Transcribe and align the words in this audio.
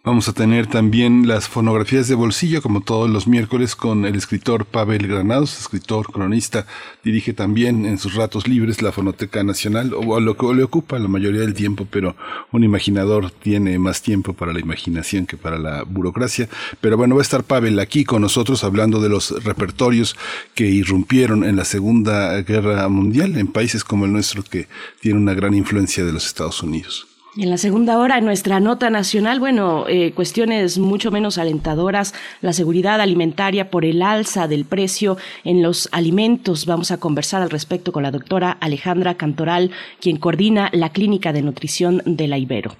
Vamos 0.05 0.27
a 0.27 0.33
tener 0.33 0.67
también 0.67 1.29
las 1.29 1.47
fonografías 1.47 2.09
de 2.09 2.15
bolsillo, 2.15 2.61
como 2.61 2.81
todos 2.81 3.09
los 3.09 3.25
miércoles, 3.25 3.73
con 3.73 4.03
el 4.03 4.17
escritor 4.17 4.65
Pavel 4.65 5.07
Granados, 5.07 5.57
escritor, 5.57 6.11
cronista, 6.11 6.67
dirige 7.05 7.31
también 7.31 7.85
en 7.85 7.97
sus 7.97 8.15
ratos 8.15 8.45
libres 8.45 8.81
la 8.81 8.91
Fonoteca 8.91 9.45
Nacional, 9.45 9.93
o 9.93 10.19
lo 10.19 10.35
que 10.35 10.53
le 10.55 10.63
ocupa 10.63 10.99
la 10.99 11.07
mayoría 11.07 11.39
del 11.39 11.53
tiempo, 11.53 11.87
pero 11.89 12.17
un 12.51 12.65
imaginador 12.65 13.31
tiene 13.31 13.79
más 13.79 14.01
tiempo 14.01 14.33
para 14.33 14.51
la 14.51 14.59
imaginación 14.59 15.25
que 15.25 15.37
para 15.37 15.57
la 15.57 15.83
burocracia. 15.83 16.49
Pero 16.81 16.97
bueno, 16.97 17.15
va 17.15 17.21
a 17.21 17.23
estar 17.23 17.45
Pavel 17.45 17.79
aquí 17.79 18.03
con 18.03 18.23
nosotros 18.23 18.65
hablando 18.65 18.99
de 18.99 19.07
los 19.07 19.41
repertorios 19.45 20.17
que 20.53 20.65
irrumpieron 20.65 21.45
en 21.45 21.55
la 21.55 21.63
Segunda 21.63 22.41
Guerra 22.41 22.89
Mundial 22.89 23.37
en 23.37 23.47
países 23.47 23.85
como 23.85 24.03
el 24.03 24.11
nuestro, 24.11 24.43
que 24.43 24.67
tiene 24.99 25.17
una 25.17 25.33
gran 25.33 25.53
influencia 25.53 26.03
de 26.03 26.11
los 26.11 26.25
Estados 26.25 26.61
Unidos. 26.61 27.12
En 27.35 27.49
la 27.49 27.57
segunda 27.57 27.97
hora, 27.97 28.19
en 28.19 28.25
nuestra 28.25 28.59
nota 28.59 28.91
nacional, 28.91 29.39
bueno, 29.39 29.85
eh, 29.87 30.11
cuestiones 30.11 30.77
mucho 30.77 31.09
menos 31.09 31.39
alentadoras, 31.39 32.13
la 32.41 32.53
seguridad 32.53 33.01
alimentaria 33.01 33.71
por 33.71 33.85
el 33.85 34.03
alza 34.03 34.47
del 34.47 34.65
precio 34.65 35.17
en 35.43 35.63
los 35.63 35.89
alimentos. 35.91 36.67
Vamos 36.67 36.91
a 36.91 36.99
conversar 36.99 37.41
al 37.41 37.49
respecto 37.49 37.91
con 37.91 38.03
la 38.03 38.11
doctora 38.11 38.51
Alejandra 38.51 39.15
Cantoral, 39.15 39.71
quien 39.99 40.17
coordina 40.17 40.69
la 40.73 40.89
Clínica 40.89 41.33
de 41.33 41.41
Nutrición 41.41 42.03
de 42.05 42.27
la 42.27 42.37
Ibero. 42.37 42.75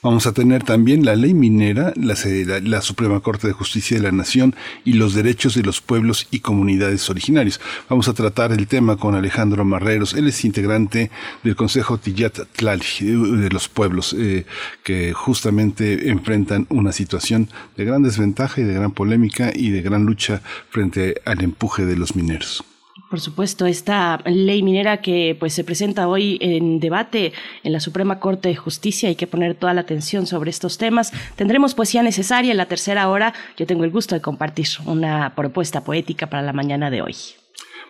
Vamos 0.00 0.28
a 0.28 0.32
tener 0.32 0.62
también 0.62 1.04
la 1.04 1.16
ley 1.16 1.34
minera, 1.34 1.92
la, 1.96 2.82
Suprema 2.82 3.18
Corte 3.20 3.48
de 3.48 3.52
Justicia 3.52 3.96
de 3.96 4.04
la 4.04 4.12
Nación 4.12 4.54
y 4.84 4.92
los 4.92 5.12
derechos 5.12 5.54
de 5.54 5.62
los 5.62 5.80
pueblos 5.80 6.28
y 6.30 6.38
comunidades 6.38 7.10
originarios. 7.10 7.60
Vamos 7.88 8.06
a 8.06 8.14
tratar 8.14 8.52
el 8.52 8.68
tema 8.68 8.96
con 8.96 9.16
Alejandro 9.16 9.64
Marreros. 9.64 10.14
Él 10.14 10.28
es 10.28 10.44
integrante 10.44 11.10
del 11.42 11.56
Consejo 11.56 11.98
Tillat 11.98 12.38
Tlali 12.52 12.84
de 13.00 13.50
los 13.50 13.68
pueblos 13.68 14.14
eh, 14.16 14.46
que 14.84 15.12
justamente 15.12 16.10
enfrentan 16.10 16.66
una 16.70 16.92
situación 16.92 17.48
de 17.76 17.84
gran 17.84 18.04
desventaja 18.04 18.60
y 18.60 18.64
de 18.64 18.74
gran 18.74 18.92
polémica 18.92 19.50
y 19.52 19.70
de 19.70 19.82
gran 19.82 20.06
lucha 20.06 20.42
frente 20.70 21.20
al 21.24 21.42
empuje 21.42 21.84
de 21.84 21.96
los 21.96 22.14
mineros. 22.14 22.64
Por 23.10 23.20
supuesto, 23.20 23.64
esta 23.64 24.20
ley 24.26 24.62
minera 24.62 24.98
que 25.00 25.34
pues 25.40 25.54
se 25.54 25.64
presenta 25.64 26.08
hoy 26.08 26.36
en 26.42 26.78
debate 26.78 27.32
en 27.62 27.72
la 27.72 27.80
Suprema 27.80 28.20
Corte 28.20 28.50
de 28.50 28.56
Justicia, 28.56 29.08
hay 29.08 29.16
que 29.16 29.26
poner 29.26 29.54
toda 29.54 29.72
la 29.72 29.80
atención 29.80 30.26
sobre 30.26 30.50
estos 30.50 30.76
temas. 30.76 31.12
Tendremos 31.34 31.74
poesía 31.74 32.02
necesaria 32.02 32.50
en 32.50 32.58
la 32.58 32.66
tercera 32.66 33.08
hora. 33.08 33.32
Yo 33.56 33.66
tengo 33.66 33.84
el 33.84 33.90
gusto 33.90 34.14
de 34.14 34.20
compartir 34.20 34.66
una 34.84 35.34
propuesta 35.34 35.84
poética 35.84 36.26
para 36.26 36.42
la 36.42 36.52
mañana 36.52 36.90
de 36.90 37.00
hoy. 37.00 37.14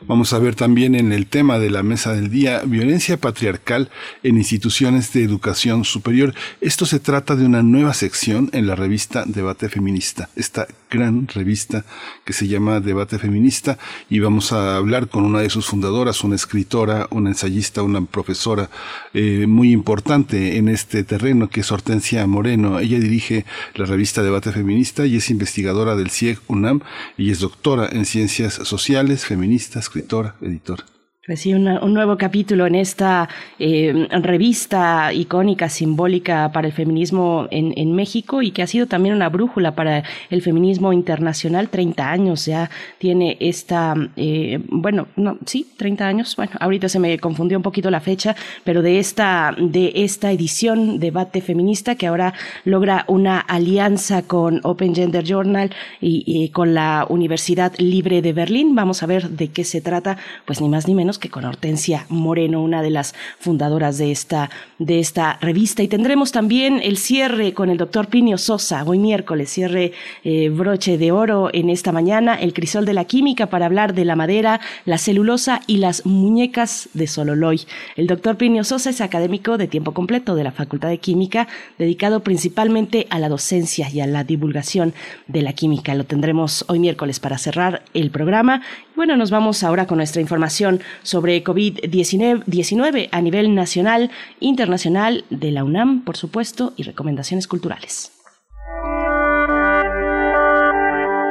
Vamos 0.06 0.32
a 0.32 0.38
ver 0.38 0.54
también 0.54 0.94
en 0.94 1.12
el 1.12 1.26
tema 1.26 1.58
de 1.58 1.70
la 1.70 1.82
mesa 1.82 2.14
del 2.14 2.30
día 2.30 2.62
violencia 2.64 3.16
patriarcal 3.16 3.90
en 4.22 4.36
instituciones 4.36 5.12
de 5.12 5.24
educación 5.24 5.84
superior. 5.84 6.34
Esto 6.60 6.86
se 6.86 7.00
trata 7.00 7.34
de 7.34 7.44
una 7.44 7.64
nueva 7.64 7.92
sección 7.94 8.48
en 8.52 8.68
la 8.68 8.76
revista 8.76 9.24
Debate 9.26 9.68
Feminista, 9.68 10.28
esta 10.36 10.68
gran 10.88 11.26
revista 11.26 11.84
que 12.24 12.32
se 12.32 12.46
llama 12.46 12.80
Debate 12.80 13.18
Feminista 13.18 13.76
y 14.08 14.20
vamos 14.20 14.52
a 14.52 14.76
hablar 14.76 15.08
con 15.08 15.24
una 15.24 15.40
de 15.40 15.50
sus 15.50 15.66
fundadoras, 15.66 16.22
una 16.22 16.36
escritora, 16.36 17.08
una 17.10 17.30
ensayista, 17.30 17.82
una 17.82 18.04
profesora 18.04 18.70
eh, 19.14 19.46
muy 19.48 19.72
importante 19.72 20.56
en 20.58 20.68
este 20.68 21.02
terreno 21.02 21.50
que 21.50 21.60
es 21.60 21.72
Hortensia 21.72 22.26
Moreno. 22.26 22.78
Ella 22.78 23.00
dirige 23.00 23.44
la 23.74 23.84
revista 23.84 24.22
Debate 24.22 24.52
Feminista 24.52 25.06
y 25.06 25.16
es 25.16 25.28
investigadora 25.28 25.96
del 25.96 26.10
CIEG 26.10 26.38
UNAM 26.46 26.82
y 27.16 27.30
es 27.32 27.40
doctora 27.40 27.88
en 27.90 28.04
ciencias 28.04 28.54
sociales, 28.54 29.26
feministas, 29.26 29.87
escritora, 29.88 30.34
editora. 30.42 30.84
Recibe 31.28 31.58
un 31.58 31.92
nuevo 31.92 32.16
capítulo 32.16 32.66
en 32.66 32.74
esta 32.74 33.28
eh, 33.58 34.08
revista 34.22 35.12
icónica, 35.12 35.68
simbólica 35.68 36.50
para 36.52 36.66
el 36.66 36.72
feminismo 36.72 37.46
en, 37.50 37.92
México 37.92 38.40
y 38.40 38.50
que 38.50 38.62
ha 38.62 38.66
sido 38.66 38.86
también 38.86 39.14
una 39.14 39.28
brújula 39.28 39.74
para 39.74 40.04
el 40.30 40.40
feminismo 40.40 40.90
internacional. 40.94 41.68
30 41.68 42.10
años 42.10 42.46
ya 42.46 42.70
tiene 42.96 43.36
esta, 43.40 43.94
eh, 44.16 44.58
bueno, 44.70 45.08
no, 45.16 45.36
sí, 45.44 45.66
30 45.76 46.06
años. 46.06 46.34
Bueno, 46.34 46.52
ahorita 46.60 46.88
se 46.88 46.98
me 46.98 47.18
confundió 47.18 47.58
un 47.58 47.62
poquito 47.62 47.90
la 47.90 48.00
fecha, 48.00 48.34
pero 48.64 48.80
de 48.80 48.98
esta, 48.98 49.54
de 49.58 49.92
esta 49.96 50.32
edición 50.32 50.98
Debate 50.98 51.42
Feminista 51.42 51.96
que 51.96 52.06
ahora 52.06 52.32
logra 52.64 53.04
una 53.06 53.38
alianza 53.40 54.22
con 54.22 54.60
Open 54.62 54.94
Gender 54.94 55.24
Journal 55.24 55.72
y 56.00 56.48
con 56.54 56.72
la 56.72 57.04
Universidad 57.10 57.74
Libre 57.76 58.22
de 58.22 58.32
Berlín. 58.32 58.74
Vamos 58.74 59.02
a 59.02 59.06
ver 59.06 59.28
de 59.28 59.48
qué 59.48 59.64
se 59.64 59.82
trata, 59.82 60.16
pues 60.46 60.62
ni 60.62 60.70
más 60.70 60.88
ni 60.88 60.94
menos 60.94 61.17
que 61.18 61.30
con 61.30 61.44
Hortensia 61.44 62.06
Moreno, 62.08 62.62
una 62.62 62.82
de 62.82 62.90
las 62.90 63.14
fundadoras 63.38 63.98
de 63.98 64.10
esta, 64.10 64.50
de 64.78 65.00
esta 65.00 65.38
revista. 65.40 65.82
Y 65.82 65.88
tendremos 65.88 66.32
también 66.32 66.80
el 66.82 66.96
cierre 66.96 67.54
con 67.54 67.70
el 67.70 67.78
doctor 67.78 68.08
Pinio 68.08 68.38
Sosa, 68.38 68.84
hoy 68.84 68.98
miércoles, 68.98 69.50
cierre 69.50 69.92
eh, 70.24 70.48
broche 70.48 70.98
de 70.98 71.12
oro 71.12 71.50
en 71.52 71.70
esta 71.70 71.92
mañana, 71.92 72.34
el 72.34 72.52
crisol 72.52 72.84
de 72.84 72.94
la 72.94 73.04
química 73.04 73.46
para 73.46 73.66
hablar 73.66 73.94
de 73.94 74.04
la 74.04 74.16
madera, 74.16 74.60
la 74.84 74.98
celulosa 74.98 75.60
y 75.66 75.78
las 75.78 76.06
muñecas 76.06 76.88
de 76.94 77.06
Sololoy. 77.06 77.62
El 77.96 78.06
doctor 78.06 78.36
Pinio 78.36 78.64
Sosa 78.64 78.90
es 78.90 79.00
académico 79.00 79.58
de 79.58 79.68
tiempo 79.68 79.92
completo 79.92 80.34
de 80.34 80.44
la 80.44 80.52
Facultad 80.52 80.88
de 80.88 80.98
Química, 80.98 81.48
dedicado 81.78 82.20
principalmente 82.20 83.06
a 83.10 83.18
la 83.18 83.28
docencia 83.28 83.88
y 83.90 84.00
a 84.00 84.06
la 84.06 84.24
divulgación 84.24 84.94
de 85.26 85.42
la 85.42 85.52
química. 85.52 85.94
Lo 85.94 86.04
tendremos 86.04 86.64
hoy 86.68 86.78
miércoles 86.78 87.20
para 87.20 87.38
cerrar 87.38 87.82
el 87.94 88.10
programa. 88.10 88.62
Bueno, 88.96 89.16
nos 89.16 89.30
vamos 89.30 89.62
ahora 89.62 89.86
con 89.86 89.98
nuestra 89.98 90.20
información 90.20 90.80
sobre 91.08 91.42
COVID-19 91.42 93.08
a 93.10 93.22
nivel 93.22 93.54
nacional, 93.54 94.10
internacional, 94.40 95.24
de 95.30 95.50
la 95.50 95.64
UNAM, 95.64 96.04
por 96.04 96.16
supuesto, 96.16 96.74
y 96.76 96.82
recomendaciones 96.82 97.48
culturales. 97.48 98.12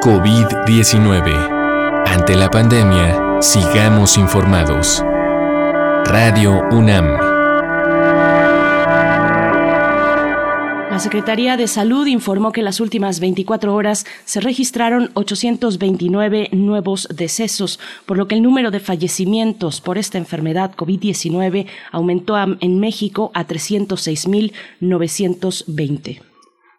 COVID-19. 0.01 2.06
Ante 2.07 2.35
la 2.35 2.50
pandemia, 2.50 3.41
sigamos 3.41 4.18
informados. 4.18 5.03
Radio 6.06 6.63
UNAM. 6.71 7.37
La 10.97 11.03
Secretaría 11.03 11.57
de 11.57 11.67
Salud 11.67 12.07
informó 12.07 12.51
que 12.51 12.63
las 12.63 12.79
últimas 12.79 13.19
24 13.19 13.75
horas 13.75 14.07
se 14.25 14.41
registraron 14.41 15.11
829 15.13 16.49
nuevos 16.53 17.07
decesos, 17.13 17.79
por 18.07 18.17
lo 18.17 18.27
que 18.27 18.33
el 18.33 18.41
número 18.41 18.71
de 18.71 18.79
fallecimientos 18.79 19.79
por 19.79 19.99
esta 19.99 20.17
enfermedad 20.17 20.73
COVID-19 20.75 21.67
aumentó 21.91 22.35
en 22.39 22.79
México 22.79 23.29
a 23.35 23.45
306.920. 23.45 26.37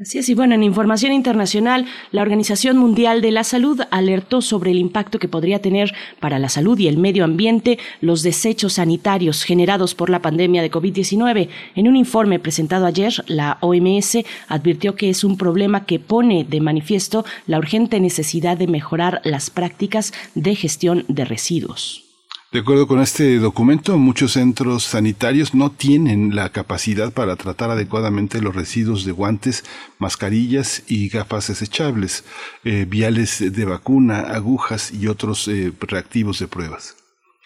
Así 0.00 0.16
es, 0.16 0.30
y 0.30 0.34
bueno, 0.34 0.54
en 0.54 0.62
información 0.62 1.12
internacional, 1.12 1.84
la 2.10 2.22
Organización 2.22 2.78
Mundial 2.78 3.20
de 3.20 3.32
la 3.32 3.44
Salud 3.44 3.82
alertó 3.90 4.40
sobre 4.40 4.70
el 4.70 4.78
impacto 4.78 5.18
que 5.18 5.28
podría 5.28 5.60
tener 5.60 5.92
para 6.20 6.38
la 6.38 6.48
salud 6.48 6.78
y 6.78 6.88
el 6.88 6.96
medio 6.96 7.22
ambiente 7.22 7.78
los 8.00 8.22
desechos 8.22 8.74
sanitarios 8.74 9.42
generados 9.42 9.94
por 9.94 10.08
la 10.08 10.22
pandemia 10.22 10.62
de 10.62 10.70
COVID-19. 10.70 11.50
En 11.74 11.86
un 11.86 11.96
informe 11.96 12.38
presentado 12.38 12.86
ayer, 12.86 13.12
la 13.26 13.58
OMS 13.60 14.24
advirtió 14.48 14.94
que 14.94 15.10
es 15.10 15.22
un 15.22 15.36
problema 15.36 15.84
que 15.84 15.98
pone 15.98 16.44
de 16.44 16.62
manifiesto 16.62 17.26
la 17.46 17.58
urgente 17.58 18.00
necesidad 18.00 18.56
de 18.56 18.68
mejorar 18.68 19.20
las 19.24 19.50
prácticas 19.50 20.14
de 20.34 20.54
gestión 20.54 21.04
de 21.08 21.26
residuos. 21.26 22.09
De 22.52 22.58
acuerdo 22.58 22.88
con 22.88 23.00
este 23.00 23.38
documento, 23.38 23.96
muchos 23.96 24.32
centros 24.32 24.82
sanitarios 24.82 25.54
no 25.54 25.70
tienen 25.70 26.34
la 26.34 26.48
capacidad 26.48 27.12
para 27.12 27.36
tratar 27.36 27.70
adecuadamente 27.70 28.42
los 28.42 28.56
residuos 28.56 29.04
de 29.04 29.12
guantes, 29.12 29.64
mascarillas 30.00 30.82
y 30.88 31.08
gafas 31.08 31.46
desechables, 31.46 32.24
eh, 32.64 32.86
viales 32.88 33.52
de 33.52 33.64
vacuna, 33.64 34.22
agujas 34.22 34.92
y 34.92 35.06
otros 35.06 35.46
eh, 35.46 35.72
reactivos 35.80 36.40
de 36.40 36.48
pruebas. 36.48 36.99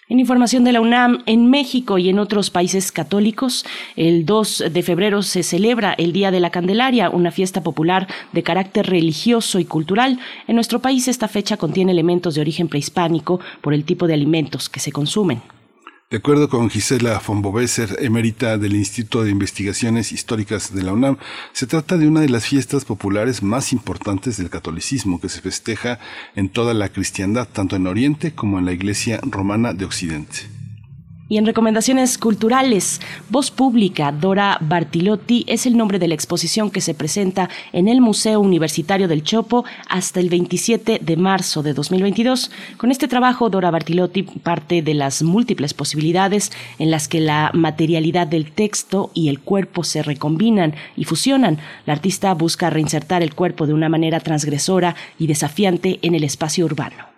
En 0.07 0.21
información 0.21 0.65
de 0.65 0.73
la 0.73 0.83
UNAM, 0.83 1.23
en 1.25 1.49
México 1.49 1.97
y 1.97 2.11
en 2.11 2.19
otros 2.19 2.51
países 2.51 2.93
católicos, 2.93 3.65
el 3.97 4.27
2 4.27 4.65
de 4.71 4.83
febrero 4.83 5.23
se 5.23 5.43
celebra 5.43 5.95
el 5.95 6.13
Día 6.13 6.31
de 6.31 6.41
la 6.41 6.51
Candelaria, 6.51 7.09
una 7.09 7.31
fiesta 7.31 7.63
popular 7.63 8.07
de 8.33 8.43
carácter 8.43 8.87
religioso 8.87 9.59
y 9.61 9.65
cultural. 9.65 10.19
En 10.47 10.57
nuestro 10.57 10.81
país 10.81 11.09
esta 11.09 11.27
fecha 11.27 11.57
contiene 11.57 11.93
elementos 11.93 12.35
de 12.35 12.43
origen 12.43 12.69
prehispánico 12.69 13.41
por 13.63 13.73
el 13.73 13.85
tipo 13.85 14.07
de 14.07 14.13
alimentos 14.13 14.69
que 14.69 14.81
se 14.81 14.93
consumen. 14.93 15.41
De 16.11 16.19
acuerdo 16.19 16.49
con 16.49 16.71
Gisela 16.71 17.21
von 17.27 17.43
emérita 17.99 18.59
del 18.59 18.77
Instituto 18.77 19.25
de 19.25 19.31
Investigaciones 19.31 20.13
Históricas 20.13 20.75
de 20.75 20.83
la 20.83 20.93
UNAM, 20.93 21.17
se 21.53 21.67
trata 21.67 21.97
de 21.97 22.07
una 22.07 22.21
de 22.21 22.29
las 22.29 22.45
fiestas 22.45 22.85
populares 22.85 23.43
más 23.43 23.73
importantes 23.73 24.37
del 24.37 24.51
catolicismo 24.51 25.21
que 25.21 25.29
se 25.29 25.41
festeja 25.41 25.99
en 26.37 26.51
toda 26.51 26.75
la 26.75 26.91
cristiandad, 26.91 27.49
tanto 27.51 27.77
en 27.77 27.87
Oriente 27.87 28.35
como 28.35 28.59
en 28.59 28.67
la 28.67 28.73
Iglesia 28.73 29.19
Romana 29.23 29.73
de 29.73 29.87
Occidente. 29.87 30.64
Y 31.27 31.39
en 31.39 31.47
recomendaciones 31.47 32.19
culturales, 32.19 33.01
Voz 33.31 33.51
Pública, 33.51 34.13
Dora 34.13 34.59
Bartilotti 34.61 35.47
es 35.49 35.65
el 35.65 35.75
nombre 35.75 35.99
de 35.99 36.07
la 36.07 36.15
exposición 36.15 36.71
que 36.71 36.83
se 36.83 36.93
presenta 36.93 37.49
en 37.73 37.89
el 37.89 38.03
Museo 38.03 38.41
Universitario 38.41 39.09
del 39.09 39.23
Chopo 39.23 39.65
hasta 39.89 40.21
el 40.21 40.29
27 40.29 41.01
de 41.03 41.17
marzo 41.17 41.63
de 41.63 41.73
2022. 41.73 42.51
Con 42.77 42.91
este 42.91 43.09
trabajo, 43.09 43.49
Dora 43.49 43.71
Bartilotti 43.71 44.23
parte 44.23 44.83
de 44.83 44.93
las 44.93 45.23
múltiples 45.23 45.73
posibilidades 45.73 46.53
en 46.79 46.91
las 46.91 47.09
que 47.09 47.21
la 47.21 47.51
materialidad 47.55 48.27
del 48.27 48.53
texto 48.53 49.11
y 49.15 49.31
el 49.31 49.41
cuerpo 49.41 49.83
se 49.83 50.03
recombinan 50.03 50.75
y 50.95 51.05
fusionan. 51.05 51.57
La 51.87 51.95
artista 51.95 52.35
busca 52.35 52.69
reinsertar 52.69 53.23
el 53.23 53.35
cuerpo 53.35 53.67
de 53.67 53.73
una 53.73 53.89
manera 53.89 54.21
transgresora 54.21 54.95
y 55.19 55.27
desafiante 55.27 56.01
en 56.03 56.15
el 56.15 56.25
espacio 56.25 56.67
urbano. 56.67 57.14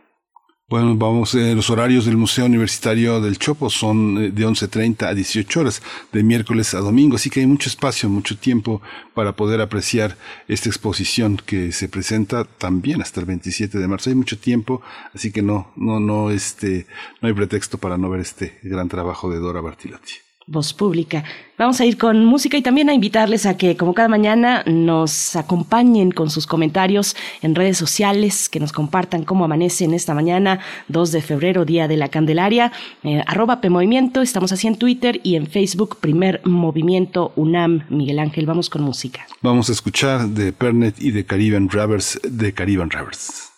Bueno, 0.69 0.97
vamos, 0.97 1.33
eh, 1.37 1.55
los 1.55 1.71
horarios 1.71 2.07
del 2.07 2.17
Museo 2.17 2.45
Universitario 2.45 3.21
del 3.21 3.39
Chopo 3.39 3.71
son 3.71 4.19
eh, 4.19 4.31
de 4.33 4.45
11.30 4.45 5.07
a 5.07 5.15
18 5.15 5.61
horas, 5.61 5.81
de 6.11 6.25
miércoles 6.25 6.75
a 6.75 6.81
domingo, 6.81 7.15
así 7.15 7.31
que 7.31 7.39
hay 7.39 7.47
mucho 7.47 7.69
espacio, 7.69 8.09
mucho 8.09 8.37
tiempo 8.37 8.83
para 9.15 9.37
poder 9.37 9.61
apreciar 9.61 10.17
esta 10.49 10.69
exposición 10.69 11.37
que 11.37 11.71
se 11.71 11.89
presenta 11.89 12.43
también 12.43 13.01
hasta 13.01 13.21
el 13.21 13.27
27 13.27 13.79
de 13.79 13.87
marzo. 13.87 14.11
Hay 14.11 14.17
mucho 14.17 14.41
tiempo, 14.41 14.83
así 15.15 15.31
que 15.31 15.41
no, 15.41 15.71
no, 15.77 16.01
no, 16.01 16.33
este, 16.33 16.89
no 17.21 17.29
hay 17.29 17.35
pretexto 17.35 17.79
para 17.79 17.97
no 17.97 18.11
ver 18.11 18.23
este 18.23 18.59
gran 18.65 18.89
trabajo 18.89 19.31
de 19.31 19.39
Dora 19.39 19.61
Bartilotti 19.61 20.26
voz 20.47 20.73
pública. 20.73 21.25
Vamos 21.59 21.81
a 21.81 21.87
ir 21.87 21.99
con 21.99 22.25
música 22.25 22.57
y 22.57 22.63
también 22.63 22.89
a 22.89 22.95
invitarles 22.95 23.47
a 23.47 23.57
que, 23.57 23.77
como 23.77 23.95
cada 23.95 24.09
mañana, 24.09 24.63
nos 24.67 25.35
acompañen 25.35 26.13
con 26.13 26.31
sus 26.31 26.47
comentarios 26.47 27.17
en 27.43 27.55
redes 27.55 27.79
sociales, 27.79 28.49
que 28.49 28.61
nos 28.61 28.73
compartan 28.73 29.25
cómo 29.25 29.45
amanece 29.45 29.85
en 29.85 29.95
esta 29.95 30.15
mañana, 30.15 30.61
2 30.89 31.13
de 31.13 31.23
febrero, 31.23 31.65
Día 31.65 31.89
de 31.89 31.97
la 31.97 32.09
Candelaria, 32.11 32.73
eh, 33.03 33.23
arroba 33.27 33.61
PMovimiento, 33.61 34.23
estamos 34.23 34.53
así 34.53 34.69
en 34.69 34.77
Twitter 34.77 35.21
y 35.25 35.35
en 35.35 35.47
Facebook, 35.47 35.97
Primer 36.01 36.41
Movimiento 36.45 37.33
UNAM. 37.35 37.85
Miguel 37.89 38.19
Ángel, 38.19 38.47
vamos 38.47 38.71
con 38.71 38.83
música. 38.83 39.27
Vamos 39.41 39.69
a 39.69 39.73
escuchar 39.73 40.29
de 40.29 40.53
Pernet 40.53 41.01
y 41.01 41.11
de 41.11 41.25
Caribbean 41.25 41.69
Ravers, 41.71 42.21
de 42.23 42.53
Caribbean 42.53 42.91
Ravers. 42.91 43.51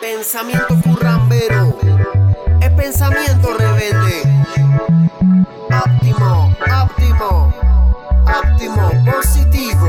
Pensamiento 0.00 0.76
currambero 0.84 1.83
pensamiento 2.76 3.56
rebelde. 3.56 4.22
Óptimo, 5.70 6.54
óptimo, 6.82 7.54
óptimo, 8.26 9.12
positivo. 9.12 9.88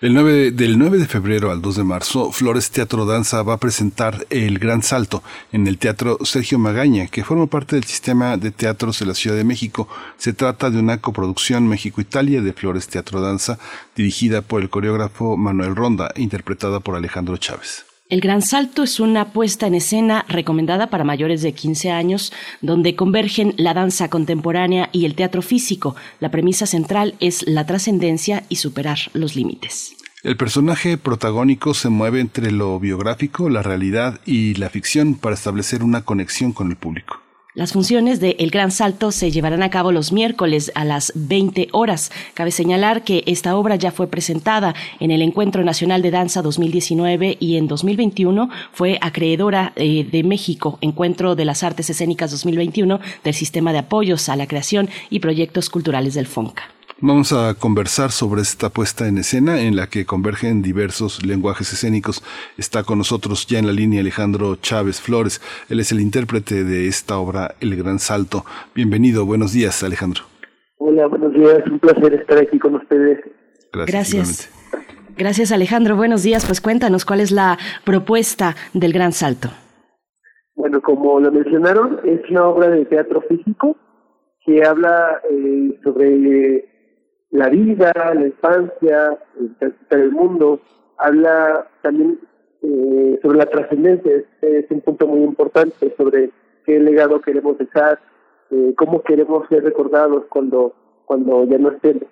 El 0.00 0.14
9, 0.14 0.52
del 0.52 0.78
9 0.78 0.98
de 0.98 1.06
febrero 1.06 1.50
al 1.50 1.60
2 1.60 1.74
de 1.74 1.82
marzo, 1.82 2.30
Flores 2.30 2.70
Teatro 2.70 3.04
Danza 3.04 3.42
va 3.42 3.54
a 3.54 3.58
presentar 3.58 4.28
El 4.30 4.60
Gran 4.60 4.84
Salto 4.84 5.24
en 5.50 5.66
el 5.66 5.76
Teatro 5.76 6.18
Sergio 6.22 6.56
Magaña, 6.56 7.08
que 7.08 7.24
forma 7.24 7.48
parte 7.48 7.74
del 7.74 7.84
sistema 7.84 8.36
de 8.36 8.52
teatros 8.52 9.00
de 9.00 9.06
la 9.06 9.14
Ciudad 9.14 9.36
de 9.36 9.42
México. 9.42 9.88
Se 10.16 10.32
trata 10.32 10.70
de 10.70 10.78
una 10.78 10.98
coproducción 10.98 11.66
México-Italia 11.66 12.42
de 12.42 12.52
Flores 12.52 12.86
Teatro 12.86 13.20
Danza, 13.20 13.58
dirigida 13.96 14.40
por 14.40 14.62
el 14.62 14.70
coreógrafo 14.70 15.36
Manuel 15.36 15.74
Ronda, 15.74 16.12
interpretada 16.14 16.78
por 16.78 16.94
Alejandro 16.94 17.36
Chávez. 17.36 17.87
El 18.10 18.22
Gran 18.22 18.40
Salto 18.40 18.84
es 18.84 19.00
una 19.00 19.34
puesta 19.34 19.66
en 19.66 19.74
escena 19.74 20.24
recomendada 20.28 20.88
para 20.88 21.04
mayores 21.04 21.42
de 21.42 21.52
15 21.52 21.90
años, 21.90 22.32
donde 22.62 22.96
convergen 22.96 23.52
la 23.58 23.74
danza 23.74 24.08
contemporánea 24.08 24.88
y 24.92 25.04
el 25.04 25.14
teatro 25.14 25.42
físico. 25.42 25.94
La 26.18 26.30
premisa 26.30 26.64
central 26.64 27.16
es 27.20 27.46
la 27.46 27.66
trascendencia 27.66 28.44
y 28.48 28.56
superar 28.56 28.96
los 29.12 29.36
límites. 29.36 29.94
El 30.22 30.38
personaje 30.38 30.96
protagónico 30.96 31.74
se 31.74 31.90
mueve 31.90 32.20
entre 32.20 32.50
lo 32.50 32.80
biográfico, 32.80 33.50
la 33.50 33.62
realidad 33.62 34.22
y 34.24 34.54
la 34.54 34.70
ficción 34.70 35.14
para 35.14 35.34
establecer 35.34 35.82
una 35.82 36.06
conexión 36.06 36.52
con 36.54 36.70
el 36.70 36.76
público. 36.76 37.27
Las 37.54 37.72
funciones 37.72 38.20
de 38.20 38.36
El 38.38 38.50
Gran 38.50 38.70
Salto 38.70 39.10
se 39.10 39.30
llevarán 39.30 39.62
a 39.62 39.70
cabo 39.70 39.90
los 39.90 40.12
miércoles 40.12 40.70
a 40.74 40.84
las 40.84 41.12
20 41.14 41.68
horas. 41.72 42.12
Cabe 42.34 42.50
señalar 42.50 43.04
que 43.04 43.24
esta 43.26 43.56
obra 43.56 43.74
ya 43.76 43.90
fue 43.90 44.06
presentada 44.06 44.74
en 45.00 45.10
el 45.10 45.22
Encuentro 45.22 45.64
Nacional 45.64 46.02
de 46.02 46.10
Danza 46.10 46.42
2019 46.42 47.38
y 47.40 47.56
en 47.56 47.66
2021 47.66 48.50
fue 48.72 48.98
acreedora 49.00 49.72
eh, 49.76 50.06
de 50.08 50.22
México, 50.24 50.78
Encuentro 50.82 51.36
de 51.36 51.46
las 51.46 51.62
Artes 51.62 51.88
Escénicas 51.88 52.30
2021 52.32 53.00
del 53.24 53.34
Sistema 53.34 53.72
de 53.72 53.78
Apoyos 53.78 54.28
a 54.28 54.36
la 54.36 54.46
Creación 54.46 54.90
y 55.08 55.20
Proyectos 55.20 55.70
Culturales 55.70 56.12
del 56.12 56.26
FONCA. 56.26 56.77
Vamos 57.00 57.32
a 57.32 57.54
conversar 57.54 58.10
sobre 58.10 58.40
esta 58.40 58.70
puesta 58.70 59.06
en 59.06 59.18
escena 59.18 59.60
en 59.60 59.76
la 59.76 59.86
que 59.86 60.04
convergen 60.04 60.62
diversos 60.62 61.24
lenguajes 61.24 61.72
escénicos. 61.72 62.24
Está 62.58 62.82
con 62.82 62.98
nosotros 62.98 63.46
ya 63.46 63.60
en 63.60 63.68
la 63.68 63.72
línea 63.72 64.00
Alejandro 64.00 64.56
Chávez 64.56 65.00
Flores. 65.00 65.40
Él 65.70 65.78
es 65.78 65.92
el 65.92 66.00
intérprete 66.00 66.64
de 66.64 66.88
esta 66.88 67.18
obra 67.18 67.54
El 67.60 67.76
Gran 67.76 68.00
Salto. 68.00 68.44
Bienvenido, 68.74 69.24
buenos 69.26 69.52
días 69.52 69.84
Alejandro. 69.84 70.24
Hola, 70.78 71.06
buenos 71.06 71.32
días. 71.34 71.60
Un 71.70 71.78
placer 71.78 72.14
estar 72.14 72.38
aquí 72.38 72.58
con 72.58 72.74
ustedes. 72.74 73.20
Gracias. 73.72 74.50
Gracias. 75.16 75.52
Alejandro. 75.52 75.94
Buenos 75.94 76.24
días. 76.24 76.44
Pues 76.46 76.60
cuéntanos 76.60 77.04
cuál 77.04 77.20
es 77.20 77.30
la 77.30 77.58
propuesta 77.84 78.56
del 78.74 78.92
Gran 78.92 79.12
Salto. 79.12 79.50
Bueno, 80.56 80.82
como 80.82 81.20
lo 81.20 81.30
mencionaron, 81.30 82.00
es 82.04 82.28
una 82.28 82.44
obra 82.46 82.68
de 82.70 82.84
teatro 82.86 83.22
físico 83.28 83.76
que 84.44 84.64
habla 84.64 85.20
eh, 85.30 85.78
sobre 85.84 86.77
la 87.30 87.48
vida, 87.48 87.92
la 88.14 88.26
infancia, 88.26 89.18
el 89.90 90.12
mundo, 90.12 90.60
habla 90.96 91.68
también 91.82 92.18
eh, 92.62 93.18
sobre 93.22 93.38
la 93.38 93.46
trascendencia, 93.46 94.24
es, 94.40 94.70
un 94.70 94.80
punto 94.80 95.06
muy 95.06 95.22
importante 95.22 95.94
sobre 95.96 96.30
qué 96.64 96.80
legado 96.80 97.20
queremos 97.20 97.58
dejar, 97.58 97.98
eh, 98.50 98.74
cómo 98.76 99.02
queremos 99.02 99.46
ser 99.48 99.64
recordados 99.64 100.24
cuando, 100.28 100.74
cuando 101.04 101.44
ya 101.44 101.58
no 101.58 101.70
estemos. 101.70 102.08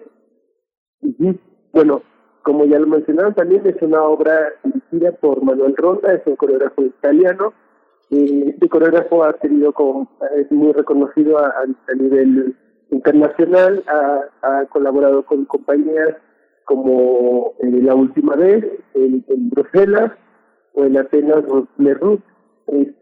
Bueno, 1.72 2.02
como 2.42 2.64
ya 2.64 2.78
lo 2.78 2.86
mencionaron, 2.86 3.34
también 3.34 3.66
es 3.66 3.80
una 3.82 4.02
obra 4.02 4.52
dirigida 4.62 5.12
por 5.12 5.42
Manuel 5.42 5.76
Ronda, 5.76 6.12
es 6.12 6.26
un 6.26 6.36
coreógrafo 6.36 6.82
italiano. 6.82 7.52
y 8.10 8.50
este 8.50 8.68
coreógrafo 8.68 9.24
ha 9.24 9.32
tenido 9.32 9.72
como, 9.72 10.08
es 10.36 10.50
muy 10.52 10.72
reconocido 10.72 11.38
a, 11.38 11.48
a 11.48 11.94
nivel 11.94 12.54
internacional, 12.90 13.82
ha, 13.88 14.64
colaborado 14.66 15.24
con 15.24 15.44
compañías 15.46 16.16
como 16.64 17.54
eh, 17.60 17.80
La 17.82 17.94
Última 17.94 18.36
Vez, 18.36 18.64
en, 18.94 19.24
Bruselas 19.50 20.12
o 20.74 20.84
en 20.84 20.98
Atenas 20.98 21.44
Lerroux, 21.78 22.20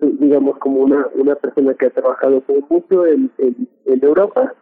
digamos 0.01 0.59
como 0.59 0.81
una, 0.81 1.07
una 1.15 1.35
persona 1.37 1.75
que 1.75 1.87
ha 1.87 1.91
trabajado 1.91 2.43
mucho 2.69 3.07
en, 3.07 3.31
en, 3.39 3.69
Europa. 4.03 4.55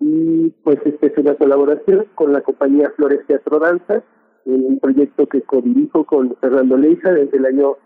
Y 0.00 0.50
pues 0.64 0.78
esta 0.84 1.06
es 1.06 1.18
una 1.18 1.34
colaboración 1.34 2.06
con 2.14 2.32
la 2.32 2.40
compañía 2.40 2.92
Flores 2.96 3.26
Teatro 3.26 3.58
Danza, 3.58 4.02
un 4.44 4.78
proyecto 4.78 5.26
que 5.26 5.42
co-dirijo 5.42 6.04
con 6.04 6.36
Fernando 6.36 6.76
Leija 6.76 7.12
desde 7.12 7.36
el 7.36 7.46
año 7.46 7.76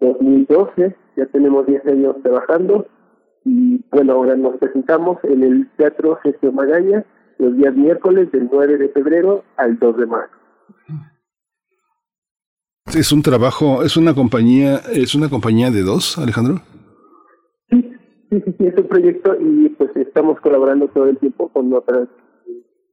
2012, 0.00 0.94
ya 1.16 1.26
tenemos 1.26 1.66
10 1.66 1.86
años 1.86 2.16
trabajando 2.22 2.86
y 3.48 3.82
bueno, 3.90 4.12
ahora 4.12 4.36
nos 4.36 4.58
presentamos 4.58 5.18
en 5.24 5.42
el 5.42 5.68
Teatro 5.76 6.18
Sergio 6.22 6.52
Magaña 6.52 7.04
los 7.38 7.56
días 7.56 7.74
miércoles 7.74 8.30
del 8.30 8.48
9 8.52 8.76
de 8.76 8.88
febrero 8.90 9.44
al 9.56 9.78
2 9.78 9.96
de 9.96 10.06
marzo. 10.06 10.34
Es 12.94 13.10
un 13.10 13.22
trabajo, 13.22 13.82
es 13.82 13.96
una 13.96 14.14
compañía, 14.14 14.80
es 14.92 15.14
una 15.14 15.30
compañía 15.30 15.70
de 15.70 15.82
dos, 15.82 16.18
Alejandro. 16.18 16.60
Sí, 17.70 17.90
sí, 18.30 18.42
sí, 18.58 18.66
es 18.66 18.74
un 18.76 18.88
proyecto 18.88 19.36
y 19.40 19.70
pues 19.70 19.90
estamos 19.96 20.40
colaborando 20.40 20.88
todo 20.88 21.06
el 21.06 21.16
tiempo 21.18 21.48
con 21.48 21.72
otros 21.72 22.08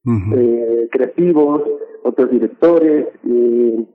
eh, 0.06 0.88
creativos, 0.92 1.64
otros 2.04 2.30
directores, 2.30 3.08
eh, 3.28 3.86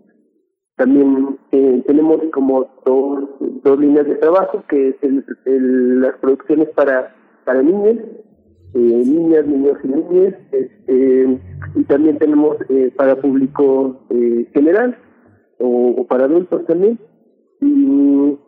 también 0.81 1.39
eh, 1.53 1.83
tenemos 1.87 2.23
como 2.33 2.67
dos, 2.87 3.29
dos 3.63 3.79
líneas 3.79 4.07
de 4.07 4.15
trabajo, 4.15 4.65
que 4.67 4.89
es 4.89 4.97
el, 5.03 6.01
las 6.01 6.17
producciones 6.21 6.71
para, 6.71 7.15
para 7.45 7.63
niñas, 7.63 7.99
eh, 8.73 9.03
niñas, 9.05 9.47
niños 9.47 9.77
y 9.85 9.89
niñas, 9.89 10.35
este, 10.53 11.39
y 11.75 11.85
también 11.85 12.17
tenemos 12.17 12.57
eh, 12.71 12.91
para 12.97 13.17
público 13.17 14.07
eh, 14.09 14.49
general 14.55 14.97
o, 15.59 16.07
para 16.09 16.25
adultos 16.25 16.65
también. 16.65 16.99
Y, 17.61 18.39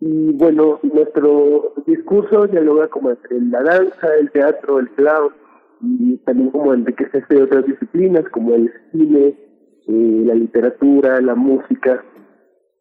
y 0.00 0.32
bueno, 0.34 0.78
nuestro 0.82 1.72
discurso 1.86 2.48
dialoga 2.48 2.88
como 2.88 3.12
entre 3.12 3.40
la 3.40 3.62
danza, 3.62 4.14
el 4.20 4.30
teatro, 4.30 4.78
el 4.78 4.90
clown, 4.90 5.32
y 5.80 6.18
también 6.18 6.50
como 6.50 6.74
enriquecerse 6.74 7.34
de 7.34 7.44
otras 7.44 7.64
disciplinas 7.64 8.28
como 8.28 8.54
el 8.54 8.70
cine, 8.92 9.49
eh, 9.88 10.22
la 10.24 10.34
literatura, 10.34 11.20
la 11.20 11.34
música, 11.34 12.04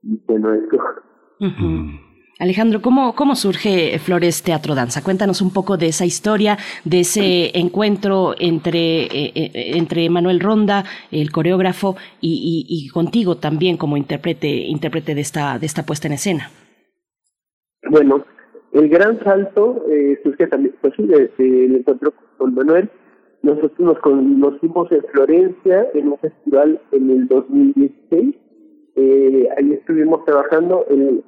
y 0.04 0.22
bueno, 0.28 0.54
esto. 0.54 0.78
Alejandro, 2.40 2.82
¿cómo, 2.82 3.16
¿cómo 3.16 3.36
surge 3.36 4.00
Flores 4.00 4.44
Teatro 4.44 4.76
Danza? 4.76 5.04
Cuéntanos 5.04 5.42
un 5.42 5.52
poco 5.52 5.78
de 5.78 5.88
esa 5.88 6.06
historia, 6.06 6.58
de 6.86 7.02
ese 7.02 7.58
encuentro 7.58 8.34
entre, 8.40 9.04
eh, 9.04 9.32
eh, 9.36 9.52
entre 9.76 10.10
Manuel 10.10 10.40
Ronda, 10.40 10.86
el 11.12 11.32
coreógrafo, 11.32 11.96
y, 12.22 12.66
y, 12.68 12.90
contigo 12.90 13.38
también 13.38 13.78
como 13.78 13.98
intérprete, 13.98 14.48
intérprete 14.48 15.16
de, 15.16 15.22
esta, 15.22 15.60
de 15.60 15.66
esta 15.66 15.86
puesta 15.86 16.08
en 16.08 16.14
escena. 16.14 16.50
Bueno, 17.90 18.26
el 18.74 18.88
gran 18.90 19.22
salto 19.24 19.84
surge 20.24 20.48
también 20.48 20.76
pues, 20.82 20.94
el 20.98 21.76
encuentro 21.76 22.14
con 22.38 22.54
Manuel, 22.54 22.90
nosotros 23.50 23.80
nos 23.80 24.00
conocimos 24.00 24.92
en 24.92 25.04
Florencia 25.12 25.88
en 25.94 26.10
un 26.10 26.18
festival 26.20 26.82
en 26.92 27.10
el 27.10 27.28
2016. 27.28 28.36
Eh, 28.96 29.50
ahí 29.58 29.74
estuvimos 29.74 30.26
trabajando, 30.26 30.86
él, 30.90 31.24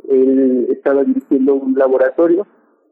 estaba 0.70 1.04
dirigiendo 1.04 1.56
un 1.56 1.74
laboratorio, 1.76 2.46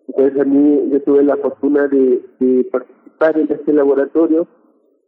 entonces 0.08 0.40
a 0.40 0.46
mí 0.46 0.90
yo 0.92 1.02
tuve 1.02 1.24
la 1.24 1.38
fortuna 1.38 1.88
de, 1.88 2.22
participar 2.72 3.38
en 3.38 3.52
este 3.52 3.74
laboratorio. 3.74 4.48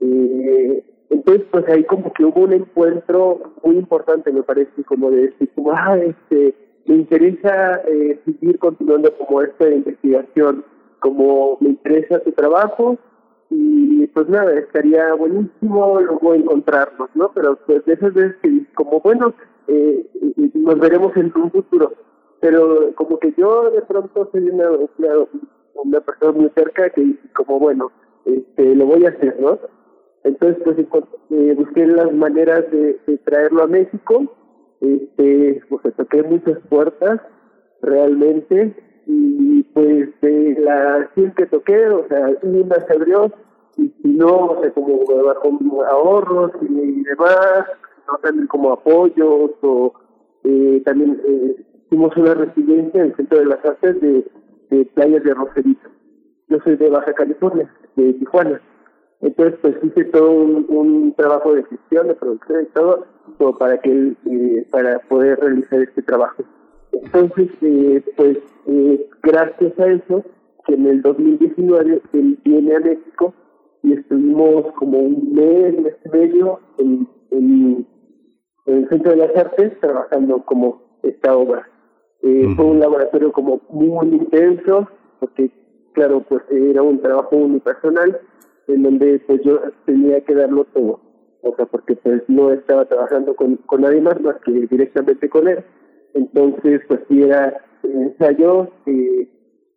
Eh, 0.02 0.84
entonces 1.10 1.46
pues 1.52 1.68
ahí 1.70 1.84
como 1.84 2.12
que 2.14 2.26
hubo 2.26 2.42
un 2.42 2.54
encuentro 2.54 3.54
muy 3.64 3.78
importante 3.78 4.32
me 4.32 4.44
parece, 4.44 4.84
como 4.84 5.12
de 5.12 5.28
decir, 5.28 5.50
como, 5.56 5.72
ah, 5.72 5.98
este, 5.98 6.56
me 6.86 6.96
interesa 6.96 7.82
eh, 7.88 8.20
seguir 8.26 8.58
continuando 8.60 9.16
como 9.18 9.42
esta 9.42 9.70
investigación, 9.70 10.66
como 11.00 11.58
me 11.60 11.70
interesa 11.70 12.20
tu 12.20 12.32
trabajo, 12.32 12.98
y 13.52 14.08
pues 14.08 14.30
nada, 14.30 14.54
estaría 14.54 15.14
buenísimo 15.14 16.00
luego 16.00 16.34
encontrarnos, 16.34 17.10
¿no? 17.16 17.32
Pero 17.34 17.60
pues 17.66 17.84
de 17.86 17.94
esas 17.94 18.14
veces 18.14 18.36
que 18.42 18.66
como 18.74 19.02
bueno, 19.02 19.34
eh, 19.68 20.10
nos 20.54 20.80
veremos 20.80 21.16
en 21.18 21.34
un 21.36 21.52
futuro, 21.52 21.94
pero 22.40 22.94
como 22.96 23.20
que 23.20 23.34
yo 23.38 23.70
de 23.70 23.82
pronto 23.82 24.30
soy 24.32 24.50
una, 24.50 24.70
una, 25.76 26.00
persona 26.00 26.32
muy 26.32 26.50
cerca 26.56 26.90
que 26.90 27.16
como 27.36 27.60
bueno, 27.60 27.92
este, 28.26 28.74
lo 28.76 28.86
voy 28.86 29.06
a 29.06 29.10
hacer, 29.10 29.38
¿no? 29.40 29.60
Entonces, 30.24 30.64
pues 30.64 30.78
eh, 31.32 31.56
busqué 31.58 31.86
las 31.88 32.12
maneras 32.14 32.64
de, 32.72 33.00
traerlo 33.26 33.64
a 33.64 33.68
México, 33.68 34.34
este, 34.80 35.62
pues 35.70 35.94
toqué 35.96 36.24
muchas 36.24 36.58
puertas 36.70 37.20
realmente 37.82 38.76
y 39.08 39.64
pues 39.74 40.10
de 40.22 40.58
la 40.60 41.10
100 41.16 41.34
que 41.34 41.48
toqué, 41.48 41.88
o 41.88 42.08
sea, 42.08 42.30
una 42.44 42.80
se 42.88 42.94
abrió 42.94 43.32
y 43.78 43.90
si 44.02 44.08
no, 44.10 44.48
o 44.48 44.62
sea, 44.62 44.72
como 44.72 45.00
bajo 45.06 45.86
ahorros 45.90 46.52
y, 46.62 47.04
demás, 47.04 47.66
no 48.08 48.18
también 48.22 48.48
como 48.48 48.74
apoyos 48.74 49.52
o 49.62 49.94
eh, 50.44 50.82
también 50.86 51.22
eh, 51.28 51.66
una 51.92 52.34
residencia 52.34 53.02
en 53.02 53.08
el 53.08 53.16
Centro 53.16 53.40
de 53.40 53.46
las 53.46 53.66
Artes 53.66 54.02
de, 54.02 54.26
de 54.70 54.86
playas 54.86 55.24
de 55.24 55.34
Rosarito. 55.34 55.90
Yo 56.48 56.58
soy 56.64 56.76
de 56.76 56.90
Baja 56.90 57.14
California, 57.14 57.72
de 57.96 58.14
Tijuana. 58.14 58.62
Entonces, 59.22 59.60
pues 59.62 59.76
hice 59.84 60.06
todo 60.06 60.32
un, 60.32 61.14
trabajo 61.16 61.54
de 61.54 61.64
gestión, 61.66 62.08
de 62.08 62.16
producción 62.16 62.64
y 62.64 62.66
todo, 62.74 63.06
todo 63.38 63.58
para 63.58 63.80
que 63.80 64.14
eh, 64.26 64.68
para 64.72 65.00
poder 65.00 65.40
realizar 65.40 65.82
este 65.82 66.02
trabajo. 66.02 66.44
Entonces, 66.92 67.50
eh, 67.62 68.04
pues 68.18 68.38
eh, 68.68 69.10
gracias 69.22 69.80
a 69.80 69.88
eso, 69.88 70.24
que 70.66 70.74
en 70.74 70.88
el 70.88 71.02
2019 71.02 72.02
él 72.14 72.40
viene 72.44 72.76
a 72.76 72.80
México 72.80 73.34
y 73.84 73.94
estuvimos 73.94 74.72
como 74.74 75.00
un 75.00 75.34
mes, 75.34 75.80
mes 75.80 75.96
y 76.06 76.10
medio 76.10 76.60
en, 76.78 77.08
en, 77.32 77.88
el 78.68 78.88
Centro 78.90 79.12
de 79.12 79.18
las 79.18 79.36
Artes 79.36 79.80
trabajando 79.80 80.44
como 80.46 81.00
esta 81.04 81.36
obra. 81.36 81.68
Eh, 82.22 82.48
Fue 82.56 82.66
un 82.66 82.80
laboratorio 82.80 83.32
como 83.32 83.62
muy 83.70 84.08
intenso, 84.08 84.88
porque 85.20 85.52
claro, 85.94 86.22
pues 86.22 86.44
era 86.52 86.84
un 86.84 87.02
trabajo 87.02 87.36
unipersonal 87.36 88.20
en 88.68 88.84
donde 88.84 89.20
pues 89.26 89.42
yo 89.44 89.60
tenía 89.86 90.24
que 90.24 90.36
darlo 90.36 90.66
todo, 90.66 91.02
o 91.42 91.56
sea, 91.56 91.66
porque 91.66 91.96
pues 91.96 92.22
no 92.28 92.52
estaba 92.52 92.86
trabajando 92.86 93.36
con, 93.36 93.58
con 93.58 93.82
nadie 93.82 94.02
más 94.02 94.22
más 94.22 94.36
que 94.46 94.52
directamente 94.52 95.28
con 95.28 95.48
él, 95.48 95.64
entonces 96.14 96.82
pues 96.88 97.02
sí 97.10 97.24
era 97.24 97.66
ensayo 97.84 98.70
eh, 98.86 99.28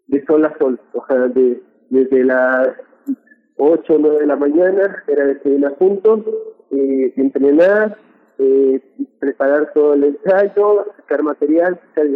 de 0.08 0.24
sol 0.26 0.44
a 0.44 0.56
sol, 0.58 0.78
o 0.92 1.04
sea, 1.06 1.28
de, 1.28 1.62
desde 1.90 2.24
las 2.24 2.68
8 3.56 3.94
o 3.94 3.98
9 3.98 4.18
de 4.20 4.26
la 4.26 4.36
mañana 4.36 5.04
era 5.06 5.26
desayunar 5.26 5.76
juntos, 5.78 6.20
eh, 6.70 7.12
entrenar, 7.16 7.96
eh, 8.38 8.80
preparar 9.18 9.72
todo 9.72 9.94
el 9.94 10.04
ensayo, 10.04 10.86
sacar 10.96 11.22
material, 11.22 11.80
sacar 11.88 12.06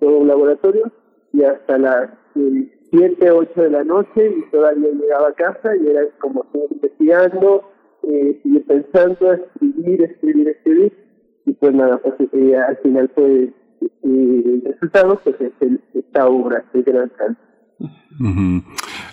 todo 0.00 0.18
un 0.18 0.28
laboratorio 0.28 0.92
y 1.32 1.42
hasta 1.42 1.78
las 1.78 2.10
eh, 2.36 2.70
7, 2.90 3.30
8 3.30 3.62
de 3.62 3.70
la 3.70 3.82
noche 3.82 4.34
y 4.38 4.50
todavía 4.50 4.88
llegaba 4.90 5.28
a 5.28 5.32
casa 5.32 5.76
y 5.76 5.88
era 5.88 6.02
como 6.20 6.46
seguir 6.52 6.68
investigando, 6.72 7.70
eh, 8.04 8.38
seguir 8.42 8.66
pensando, 8.66 9.32
escribir, 9.32 10.02
escribir, 10.02 10.48
escribir. 10.48 10.92
Y 11.46 11.52
pues 11.54 11.74
nada, 11.74 11.98
pues 11.98 12.14
eh, 12.32 12.56
al 12.56 12.76
final 12.78 13.10
fue 13.14 13.42
eh, 13.42 13.52
el 14.02 14.62
resultado, 14.64 15.20
pues 15.24 15.36
es 15.40 15.52
esta 15.94 16.28
obra, 16.28 16.64
de 16.72 16.82
Gran 16.82 17.10
Canto. 17.10 17.40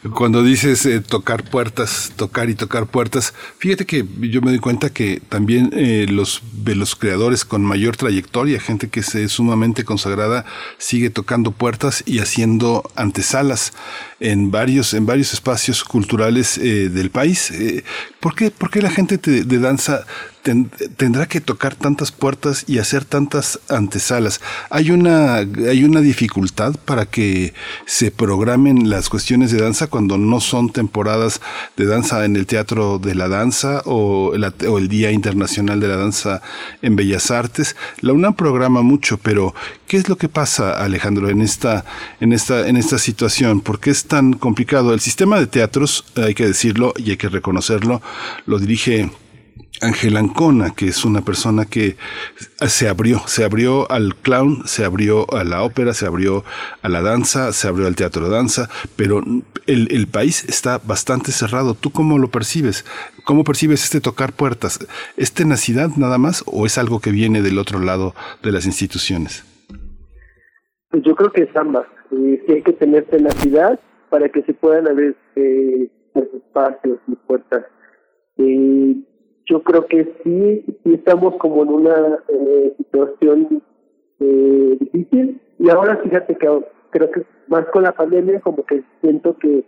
Cuando 0.10 0.42
dices 0.42 0.84
eh, 0.88 1.00
tocar 1.00 1.44
puertas, 1.44 2.12
tocar 2.16 2.50
y 2.50 2.56
tocar 2.56 2.88
puertas, 2.88 3.36
fíjate 3.60 3.86
que 3.86 4.04
yo 4.20 4.42
me 4.42 4.50
doy 4.50 4.58
cuenta 4.58 4.90
que 4.90 5.22
también 5.30 5.70
eh, 5.74 6.08
los 6.10 6.42
de 6.54 6.74
los 6.74 6.96
creadores 6.96 7.46
con 7.46 7.62
mayor 7.62 7.98
trayectoria, 7.98 8.60
gente 8.60 8.90
que 8.90 9.02
es 9.02 9.32
sumamente 9.32 9.86
consagrada, 9.86 10.44
sigue 10.80 11.12
tocando 11.12 11.52
puertas 11.52 12.02
y 12.08 12.18
haciendo 12.18 12.90
antesalas 12.96 13.74
en 14.20 14.50
varios 14.50 14.96
en 14.96 15.06
varios 15.06 15.34
espacios 15.34 15.84
culturales 15.84 16.58
eh, 16.58 16.90
del 16.90 17.12
país. 17.12 17.54
¿por, 18.20 18.34
qué, 18.34 18.50
¿Por 18.50 18.72
qué 18.72 18.82
la 18.82 18.90
gente 18.90 19.18
de 19.18 19.60
danza 19.60 20.08
tendrá 20.42 21.28
que 21.28 21.40
tocar 21.40 21.76
tantas 21.76 22.12
puertas 22.12 22.66
y 22.68 22.80
hacer 22.80 23.06
tantas 23.06 23.60
antesalas. 23.70 24.42
Hay 24.70 24.92
una, 24.92 25.36
hay 25.38 25.84
una 25.84 26.02
dificultad 26.02 26.76
para 26.86 27.06
que 27.06 27.54
se 27.86 28.12
programen 28.12 28.90
las 28.90 29.10
cuestiones 29.10 29.52
de 29.52 29.62
danza 29.62 29.88
cuando 29.88 30.18
no 30.18 30.40
son 30.40 30.72
temporadas 30.72 31.42
de 31.78 31.86
danza 31.86 32.26
en 32.26 32.36
el 32.36 32.48
Teatro 32.48 32.98
de 32.98 33.16
la 33.16 33.28
Danza 33.28 33.82
o, 33.86 34.34
el 34.34 34.88
Día 34.88 35.12
Internacional 35.12 35.80
de 35.80 35.88
la 35.88 35.98
Danza 35.98 36.42
en 36.82 36.96
Bellas 36.96 37.30
Artes. 37.30 37.76
La 38.00 38.14
UNAM 38.14 38.34
programa 38.34 38.82
mucho, 38.82 39.18
pero 39.18 39.54
¿qué 39.88 39.98
es 39.98 40.10
lo 40.10 40.18
que 40.18 40.30
pasa, 40.30 40.84
Alejandro, 40.84 41.30
en 41.30 41.42
esta, 41.42 41.86
en 42.20 42.34
esta, 42.34 42.68
en 42.68 42.78
esta 42.78 42.98
situación? 42.98 43.62
¿Por 43.62 43.80
qué 43.80 43.92
es 43.92 44.06
tan 44.06 44.34
complicado? 44.34 44.94
El 44.94 45.00
sistema 45.00 45.40
de 45.40 45.48
teatros, 45.48 46.06
hay 46.16 46.34
que 46.34 46.48
decirlo 46.48 46.94
y 46.98 47.12
hay 47.12 47.18
que 47.18 47.30
reconocerlo, 47.30 48.02
lo 48.46 48.58
dirige 48.58 49.12
Ángel 49.82 50.18
Ancona, 50.18 50.74
que 50.76 50.88
es 50.88 51.04
una 51.06 51.22
persona 51.22 51.66
que 51.66 51.96
se 52.68 52.88
abrió, 52.88 53.20
se 53.26 53.44
abrió 53.44 53.90
al 53.92 54.16
clown, 54.16 54.64
se 54.66 54.86
abrió 54.86 55.26
a 55.34 55.44
la 55.44 55.64
ópera, 55.64 55.94
se 55.94 56.06
abrió 56.06 56.44
a 56.82 56.90
la 56.90 57.02
danza, 57.02 57.52
se 57.52 57.68
abrió 57.68 57.88
al 57.88 57.96
teatro 57.96 58.26
de 58.26 58.36
danza, 58.36 58.70
pero 58.96 59.24
el, 59.66 60.08
país 60.08 60.48
está 60.48 60.80
bastante 60.80 61.32
cerrado. 61.32 61.74
¿Tú 61.74 61.92
cómo 61.92 62.20
lo 62.20 62.30
percibes? 62.30 62.86
¿Cómo 63.26 63.44
percibes 63.44 63.84
este 63.84 64.02
tocar 64.02 64.34
puertas? 64.34 64.88
¿Es 65.18 65.34
tenacidad 65.34 65.90
nada 65.98 66.18
más 66.18 66.44
o 66.46 66.66
es 66.66 66.78
algo 66.78 67.00
que 67.00 67.12
viene 67.12 67.42
del 67.42 67.58
otro 67.58 67.80
lado 67.80 68.14
de 68.44 68.52
las 68.52 68.66
instituciones? 68.66 69.44
Pues 70.90 71.04
yo 71.04 71.16
creo 71.16 71.32
que 71.32 71.44
es 71.44 71.56
ambas. 71.56 71.88
Eh, 72.12 72.44
hay 72.50 72.62
que 72.62 72.74
tener 72.74 73.06
tenacidad 73.06 73.80
para 74.10 74.30
que 74.30 74.44
se 74.44 74.54
puedan 74.54 74.88
abrir 74.88 75.16
eh, 75.36 75.90
espacios 76.16 77.00
y 77.08 77.16
puertas. 77.28 77.66
Eh, 78.38 78.96
yo 79.46 79.62
creo 79.64 79.86
que 79.88 80.04
sí, 80.24 80.66
sí 80.84 80.94
estamos 80.94 81.36
como 81.38 81.64
en 81.64 81.70
una 81.70 82.20
eh, 82.30 82.74
situación 82.78 83.62
eh, 84.20 84.78
difícil 84.80 85.42
y 85.60 85.70
ahora 85.70 85.98
fíjate 85.98 86.36
que 86.36 86.48
creo 86.92 87.12
que 87.12 87.26
más 87.48 87.66
con 87.68 87.84
la 87.84 87.92
pandemia 87.92 88.40
como 88.42 88.64
que 88.66 88.84
siento 89.02 89.38
que, 89.38 89.66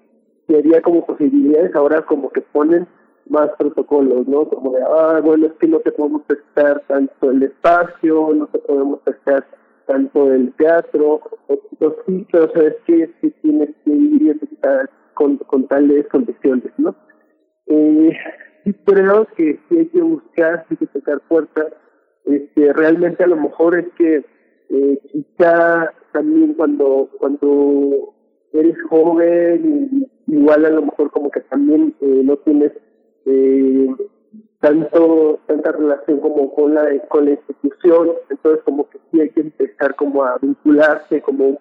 sería 0.47 0.81
como 0.81 1.05
posibilidades 1.05 1.75
ahora 1.75 2.01
como 2.01 2.29
que 2.29 2.41
ponen 2.41 2.87
más 3.29 3.49
protocolos, 3.57 4.27
¿no? 4.27 4.47
Como 4.49 4.73
de, 4.73 4.81
ah, 4.83 5.21
bueno, 5.23 5.47
es 5.47 5.53
que 5.53 5.67
no 5.67 5.79
te 5.79 5.91
podemos 5.91 6.23
prestar 6.23 6.83
tanto 6.87 7.31
el 7.31 7.43
espacio, 7.43 8.29
no 8.33 8.47
te 8.47 8.59
podemos 8.59 8.99
prestar 9.01 9.45
tanto 9.85 10.31
el 10.33 10.53
teatro, 10.53 11.21
o, 11.47 11.59
sí, 12.05 12.27
pero 12.31 12.51
sabes 12.51 12.75
que 12.85 13.09
si 13.21 13.31
tienes 13.41 13.69
que 13.85 13.91
ir 13.91 14.39
con, 15.13 15.37
con 15.37 15.67
tales 15.67 16.07
condiciones, 16.09 16.71
¿no? 16.77 16.95
Eh, 17.67 18.11
sí 18.63 18.73
creo 18.85 19.27
que 19.35 19.59
sí 19.69 19.77
hay 19.77 19.87
que 19.87 20.01
buscar, 20.01 20.65
hay 20.69 20.77
que 20.77 20.87
tocar 20.87 21.21
puertas. 21.27 21.73
Este, 22.25 22.71
realmente 22.73 23.23
a 23.23 23.27
lo 23.27 23.35
mejor 23.35 23.77
es 23.77 23.87
que 23.97 24.25
eh, 24.69 24.99
quizá 25.11 25.93
también 26.13 26.53
cuando 26.53 27.09
cuando 27.19 28.13
eres 28.53 28.77
joven 28.89 30.07
igual 30.27 30.65
a 30.65 30.69
lo 30.69 30.83
mejor 30.83 31.11
como 31.11 31.29
que 31.29 31.41
también 31.41 31.93
eh, 31.99 32.21
no 32.23 32.37
tienes 32.37 32.71
eh, 33.25 33.87
tanto 34.61 35.39
tanta 35.47 35.73
relación 35.73 36.19
como 36.21 36.53
con 36.55 36.75
la 36.75 36.87
con 37.09 37.25
la 37.25 37.31
institución 37.31 38.11
entonces 38.29 38.63
como 38.63 38.89
que 38.89 38.99
sí 39.11 39.19
hay 39.19 39.29
que 39.31 39.41
empezar 39.41 39.95
como 39.95 40.23
a 40.23 40.37
vincularse 40.37 41.21
como 41.21 41.59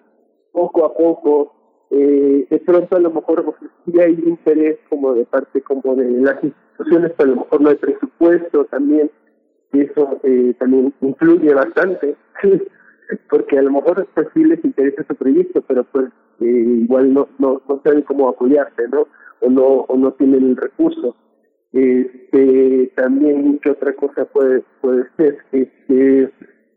poco 0.53 0.85
a 0.85 0.93
poco 0.93 1.53
eh, 1.89 2.47
de 2.49 2.59
pronto 2.59 2.95
a 2.95 2.99
lo 2.99 3.11
mejor 3.11 3.55
sí 3.85 3.99
hay 3.99 4.13
interés 4.25 4.79
como 4.89 5.13
de 5.13 5.25
parte 5.25 5.61
como 5.61 5.95
de 5.95 6.09
las 6.09 6.43
instituciones, 6.43 6.62
pero 6.77 6.97
a 7.17 7.25
lo 7.25 7.35
mejor 7.35 7.61
no 7.61 7.69
hay 7.69 7.75
presupuesto 7.75 8.65
también, 8.65 9.11
y 9.71 9.81
eso 9.81 10.19
eh, 10.23 10.53
también 10.59 10.93
influye 11.01 11.53
bastante, 11.53 12.15
porque 13.29 13.57
a 13.57 13.61
lo 13.61 13.71
mejor 13.71 14.07
pues 14.13 14.27
sí 14.33 14.43
les 14.43 14.63
interesa 14.63 15.03
su 15.07 15.15
proyecto, 15.15 15.61
pero 15.61 15.83
pues 15.85 16.05
eh, 16.41 16.45
igual 16.45 17.13
no, 17.13 17.27
no, 17.39 17.61
no 17.67 17.81
saben 17.83 18.01
cómo 18.03 18.29
apoyarse, 18.29 18.87
¿no? 18.89 19.07
O 19.41 19.49
no, 19.49 19.63
o 19.63 19.97
no 19.97 20.11
tienen 20.13 20.49
el 20.49 20.57
recurso. 20.57 21.15
Este, 21.73 22.91
también, 22.95 23.59
¿qué 23.59 23.71
otra 23.71 23.93
cosa 23.93 24.25
puede, 24.25 24.63
puede 24.79 25.05
ser? 25.17 25.37
Este, 25.51 26.31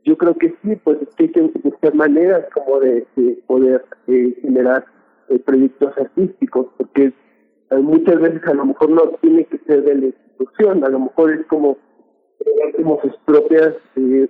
yo 0.05 0.17
creo 0.17 0.35
que 0.35 0.55
sí, 0.63 0.77
pues 0.83 0.99
hay 1.19 1.29
que 1.29 1.41
buscar 1.63 1.95
maneras 1.95 2.47
como 2.55 2.81
de, 2.81 3.07
de 3.17 3.39
poder 3.47 3.85
eh, 4.07 4.35
generar 4.41 4.87
eh, 5.29 5.39
proyectos 5.39 5.93
artísticos, 5.99 6.69
porque 6.79 7.13
muchas 7.71 8.21
veces 8.21 8.43
a 8.47 8.55
lo 8.55 8.67
mejor 8.67 8.91
no 8.91 9.03
tiene 9.21 9.45
que 9.45 9.59
ser 9.59 9.83
de 9.83 9.95
la 9.95 10.07
institución, 10.07 10.85
a 10.85 10.89
lo 10.89 11.01
mejor 11.01 11.33
es 11.33 11.47
como, 11.47 11.77
como 12.77 13.01
sus 13.03 13.17
propias 13.25 13.75
eh, 13.97 14.29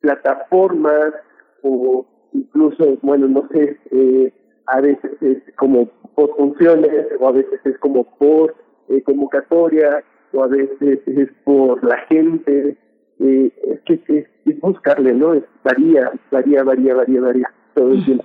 plataformas 0.00 1.14
o 1.62 2.06
incluso, 2.32 2.98
bueno, 3.02 3.28
no 3.28 3.48
sé, 3.52 3.78
eh, 3.90 4.32
a 4.66 4.80
veces 4.80 5.10
es 5.22 5.38
como 5.56 5.86
por 6.14 6.36
funciones 6.36 7.06
o 7.18 7.28
a 7.28 7.32
veces 7.32 7.60
es 7.64 7.78
como 7.78 8.04
por 8.18 8.54
eh, 8.88 9.02
convocatoria 9.02 10.04
o 10.32 10.42
a 10.42 10.46
veces 10.46 11.00
es 11.06 11.28
por 11.44 11.82
la 11.84 11.98
gente. 12.08 12.76
Eh, 13.20 13.52
es 13.66 13.80
que 13.82 14.28
es, 14.44 14.60
buscarle, 14.60 15.12
¿no? 15.12 15.34
Es, 15.34 15.44
varía, 15.64 16.10
varía, 16.30 16.62
varía, 16.62 16.94
varía, 16.94 17.20
varía 17.20 17.54
todo 17.74 17.92
el 17.92 18.04
tiempo. 18.04 18.24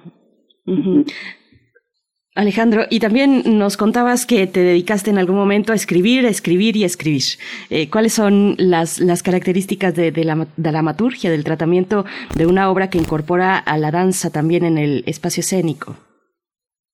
Alejandro, 2.36 2.84
y 2.90 3.00
también 3.00 3.44
nos 3.60 3.78
contabas 3.78 4.26
que 4.26 4.48
te 4.48 4.62
dedicaste 4.62 5.12
en 5.12 5.20
algún 5.20 5.36
momento 5.36 5.72
a 5.72 5.76
escribir, 5.76 6.26
escribir 6.26 6.76
y 6.76 6.84
escribir. 6.84 7.22
Eh, 7.70 7.92
¿Cuáles 7.92 8.14
son 8.14 8.56
las, 8.58 9.00
las 9.00 9.22
características 9.22 9.94
de, 9.96 10.12
de, 10.12 10.24
la, 10.24 10.36
de 10.36 10.72
dramaturgia, 10.72 11.30
del 11.30 11.44
tratamiento 11.44 12.06
de 12.36 12.48
una 12.48 12.72
obra 12.72 12.90
que 12.90 12.98
incorpora 12.98 13.60
a 13.60 13.78
la 13.78 13.92
danza 13.92 14.32
también 14.32 14.66
en 14.66 14.80
el 14.80 15.04
espacio 15.06 15.42
escénico? 15.42 15.96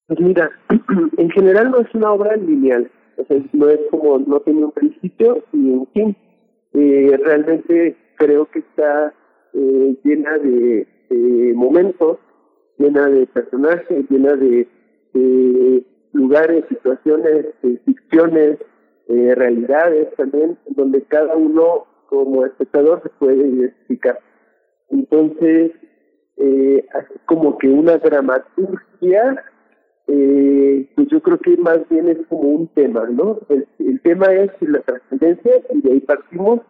Pues 0.08 0.20
mira, 0.20 0.50
en 1.18 1.30
general 1.30 1.72
no 1.72 1.80
es 1.80 1.88
una 1.94 2.12
obra 2.12 2.36
lineal, 2.36 2.92
o 3.18 3.24
sea, 3.26 3.38
no 3.54 3.70
es 3.70 3.80
como, 3.92 4.20
no 4.20 4.42
tiene 4.42 4.66
un 4.66 4.72
principio 4.72 5.42
y 5.54 5.70
un 5.70 5.88
fin. 5.94 6.18
Eh, 6.74 7.18
realmente 7.24 7.96
creo 8.18 8.46
que 8.52 8.60
está 8.60 9.14
eh, 9.54 9.96
llena 10.04 10.38
de, 10.38 10.86
de 11.10 11.54
momentos, 11.54 12.18
llena 12.78 13.08
de 13.08 13.26
personajes, 13.28 14.06
llena 14.10 14.34
de 14.34 14.68
eh, 15.14 15.84
lugares, 16.14 16.66
situaciones, 16.70 17.48
eh, 17.64 17.80
ficciones, 17.86 18.60
eh, 19.10 19.34
realidades 19.36 20.14
también, 20.16 20.56
donde 20.68 21.02
cada 21.06 21.36
uno 21.36 21.86
como 22.10 22.46
espectador 22.46 23.02
se 23.02 23.10
puede 23.10 23.48
identificar. 23.48 24.20
Entonces, 24.90 25.72
eh, 26.38 26.86
como 27.26 27.58
que 27.58 27.70
una 27.70 27.98
dramaturgia, 27.98 29.44
eh, 30.08 30.90
pues 30.96 31.08
yo 31.08 31.22
creo 31.24 31.40
que 31.40 31.58
más 31.58 31.80
bien 31.90 32.08
es 32.08 32.20
como 32.28 32.50
un 32.50 32.68
tema, 32.70 33.08
¿no? 33.10 33.40
El, 33.50 33.68
tema 34.04 34.28
es 34.28 34.52
la 34.62 34.80
trascendencia 34.82 35.54
y 35.74 35.82
de 35.82 35.92
ahí 35.92 36.00
partimos, 36.02 36.62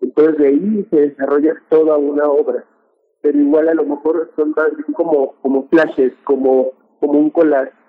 entonces 0.00 0.38
de 0.38 0.46
ahí 0.48 0.86
se 0.90 0.96
desarrolla 1.08 1.54
toda 1.68 1.96
una 1.96 2.24
obra, 2.24 2.64
pero 3.20 3.38
igual 3.38 3.68
a 3.68 3.74
lo 3.74 3.84
mejor 3.84 4.30
son 4.34 4.54
más 4.56 4.70
como, 4.94 5.34
como 5.42 5.68
flashes, 5.68 6.12
como, 6.24 6.72
como 7.00 7.18
un 7.18 7.30
collage 7.30 7.81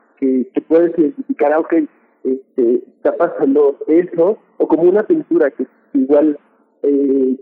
que, 0.53 0.61
puedes 0.61 0.97
identificar, 0.97 1.53
aunque 1.53 1.87
este, 2.23 2.83
está 2.95 3.15
pasando 3.15 3.77
eso, 3.87 4.37
o 4.57 4.67
como 4.67 4.83
una 4.83 5.03
pintura 5.03 5.51
que 5.51 5.67
igual 5.93 6.39
eh, 6.83 7.35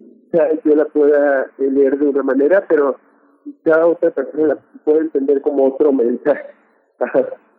yo 0.63 0.75
la 0.75 0.85
pueda 0.85 1.51
leer 1.57 1.97
de 1.97 2.07
una 2.07 2.23
manera, 2.23 2.65
pero 2.67 2.97
cada 3.63 3.87
otra 3.87 4.11
persona 4.11 4.47
la 4.47 4.55
puede 4.83 5.01
entender 5.01 5.41
como 5.41 5.65
otro 5.65 5.91
mensaje. 5.91 6.45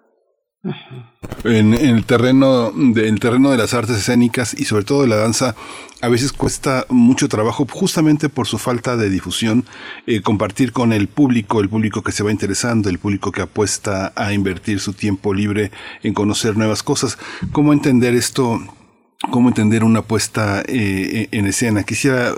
En, 1.43 1.75
el 1.75 2.05
terreno 2.05 2.71
de, 2.71 3.13
terreno 3.19 3.51
de 3.51 3.57
las 3.57 3.75
artes 3.75 3.97
escénicas 3.97 4.55
y 4.55 4.65
sobre 4.65 4.85
todo 4.85 5.03
de 5.03 5.09
la 5.09 5.17
danza, 5.17 5.57
a 6.01 6.09
veces 6.09 6.33
cuesta 6.33 6.87
mucho 6.89 7.29
trabajo 7.29 7.67
justamente 7.69 8.29
por 8.29 8.47
su 8.47 8.59
falta 8.59 8.97
de 8.97 9.11
difusión, 9.11 9.65
eh, 10.07 10.23
compartir 10.23 10.73
con 10.73 10.93
el 10.93 11.09
público, 11.09 11.61
el 11.61 11.69
público 11.69 12.03
que 12.03 12.13
se 12.13 12.23
va 12.23 12.31
interesando, 12.31 12.89
el 12.89 13.01
público 13.01 13.33
que 13.33 13.43
apuesta 13.43 14.13
a 14.15 14.33
invertir 14.33 14.79
su 14.79 14.93
tiempo 14.93 15.35
libre 15.35 15.73
en 16.05 16.15
conocer 16.15 16.57
nuevas 16.57 16.85
cosas. 16.85 17.19
¿Cómo 17.51 17.73
entender 17.73 18.15
esto? 18.15 18.61
cómo 19.31 19.49
entender 19.49 19.85
una 19.85 20.03
puesta 20.03 20.63
eh, 20.67 21.29
en 21.31 21.47
escena. 21.47 21.85
Quisiera, 21.85 22.35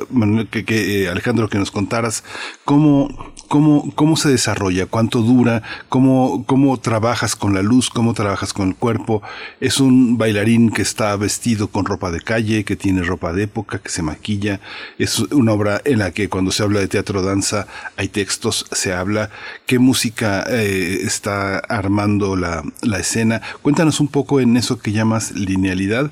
que 0.50 1.04
eh, 1.04 1.08
Alejandro, 1.08 1.48
que 1.48 1.58
nos 1.58 1.70
contaras 1.70 2.24
cómo, 2.64 3.32
cómo, 3.48 3.92
cómo 3.94 4.16
se 4.16 4.28
desarrolla, 4.28 4.87
cuánto 4.87 5.20
dura, 5.20 5.62
cómo, 5.88 6.44
cómo 6.46 6.78
trabajas 6.78 7.37
con 7.37 7.54
la 7.54 7.62
luz, 7.62 7.90
cómo 7.90 8.14
trabajas 8.14 8.52
con 8.52 8.68
el 8.68 8.74
cuerpo. 8.74 9.22
Es 9.61 9.80
un 9.80 10.18
bailarín 10.18 10.70
que 10.70 10.83
está 10.83 11.16
vestido 11.16 11.68
con 11.68 11.85
ropa 11.85 12.11
de 12.11 12.20
calle, 12.20 12.64
que 12.64 12.76
tiene 12.76 13.02
ropa 13.02 13.33
de 13.33 13.44
época, 13.44 13.78
que 13.78 13.88
se 13.88 14.02
maquilla. 14.02 14.61
Es 14.98 15.18
una 15.18 15.52
obra 15.52 15.80
en 15.85 15.98
la 15.98 16.11
que 16.11 16.28
cuando 16.28 16.50
se 16.50 16.62
habla 16.62 16.80
de 16.80 16.88
teatro 16.88 17.22
danza 17.22 17.66
hay 17.96 18.09
textos, 18.09 18.66
se 18.72 18.92
habla. 18.92 19.30
¿Qué 19.66 19.78
música 19.78 20.44
eh, 20.48 21.00
está 21.02 21.59
armando 21.59 22.37
la, 22.37 22.62
la 22.83 22.98
escena? 22.98 23.42
Cuéntanos 23.62 24.00
un 24.00 24.09
poco 24.09 24.40
en 24.40 24.57
eso 24.57 24.78
que 24.78 24.92
llamas 24.92 25.33
linealidad 25.33 26.11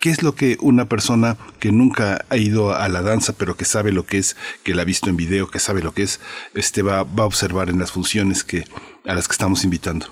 ¿Qué 0.00 0.08
es 0.08 0.22
lo 0.22 0.32
que 0.32 0.56
una 0.62 0.86
persona 0.86 1.36
que 1.60 1.72
nunca 1.72 2.24
ha 2.30 2.36
ido 2.38 2.72
a 2.72 2.88
la 2.88 3.02
danza, 3.02 3.34
pero 3.38 3.54
que 3.54 3.66
sabe 3.66 3.92
lo 3.92 4.04
que 4.04 4.16
es, 4.16 4.34
que 4.64 4.74
la 4.74 4.80
ha 4.80 4.86
visto 4.86 5.10
en 5.10 5.16
video, 5.18 5.48
que 5.48 5.58
sabe 5.58 5.82
lo 5.82 5.92
que 5.92 6.04
es, 6.04 6.20
este 6.54 6.80
va, 6.80 7.02
va 7.02 7.24
a 7.24 7.26
observar 7.26 7.68
en 7.68 7.78
las 7.78 7.92
funciones 7.92 8.42
que, 8.42 8.64
a 9.04 9.14
las 9.14 9.28
que 9.28 9.32
estamos 9.32 9.62
invitando? 9.62 10.06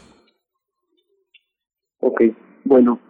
Ok, 2.00 2.20
bueno. 2.64 3.00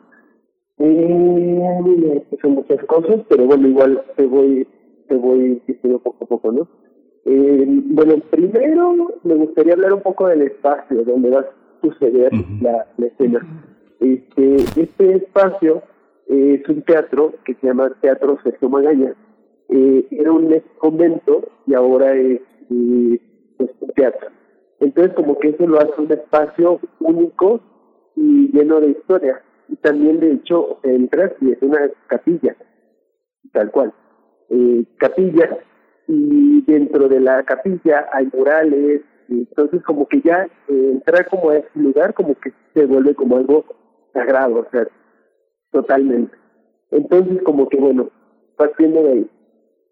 Eh, 0.79 2.23
son 2.41 2.53
muchas 2.53 2.79
cosas, 2.85 3.23
pero 3.29 3.45
bueno, 3.47 3.67
igual 3.67 4.01
te 4.17 4.27
voy, 4.27 4.65
te 5.09 5.17
voy 5.17 5.61
diciendo 5.67 5.99
poco 5.99 6.27
a 6.27 6.29
poco, 6.29 6.53
¿no? 6.53 6.69
Eh, 7.25 7.65
bueno, 7.67 8.19
primero 8.31 9.19
me 9.25 9.35
gustaría 9.35 9.73
hablar 9.75 9.95
un 9.95 10.03
poco 10.03 10.29
del 10.29 10.43
espacio 10.43 11.03
donde 11.03 11.31
va 11.31 11.41
a 11.41 11.47
suceder 11.83 12.33
la, 12.63 12.87
la, 12.97 13.07
escena. 13.07 13.65
Este, 13.99 14.81
este 14.81 15.17
espacio 15.17 15.83
es 16.29 16.69
un 16.69 16.83
teatro 16.83 17.35
que 17.45 17.55
se 17.55 17.67
llama 17.67 17.97
Teatro 18.01 18.39
Sergio 18.43 18.69
Magaña. 18.69 19.15
Eh, 19.69 20.07
era 20.11 20.33
un 20.33 20.63
convento 20.79 21.49
y 21.67 21.75
ahora 21.75 22.15
es, 22.15 22.41
eh, 22.71 23.21
un 23.59 23.93
teatro. 23.95 24.29
Entonces 24.81 25.15
como 25.15 25.39
que 25.39 25.49
eso 25.49 25.67
lo 25.67 25.79
hace 25.79 26.01
un 26.01 26.13
espacio 26.13 26.81
único 27.01 27.61
y 28.15 28.51
lleno 28.53 28.81
de 28.81 28.91
historia. 28.91 29.43
Y 29.69 29.77
también 29.77 30.21
de 30.21 30.33
hecho 30.33 30.79
entras 30.83 31.33
y 31.41 31.53
es 31.53 31.63
una 31.63 31.91
capilla, 32.07 32.57
tal 33.53 33.71
cual. 33.71 33.93
Eh, 34.51 34.85
capilla 34.99 35.59
y 36.07 36.63
dentro 36.63 37.09
de 37.09 37.21
la 37.21 37.43
capilla 37.43 38.07
hay 38.13 38.29
murales, 38.33 39.03
entonces 39.29 39.83
como 39.83 40.07
que 40.09 40.23
ya 40.23 40.49
eh, 40.69 40.91
entrar 40.93 41.27
como 41.29 41.51
a 41.51 41.59
ese 41.59 41.69
lugar 41.75 42.15
como 42.15 42.35
que 42.35 42.53
se 42.75 42.87
vuelve 42.87 43.15
como 43.15 43.37
algo 43.37 43.65
sagrado, 44.15 44.61
o 44.61 44.71
sea, 44.71 44.89
totalmente. 45.73 46.37
Entonces, 46.91 47.43
como 47.43 47.69
que 47.69 47.79
bueno, 47.79 48.11
partiendo 48.57 49.03
de 49.03 49.11
ahí, 49.11 49.31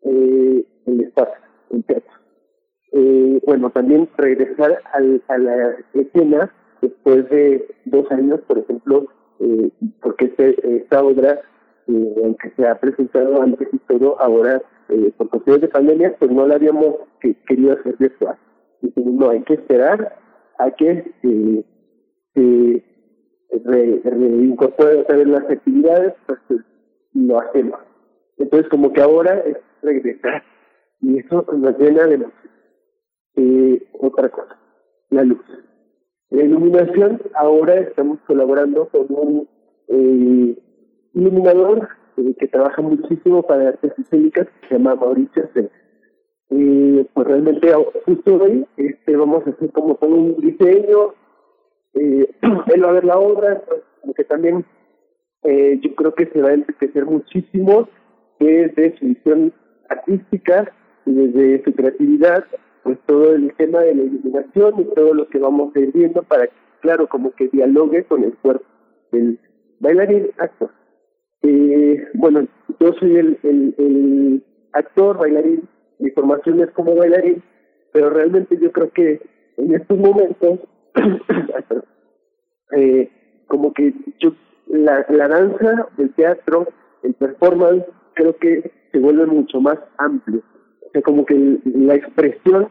eh, 0.02 0.64
el 0.86 1.00
espacio, 1.00 1.42
el 1.70 1.84
teatro. 1.84 2.12
Eh, 2.92 3.40
bueno, 3.44 3.70
también 3.70 4.08
regresar 4.16 4.78
al, 4.92 5.22
a 5.28 5.38
la 5.38 5.76
escena 5.94 6.52
después 6.80 7.28
de 7.30 7.66
dos 7.86 8.10
años, 8.10 8.40
por 8.46 8.58
ejemplo, 8.58 9.06
eh, 9.40 9.70
porque 10.00 10.26
este, 10.26 10.76
esta 10.76 11.02
obra, 11.02 11.40
eh, 11.88 12.14
aunque 12.24 12.50
se 12.56 12.66
ha 12.66 12.78
presentado 12.78 13.42
antes 13.42 13.68
y 13.72 13.78
todo, 13.80 14.20
ahora 14.20 14.62
eh, 14.88 15.12
por 15.16 15.28
cuestiones 15.30 15.62
de 15.62 15.68
pandemia, 15.68 16.16
pues 16.18 16.30
no 16.30 16.46
la 16.46 16.54
habíamos 16.54 16.96
que, 17.20 17.34
querido 17.46 17.72
hacer 17.72 17.96
virtual. 17.98 18.36
Y 18.82 18.92
no, 18.96 19.30
hay 19.30 19.42
que 19.42 19.54
esperar 19.54 20.16
a 20.58 20.70
que 20.70 21.12
eh, 21.22 21.64
eh, 22.34 22.84
re, 23.64 24.00
reincorporar 24.04 24.96
otra 24.96 25.16
vez 25.16 25.28
las 25.28 25.50
actividades, 25.50 26.14
pues 26.26 26.38
lo 27.14 27.40
hacemos. 27.40 27.80
Entonces, 28.38 28.68
como 28.68 28.92
que 28.92 29.00
ahora 29.00 29.38
es 29.40 29.56
regresar. 29.82 30.42
Y 31.00 31.18
eso 31.18 31.44
nos 31.52 31.78
llena 31.78 32.04
de 32.06 32.26
Eh, 33.36 33.86
otra 34.00 34.28
cosa, 34.30 34.58
la 35.10 35.22
luz. 35.22 35.44
La 36.30 36.42
iluminación, 36.42 37.20
ahora 37.34 37.74
estamos 37.74 38.18
colaborando 38.26 38.88
con 38.88 39.06
un 39.10 39.48
eh, 39.88 40.58
iluminador 41.14 41.88
eh, 42.16 42.34
que 42.38 42.48
trabaja 42.48 42.82
muchísimo 42.82 43.42
para 43.42 43.68
artes 43.68 43.92
escénicas, 43.98 44.48
que 44.48 44.68
se 44.68 44.74
llama 44.74 44.94
Mauricio 44.94 45.48
C. 45.54 45.70
Eh, 46.50 47.06
pues 47.12 47.26
realmente 47.26 47.72
justo 48.04 48.36
hoy 48.36 48.66
este, 48.76 49.16
vamos 49.16 49.46
a 49.46 49.50
hacer 49.50 49.70
como 49.72 49.96
todo 49.96 50.14
un 50.14 50.40
diseño, 50.40 51.14
eh, 51.96 52.30
él 52.74 52.84
va 52.84 52.90
a 52.90 52.92
ver 52.92 53.04
la 53.04 53.18
obra, 53.18 53.62
pues, 53.66 53.82
que 54.16 54.24
también 54.24 54.64
eh, 55.42 55.78
yo 55.82 55.94
creo 55.94 56.14
que 56.14 56.26
se 56.26 56.40
va 56.40 56.50
a 56.50 56.54
enriquecer 56.54 57.04
muchísimo 57.06 57.88
desde 58.38 58.96
su 58.98 59.06
visión 59.06 59.52
artística 59.88 60.72
y 61.06 61.12
desde 61.12 61.64
su 61.64 61.72
creatividad, 61.74 62.44
pues 62.82 62.98
todo 63.06 63.34
el 63.34 63.52
tema 63.54 63.80
de 63.80 63.94
la 63.94 64.02
iluminación 64.02 64.80
y 64.80 64.84
todo 64.94 65.14
lo 65.14 65.28
que 65.28 65.38
vamos 65.38 65.74
a 65.74 65.80
viendo 65.80 66.22
para 66.22 66.46
que, 66.46 66.54
claro, 66.80 67.08
como 67.08 67.32
que 67.32 67.48
dialogue 67.48 68.04
con 68.04 68.24
el 68.24 68.34
cuerpo 68.38 68.64
del 69.12 69.38
bailarín 69.80 70.30
actor. 70.38 70.70
Eh, 71.42 72.04
bueno, 72.14 72.46
yo 72.80 72.92
soy 72.94 73.16
el, 73.16 73.38
el, 73.42 73.74
el 73.78 74.44
actor, 74.72 75.18
bailarín, 75.18 75.68
mi 75.98 76.10
formación 76.10 76.60
es 76.60 76.70
como 76.72 76.94
bailarín, 76.94 77.42
pero 77.92 78.10
realmente 78.10 78.58
yo 78.58 78.72
creo 78.72 78.90
que 78.90 79.20
en 79.56 79.74
estos 79.74 79.96
momentos 79.98 80.60
eh, 82.76 83.10
como 83.46 83.72
que 83.72 83.94
yo, 84.18 84.32
la, 84.66 85.06
la 85.08 85.28
danza, 85.28 85.88
el 85.98 86.12
teatro, 86.14 86.68
el 87.02 87.14
performance, 87.14 87.84
creo 88.14 88.36
que 88.38 88.70
se 88.92 88.98
vuelve 88.98 89.26
mucho 89.26 89.60
más 89.60 89.78
amplio. 89.98 90.42
O 90.86 90.90
sea, 90.92 91.02
como 91.02 91.24
que 91.24 91.58
la 91.64 91.94
expresión 91.94 92.68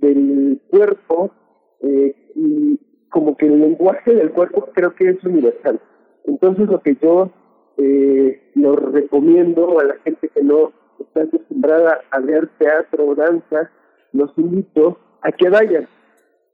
del 0.00 0.60
cuerpo 0.70 1.32
eh, 1.80 2.14
y 2.34 2.78
como 3.08 3.36
que 3.36 3.46
el 3.46 3.60
lenguaje 3.60 4.14
del 4.14 4.32
cuerpo 4.32 4.68
creo 4.74 4.94
que 4.94 5.10
es 5.10 5.24
universal. 5.24 5.80
Entonces 6.24 6.68
lo 6.68 6.80
que 6.80 6.96
yo 7.00 7.30
eh, 7.76 8.50
lo 8.54 8.76
recomiendo 8.76 9.78
a 9.80 9.84
la 9.84 9.94
gente 10.04 10.28
que 10.28 10.42
no 10.42 10.72
está 10.98 11.22
acostumbrada 11.22 12.00
a 12.10 12.20
ver 12.20 12.48
teatro 12.58 13.06
o 13.06 13.14
danza, 13.14 13.70
los 14.12 14.30
invito 14.36 14.98
a 15.22 15.32
que 15.32 15.48
vayan, 15.48 15.86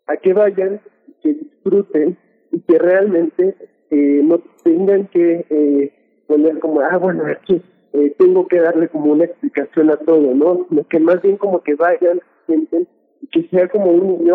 a 0.07 0.17
que 0.17 0.33
vayan, 0.33 0.81
que 1.23 1.35
disfruten 1.35 2.17
y 2.53 2.61
que 2.61 2.79
realmente 2.79 3.57
eh, 3.91 4.21
no 4.25 4.39
tengan 4.63 5.07
que 5.09 5.47
eh, 5.49 5.93
poner 6.27 6.59
como, 6.61 6.81
ah, 6.81 6.97
bueno, 6.99 7.25
aquí 7.27 7.63
eh, 7.95 8.15
tengo 8.19 8.47
que 8.47 8.61
darle 8.61 8.89
como 8.89 9.13
una 9.13 9.25
explicación 9.25 9.91
a 9.91 9.97
todo, 9.97 10.35
¿no? 10.35 10.67
Sino 10.69 10.87
que 10.89 11.01
más 11.01 11.21
bien 11.23 11.37
como 11.37 11.63
que 11.63 11.75
vayan, 11.75 12.21
sienten, 12.47 12.87
y 13.23 13.27
que 13.29 13.49
sea 13.49 13.69
como 13.69 13.91
un 13.91 14.19
niño 14.19 14.35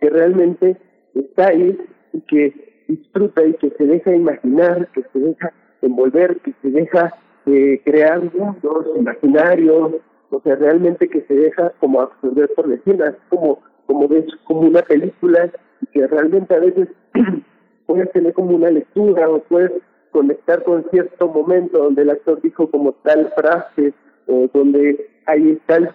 que 0.00 0.10
realmente 0.10 0.76
está 1.14 1.48
ahí 1.48 1.78
y 2.12 2.20
que 2.22 2.84
disfruta 2.88 3.44
y 3.44 3.54
que 3.54 3.70
se 3.70 3.84
deja 3.84 4.14
imaginar, 4.14 4.88
que 4.92 5.02
se 5.12 5.18
deja 5.18 5.52
envolver, 5.82 6.38
que 6.40 6.54
se 6.62 6.70
deja 6.70 7.14
eh, 7.46 7.80
crear 7.84 8.22
mundos 8.34 8.86
imaginarios, 8.96 9.94
o 10.30 10.40
sea, 10.42 10.56
realmente 10.56 11.08
que 11.08 11.22
se 11.22 11.34
deja 11.34 11.72
como 11.80 12.00
absorber 12.00 12.50
por 12.54 12.70
escenas, 12.72 13.14
como, 13.28 13.60
como 13.86 14.08
ves, 14.08 14.26
como 14.44 14.62
una 14.62 14.82
película, 14.82 15.50
que 15.92 16.06
realmente 16.06 16.54
a 16.54 16.60
veces 16.60 16.88
puedes 17.86 18.10
tener 18.12 18.32
como 18.32 18.56
una 18.56 18.70
lectura 18.70 19.28
o 19.28 19.40
puedes 19.40 19.72
conectar 20.10 20.62
con 20.64 20.84
cierto 20.90 21.28
momento 21.28 21.78
donde 21.78 22.02
el 22.02 22.10
actor 22.10 22.40
dijo 22.42 22.70
como 22.70 22.92
tal 23.04 23.32
frase 23.36 23.92
o 24.26 24.48
donde 24.52 25.10
hay 25.26 25.60
tal 25.66 25.94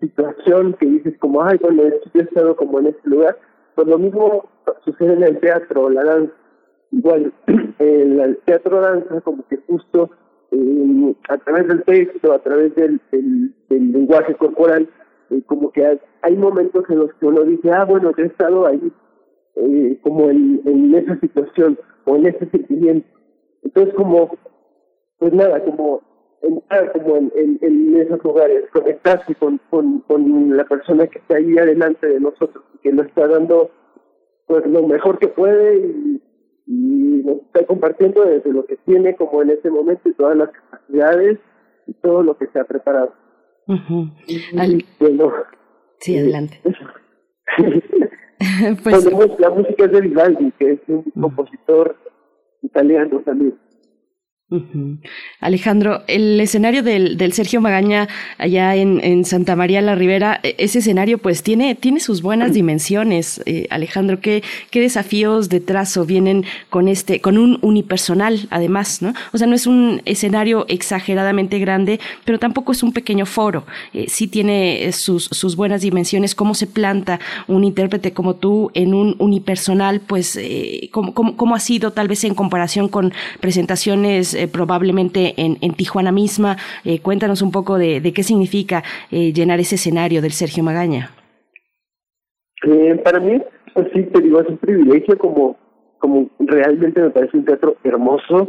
situación 0.00 0.74
que 0.74 0.86
dices 0.86 1.18
como, 1.18 1.42
ay, 1.42 1.58
bueno, 1.60 1.82
yo 1.84 2.20
he 2.20 2.24
estado 2.24 2.56
como 2.56 2.78
en 2.80 2.88
ese 2.88 3.00
lugar. 3.04 3.36
Pues 3.74 3.86
lo 3.86 3.98
mismo 3.98 4.48
sucede 4.84 5.14
en 5.14 5.22
el 5.22 5.38
teatro, 5.40 5.90
la 5.90 6.04
danza. 6.04 6.32
Igual, 6.90 7.32
el 7.78 8.38
teatro 8.44 8.80
danza 8.80 9.20
como 9.20 9.46
que 9.48 9.58
justo 9.66 10.10
eh, 10.50 11.14
a 11.28 11.36
través 11.38 11.68
del 11.68 11.84
texto, 11.84 12.32
a 12.32 12.38
través 12.38 12.74
del, 12.74 13.00
del, 13.10 13.52
lenguaje 13.68 14.34
corporal, 14.34 14.88
eh, 15.30 15.42
como 15.46 15.70
que 15.70 15.98
hay, 16.22 16.36
momentos 16.36 16.84
en 16.88 17.00
los 17.00 17.12
que 17.14 17.26
uno 17.26 17.42
dice, 17.42 17.70
ah, 17.70 17.84
bueno, 17.84 18.12
yo 18.16 18.24
he 18.24 18.28
estado 18.28 18.66
ahí, 18.66 18.92
eh, 19.58 19.98
como 20.02 20.30
en, 20.30 20.62
en 20.64 20.94
esa 20.94 21.18
situación 21.20 21.78
o 22.04 22.16
en 22.16 22.26
ese 22.26 22.48
sentimiento. 22.50 23.08
Entonces, 23.62 23.94
como, 23.94 24.36
pues 25.18 25.32
nada, 25.32 25.62
como 25.64 26.02
entrar 26.42 26.92
como 26.92 27.16
en, 27.16 27.58
en, 27.60 27.96
esos 27.96 28.22
lugares, 28.22 28.64
conectarse 28.72 29.34
con, 29.34 29.60
con, 29.70 30.00
con 30.00 30.56
la 30.56 30.64
persona 30.64 31.06
que 31.06 31.18
está 31.18 31.36
ahí 31.36 31.58
adelante 31.58 32.06
de 32.06 32.20
nosotros, 32.20 32.64
que 32.82 32.92
nos 32.92 33.06
está 33.06 33.26
dando 33.26 33.70
pues 34.46 34.64
lo 34.66 34.86
mejor 34.86 35.18
que 35.18 35.28
puede 35.28 35.78
y, 35.78 36.22
y 36.66 37.22
nos 37.24 37.38
está 37.38 37.66
compartiendo 37.66 38.24
desde 38.24 38.52
lo 38.52 38.64
que 38.66 38.76
tiene 38.86 39.16
como 39.16 39.42
en 39.42 39.50
ese 39.50 39.70
momento 39.70 40.08
y 40.08 40.14
todas 40.14 40.36
las 40.36 40.50
capacidades 40.50 41.38
y 41.86 41.94
todo 41.94 42.22
lo 42.22 42.36
que 42.36 42.46
se 42.46 42.60
ha 42.60 42.64
preparado. 42.64 43.12
bueno, 45.00 45.32
sí, 45.98 46.18
adelante. 46.18 46.60
pues, 48.82 49.04
la 49.38 49.50
música 49.50 49.84
es 49.84 49.92
de 49.92 50.00
Vivaldi, 50.00 50.52
que 50.58 50.72
es 50.72 50.80
un 50.88 51.04
compositor 51.20 51.96
italiano 52.62 53.20
también. 53.24 53.54
Alejandro, 55.40 56.04
el 56.06 56.40
escenario 56.40 56.82
del, 56.82 57.18
del 57.18 57.34
Sergio 57.34 57.60
Magaña 57.60 58.08
allá 58.38 58.76
en, 58.76 58.98
en, 59.04 59.26
Santa 59.26 59.56
María 59.56 59.82
la 59.82 59.94
Ribera, 59.94 60.40
e, 60.42 60.54
ese 60.56 60.78
escenario 60.78 61.18
pues 61.18 61.42
tiene, 61.42 61.74
tiene 61.74 62.00
sus 62.00 62.22
buenas 62.22 62.54
dimensiones. 62.54 63.42
Eh, 63.44 63.66
Alejandro, 63.68 64.20
¿qué, 64.20 64.42
¿qué 64.70 64.80
desafíos 64.80 65.50
de 65.50 65.60
trazo 65.60 66.06
vienen 66.06 66.46
con 66.70 66.88
este, 66.88 67.20
con 67.20 67.36
un 67.36 67.58
unipersonal 67.60 68.48
además, 68.48 69.02
¿no? 69.02 69.12
O 69.34 69.38
sea, 69.38 69.46
no 69.46 69.54
es 69.54 69.66
un 69.66 70.00
escenario 70.06 70.64
exageradamente 70.68 71.58
grande, 71.58 72.00
pero 72.24 72.38
tampoco 72.38 72.72
es 72.72 72.82
un 72.82 72.94
pequeño 72.94 73.26
foro. 73.26 73.66
Eh, 73.92 74.06
sí 74.08 74.28
tiene 74.28 74.90
sus, 74.92 75.24
sus 75.24 75.56
buenas 75.56 75.82
dimensiones. 75.82 76.34
¿Cómo 76.34 76.54
se 76.54 76.66
planta 76.66 77.20
un 77.48 77.64
intérprete 77.64 78.14
como 78.14 78.36
tú 78.36 78.70
en 78.72 78.94
un 78.94 79.14
unipersonal? 79.18 80.00
Pues, 80.00 80.36
eh, 80.36 80.88
¿cómo, 80.90 81.12
cómo, 81.12 81.36
cómo 81.36 81.54
ha 81.54 81.60
sido 81.60 81.92
tal 81.92 82.08
vez 82.08 82.24
en 82.24 82.34
comparación 82.34 82.88
con 82.88 83.12
presentaciones 83.40 84.37
eh, 84.38 84.48
probablemente 84.48 85.34
en, 85.36 85.58
en, 85.60 85.74
Tijuana 85.74 86.12
misma. 86.12 86.56
Eh, 86.84 87.00
cuéntanos 87.00 87.42
un 87.42 87.50
poco 87.50 87.78
de, 87.78 88.00
de 88.00 88.12
qué 88.12 88.22
significa 88.22 88.82
eh, 89.10 89.32
llenar 89.32 89.60
ese 89.60 89.74
escenario 89.74 90.22
del 90.22 90.32
Sergio 90.32 90.64
Magaña. 90.64 91.10
para 93.04 93.20
mí, 93.20 93.40
pues 93.74 93.88
sí, 93.92 94.02
te 94.04 94.20
digo, 94.20 94.40
es 94.40 94.48
un 94.48 94.58
privilegio 94.58 95.18
como, 95.18 95.56
como 95.98 96.30
realmente 96.38 97.00
me 97.00 97.10
parece 97.10 97.36
un 97.36 97.44
teatro 97.44 97.76
hermoso. 97.84 98.48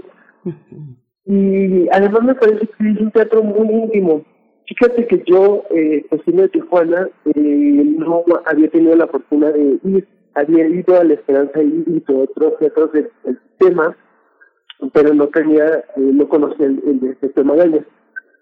Y 1.25 1.87
además 1.91 2.23
me 2.23 2.35
parece 2.35 2.67
que 2.67 2.91
es 2.91 2.99
un 2.99 3.11
teatro 3.11 3.43
muy 3.43 3.67
íntimo. 3.67 4.23
Fíjate 4.67 5.07
que 5.07 5.23
yo, 5.25 5.63
eh, 5.71 6.05
pues 6.09 6.21
de 6.25 6.49
Tijuana, 6.49 7.09
no 7.35 8.23
había 8.45 8.69
tenido 8.69 8.95
la 8.95 9.07
fortuna 9.07 9.51
de 9.51 9.79
ir, 9.83 10.07
había 10.35 10.67
ido 10.67 10.99
a 10.99 11.03
La 11.03 11.15
Esperanza 11.15 11.61
y, 11.61 11.83
y 11.87 12.13
otros 12.13 12.57
teatros 12.59 12.91
del, 12.93 13.09
del 13.23 13.39
sistema, 13.49 13.97
pero 14.93 15.13
no 15.13 15.27
tenía, 15.27 15.65
eh, 15.65 15.83
no 15.97 16.27
conocía 16.27 16.65
el, 16.65 16.81
el 16.85 16.99
de 16.99 17.17
este 17.21 17.43
Magaña. 17.43 17.85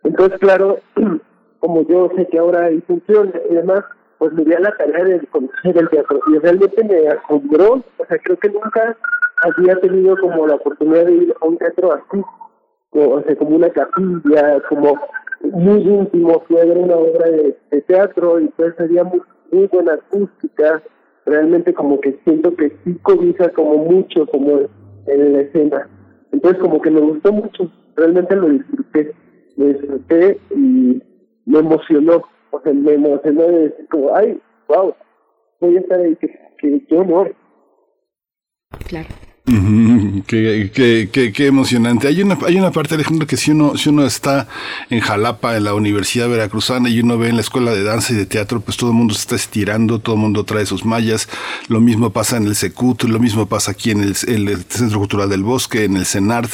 Entonces, 0.03 0.39
claro, 0.39 0.77
como 1.59 1.81
yo 1.87 2.09
sé 2.15 2.27
que 2.27 2.39
ahora 2.39 2.65
hay 2.65 2.81
funciones 2.81 3.41
y 3.49 3.55
demás, 3.55 3.83
pues 4.17 4.33
me 4.33 4.43
di 4.43 4.53
a 4.53 4.59
la 4.59 4.71
tarea 4.71 5.03
de 5.03 5.27
conocer 5.27 5.77
el 5.77 5.89
teatro 5.89 6.19
y 6.27 6.39
realmente 6.39 6.83
me 6.83 7.07
asombró, 7.07 7.83
o 7.97 8.05
sea, 8.07 8.17
creo 8.23 8.37
que 8.37 8.49
nunca 8.49 8.97
había 9.43 9.79
tenido 9.79 10.17
como 10.17 10.47
la 10.47 10.55
oportunidad 10.55 11.05
de 11.05 11.13
ir 11.13 11.35
a 11.39 11.45
un 11.45 11.57
teatro 11.57 11.93
así, 11.93 12.21
o 12.91 13.21
sea, 13.21 13.35
como 13.35 13.55
una 13.55 13.69
capilla, 13.69 14.61
como 14.69 14.99
muy 15.41 15.81
íntimo, 15.81 16.43
fui 16.47 16.57
a 16.57 16.65
ver 16.65 16.77
una 16.77 16.95
obra 16.95 17.29
de, 17.29 17.57
teatro 17.87 18.39
y 18.39 18.47
pues 18.49 18.73
había 18.79 19.03
muy, 19.03 19.21
muy 19.51 19.67
buena 19.67 19.93
acústica, 19.93 20.81
realmente 21.25 21.73
como 21.73 22.01
que 22.01 22.19
siento 22.23 22.53
que 22.55 22.75
sí 22.83 22.95
cobija 23.03 23.49
como 23.49 23.77
mucho 23.77 24.25
como 24.25 24.61
en 25.05 25.33
la 25.33 25.41
escena. 25.41 25.87
Entonces 26.31 26.61
como 26.61 26.81
que 26.81 26.91
me 26.91 26.99
gustó 26.99 27.31
mucho, 27.31 27.71
realmente 27.95 28.35
lo 28.35 28.49
disfruté, 28.49 29.13
lo 29.55 29.65
disfruté 29.67 30.39
y 30.51 31.01
me 31.45 31.59
emocionó, 31.59 32.23
o 32.51 32.61
sea, 32.61 32.73
me 32.73 32.93
emocionó 32.93 33.41
de 33.43 33.59
decir 33.69 33.87
como, 33.89 34.15
ay, 34.15 34.39
wow, 34.67 34.93
voy 35.59 35.77
a 35.77 35.79
estar 35.79 35.99
ahí, 35.99 36.15
que, 36.17 36.27
que 36.59 36.85
yo 36.89 37.03
no. 37.03 37.27
Claro. 38.87 39.07
Qué, 40.25 41.31
qué, 41.33 41.47
emocionante. 41.47 42.07
Hay 42.07 42.21
una, 42.21 42.37
hay 42.45 42.57
una 42.57 42.71
parte, 42.71 42.95
Alejandro, 42.95 43.27
que 43.27 43.37
si 43.37 43.51
uno, 43.51 43.77
si 43.77 43.89
uno 43.89 44.05
está 44.05 44.47
en 44.89 44.99
Jalapa, 44.99 45.57
en 45.57 45.63
la 45.63 45.73
Universidad 45.73 46.29
Veracruzana, 46.29 46.89
y 46.89 46.99
uno 46.99 47.17
ve 47.17 47.29
en 47.29 47.35
la 47.35 47.41
escuela 47.41 47.71
de 47.71 47.83
danza 47.83 48.13
y 48.13 48.15
de 48.15 48.25
teatro, 48.25 48.61
pues 48.61 48.77
todo 48.77 48.91
el 48.91 48.95
mundo 48.95 49.13
se 49.13 49.21
está 49.21 49.35
estirando, 49.35 49.99
todo 49.99 50.15
el 50.15 50.21
mundo 50.21 50.43
trae 50.43 50.65
sus 50.65 50.85
mallas. 50.85 51.27
Lo 51.67 51.79
mismo 51.79 52.11
pasa 52.11 52.37
en 52.37 52.47
el 52.47 52.55
Secut, 52.55 53.03
lo 53.03 53.19
mismo 53.19 53.47
pasa 53.47 53.71
aquí 53.71 53.91
en 53.91 54.01
el, 54.01 54.15
Centro 54.15 54.99
Cultural 54.99 55.29
del 55.29 55.43
Bosque, 55.43 55.85
en 55.85 55.97
el 55.97 56.05
CENART. 56.05 56.51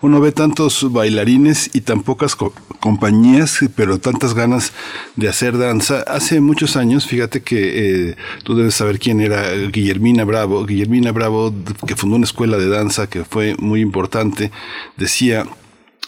Uno 0.00 0.20
ve 0.20 0.32
tantos 0.32 0.92
bailarines 0.92 1.70
y 1.74 1.82
tan 1.82 2.02
pocas 2.02 2.36
compañías, 2.80 3.60
pero 3.74 3.98
tantas 3.98 4.34
ganas 4.34 4.72
de 5.16 5.28
hacer 5.28 5.58
danza. 5.58 6.00
Hace 6.06 6.40
muchos 6.40 6.76
años, 6.76 7.06
fíjate 7.06 7.42
que 7.42 8.10
eh, 8.10 8.16
tú 8.44 8.56
debes 8.56 8.74
saber 8.74 8.98
quién 8.98 9.20
era 9.20 9.50
Guillermina 9.52 10.24
Bravo. 10.24 10.64
Guillermina 10.64 11.12
Bravo, 11.12 11.54
que 11.86 11.96
fundó 11.96 12.16
una 12.16 12.24
escuela 12.24 12.58
de 12.58 12.68
danza 12.68 13.05
que 13.08 13.24
fue 13.24 13.54
muy 13.58 13.80
importante, 13.80 14.50
decía, 14.96 15.46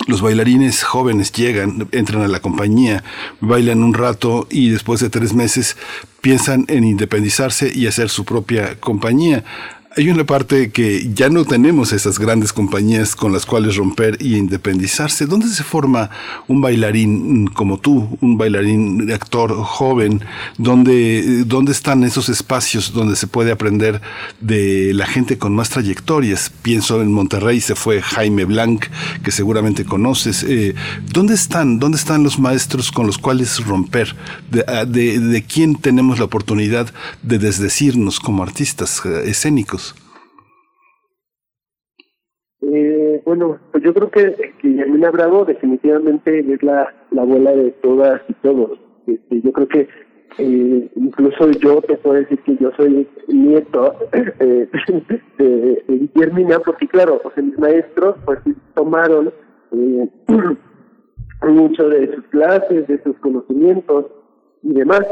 los 0.07 0.23
bailarines 0.23 0.85
jóvenes 0.85 1.33
llegan, 1.33 1.89
entran 1.93 2.23
a 2.23 2.29
la 2.29 2.41
compañía, 2.41 3.03
bailan 3.41 3.83
un 3.83 3.95
rato 3.95 4.47
y 4.51 4.71
después 4.71 5.01
de 5.01 5.11
tres 5.11 5.35
meses 5.35 5.77
piensan 6.21 6.65
en 6.69 6.85
independizarse 6.85 7.73
y 7.75 7.87
hacer 7.87 8.09
su 8.09 8.25
propia 8.25 8.79
compañía 8.79 9.45
hay 9.99 10.11
una 10.11 10.23
parte 10.23 10.71
que 10.71 11.11
ya 11.13 11.29
no 11.29 11.45
tenemos 11.45 11.93
esas 11.93 12.21
grandes 12.21 12.53
compañías 12.53 13.17
con 13.17 13.33
las 13.33 13.45
cuales 13.45 13.75
romper 13.75 14.17
y 14.21 14.37
independizarse. 14.37 15.27
¿Dónde 15.27 15.49
se 15.49 15.65
forma 15.65 16.09
un 16.47 16.61
bailarín 16.61 17.49
como 17.49 17.79
tú, 17.81 18.17
un 18.21 18.39
bailarín 18.39 19.11
actor 19.11 19.53
joven? 19.57 20.21
¿Dónde, 20.57 21.43
¿Dónde 21.47 21.73
están 21.73 22.05
esos 22.05 22.29
espacios 22.29 22.93
donde 22.93 23.17
se 23.17 23.27
puede 23.27 23.51
aprender 23.51 24.01
de 24.41 24.93
la 24.95 25.05
gente 25.05 25.37
con 25.37 25.53
más 25.53 25.71
trayectorias? 25.71 26.53
Pienso 26.63 27.03
en 27.03 27.13
Monterrey 27.13 27.61
se 27.61 27.75
fue 27.75 28.01
Jaime 28.01 28.45
Blanc, 28.45 28.85
que 29.25 29.33
seguramente 29.33 29.85
conoces. 29.85 30.45
Eh, 30.45 30.77
¿Dónde 31.13 31.35
están? 31.35 31.81
¿Dónde 31.81 31.99
están 31.99 32.23
los 32.23 32.39
maestros 32.39 32.93
con 32.93 33.09
los 33.09 33.19
cuales 33.19 33.67
romper? 33.67 34.15
¿De, 34.49 34.63
de, 34.87 35.19
de 35.19 35.43
quién 35.43 35.75
tenemos 35.75 36.21
la 36.21 36.27
oportunidad 36.27 36.95
de 37.25 37.41
desdecirnos 37.41 38.21
como 38.21 38.45
artistas 38.45 39.03
eh, 39.05 39.23
escénicos? 39.27 39.89
Eh, 42.61 43.18
bueno, 43.29 43.59
pues 43.73 43.85
yo 43.85 43.93
creo 43.93 44.11
que, 44.11 44.55
que 44.59 44.75
Yamina 44.75 45.11
Bravo 45.11 45.45
definitivamente 45.45 46.39
es 46.51 46.63
la, 46.63 46.95
la 47.11 47.23
abuela 47.23 47.53
de 47.53 47.73
todas 47.83 48.23
y 48.27 48.33
todos. 48.43 48.79
Este, 49.07 49.43
yo 49.43 49.53
creo 49.53 49.69
que 49.69 49.89
eh, 50.39 50.91
incluso 50.97 51.51
yo 51.51 51.83
te 51.83 51.99
puedo 51.99 52.17
decir 52.17 52.39
que 52.45 52.57
yo 52.57 52.71
soy 52.79 53.07
nieto 53.27 53.97
eh, 54.13 54.67
de, 55.37 55.45
de 55.87 56.09
Guillermina, 56.15 56.59
porque 56.61 56.89
claro, 56.89 57.21
pues 57.23 57.37
mis 57.37 57.59
maestros 57.59 58.17
pues 58.25 58.39
tomaron 58.75 59.31
eh, 59.73 60.09
mucho 61.47 61.87
de 61.87 62.15
sus 62.15 62.25
clases, 62.29 62.89
de 62.89 63.03
sus 63.03 63.19
conocimientos 63.19 64.07
y 64.63 64.73
demás. 64.73 65.03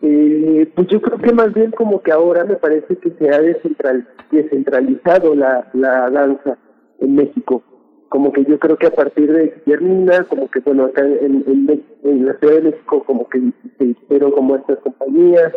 Eh, 0.00 0.72
pues 0.74 0.88
yo 0.88 0.98
creo 1.02 1.18
que 1.18 1.34
más 1.34 1.52
bien 1.52 1.72
como 1.72 2.02
que 2.02 2.10
ahora 2.10 2.44
me 2.44 2.56
parece 2.56 2.96
que 2.96 3.10
se 3.18 3.28
ha 3.28 3.38
descentral, 3.38 4.08
descentralizado 4.30 5.34
la, 5.34 5.68
la 5.74 6.08
danza 6.08 6.56
en 7.04 7.14
México. 7.16 7.62
Como 8.08 8.32
que 8.32 8.44
yo 8.44 8.58
creo 8.58 8.76
que 8.76 8.86
a 8.86 8.94
partir 8.94 9.32
de 9.32 9.54
Guillermina, 9.64 10.24
como 10.24 10.48
que 10.50 10.60
bueno, 10.60 10.84
acá 10.84 11.02
en, 11.04 11.44
en, 11.46 11.84
en 12.04 12.26
la 12.26 12.34
Ciudad 12.38 12.54
de 12.56 12.70
México 12.70 13.02
como 13.04 13.28
que 13.28 13.40
se 13.78 13.84
hicieron 13.84 14.30
como 14.32 14.56
estas 14.56 14.78
compañías, 14.78 15.52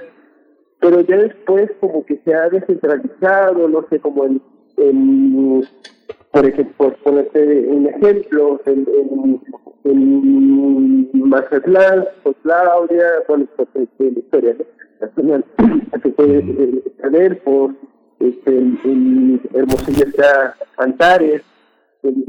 pero 0.79 1.01
ya 1.01 1.17
después 1.17 1.69
como 1.79 2.05
que 2.05 2.19
se 2.23 2.33
ha 2.33 2.49
descentralizado, 2.49 3.67
no 3.67 3.85
sé, 3.89 3.99
como 3.99 4.25
en, 4.25 4.41
en 4.77 5.63
por 6.31 6.45
ejemplo, 6.45 6.73
por 6.77 6.95
ponerte 6.97 7.67
un 7.67 7.87
ejemplo, 7.87 8.61
en, 8.65 8.87
en, 9.83 11.09
en 11.13 11.29
Mazatlán, 11.29 12.05
por 12.23 12.35
Claudia, 12.37 13.05
bueno, 13.27 13.45
por 13.55 13.67
este, 13.75 14.11
la 14.11 14.19
historia 14.19 14.55
puede 16.15 16.39
eh, 16.39 16.83
saber 17.01 17.41
por 17.43 17.75
este, 18.19 18.57
en, 18.57 19.41
Hermosillo 19.53 20.05
está 20.05 20.55
Antares, 20.77 21.41
en 22.03 22.23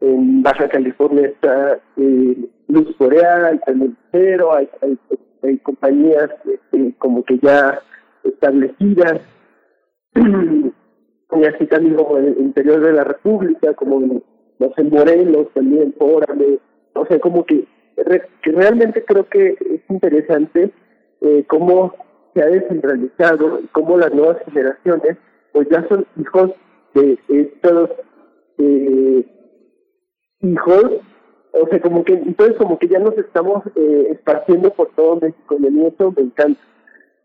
en 0.00 0.42
Baja 0.42 0.68
California 0.68 1.28
está 1.28 1.78
eh, 1.96 2.36
Luz 2.68 2.96
Boreal, 2.98 3.60
Cero, 4.10 4.52
hay, 4.54 4.68
hay, 4.80 4.98
hay 5.42 5.58
compañías 5.58 6.30
este, 6.44 6.94
como 6.98 7.22
que 7.24 7.38
ya 7.38 7.78
establecidas. 8.24 9.20
Y 11.34 11.46
así 11.46 11.66
también 11.66 11.94
como 11.94 12.18
en 12.18 12.26
el 12.26 12.38
interior 12.40 12.80
de 12.80 12.92
la 12.92 13.04
República, 13.04 13.72
como 13.72 14.22
no 14.58 14.72
sé, 14.76 14.84
Morelos 14.84 15.48
también, 15.54 15.94
Órale, 15.98 16.58
o 16.92 17.06
sea, 17.06 17.18
como 17.20 17.46
que, 17.46 17.66
que 18.42 18.52
realmente 18.52 19.02
creo 19.04 19.26
que 19.28 19.56
es 19.58 19.80
interesante 19.88 20.70
eh, 21.22 21.44
cómo 21.48 21.94
se 22.34 22.42
ha 22.42 22.46
descentralizado 22.46 23.60
y 23.60 23.66
cómo 23.68 23.96
las 23.98 24.12
nuevas 24.12 24.38
generaciones 24.44 25.18
pues 25.52 25.68
ya 25.70 25.86
son 25.88 26.06
hijos 26.18 26.50
de 26.94 27.18
estos 27.28 27.90
eh, 28.58 29.26
hijos, 30.40 30.84
o 31.52 31.68
sea, 31.68 31.80
como 31.80 32.04
que, 32.04 32.14
entonces 32.14 32.56
como 32.56 32.78
que 32.78 32.88
ya 32.88 32.98
nos 32.98 33.16
estamos 33.18 33.62
eh, 33.76 34.08
esparciendo 34.12 34.70
por 34.70 34.88
todo 34.94 35.16
México. 35.16 35.56
Y 35.58 35.66
a 35.66 35.70
me 35.70 36.22
encanta, 36.22 36.60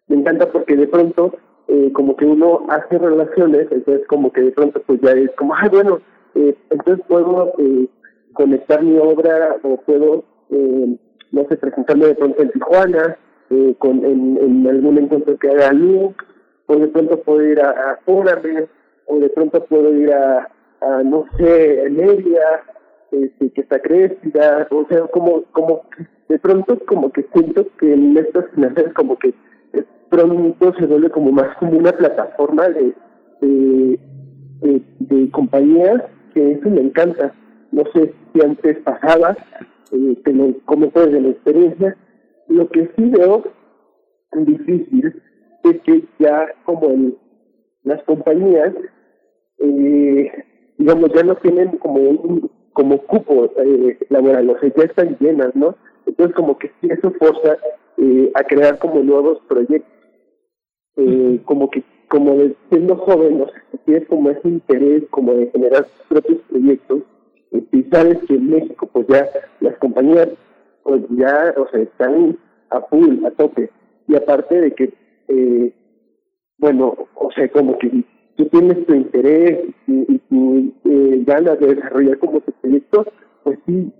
me 0.07 0.15
encanta 0.17 0.51
porque 0.51 0.75
de 0.75 0.87
pronto 0.87 1.33
eh, 1.67 1.91
como 1.93 2.15
que 2.15 2.25
uno 2.25 2.65
hace 2.69 2.97
relaciones, 2.97 3.67
entonces 3.71 4.05
como 4.07 4.31
que 4.31 4.41
de 4.41 4.51
pronto 4.51 4.81
pues 4.85 4.99
ya 5.01 5.11
es 5.11 5.31
como, 5.35 5.53
ay, 5.55 5.69
bueno, 5.69 5.99
eh, 6.35 6.55
entonces 6.69 7.05
puedo 7.07 7.53
eh, 7.57 7.87
conectar 8.33 8.83
mi 8.83 8.97
obra 8.97 9.57
o 9.63 9.77
puedo, 9.77 10.23
eh, 10.51 10.97
no 11.31 11.45
sé, 11.49 11.57
presentarme 11.57 12.07
de 12.07 12.15
pronto 12.15 12.41
en 12.41 12.51
Tijuana, 12.51 13.17
eh, 13.49 13.75
con, 13.79 14.03
en, 14.05 14.37
en 14.37 14.67
algún 14.67 14.97
encuentro 14.97 15.37
que 15.37 15.49
haga 15.49 15.73
Luke, 15.73 16.23
o 16.67 16.75
de 16.75 16.87
pronto 16.87 17.21
puedo 17.21 17.43
ir 17.43 17.61
a, 17.61 17.69
a 17.69 17.99
o 18.05 19.19
de 19.19 19.29
pronto 19.29 19.63
puedo 19.65 19.93
ir 19.95 20.11
a, 20.11 20.49
a 20.81 21.03
no 21.03 21.25
sé, 21.37 21.85
Emeria, 21.85 22.63
este, 23.11 23.49
que 23.51 23.61
está 23.61 23.79
crecida, 23.79 24.67
o 24.69 24.85
sea, 24.89 25.07
como, 25.07 25.43
como, 25.51 25.83
de 26.27 26.39
pronto 26.39 26.77
como 26.85 27.11
que 27.11 27.25
siento 27.33 27.65
que 27.79 27.93
en 27.93 28.17
estas 28.17 28.45
clases 28.49 28.93
como 28.93 29.17
que 29.17 29.33
pronto 30.09 30.73
se 30.77 30.85
vuelve 30.85 31.09
como 31.09 31.31
más 31.31 31.55
como 31.57 31.77
una 31.77 31.91
plataforma 31.91 32.67
de, 32.69 32.93
de, 33.41 34.81
de, 34.99 35.31
compañías 35.31 36.03
que 36.33 36.53
eso 36.53 36.69
me 36.69 36.81
encanta. 36.81 37.33
No 37.71 37.83
sé 37.93 38.13
si 38.33 38.41
antes 38.41 38.77
pasaba, 38.79 39.35
eh, 39.91 40.17
que 40.23 40.33
lo 40.33 40.53
comento 40.65 41.05
desde 41.05 41.21
la 41.21 41.29
experiencia. 41.29 41.97
Lo 42.47 42.67
que 42.69 42.89
sí 42.95 43.09
veo 43.09 43.43
difícil 44.33 45.21
es 45.63 45.81
que 45.81 46.03
ya 46.19 46.47
como 46.65 46.89
en 46.89 47.17
las 47.83 48.01
compañías, 48.03 48.73
eh, 49.59 50.31
digamos, 50.77 51.11
ya 51.13 51.23
no 51.23 51.35
tienen 51.35 51.77
como 51.77 52.01
un 52.01 52.51
como 52.73 52.99
cupo 52.99 53.51
eh, 53.57 53.97
laboral, 54.09 54.51
o 54.51 54.59
sea, 54.59 54.71
ya 54.75 54.83
están 54.83 55.17
llenas, 55.19 55.55
¿no? 55.55 55.75
Entonces 56.05 56.35
como 56.35 56.59
que 56.59 56.71
sí 56.79 56.89
eso 56.91 57.11
forza 57.17 57.57
eh, 57.97 58.31
a 58.35 58.43
crear 58.43 58.77
como 58.77 59.01
nuevos 59.01 59.39
proyectos 59.47 59.97
eh, 60.97 61.41
como 61.45 61.69
que 61.69 61.83
como 62.09 62.35
de, 62.35 62.55
siendo 62.69 62.95
joven, 62.95 63.41
o 63.41 63.47
sea, 63.47 63.63
tienes 63.85 64.07
como 64.07 64.29
ese 64.29 64.47
interés 64.47 65.03
como 65.09 65.33
de 65.33 65.47
generar 65.51 65.85
tus 65.85 66.05
propios 66.07 66.39
proyectos, 66.49 67.01
y 67.51 67.83
sabes 67.91 68.17
que 68.27 68.35
en 68.35 68.49
México 68.49 68.89
pues 68.93 69.07
ya 69.07 69.27
las 69.59 69.77
compañías 69.77 70.29
pues 70.83 71.01
ya, 71.09 71.53
o 71.57 71.67
sea, 71.69 71.81
están 71.81 72.37
a 72.69 72.81
full, 72.81 73.25
a 73.25 73.31
tope, 73.31 73.69
y 74.07 74.15
aparte 74.15 74.61
de 74.61 74.71
que, 74.71 74.93
eh, 75.27 75.73
bueno, 76.57 76.95
o 77.15 77.31
sea, 77.31 77.47
como 77.49 77.77
que 77.77 78.03
tú 78.35 78.45
tienes 78.45 78.85
tu 78.85 78.93
interés 78.93 79.59
y, 79.87 80.17
tu 80.29 80.73
eh, 80.85 81.23
ganas 81.25 81.59
de 81.59 81.75
desarrollar 81.75 82.17
como 82.19 82.39
tu 82.41 82.51
proyecto, 82.53 83.05
pues 83.43 83.59
sí, 83.65 83.91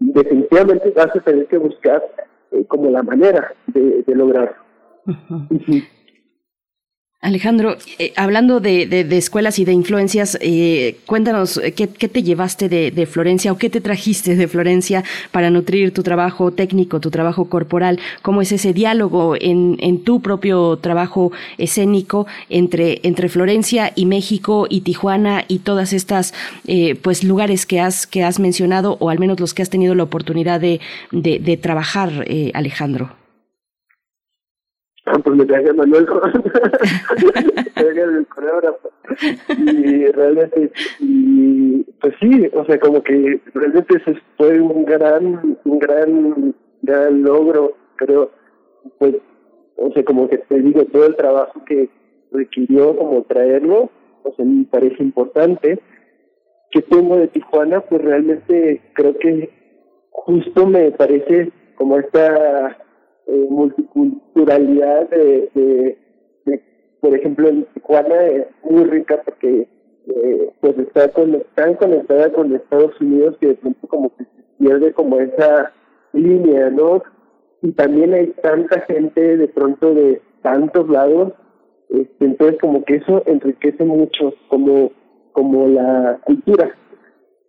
definitivamente 0.00 0.90
vas 0.90 1.14
a 1.14 1.20
tener 1.20 1.46
que 1.46 1.58
buscar 1.58 2.02
eh, 2.52 2.64
como 2.66 2.90
la 2.90 3.02
manera 3.02 3.54
de, 3.68 4.02
de 4.02 4.14
lograrlo. 4.14 4.56
Alejandro, 7.20 7.76
eh, 7.98 8.12
hablando 8.14 8.60
de, 8.60 8.86
de, 8.86 9.16
escuelas 9.16 9.58
y 9.58 9.64
de 9.64 9.72
influencias, 9.72 10.38
eh, 10.40 10.98
cuéntanos 11.04 11.56
eh, 11.56 11.72
¿qué, 11.72 11.88
¿qué, 11.88 12.06
te 12.06 12.22
llevaste 12.22 12.68
de, 12.68 12.92
de, 12.92 13.06
Florencia 13.06 13.50
o 13.50 13.58
qué 13.58 13.68
te 13.68 13.80
trajiste 13.80 14.36
de 14.36 14.46
Florencia 14.46 15.02
para 15.32 15.50
nutrir 15.50 15.92
tu 15.92 16.04
trabajo 16.04 16.52
técnico, 16.52 17.00
tu 17.00 17.10
trabajo 17.10 17.46
corporal. 17.46 17.98
¿Cómo 18.22 18.40
es 18.40 18.52
ese 18.52 18.72
diálogo 18.72 19.34
en, 19.34 19.78
en 19.80 20.04
tu 20.04 20.22
propio 20.22 20.76
trabajo 20.76 21.32
escénico 21.58 22.28
entre, 22.50 23.00
entre 23.02 23.28
Florencia 23.28 23.92
y 23.96 24.06
México 24.06 24.68
y 24.70 24.82
Tijuana 24.82 25.44
y 25.48 25.58
todas 25.58 25.92
estas 25.92 26.34
eh, 26.68 26.94
pues 26.94 27.24
lugares 27.24 27.66
que 27.66 27.80
has, 27.80 28.06
que 28.06 28.22
has 28.22 28.38
mencionado 28.38 28.96
o 29.00 29.10
al 29.10 29.18
menos 29.18 29.40
los 29.40 29.54
que 29.54 29.62
has 29.62 29.70
tenido 29.70 29.96
la 29.96 30.04
oportunidad 30.04 30.60
de, 30.60 30.80
de 31.10 31.56
trabajar, 31.56 32.24
eh, 32.28 32.52
Alejandro? 32.54 33.17
pues 35.24 35.36
me 35.36 35.46
traje 35.46 35.70
a 35.70 35.74
Manuel 35.74 36.06
el 37.76 38.26
coreógrafo. 38.26 38.90
Y 39.56 40.06
realmente 40.06 40.70
y 41.00 41.82
pues 42.00 42.14
sí 42.20 42.48
o 42.52 42.64
sea 42.64 42.78
como 42.78 43.02
que 43.02 43.40
realmente 43.54 43.96
ese 43.96 44.20
fue 44.36 44.60
un 44.60 44.84
gran 44.84 45.58
un 45.64 45.78
gran 45.78 46.54
gran 46.82 47.22
logro 47.22 47.74
creo. 47.96 48.30
Pues 48.98 49.16
o 49.76 49.92
sea 49.92 50.04
como 50.04 50.28
que 50.28 50.38
te 50.38 50.60
digo 50.60 50.84
todo 50.86 51.06
el 51.06 51.16
trabajo 51.16 51.64
que 51.64 51.88
requirió 52.32 52.96
como 52.96 53.22
traerlo 53.24 53.90
o 54.22 54.34
sea 54.34 54.44
me 54.44 54.64
parece 54.64 55.02
importante. 55.02 55.78
Que 56.70 56.82
tengo 56.82 57.16
de 57.16 57.28
Tijuana 57.28 57.80
pues 57.80 58.02
realmente 58.02 58.82
creo 58.94 59.16
que 59.18 59.50
justo 60.10 60.66
me 60.66 60.90
parece 60.90 61.50
como 61.76 61.98
esta 61.98 62.76
eh, 63.28 63.46
multiculturalidad 63.50 65.10
de, 65.10 65.50
de, 65.54 65.98
de, 66.46 66.62
por 67.00 67.14
ejemplo, 67.14 67.48
en 67.48 67.64
Tijuana 67.74 68.22
es 68.26 68.46
muy 68.62 68.84
rica 68.84 69.20
porque 69.22 69.68
eh, 70.06 70.50
pues 70.60 70.78
está 70.78 71.08
con, 71.12 71.42
tan 71.54 71.74
conectada 71.74 72.32
con 72.32 72.54
Estados 72.54 72.98
Unidos 73.00 73.36
que 73.38 73.48
de 73.48 73.54
pronto 73.56 73.86
como 73.88 74.16
que 74.16 74.24
se 74.24 74.42
pierde 74.58 74.92
como 74.94 75.20
esa 75.20 75.72
línea, 76.14 76.70
¿no? 76.70 77.02
Y 77.60 77.72
también 77.72 78.14
hay 78.14 78.28
tanta 78.42 78.80
gente 78.82 79.36
de 79.36 79.48
pronto 79.48 79.92
de 79.92 80.22
tantos 80.40 80.88
lados, 80.88 81.34
este, 81.90 82.24
entonces 82.24 82.58
como 82.60 82.82
que 82.84 82.96
eso 82.96 83.22
enriquece 83.26 83.84
mucho 83.84 84.32
como, 84.48 84.90
como 85.32 85.68
la 85.68 86.18
cultura. 86.24 86.70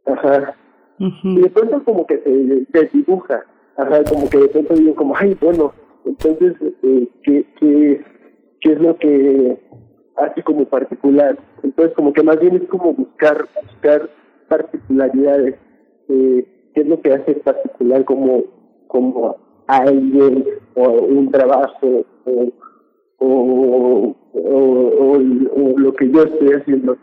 Ajá. 0.05 0.55
Y 0.97 1.41
de 1.41 1.49
pronto 1.49 1.81
como 1.85 2.05
que 2.05 2.17
se, 2.17 2.65
se 2.73 2.97
dibuja, 2.97 3.45
ajá, 3.79 4.03
como 4.03 4.29
que 4.29 4.37
de 4.37 4.47
pronto 4.49 4.73
digo 4.73 4.95
como, 4.95 5.15
ay, 5.15 5.37
bueno, 5.39 5.73
entonces, 6.05 6.53
eh, 6.83 7.07
¿qué, 7.23 7.45
qué, 7.59 8.05
¿qué 8.61 8.71
es 8.73 8.79
lo 8.79 8.97
que 8.97 9.57
hace 10.17 10.43
como 10.43 10.65
particular? 10.65 11.37
Entonces, 11.63 11.95
como 11.95 12.13
que 12.13 12.23
más 12.23 12.39
bien 12.39 12.57
es 12.57 12.67
como 12.67 12.93
buscar, 12.93 13.47
buscar 13.63 14.09
particularidades, 14.47 15.55
eh, 16.09 16.71
¿qué 16.73 16.81
es 16.81 16.87
lo 16.87 17.01
que 17.01 17.13
hace 17.13 17.35
particular 17.35 18.03
como, 18.05 18.43
como 18.87 19.37
alguien 19.67 20.45
o 20.75 20.89
un 20.89 21.31
trabajo 21.31 22.05
o, 22.25 22.49
o, 23.19 24.15
o, 24.33 25.13
o, 25.13 25.79
lo 25.79 25.93
que 25.93 26.09
yo 26.09 26.23
estoy 26.23 26.53
haciendo? 26.53 26.97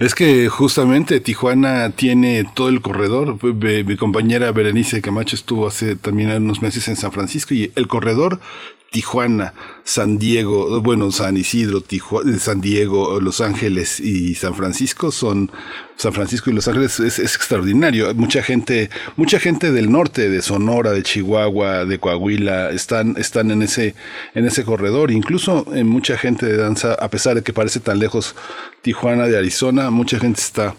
Es 0.00 0.14
que 0.14 0.48
justamente 0.48 1.20
Tijuana 1.20 1.90
tiene 1.90 2.44
todo 2.54 2.68
el 2.68 2.82
corredor. 2.82 3.38
Mi 3.42 3.96
compañera 3.96 4.52
Berenice 4.52 5.00
Camacho 5.00 5.36
estuvo 5.36 5.66
hace 5.66 5.96
también 5.96 6.30
unos 6.30 6.62
meses 6.62 6.88
en 6.88 6.96
San 6.96 7.12
Francisco 7.12 7.54
y 7.54 7.72
el 7.76 7.88
corredor 7.88 8.40
Tijuana, 8.94 9.54
San 9.82 10.18
Diego, 10.18 10.80
bueno, 10.80 11.10
San 11.10 11.36
Isidro, 11.36 11.80
Tijuana, 11.80 12.38
San 12.38 12.60
Diego, 12.60 13.18
Los 13.20 13.40
Ángeles 13.40 13.98
y 13.98 14.36
San 14.36 14.54
Francisco 14.54 15.10
son 15.10 15.50
San 15.96 16.12
Francisco 16.12 16.48
y 16.48 16.52
Los 16.52 16.68
Ángeles 16.68 17.00
es, 17.00 17.18
extraordinario. 17.18 18.14
Mucha 18.14 18.40
gente, 18.40 18.90
mucha 19.16 19.40
gente 19.40 19.72
del 19.72 19.90
norte, 19.90 20.30
de 20.30 20.40
Sonora, 20.42 20.92
de 20.92 21.02
Chihuahua, 21.02 21.86
de 21.86 21.98
Coahuila, 21.98 22.70
están, 22.70 23.16
están 23.18 23.50
en 23.50 23.62
ese, 23.62 23.96
en 24.36 24.46
ese 24.46 24.62
corredor. 24.64 25.10
Incluso 25.10 25.66
en 25.74 25.88
mucha 25.88 26.16
gente 26.16 26.46
de 26.46 26.56
danza, 26.56 26.94
a 26.94 27.08
pesar 27.08 27.34
de 27.34 27.42
que 27.42 27.52
parece 27.52 27.80
tan 27.80 27.98
lejos 27.98 28.36
Tijuana 28.82 29.26
de 29.26 29.36
Arizona, 29.36 29.90
mucha 29.90 30.20
gente 30.20 30.40
está 30.40 30.76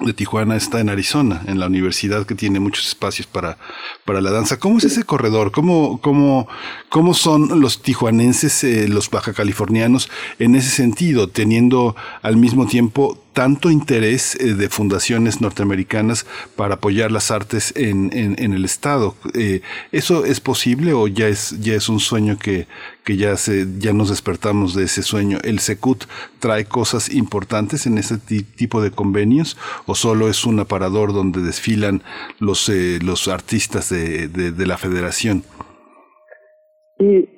de 0.00 0.12
Tijuana 0.12 0.56
está 0.56 0.80
en 0.80 0.90
Arizona, 0.90 1.42
en 1.46 1.58
la 1.58 1.66
universidad 1.66 2.26
que 2.26 2.34
tiene 2.34 2.60
muchos 2.60 2.86
espacios 2.86 3.26
para, 3.26 3.56
para 4.04 4.20
la 4.20 4.30
danza. 4.30 4.58
¿Cómo 4.58 4.78
es 4.78 4.84
ese 4.84 5.04
corredor? 5.04 5.52
¿Cómo, 5.52 6.00
cómo, 6.00 6.48
cómo 6.90 7.14
son 7.14 7.60
los 7.60 7.80
tijuanenses, 7.80 8.62
eh, 8.64 8.88
los 8.88 9.10
baja 9.10 9.32
californianos 9.32 10.10
en 10.38 10.54
ese 10.54 10.70
sentido, 10.70 11.28
teniendo 11.28 11.96
al 12.22 12.36
mismo 12.36 12.66
tiempo 12.66 13.18
tanto 13.36 13.70
interés 13.70 14.34
eh, 14.40 14.54
de 14.54 14.70
fundaciones 14.70 15.42
norteamericanas 15.42 16.24
para 16.56 16.76
apoyar 16.76 17.12
las 17.12 17.30
artes 17.30 17.74
en, 17.76 18.08
en, 18.14 18.54
el 18.54 18.64
Estado. 18.64 19.14
Eh, 19.38 19.60
¿Eso 19.92 20.24
es 20.24 20.40
posible 20.40 20.94
o 20.94 21.06
ya 21.06 21.28
es, 21.28 21.60
ya 21.60 21.74
es 21.74 21.90
un 21.90 22.00
sueño 22.00 22.38
que, 22.42 22.66
que 23.04 23.18
ya, 23.18 23.36
se, 23.36 23.66
ya 23.78 23.92
nos 23.92 24.08
despertamos 24.08 24.74
de 24.74 24.84
ese 24.84 25.02
sueño? 25.02 25.36
¿El 25.44 25.58
SECUT 25.58 26.04
trae 26.40 26.64
cosas 26.64 27.12
importantes 27.12 27.86
en 27.86 27.98
ese 27.98 28.16
tipo 28.16 28.80
de 28.80 28.90
convenios 28.90 29.58
o 29.84 29.94
solo 29.94 30.30
es 30.30 30.46
un 30.46 30.58
aparador 30.58 31.12
donde 31.12 31.42
desfilan 31.42 32.00
los, 32.40 32.70
eh, 32.70 33.00
los 33.04 33.28
artistas 33.28 33.90
de, 33.90 34.28
de, 34.28 34.66
la 34.66 34.78
federación? 34.78 35.42
Sí, 36.98 37.28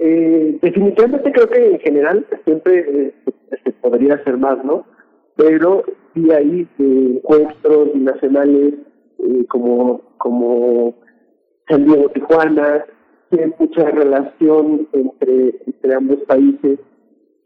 definitivamente 0.62 1.32
creo 1.32 1.48
que 1.48 1.70
en 1.72 1.80
general 1.80 2.24
siempre 2.44 3.12
se 3.64 3.72
podría 3.72 4.14
hacer 4.14 4.36
más, 4.36 4.64
¿no? 4.64 4.86
Pero 5.38 5.84
sí 6.12 6.30
hay 6.32 6.66
encuentros 6.78 7.94
nacionales 7.94 8.74
eh, 9.18 9.44
como, 9.48 10.02
como 10.18 10.94
San 11.68 11.84
Diego 11.84 12.08
Tijuana, 12.10 12.84
tiene 13.30 13.54
mucha 13.56 13.84
relación 13.84 14.88
entre, 14.92 15.54
entre 15.64 15.94
ambos 15.94 16.18
países, 16.26 16.80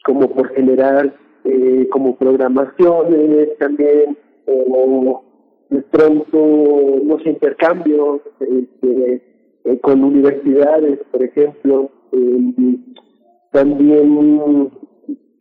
como 0.04 0.30
por 0.30 0.48
generar 0.54 1.14
eh, 1.44 1.86
como 1.92 2.16
programaciones 2.16 3.58
también, 3.58 4.16
o 4.46 5.22
de 5.68 5.82
pronto, 5.82 7.00
no 7.04 7.18
sé, 7.18 7.30
intercambios 7.30 8.22
este, 8.40 9.22
eh, 9.64 9.78
con 9.80 10.02
universidades, 10.02 10.98
por 11.10 11.22
ejemplo, 11.22 11.90
también 13.52 14.70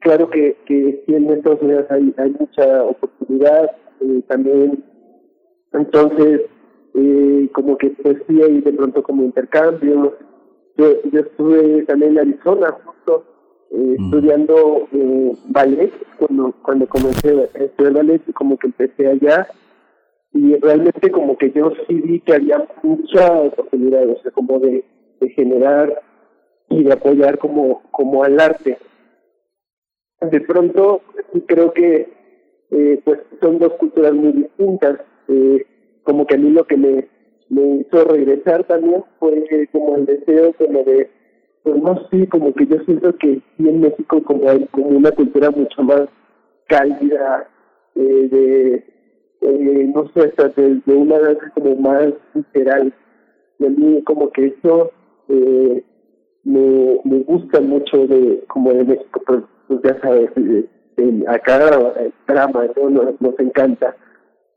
claro 0.02 0.30
que, 0.30 0.58
que 0.66 1.04
sí 1.06 1.16
en 1.16 1.30
Estados 1.32 1.62
Unidos 1.62 1.86
hay, 1.90 2.14
hay 2.18 2.36
mucha 2.40 2.84
oportunidad 2.84 3.72
eh, 4.02 4.22
también. 4.28 4.84
Entonces, 5.74 6.42
eh, 6.94 7.50
como 7.54 7.78
que 7.78 7.92
pues 7.92 8.18
sí 8.28 8.42
hay 8.42 8.62
de 8.62 8.74
pronto 8.74 9.02
como 9.04 9.24
intercambios. 9.24 10.14
Yo, 10.78 11.02
yo 11.12 11.20
estuve 11.20 11.84
también 11.84 12.14
en 12.14 12.20
Arizona 12.20 12.76
justo 12.84 13.26
eh, 13.72 13.96
estudiando 14.00 14.88
eh, 14.92 15.32
ballet 15.46 15.94
cuando 16.18 16.54
cuando 16.62 16.88
comencé 16.88 17.50
a 17.56 17.64
estudiar 17.64 17.94
ballet 17.94 18.22
como 18.34 18.58
que 18.58 18.68
empecé 18.68 19.08
allá 19.08 19.48
y 20.34 20.56
realmente 20.58 21.10
como 21.12 21.38
que 21.38 21.52
yo 21.52 21.72
sí 21.88 22.02
vi 22.02 22.20
que 22.20 22.34
había 22.34 22.68
mucha 22.84 23.32
oportunidad 23.32 24.10
o 24.10 24.22
sea 24.22 24.32
como 24.32 24.60
de, 24.60 24.84
de 25.22 25.30
generar 25.30 26.02
y 26.70 26.84
de 26.84 26.92
apoyar 26.92 27.38
como 27.38 27.82
como 27.92 28.24
al 28.26 28.40
arte 28.40 28.78
de 30.22 30.42
pronto 30.42 31.02
creo 31.48 31.74
que 31.74 32.08
eh, 32.72 33.02
pues 33.04 33.20
son 33.42 33.60
dos 33.60 33.74
culturas 33.74 34.14
muy 34.14 34.32
distintas. 34.32 35.00
Eh, 35.28 35.66
como 36.04 36.26
que 36.26 36.36
a 36.36 36.38
mí 36.38 36.50
lo 36.50 36.66
que 36.66 36.78
me, 36.78 37.08
me 37.50 37.82
hizo 37.82 38.06
regresar 38.06 38.64
también 38.66 39.04
fue 39.20 39.68
como 39.72 39.98
el 39.98 40.06
deseo 40.06 40.54
como 40.54 40.84
de, 40.84 41.10
pues 41.64 41.82
no 41.82 42.08
sé, 42.10 42.28
como 42.28 42.54
que 42.54 42.66
yo 42.66 42.78
siento 42.86 43.16
que 43.18 43.42
sí 43.58 43.70
en 43.70 43.82
México 43.82 44.22
como 44.24 44.50
hay 44.50 44.66
como 44.68 44.88
una 44.88 45.12
cultura 45.12 45.52
mucho 45.52 45.84
más 45.84 46.08
cálida, 46.68 47.48
eh, 47.96 48.28
de, 48.32 48.76
eh, 49.42 49.92
no 49.94 50.10
sé, 50.14 50.34
de, 50.86 50.94
una 50.94 51.20
danza 51.20 51.52
como 51.54 51.76
más 51.76 52.14
literal. 52.34 52.94
Y 53.60 53.66
a 53.66 53.70
mí 53.70 54.02
como 54.04 54.32
que 54.32 54.48
eso 54.48 54.92
eh, 55.28 55.84
me, 56.44 57.00
me 57.04 57.20
gusta 57.20 57.60
mucho 57.60 58.08
de 58.08 58.44
como 58.48 58.74
de 58.74 58.86
México, 58.86 59.22
pues 59.72 59.82
ya 59.84 60.02
sabes, 60.02 60.30
eh, 60.36 61.24
acá 61.28 61.94
el 61.98 62.14
drama, 62.28 62.66
¿no? 62.76 62.90
nos, 62.90 63.40
encanta. 63.40 63.96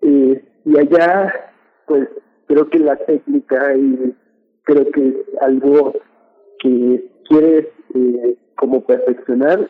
y 0.02 0.40
allá, 0.76 1.52
pues 1.86 2.08
creo 2.48 2.68
que 2.68 2.80
la 2.80 2.96
técnica 2.96 3.76
y 3.76 4.12
creo 4.64 4.90
que 4.90 5.24
algo 5.40 5.92
que 6.58 7.04
quieres 7.28 7.66
eh, 7.94 8.36
como 8.56 8.84
perfeccionar 8.84 9.68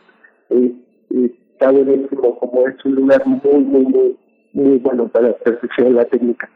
eh, 0.48 0.72
está 1.10 1.70
buenísimo, 1.70 2.38
como 2.38 2.66
es 2.68 2.82
un 2.86 2.94
lugar 2.94 3.26
muy, 3.26 3.62
muy, 3.62 3.84
muy, 3.84 4.18
muy 4.54 4.78
bueno 4.78 5.08
para 5.08 5.34
perfeccionar 5.34 5.92
la 5.92 6.04
técnica. 6.06 6.48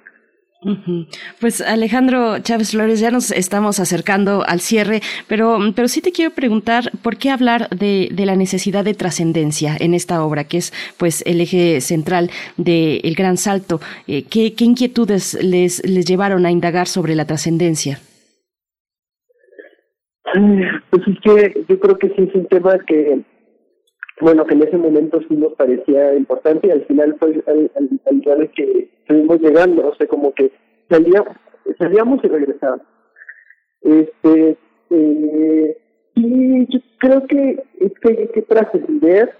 Pues 1.41 1.61
Alejandro 1.61 2.41
Chávez 2.41 2.73
Flores, 2.73 2.99
ya 2.99 3.13
nos 3.13 3.31
estamos 3.31 3.79
acercando 3.79 4.45
al 4.45 4.59
cierre, 4.59 5.01
pero, 5.29 5.59
pero 5.77 5.87
sí 5.87 6.01
te 6.01 6.11
quiero 6.11 6.33
preguntar 6.33 6.91
por 7.03 7.17
qué 7.17 7.31
hablar 7.31 7.69
de, 7.71 8.09
de 8.11 8.27
la 8.27 8.35
necesidad 8.35 8.85
de 8.85 8.95
trascendencia 8.95 9.77
en 9.79 9.95
esta 9.95 10.25
obra, 10.25 10.45
que 10.45 10.59
es 10.59 10.73
pues 10.99 11.23
el 11.27 11.41
eje 11.41 11.81
central 11.81 12.31
del 12.57 13.01
El 13.05 13.15
Gran 13.15 13.37
Salto. 13.37 13.79
Eh, 14.09 14.25
¿qué, 14.29 14.55
¿qué, 14.55 14.65
inquietudes 14.65 15.39
les, 15.41 15.87
les 15.89 16.05
llevaron 16.05 16.45
a 16.45 16.51
indagar 16.51 16.89
sobre 16.89 17.15
la 17.15 17.25
trascendencia? 17.25 18.01
Pues 20.91 21.03
es 21.07 21.19
que 21.23 21.65
yo 21.69 21.79
creo 21.79 21.99
que 21.99 22.09
sí 22.09 22.23
es 22.23 22.35
un 22.35 22.47
tema 22.49 22.79
que 22.85 23.23
bueno, 24.21 24.45
que 24.47 24.55
en 24.55 24.63
ese 24.63 24.77
momento 24.77 25.21
sí 25.29 25.37
nos 25.37 25.55
parecía 25.55 26.15
importante 26.15 26.67
y 26.67 26.71
al 26.71 26.85
final 26.87 27.17
fue 27.19 27.43
al, 27.47 27.71
al, 27.77 28.51
que 28.51 28.91
estuvimos 29.01 29.41
llegando, 29.41 29.89
o 29.89 29.95
sea, 29.95 30.07
como 30.07 30.33
que 30.33 30.51
salíamos, 30.89 31.37
salíamos 31.79 32.25
y 32.25 32.29
regresábamos. 32.29 32.87
Este, 33.83 34.57
eh, 34.91 35.77
y 36.15 36.67
yo 36.67 36.81
creo 36.99 37.27
que 37.27 37.63
es 37.81 37.93
que 38.01 38.09
hay 38.09 38.29
que 38.29 38.43
trascender 38.43 39.31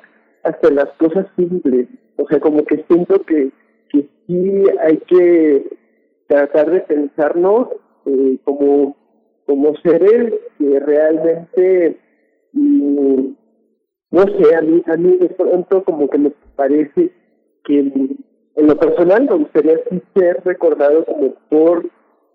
hasta 0.45 0.71
las 0.71 0.89
cosas 0.99 1.27
simples, 1.37 1.89
o 2.17 2.27
sea, 2.29 2.39
como 2.39 2.65
que 2.65 2.85
siento 2.89 3.21
que, 3.23 3.51
que 3.91 4.09
sí 4.27 4.65
hay 4.81 4.99
que 4.99 5.77
tratar 6.29 6.71
de 6.71 6.81
pensarnos 6.81 7.69
eh, 8.07 8.39
como, 8.45 8.97
como 9.47 9.75
seres 9.83 10.35
que 10.59 10.81
realmente... 10.81 11.99
Mm, 12.53 13.38
no 14.11 14.23
sé, 14.23 14.55
a 14.55 14.63
mí, 14.63 14.83
a 14.87 14.97
mí 14.97 15.17
de 15.19 15.29
pronto 15.29 15.85
como 15.85 16.09
que 16.09 16.19
me 16.19 16.33
parece 16.57 17.13
que 17.65 17.79
en, 17.79 18.19
lo 18.57 18.77
personal 18.77 19.25
me 19.25 19.37
gustaría 19.37 19.79
sí 19.91 20.03
ser 20.15 20.43
recordado 20.45 21.05
como 21.05 21.35
por 21.49 21.89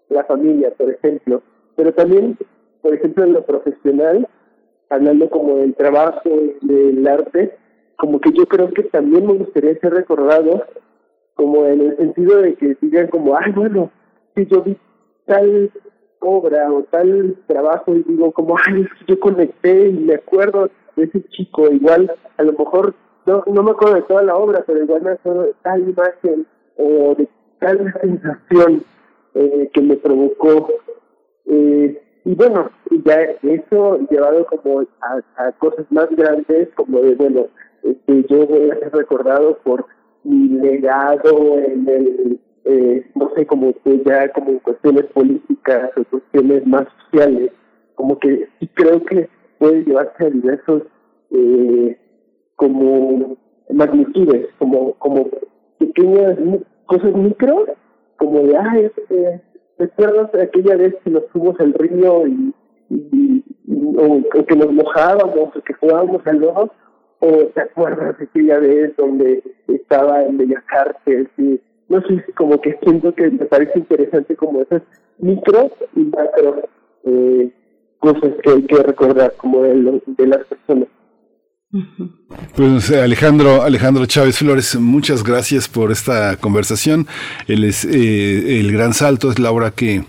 la 0.09 0.23
familia, 0.25 0.71
por 0.77 0.91
ejemplo, 0.91 1.41
pero 1.75 1.93
también, 1.93 2.37
por 2.81 2.93
ejemplo, 2.93 3.23
en 3.23 3.33
lo 3.33 3.43
profesional, 3.43 4.27
hablando 4.89 5.29
como 5.29 5.57
del 5.57 5.73
trabajo, 5.75 6.29
del 6.61 7.07
arte, 7.07 7.57
como 7.97 8.19
que 8.19 8.31
yo 8.31 8.45
creo 8.45 8.69
que 8.71 8.83
también 8.83 9.25
me 9.25 9.33
gustaría 9.33 9.77
ser 9.79 9.93
recordado 9.93 10.63
como 11.33 11.65
en 11.65 11.81
el 11.81 11.97
sentido 11.97 12.41
de 12.41 12.53
que 12.55 12.77
digan 12.81 13.07
como, 13.07 13.35
ay, 13.35 13.51
bueno, 13.51 13.91
si 14.35 14.45
yo 14.45 14.61
vi 14.61 14.77
tal 15.25 15.71
obra 16.19 16.71
o 16.71 16.83
tal 16.83 17.35
trabajo 17.47 17.95
y 17.95 18.03
digo 18.03 18.31
como, 18.31 18.55
ay, 18.67 18.85
yo 19.07 19.19
conecté 19.19 19.89
y 19.89 19.93
me 19.93 20.15
acuerdo 20.15 20.69
ese 20.97 21.23
chico, 21.29 21.71
igual 21.71 22.11
a 22.37 22.43
lo 22.43 22.53
mejor, 22.53 22.93
no, 23.25 23.43
no 23.47 23.63
me 23.63 23.71
acuerdo 23.71 23.95
de 23.95 24.01
toda 24.03 24.23
la 24.23 24.35
obra, 24.35 24.63
pero 24.65 24.83
igual 24.83 25.01
me 25.01 25.11
acuerdo 25.11 25.49
tal 25.61 25.89
imagen 25.89 26.45
o 26.77 27.15
de 27.15 27.27
tal 27.59 27.93
sensación 28.01 28.83
eh, 29.35 29.69
que 29.73 29.81
me 29.81 29.95
provocó. 29.97 30.69
Eh, 31.45 32.01
y 32.25 32.35
bueno, 32.35 32.69
ya 33.05 33.19
eso 33.41 33.99
llevado 34.09 34.45
como 34.45 34.81
a, 35.01 35.43
a 35.43 35.51
cosas 35.53 35.85
más 35.89 36.09
grandes, 36.11 36.69
como 36.75 36.99
de, 37.01 37.15
bueno, 37.15 37.47
este, 37.83 38.25
yo 38.29 38.47
voy 38.47 38.71
a 38.71 38.79
ser 38.79 38.93
recordado 38.93 39.57
por 39.63 39.85
mi 40.23 40.47
legado 40.59 41.59
en 41.59 41.87
el, 41.87 42.39
eh, 42.65 43.05
no 43.15 43.29
sé, 43.35 43.45
como 43.45 43.73
ya 44.05 44.29
como 44.29 44.59
cuestiones 44.61 45.05
políticas 45.07 45.91
o 45.97 46.03
cuestiones 46.05 46.65
más 46.65 46.87
sociales, 47.03 47.51
como 47.95 48.17
que 48.19 48.47
sí 48.59 48.69
creo 48.73 49.03
que 49.03 49.29
puede 49.63 49.85
llevarse 49.85 50.25
a 50.25 50.29
diversos 50.29 50.83
eh, 51.31 51.97
como 52.57 53.37
magnitudes, 53.71 54.49
como 54.59 54.93
como 54.95 55.29
pequeñas 55.77 56.37
cosas 56.85 57.15
micro, 57.15 57.67
como 58.17 58.41
de, 58.41 58.57
ah, 58.57 58.77
este, 58.77 59.41
¿recuerdas 59.77 60.35
aquella 60.35 60.75
vez 60.75 60.93
que 61.01 61.11
nos 61.11 61.23
fuimos 61.31 61.57
al 61.61 61.73
río 61.75 62.27
y, 62.27 62.53
o, 63.97 64.45
que 64.45 64.55
nos 64.57 64.73
mojábamos, 64.73 65.55
o 65.55 65.61
que 65.61 65.73
jugábamos 65.75 66.27
al 66.27 66.39
lodo, 66.39 66.69
o 67.19 67.29
te 67.55 67.61
acuerdas 67.61 68.17
de 68.17 68.25
aquella 68.25 68.59
vez 68.59 68.93
donde 68.97 69.41
estaba 69.69 70.25
en 70.25 70.39
Bellas 70.39 70.63
Artes, 70.77 71.29
no 71.87 72.01
sé, 72.01 72.25
como 72.35 72.59
que 72.59 72.77
siento 72.83 73.15
que 73.15 73.31
me 73.31 73.45
parece 73.45 73.79
interesante 73.79 74.35
como 74.35 74.61
esas 74.61 74.81
micro 75.19 75.69
y 75.95 76.01
macro 76.01 76.63
eh, 77.05 77.49
cosas 78.03 78.33
que 78.43 78.49
hay 78.49 78.63
que 78.63 78.83
recordar 78.83 79.33
como 79.37 79.63
de, 79.63 80.01
de 80.05 80.27
las 80.27 80.45
personas. 80.45 80.89
Pues 82.55 82.91
Alejandro, 82.91 83.63
Alejandro 83.63 84.05
Chávez 84.05 84.37
Flores, 84.37 84.75
muchas 84.75 85.23
gracias 85.23 85.69
por 85.69 85.91
esta 85.91 86.35
conversación. 86.35 87.07
El, 87.47 87.63
es, 87.63 87.85
eh, 87.85 88.59
el 88.59 88.71
gran 88.73 88.93
salto 88.93 89.31
es 89.31 89.39
la 89.39 89.51
obra 89.51 89.71
que 89.71 90.03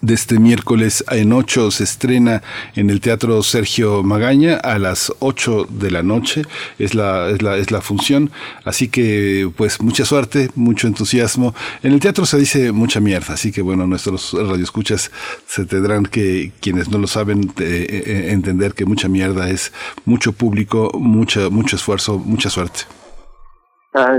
de 0.00 0.14
este 0.14 0.38
miércoles 0.38 1.04
en 1.10 1.32
8 1.32 1.70
se 1.70 1.84
estrena 1.84 2.42
en 2.74 2.90
el 2.90 3.00
Teatro 3.00 3.42
Sergio 3.42 4.02
Magaña 4.02 4.56
a 4.56 4.78
las 4.78 5.12
8 5.20 5.66
de 5.68 5.90
la 5.90 6.02
noche. 6.02 6.42
Es 6.78 6.94
la, 6.94 7.28
es 7.30 7.42
la, 7.42 7.56
es 7.56 7.70
la 7.70 7.80
función. 7.80 8.30
Así 8.64 8.88
que, 8.88 9.50
pues, 9.56 9.80
mucha 9.80 10.04
suerte, 10.04 10.50
mucho 10.54 10.86
entusiasmo. 10.86 11.54
En 11.82 11.92
el 11.92 12.00
teatro 12.00 12.26
se 12.26 12.38
dice 12.38 12.72
mucha 12.72 13.00
mierda, 13.00 13.34
así 13.34 13.52
que, 13.52 13.62
bueno, 13.62 13.86
nuestros 13.86 14.32
radioescuchas 14.32 15.10
se 15.46 15.64
tendrán 15.64 16.04
que, 16.04 16.52
quienes 16.60 16.88
no 16.90 16.98
lo 16.98 17.06
saben, 17.06 17.52
eh, 17.58 18.04
eh, 18.06 18.26
entender 18.30 18.74
que 18.74 18.84
mucha 18.84 19.08
mierda 19.08 19.50
es 19.50 19.72
mucho 20.04 20.32
público, 20.32 20.90
mucha, 20.98 21.50
mucho 21.50 21.76
esfuerzo, 21.76 22.18
mucha 22.18 22.50
suerte. 22.50 22.80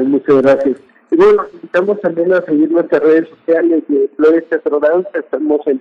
Muchas 0.06 0.42
gracias. 0.42 0.93
Y 1.14 1.16
bueno, 1.16 1.46
invitamos 1.54 2.02
también 2.02 2.34
a 2.34 2.42
seguir 2.42 2.72
nuestras 2.72 3.04
redes 3.04 3.30
sociales 3.30 3.84
de 3.88 4.10
Flores 4.16 4.50
Teatro 4.50 4.80
Danza. 4.80 5.20
Estamos 5.20 5.62
en, 5.68 5.80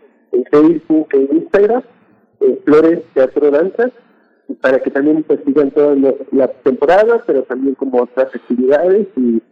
Facebook 0.51 1.09
e 1.12 1.28
Instagram, 1.33 1.83
Flores 2.64 3.01
Teatro 3.14 3.51
Danza, 3.51 3.91
para 4.61 4.78
que 4.78 4.91
también 4.91 5.22
pues, 5.22 5.41
sigan 5.47 5.70
todas 5.70 5.99
las 6.33 6.51
temporadas, 6.62 7.22
pero 7.26 7.45
también 7.45 7.74
como 7.76 8.03
otras 8.03 8.35
actividades 8.35 9.09
y, 9.16 9.43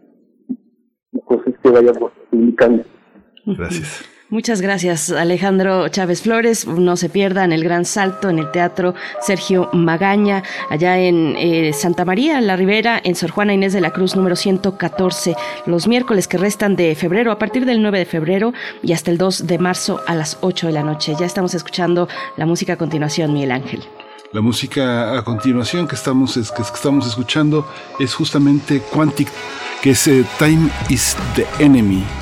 y 1.13 1.21
cosas 1.25 1.55
que 1.63 1.71
vayamos 1.71 2.13
publicando. 2.31 2.85
Gracias. 3.47 4.05
Muchas 4.31 4.61
gracias, 4.61 5.11
Alejandro 5.11 5.89
Chávez 5.89 6.23
Flores. 6.23 6.65
No 6.65 6.97
se 6.97 7.09
pierdan 7.09 7.51
el 7.51 7.65
gran 7.65 7.85
salto 7.85 8.31
en 8.31 8.39
el 8.39 8.53
Teatro 8.53 8.95
Sergio 9.21 9.69
Magaña, 9.73 10.45
allá 10.71 11.01
en 11.01 11.35
eh, 11.37 11.73
Santa 11.73 12.05
María, 12.05 12.41
La 12.41 12.55
Ribera, 12.55 13.01
en 13.03 13.17
Sor 13.17 13.31
Juana 13.31 13.55
Inés 13.55 13.73
de 13.73 13.81
la 13.81 13.91
Cruz, 13.91 14.15
número 14.15 14.37
114, 14.37 15.35
los 15.67 15.89
miércoles 15.89 16.29
que 16.29 16.39
restan 16.39 16.77
de 16.77 16.95
febrero, 16.95 17.33
a 17.33 17.41
partir 17.41 17.67
del 17.67 17.83
9 17.83 17.99
de 17.99 18.07
febrero 18.07 18.53
y 18.85 18.93
hasta 18.93 19.11
el 19.11 19.19
2 19.19 19.49
de 19.49 19.59
marzo 19.59 20.01
a 20.07 20.15
las 20.15 20.39
8 20.43 20.69
de 20.69 20.73
la 20.75 20.85
noche. 20.85 21.17
Ya 21.19 21.27
estamos 21.27 21.55
escuchando 21.55 22.09
la 22.37 22.47
música 22.47 22.75
a 22.75 22.77
continuación, 22.77 23.33
Miguel 23.33 23.51
Ángel. 23.51 23.83
La 24.33 24.41
música 24.41 25.19
a 25.19 25.25
continuación 25.25 25.89
que 25.89 25.97
estamos, 25.97 26.35
que 26.35 26.63
estamos 26.63 27.05
escuchando 27.05 27.67
es 27.99 28.15
justamente 28.15 28.81
Quantic, 28.93 29.29
que 29.83 29.91
es 29.91 30.07
eh, 30.07 30.25
Time 30.39 30.71
is 30.89 31.17
the 31.35 31.45
Enemy. 31.59 32.20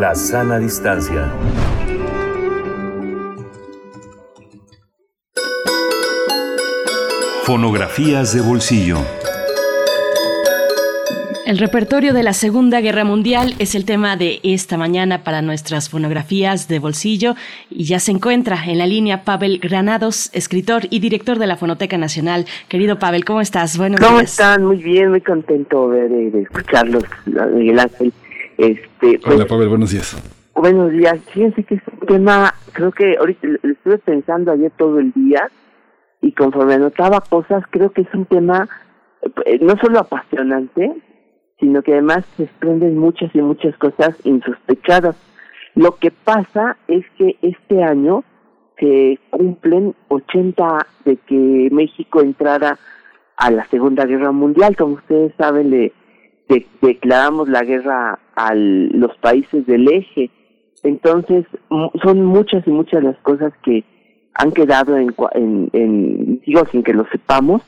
La 0.00 0.14
sana 0.14 0.58
distancia. 0.58 1.32
Fonografías 7.44 8.34
de 8.34 8.42
bolsillo. 8.42 8.98
El 11.46 11.58
repertorio 11.58 12.12
de 12.12 12.24
la 12.24 12.32
Segunda 12.32 12.80
Guerra 12.80 13.04
Mundial 13.04 13.54
es 13.60 13.76
el 13.76 13.84
tema 13.84 14.16
de 14.16 14.40
esta 14.42 14.76
mañana 14.76 15.22
para 15.22 15.42
nuestras 15.42 15.88
fonografías 15.88 16.66
de 16.66 16.80
bolsillo 16.80 17.36
y 17.70 17.84
ya 17.84 18.00
se 18.00 18.10
encuentra 18.10 18.58
en 18.66 18.78
la 18.78 18.86
línea 18.86 19.22
Pavel 19.22 19.60
Granados, 19.60 20.28
escritor 20.34 20.82
y 20.90 20.98
director 20.98 21.38
de 21.38 21.46
la 21.46 21.56
Fonoteca 21.56 21.96
Nacional. 21.96 22.46
Querido 22.68 22.98
Pavel, 22.98 23.24
¿cómo 23.24 23.40
estás? 23.40 23.78
Buenos 23.78 24.00
¿Cómo 24.00 24.20
están? 24.20 24.64
Muy 24.64 24.78
bien, 24.78 25.10
muy 25.10 25.20
contento 25.20 25.88
de, 25.90 26.08
de 26.08 26.42
escucharlos, 26.42 27.04
Miguel 27.54 27.78
Ángel. 27.78 28.12
Este, 28.58 29.20
Hola, 29.24 29.36
pues, 29.36 29.44
Pavel, 29.46 29.68
buenos 29.68 29.90
días. 29.90 30.16
Buenos 30.54 30.90
días. 30.92 31.20
Fíjense 31.32 31.64
que 31.64 31.74
es 31.74 31.82
un 32.00 32.06
tema, 32.06 32.54
creo 32.72 32.90
que 32.90 33.16
ahorita 33.18 33.46
lo 33.62 33.72
estuve 33.72 33.98
pensando 33.98 34.52
ayer 34.52 34.72
todo 34.76 34.98
el 34.98 35.12
día 35.12 35.50
y 36.22 36.32
conforme 36.32 36.74
anotaba 36.74 37.20
cosas, 37.20 37.64
creo 37.70 37.90
que 37.90 38.02
es 38.02 38.14
un 38.14 38.24
tema 38.24 38.68
eh, 39.44 39.58
no 39.60 39.76
solo 39.76 40.00
apasionante, 40.00 40.92
sino 41.60 41.82
que 41.82 41.92
además 41.92 42.24
se 42.36 42.44
desprenden 42.44 42.96
muchas 42.96 43.34
y 43.34 43.40
muchas 43.42 43.76
cosas 43.76 44.16
insospechadas. 44.24 45.16
Lo 45.74 45.96
que 45.96 46.10
pasa 46.10 46.78
es 46.88 47.04
que 47.18 47.36
este 47.42 47.82
año 47.82 48.24
se 48.78 49.18
cumplen 49.30 49.94
80 50.08 50.86
de 51.04 51.16
que 51.16 51.68
México 51.70 52.20
entrara 52.22 52.78
a 53.36 53.50
la 53.50 53.66
Segunda 53.68 54.06
Guerra 54.06 54.32
Mundial. 54.32 54.76
Como 54.76 54.94
ustedes 54.94 55.34
saben, 55.36 55.70
le 55.70 55.92
declaramos 56.80 57.48
la 57.48 57.62
guerra 57.62 58.18
a 58.34 58.54
los 58.54 59.16
países 59.18 59.66
del 59.66 59.88
eje. 59.88 60.30
Entonces, 60.82 61.44
son 62.02 62.24
muchas 62.24 62.66
y 62.66 62.70
muchas 62.70 63.02
las 63.02 63.16
cosas 63.18 63.52
que 63.64 63.84
han 64.34 64.52
quedado 64.52 64.96
en, 64.96 65.14
en, 65.72 66.40
digo, 66.40 66.64
sin 66.66 66.82
que 66.82 66.92
lo 66.92 67.06
sepamos, 67.10 67.62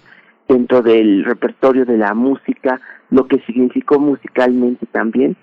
dentro 0.48 0.82
del 0.82 1.24
repertorio 1.24 1.84
de 1.84 1.98
la 1.98 2.14
música, 2.14 2.80
lo 3.10 3.26
que 3.26 3.40
significó 3.40 3.98
musicalmente 3.98 4.86
también. 4.86 5.36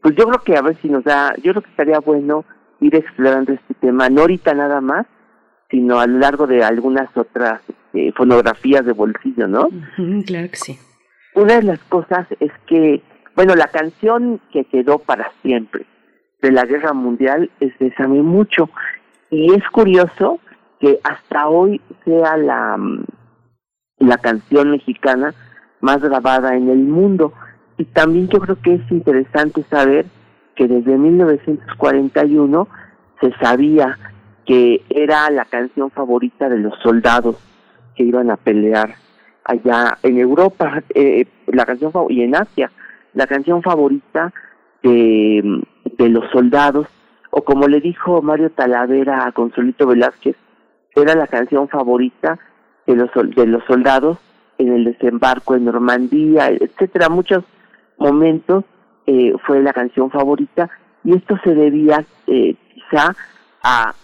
Pues 0.00 0.14
yo 0.16 0.26
creo 0.26 0.42
que 0.42 0.56
a 0.56 0.62
ver 0.62 0.76
si 0.82 0.88
nos 0.88 1.04
da, 1.04 1.34
yo 1.36 1.52
creo 1.52 1.62
que 1.62 1.70
estaría 1.70 2.00
bueno 2.00 2.44
ir 2.80 2.94
explorando 2.96 3.52
este 3.52 3.74
tema, 3.74 4.08
no 4.08 4.22
ahorita 4.22 4.54
nada 4.54 4.80
más, 4.80 5.06
sino 5.70 6.00
a 6.00 6.06
lo 6.06 6.18
largo 6.18 6.46
de 6.46 6.62
algunas 6.62 7.16
otras 7.16 7.60
eh, 7.94 8.12
fonografías 8.16 8.84
de 8.84 8.92
bolsillo, 8.92 9.46
¿no? 9.46 9.68
claro 10.26 10.50
que 10.50 10.56
sí. 10.56 10.78
Una 11.34 11.56
de 11.56 11.62
las 11.62 11.78
cosas 11.84 12.26
es 12.40 12.52
que, 12.66 13.02
bueno, 13.34 13.54
la 13.54 13.68
canción 13.68 14.40
que 14.52 14.64
quedó 14.64 14.98
para 14.98 15.32
siempre 15.42 15.86
de 16.42 16.52
la 16.52 16.64
guerra 16.66 16.92
mundial 16.92 17.50
es 17.60 17.72
Bésame 17.78 18.22
mucho. 18.22 18.68
Y 19.30 19.54
es 19.54 19.66
curioso 19.70 20.40
que 20.80 20.98
hasta 21.04 21.48
hoy 21.48 21.80
sea 22.04 22.36
la, 22.36 22.76
mm, 22.76 23.04
la 24.00 24.18
canción 24.18 24.72
mexicana 24.72 25.32
más 25.80 26.02
grabada 26.02 26.54
en 26.56 26.68
el 26.68 26.80
mundo. 26.80 27.32
Y 27.78 27.84
también 27.86 28.28
yo 28.28 28.40
creo 28.40 28.60
que 28.60 28.74
es 28.74 28.90
interesante 28.90 29.62
saber 29.70 30.06
que 30.54 30.68
desde 30.68 30.98
1941 30.98 32.68
se 33.20 33.32
sabía 33.38 33.98
que 34.44 34.82
era 34.90 35.30
la 35.30 35.44
canción 35.46 35.90
favorita 35.90 36.48
de 36.48 36.58
los 36.58 36.78
soldados 36.82 37.36
que 37.94 38.02
iban 38.02 38.30
a 38.30 38.36
pelear 38.36 38.96
allá 39.44 39.98
en 40.02 40.18
Europa, 40.18 40.82
eh, 40.94 41.26
la 41.46 41.64
canción 41.64 41.92
y 42.08 42.22
en 42.22 42.36
Asia, 42.36 42.70
la 43.14 43.26
canción 43.26 43.62
favorita 43.62 44.32
de, 44.82 45.62
de 45.98 46.08
los 46.08 46.30
soldados, 46.30 46.86
o 47.30 47.42
como 47.42 47.66
le 47.68 47.80
dijo 47.80 48.22
Mario 48.22 48.50
Talavera 48.50 49.26
a 49.26 49.32
Consolito 49.32 49.86
Velázquez, 49.86 50.36
era 50.94 51.14
la 51.14 51.26
canción 51.26 51.68
favorita 51.68 52.38
de 52.86 52.96
los, 52.96 53.10
de 53.34 53.46
los 53.46 53.64
soldados 53.64 54.18
en 54.58 54.72
el 54.72 54.84
desembarco 54.84 55.54
en 55.54 55.64
Normandía, 55.64 56.48
etcétera, 56.48 57.08
muchos 57.08 57.44
momentos 57.98 58.64
eh, 59.06 59.32
fue 59.46 59.62
la 59.62 59.72
canción 59.72 60.10
favorita 60.10 60.70
y 61.04 61.16
esto 61.16 61.36
se 61.42 61.54
debía 61.54 62.04
eh, 62.26 62.54
quizá 62.74 63.14
a, 63.62 63.94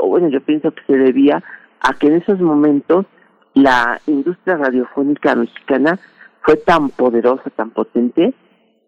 o 0.00 0.08
bueno, 0.08 0.28
yo 0.28 0.40
pienso 0.40 0.72
que 0.72 0.82
se 0.86 0.96
debía 0.96 1.42
a 1.80 1.94
que 1.94 2.08
en 2.08 2.14
esos 2.14 2.40
momentos 2.40 3.06
la 3.54 4.00
industria 4.06 4.56
radiofónica 4.56 5.34
mexicana 5.34 5.98
fue 6.42 6.56
tan 6.56 6.90
poderosa, 6.90 7.50
tan 7.50 7.70
potente, 7.70 8.34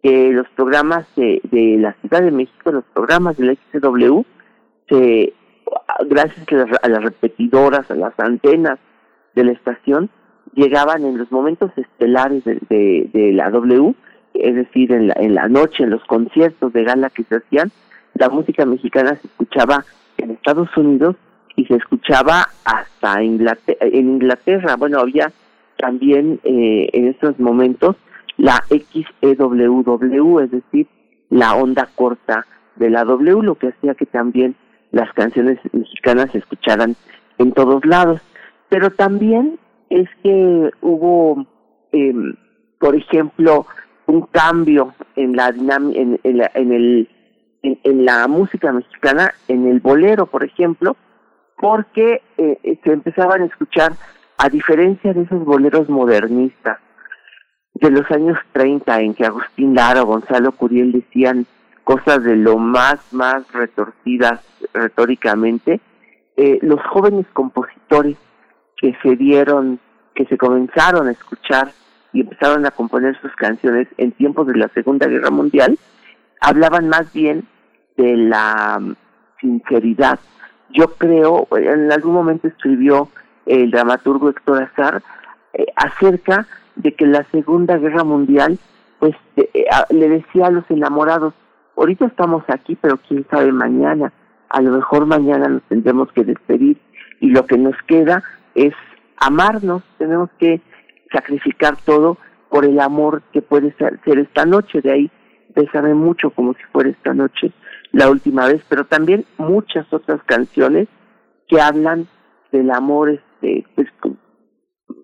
que 0.03 0.33
los 0.33 0.49
programas 0.51 1.07
de, 1.17 1.41
de 1.51 1.79
la 1.79 1.95
Ciudad 2.01 2.23
de 2.23 2.31
México, 2.31 2.73
los 2.73 2.85
programas 2.93 3.37
del 3.37 3.57
XW, 3.73 4.21
se, 4.89 5.33
gracias 6.09 6.47
a 6.51 6.55
las, 6.55 6.85
a 6.85 6.89
las 6.89 7.03
repetidoras, 7.03 7.91
a 7.91 7.95
las 7.95 8.19
antenas 8.19 8.79
de 9.35 9.45
la 9.45 9.53
estación, 9.53 10.11
llegaban 10.55 11.05
en 11.05 11.19
los 11.19 11.31
momentos 11.33 11.71
estelares 11.77 12.45
de, 12.45 13.09
de, 13.13 13.33
la 13.33 13.51
W, 13.51 13.95
es 14.35 14.55
decir, 14.55 14.93
en 14.93 15.09
la, 15.09 15.15
en 15.19 15.35
la 15.35 15.49
noche, 15.49 15.85
en 15.85 15.91
los 15.91 16.05
conciertos 16.05 16.73
de 16.73 16.85
gala 16.85 17.11
que 17.11 17.25
se 17.25 17.37
hacían, 17.37 17.71
la 18.15 18.29
música 18.29 18.65
mexicana 18.65 19.17
se 19.21 19.27
escuchaba 19.27 19.85
en 20.19 20.33
Estados 20.33 20.69
Unidos 20.77 21.17
y 21.57 21.65
se 21.67 21.75
escuchaba 21.77 22.47
hasta 22.65 23.23
Inglaterra, 23.23 23.79
en 23.81 24.09
Inglaterra. 24.09 24.77
Bueno, 24.77 24.99
había 25.01 25.33
también 25.79 26.41
eh, 26.45 26.89
en 26.93 27.09
estos 27.09 27.39
momentos 27.39 27.97
la 28.37 28.63
XEWW, 28.69 30.41
es 30.41 30.51
decir, 30.51 30.89
la 31.31 31.55
onda 31.55 31.89
corta 31.95 32.47
de 32.77 32.91
la 32.91 33.05
W, 33.05 33.43
lo 33.43 33.55
que 33.57 33.69
hacía 33.69 33.95
que 33.95 34.07
también 34.07 34.57
las 34.91 35.13
canciones 35.13 35.59
mexicanas 35.73 36.31
se 36.33 36.39
escucharan 36.39 36.97
en 37.39 37.53
todos 37.53 37.85
lados. 37.85 38.21
Pero 38.69 38.91
también 38.91 39.59
es 39.91 40.09
que 40.23 40.71
hubo, 40.81 41.47
eh, 41.93 42.13
por 42.79 42.97
ejemplo, 42.97 43.67
un 44.07 44.23
cambio 44.23 44.95
en 45.17 45.37
la 45.37 45.49
en, 45.49 46.19
en, 46.23 46.39
la, 46.39 46.51
en 46.55 46.73
el 46.73 47.09
en, 47.63 48.05
la 48.05 48.29
música 48.29 48.73
mexicana, 48.73 49.33
en 49.49 49.67
el 49.67 49.81
bolero, 49.81 50.27
por 50.27 50.45
ejemplo, 50.45 50.97
porque 51.59 52.23
eh, 52.37 52.79
se 52.83 52.93
empezaban 52.93 53.43
a 53.43 53.47
escuchar, 53.47 53.93
a 54.37 54.49
diferencia 54.49 55.13
de 55.13 55.23
esos 55.23 55.45
boleros 55.45 55.89
modernistas 55.89 56.79
de 57.75 57.91
los 57.91 58.09
años 58.11 58.39
30, 58.53 59.01
en 59.01 59.15
que 59.15 59.25
Agustín 59.25 59.75
Lara 59.75 60.03
o 60.03 60.07
Gonzalo 60.07 60.53
Curiel 60.53 60.93
decían 60.93 61.47
cosas 61.85 62.23
de 62.25 62.37
lo 62.37 62.57
más, 62.57 63.13
más 63.13 63.51
retorcidas 63.53 64.41
retóricamente, 64.73 65.81
eh, 66.37 66.59
los 66.63 66.81
jóvenes 66.87 67.27
compositores 67.33 68.17
que 68.77 68.97
se 69.03 69.17
dieron, 69.17 69.79
que 70.15 70.25
se 70.27 70.37
comenzaron 70.37 71.09
a 71.09 71.13
escuchar 71.13 71.71
y 72.13 72.21
empezaron 72.21 72.65
a 72.67 72.71
componer 72.71 73.21
sus 73.21 73.35
canciones 73.37 73.89
en 73.99 74.13
tiempos 74.13 74.47
de 74.47 74.57
la 74.57 74.69
Segunda 74.69 75.07
Guerra 75.07 75.31
Mundial, 75.31 75.79
hablaban 76.41 76.89
más 76.89 77.13
bien 77.13 77.47
de 77.97 78.17
la 78.17 78.81
sinceridad. 79.41 80.19
Yo 80.75 80.89
creo, 80.99 81.47
en 81.53 81.91
algún 81.93 82.13
momento 82.13 82.49
escribió 82.49 83.09
el 83.47 83.71
dramaturgo 83.71 84.29
Héctor 84.29 84.65
Azar 84.65 85.03
eh, 85.53 85.67
acerca 85.77 86.47
de 86.77 86.93
que 86.95 87.07
la 87.07 87.25
Segunda 87.31 87.79
Guerra 87.79 88.05
Mundial, 88.05 88.59
pues 88.99 89.15
eh, 89.37 89.67
le 89.91 90.09
decía 90.09 90.47
a 90.47 90.51
los 90.51 90.69
enamorados, 90.71 91.33
ahorita 91.77 92.07
estamos 92.07 92.43
aquí, 92.49 92.77
pero 92.81 92.99
quién 93.09 93.25
sabe 93.31 93.53
mañana, 93.53 94.13
a 94.49 94.61
lo 94.61 94.73
mejor 94.73 95.07
mañana 95.07 95.49
nos 95.49 95.63
tendremos 95.65 96.11
que 96.13 96.25
despedir 96.25 96.81
y 97.21 97.31
lo 97.31 97.47
que 97.47 97.57
nos 97.57 97.77
queda 97.87 98.23
es 98.55 98.75
amarnos, 99.17 99.83
tenemos 99.99 100.31
que 100.39 100.61
sacrificar 101.13 101.77
todo 101.85 102.19
por 102.51 102.65
el 102.65 102.81
amor 102.81 103.23
que 103.33 103.43
puede 103.43 103.73
ser, 103.79 104.01
esta 104.19 104.45
noche. 104.45 104.81
De 104.81 104.93
ahí 104.93 105.11
pesaré 105.55 105.95
mucho 105.95 106.31
como 106.31 106.55
si 106.55 106.63
fuera 106.73 106.91
esta 106.91 107.15
noche 107.15 107.53
la 107.95 108.11
última 108.11 108.47
vez, 108.49 108.61
pero 108.69 108.85
también 108.85 109.25
muchas 109.39 109.91
otras 109.93 110.21
canciones 110.25 110.89
que 111.49 111.61
hablan 111.61 112.09
del 112.51 112.71
amor, 112.71 113.11
este, 113.11 113.65
pues, 113.77 113.89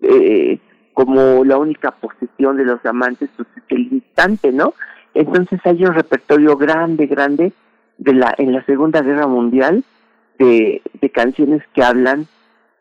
eh, 0.01 0.59
como 0.93 1.45
la 1.45 1.57
única 1.57 1.91
posesión 1.91 2.57
de 2.57 2.65
los 2.65 2.85
amantes, 2.85 3.29
pues 3.35 3.47
el 3.69 3.93
instante, 3.93 4.51
¿no? 4.51 4.73
Entonces 5.13 5.59
hay 5.63 5.83
un 5.85 5.93
repertorio 5.93 6.57
grande, 6.57 7.07
grande 7.07 7.53
de 7.97 8.13
la 8.13 8.35
en 8.37 8.51
la 8.51 8.63
Segunda 8.65 9.01
Guerra 9.01 9.27
Mundial 9.27 9.83
de, 10.37 10.81
de 10.99 11.09
canciones 11.09 11.61
que 11.73 11.83
hablan 11.83 12.27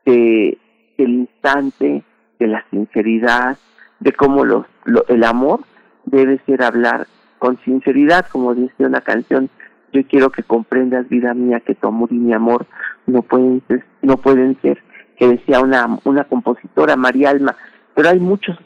de 0.04 0.58
del 0.98 1.10
instante, 1.10 2.04
de 2.38 2.46
la 2.46 2.64
sinceridad, 2.70 3.56
de 4.00 4.12
cómo 4.12 4.44
los, 4.44 4.66
el 5.08 5.24
amor 5.24 5.60
debe 6.04 6.40
ser 6.46 6.62
hablar 6.62 7.06
con 7.38 7.58
sinceridad, 7.64 8.26
como 8.26 8.54
dice 8.54 8.84
una 8.84 9.00
canción, 9.00 9.48
yo 9.92 10.06
quiero 10.06 10.30
que 10.30 10.42
comprendas 10.42 11.08
vida 11.08 11.34
mía 11.34 11.60
que 11.60 11.74
tu 11.74 11.88
amor 11.88 12.12
y 12.12 12.16
mi 12.16 12.32
amor 12.32 12.66
no 13.06 13.22
pueden 13.22 13.62
ser, 13.68 13.84
no 14.02 14.16
pueden 14.16 14.60
ser, 14.60 14.82
que 15.16 15.28
decía 15.28 15.60
una 15.60 15.98
una 16.04 16.24
compositora 16.24 16.96
María 16.96 17.30
Alma, 17.30 17.56
pero 17.94 18.10
hay 18.10 18.20
muchos 18.20 18.56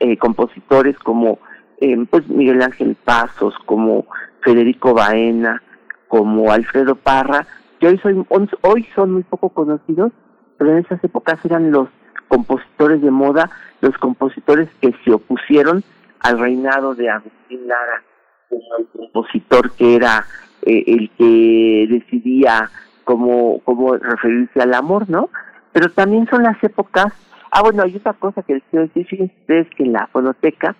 eh, 0.00 0.16
compositores 0.18 0.98
como 0.98 1.38
eh, 1.80 1.96
pues 2.08 2.28
Miguel 2.28 2.62
Ángel 2.62 2.96
Pasos, 3.04 3.54
como 3.66 4.06
Federico 4.42 4.94
Baena, 4.94 5.62
como 6.08 6.52
Alfredo 6.52 6.94
Parra, 6.94 7.46
que 7.80 7.88
hoy 7.88 7.98
soy 7.98 8.24
hoy 8.62 8.86
son 8.94 9.12
muy 9.12 9.22
poco 9.24 9.48
conocidos, 9.50 10.12
pero 10.58 10.72
en 10.72 10.78
esas 10.78 11.02
épocas 11.02 11.44
eran 11.44 11.70
los 11.70 11.88
compositores 12.28 13.02
de 13.02 13.10
moda, 13.10 13.50
los 13.80 13.96
compositores 13.98 14.68
que 14.80 14.94
se 15.04 15.12
opusieron 15.12 15.82
al 16.20 16.38
reinado 16.38 16.94
de 16.94 17.10
Agustín 17.10 17.66
Lara, 17.68 18.02
el 18.50 18.86
compositor 18.92 19.72
que 19.72 19.96
era 19.96 20.24
eh, 20.66 20.84
el 20.86 21.10
que 21.18 21.86
decidía 21.90 22.70
cómo, 23.04 23.60
cómo 23.64 23.96
referirse 23.96 24.60
al 24.60 24.74
amor, 24.74 25.08
¿no? 25.08 25.30
Pero 25.72 25.90
también 25.90 26.26
son 26.28 26.42
las 26.42 26.62
épocas, 26.62 27.12
ah 27.50 27.62
bueno, 27.62 27.82
hay 27.82 27.96
otra 27.96 28.14
cosa 28.14 28.42
que 28.42 28.54
les 28.54 28.62
quiero 28.70 28.86
decir, 28.86 29.06
fíjense 29.06 29.34
ustedes 29.40 29.68
que 29.76 29.84
en 29.84 29.92
la 29.92 30.06
fonoteca 30.08 30.76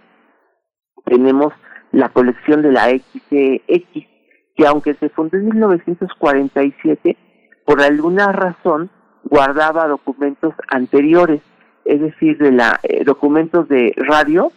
tenemos 1.05 1.53
la 1.93 2.09
colección 2.09 2.63
de 2.63 2.73
la 2.73 2.89
XCX, 2.89 4.07
que 4.57 4.67
aunque 4.67 4.95
se 4.95 5.09
fundó 5.11 5.37
en 5.37 5.47
1947, 5.47 7.17
por 7.65 7.83
alguna 7.83 8.33
razón 8.33 8.91
guardaba 9.25 9.87
documentos 9.89 10.55
anteriores, 10.69 11.41
es 11.85 12.01
decir, 12.01 12.39
de 12.39 12.53
la 12.53 12.79
eh, 12.83 13.05
documentos 13.05 13.69
de 13.69 13.93
radio 13.97 14.51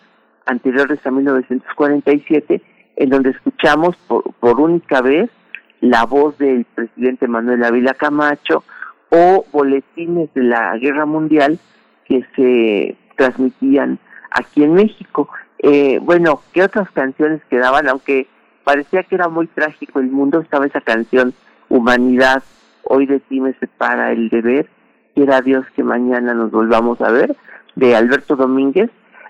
anteriores 0.45 1.05
a 1.05 1.11
1947, 1.11 2.61
en 2.97 3.09
donde 3.09 3.29
escuchamos 3.29 3.95
por, 4.07 4.59
única 4.59 5.01
vez 5.01 5.29
la 5.79 6.05
voz 6.05 6.37
del 6.37 6.65
presidente 6.65 7.27
Manuel 7.27 7.63
Ávila 7.63 7.93
Camacho 7.93 8.63
o 9.09 9.45
boletines 9.51 10.33
de 10.33 10.43
la 10.43 10.77
guerra 10.77 11.05
mundial 11.05 11.59
que 12.05 12.25
se 12.35 12.97
transmitían 13.15 13.99
aquí 14.31 14.63
en 14.63 14.73
México. 14.73 15.29
Eh, 15.59 15.99
bueno, 16.01 16.41
¿qué 16.53 16.63
otras 16.63 16.89
canciones 16.91 17.41
quedaban? 17.49 17.87
Aunque 17.87 18.27
parecía 18.63 19.03
que 19.03 19.15
era 19.15 19.29
muy 19.29 19.47
trágico 19.47 19.99
el 19.99 20.11
mundo, 20.11 20.41
estaba 20.41 20.65
esa 20.65 20.81
canción 20.81 21.33
Humanidad 21.69 22.43
hoy 22.89 23.05
de 23.05 23.19
ti 23.19 23.39
me 23.39 23.53
separa 23.55 24.11
el 24.11 24.29
deber, 24.29 24.67
quiera 25.13 25.41
Dios 25.41 25.65
que 25.75 25.83
mañana 25.83 26.33
nos 26.33 26.51
volvamos 26.51 27.01
a 27.01 27.11
ver, 27.11 27.35
de 27.75 27.95
Alberto 27.95 28.35
Domínguez. 28.35 28.89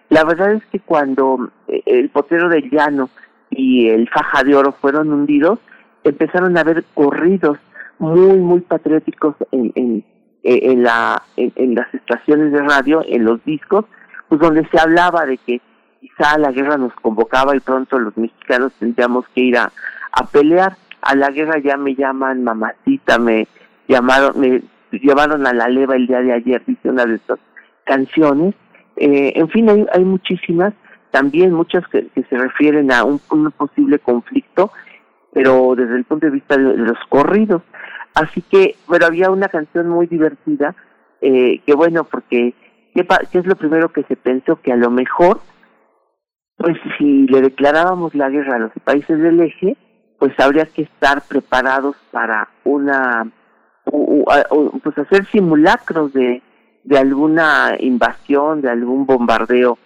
La 0.10 0.24
verdad 0.24 0.54
es 0.54 0.66
que 0.68 0.80
cuando 0.80 1.50
eh, 1.68 1.82
el 1.86 2.10
potero 2.10 2.50
del 2.50 2.70
llano 2.70 3.10
y 3.50 3.90
el 3.90 4.10
faja 4.10 4.44
de 4.44 4.56
oro 4.56 4.74
fueron 4.74 5.12
hundidos, 5.12 5.60
empezaron 6.04 6.58
a 6.58 6.62
haber 6.62 6.84
corridos 6.94 7.58
muy, 8.00 8.38
muy 8.38 8.62
patrióticos 8.62 9.36
en, 9.52 9.72
en, 9.76 10.06
en, 10.44 10.84
la, 10.84 11.22
en, 11.36 11.76
las 11.76 11.94
estaciones 11.94 12.52
de 12.52 12.62
radio, 12.62 13.04
en 13.08 13.26
los 13.26 13.44
discos, 13.44 13.86
pues 14.30 14.40
donde 14.40 14.68
se 14.68 14.80
hablaba 14.80 15.26
de 15.26 15.38
que 15.38 15.62
quizá 16.00 16.38
la 16.38 16.52
guerra 16.52 16.78
nos 16.78 16.94
convocaba 16.94 17.56
y 17.56 17.60
pronto 17.60 17.98
los 17.98 18.16
mexicanos 18.18 18.72
tendríamos 18.80 19.28
que 19.30 19.42
ir 19.42 19.58
a, 19.58 19.72
a 20.12 20.26
pelear 20.28 20.78
a 21.02 21.16
la 21.16 21.30
guerra 21.30 21.60
ya 21.60 21.78
me 21.78 21.96
llaman 21.96 22.44
mamacita, 22.44 23.18
me 23.18 23.48
llamaron, 23.88 24.40
me 24.40 24.62
llevaron 24.92 25.48
a 25.48 25.54
la 25.54 25.70
leva 25.70 25.96
el 25.96 26.08
día 26.08 26.22
de 26.22 26.34
ayer, 26.34 26.62
dice 26.66 26.90
una 26.90 27.06
de 27.06 27.16
estas 27.16 27.40
canciones. 27.86 28.56
Eh, 28.98 29.32
en 29.36 29.48
fin, 29.50 29.70
hay, 29.70 29.86
hay 29.94 30.04
muchísimas, 30.04 30.74
también 31.18 31.52
muchas 31.52 31.84
que, 31.88 32.08
se 32.14 32.38
refieren 32.38 32.92
a 32.92 33.04
un, 33.04 33.20
posible 33.58 33.98
conflicto, 33.98 34.72
pero 35.34 35.74
desde 35.76 35.96
el 35.96 36.04
punto 36.04 36.28
de 36.28 36.32
vista 36.32 36.56
de, 36.56 36.78
los 36.78 36.98
corridos. 37.10 37.64
Así 38.14 38.44
que, 38.44 38.76
bueno, 38.88 39.08
había 39.08 39.32
una 39.32 39.48
canción 39.48 39.90
muy 39.90 40.06
divertida, 40.06 40.76
eh, 41.22 41.60
que 41.66 41.74
bueno, 41.74 42.04
porque, 42.04 42.54
¿qué, 42.94 43.08
¿qué 43.32 43.40
es 43.40 43.48
lo 43.48 43.56
primero 43.56 43.92
que 43.92 44.04
se 44.04 44.16
pensó? 44.16 44.62
Que 44.62 44.74
a 44.74 44.76
lo 44.76 44.92
mejor, 44.92 45.40
pues 46.56 46.78
si 47.00 47.26
le 47.28 47.42
declarábamos 47.42 48.14
la 48.14 48.30
guerra 48.30 48.58
a 48.58 48.60
los 48.60 48.72
países 48.84 49.20
del 49.20 49.40
eje, 49.40 49.76
pues 50.20 50.40
habría 50.40 50.68
que 50.68 50.84
estar 50.84 51.24
preparados 51.28 51.96
para 52.12 52.48
una 52.64 53.28
pues 54.84 54.98
hacer 54.98 55.26
simulacros 55.28 56.12
de 56.12 56.44
de 56.88 56.98
alguna 56.98 57.76
invasión, 57.80 58.62
de 58.62 58.70
algún 58.70 59.06
bombardeo 59.06 59.78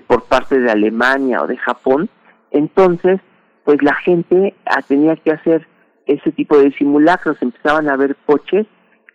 por 0.00 0.24
parte 0.24 0.58
de 0.58 0.70
Alemania 0.70 1.42
o 1.42 1.46
de 1.46 1.56
Japón, 1.56 2.08
entonces 2.50 3.20
pues 3.64 3.82
la 3.82 3.94
gente 3.94 4.54
ah, 4.66 4.82
tenía 4.82 5.16
que 5.16 5.32
hacer 5.32 5.66
ese 6.06 6.32
tipo 6.32 6.58
de 6.58 6.70
simulacros, 6.72 7.40
empezaban 7.40 7.88
a 7.88 7.96
ver 7.96 8.16
coches 8.26 8.66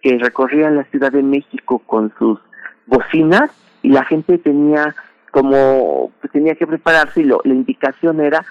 que 0.02 0.18
recorrían 0.18 0.76
la 0.76 0.86
Ciudad 0.86 1.12
de 1.12 1.24
México 1.24 1.80
con 1.86 2.12
sus 2.18 2.40
bocinas 2.88 3.52
y 3.82 3.90
la 3.90 4.04
gente 4.06 4.38
tenía 4.38 4.96
como 5.32 6.12
pues, 6.20 6.32
tenía 6.34 6.56
que 6.56 6.66
prepararse 6.66 7.22
y 7.22 7.26
lo, 7.26 7.42
la 7.44 7.54
indicación 7.54 8.20
era 8.20 8.44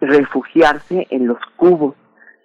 refugiarse 0.00 1.06
en 1.10 1.26
los 1.26 1.38
cubos 1.56 1.94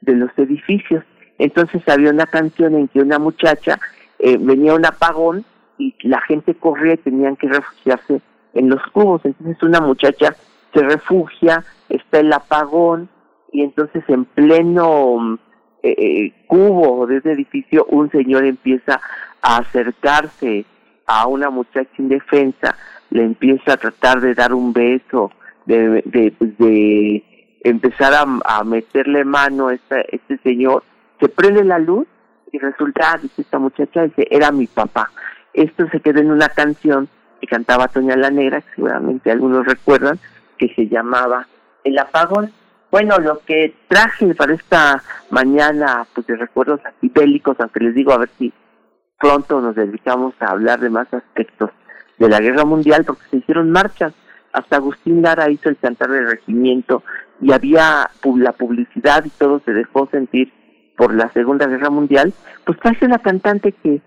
de 0.02 0.16
los 0.16 0.30
edificios. 0.38 1.04
Entonces 1.38 1.82
había 1.88 2.12
una 2.12 2.28
canción 2.28 2.76
en 2.76 2.88
que 2.88 3.00
una 3.00 3.18
muchacha 3.18 3.80
eh, 4.20 4.38
venía 4.40 4.74
un 4.74 4.86
apagón 4.86 5.46
y 5.78 5.96
la 6.04 6.22
gente 6.22 6.54
corría 6.54 6.94
y 6.94 6.98
tenían 6.98 7.36
que 7.38 7.48
refugiarse 7.48 8.22
en 8.54 8.70
los 8.70 8.82
cubos. 8.92 9.22
Entonces 9.24 9.62
una 9.64 9.82
muchacha 9.82 10.36
se 10.74 10.82
refugia, 10.82 11.64
está 11.90 12.20
el 12.20 12.32
apagón 12.34 13.10
y 13.52 13.64
entonces 13.64 14.04
en 14.08 14.26
pleno 14.26 15.40
eh, 15.82 15.96
eh, 15.98 16.34
cubo 16.48 17.08
de 17.08 17.18
ese 17.18 17.32
edificio 17.32 17.86
un 17.86 18.12
señor 18.12 18.46
empieza 18.46 19.02
a 19.42 19.58
acercarse 19.58 20.66
a 21.08 21.26
una 21.26 21.50
muchacha 21.50 21.90
indefensa, 21.98 22.76
le 23.10 23.24
empieza 23.24 23.74
a 23.74 23.78
tratar 23.78 24.22
de 24.22 24.36
dar 24.36 24.54
un 24.54 24.74
beso, 24.74 25.32
de, 25.66 26.04
de, 26.06 26.34
pues, 26.38 26.54
empezar 27.62 28.14
a, 28.14 28.64
meterle 28.64 29.26
mano 29.26 29.70
a 29.70 29.74
este, 29.74 30.16
este 30.16 30.38
señor, 30.40 30.84
se 31.20 31.28
prende 31.30 31.64
la 31.64 31.80
luz 31.80 32.08
y 32.52 32.60
resulta, 32.60 33.18
dice 33.22 33.42
esta 33.42 33.58
muchacha, 33.58 34.04
dice, 34.04 34.28
era 34.30 34.52
mi 34.52 34.68
papá. 34.68 35.12
Esto 35.54 35.88
se 35.90 36.00
quedó 36.00 36.20
en 36.20 36.32
una 36.32 36.50
canción 36.50 37.10
que 37.40 37.48
cantaba 37.48 37.88
Toña 37.88 38.16
la 38.16 38.30
Negra, 38.30 38.62
que 38.62 38.76
seguramente 38.76 39.32
algunos 39.32 39.66
recuerdan, 39.66 40.20
que 40.58 40.74
se 40.76 40.88
llamaba 40.88 41.48
El 41.84 41.98
apagón. 41.98 42.52
Bueno, 42.92 43.18
lo 43.20 43.40
que 43.40 43.76
traje 43.88 44.34
para 44.36 44.54
esta 44.54 45.04
mañana, 45.30 46.06
pues 46.14 46.28
de 46.28 46.36
recuerdos 46.36 46.82
bélicos, 47.02 47.58
aunque 47.60 47.82
les 47.82 47.96
digo 47.96 48.14
a 48.14 48.18
ver 48.18 48.30
si 48.38 48.52
pronto 49.20 49.62
nos 49.62 49.76
dedicamos 49.76 50.34
a 50.40 50.48
hablar 50.48 50.80
de 50.80 50.90
más 50.90 51.14
aspectos 51.14 51.70
de 52.18 52.30
la 52.30 52.40
guerra 52.40 52.66
mundial, 52.66 53.06
porque 53.06 53.24
se 53.30 53.38
hicieron 53.38 53.72
marchas. 53.72 54.14
Hasta 54.52 54.78
Agustín 54.78 55.22
Lara 55.22 55.50
hizo 55.52 55.70
el 55.70 55.78
cantar 55.78 56.10
del 56.10 56.28
regimiento 56.28 57.04
y 57.40 57.52
había 57.52 58.10
la 58.38 58.52
publicidad 58.54 59.24
y 59.24 59.30
todo 59.30 59.62
se 59.64 59.74
dejó 59.74 60.08
sentir 60.08 60.52
por 60.98 61.14
la 61.14 61.30
Segunda 61.30 61.66
Guerra 61.68 61.90
Mundial, 61.90 62.34
pues 62.66 62.78
traje 62.80 63.06
una 63.06 63.20
cantante 63.20 63.72
que, 63.72 64.02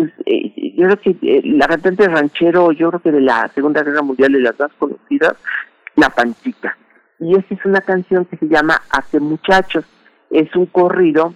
pues, 0.00 0.14
eh, 0.24 0.72
yo 0.78 0.86
creo 0.86 0.96
que 0.98 1.10
eh, 1.20 1.42
la 1.44 1.68
cantante 1.68 2.08
ranchero, 2.08 2.72
yo 2.72 2.88
creo 2.88 3.02
que 3.02 3.12
de 3.12 3.20
la 3.20 3.48
Segunda 3.48 3.82
Guerra 3.82 4.00
Mundial, 4.00 4.32
de 4.32 4.40
las 4.40 4.58
más 4.58 4.72
conocidas, 4.78 5.34
La 5.94 6.08
Panchita. 6.08 6.74
Y 7.18 7.36
esa 7.36 7.52
es 7.54 7.62
una 7.66 7.82
canción 7.82 8.24
que 8.24 8.38
se 8.38 8.48
llama 8.48 8.80
Hace 8.90 9.20
Muchachos. 9.20 9.84
Es 10.30 10.56
un 10.56 10.64
corrido 10.64 11.34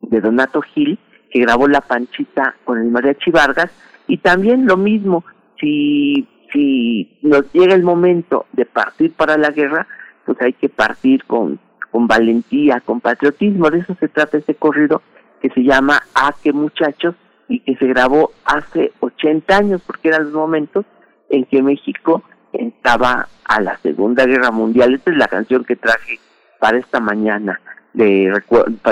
de 0.00 0.22
Donato 0.22 0.62
Gil, 0.62 0.98
que 1.30 1.40
grabó 1.40 1.68
La 1.68 1.82
Panchita 1.82 2.54
con 2.64 2.78
el 2.78 2.90
Mariachi 2.90 3.30
Vargas, 3.30 3.70
y 4.06 4.16
también 4.16 4.64
lo 4.64 4.78
mismo, 4.78 5.22
si, 5.60 6.26
si 6.50 7.18
nos 7.20 7.52
llega 7.52 7.74
el 7.74 7.82
momento 7.82 8.46
de 8.52 8.64
partir 8.64 9.12
para 9.12 9.36
la 9.36 9.50
guerra, 9.50 9.86
pues 10.24 10.40
hay 10.40 10.54
que 10.54 10.70
partir 10.70 11.24
con 11.24 11.60
con 11.90 12.06
valentía, 12.06 12.80
con 12.80 13.02
patriotismo. 13.02 13.68
De 13.68 13.80
eso 13.80 13.94
se 14.00 14.08
trata 14.08 14.38
este 14.38 14.54
corrido 14.54 15.02
que 15.42 15.50
se 15.50 15.62
llama 15.62 16.02
A 16.14 16.34
qué 16.42 16.54
muchachos 16.54 17.14
y 17.52 17.60
que 17.60 17.76
se 17.76 17.86
grabó 17.86 18.32
hace 18.44 18.92
80 19.00 19.56
años 19.56 19.82
porque 19.86 20.08
eran 20.08 20.24
los 20.24 20.32
momentos 20.32 20.86
en 21.28 21.44
que 21.44 21.62
México 21.62 22.22
estaba 22.52 23.28
a 23.44 23.60
la 23.60 23.76
Segunda 23.78 24.24
Guerra 24.24 24.50
Mundial. 24.50 24.94
Esta 24.94 25.10
es 25.10 25.16
la 25.18 25.28
canción 25.28 25.64
que 25.64 25.76
traje 25.76 26.18
para 26.58 26.78
esta 26.78 27.00
mañana 27.00 27.60
de, 27.92 28.32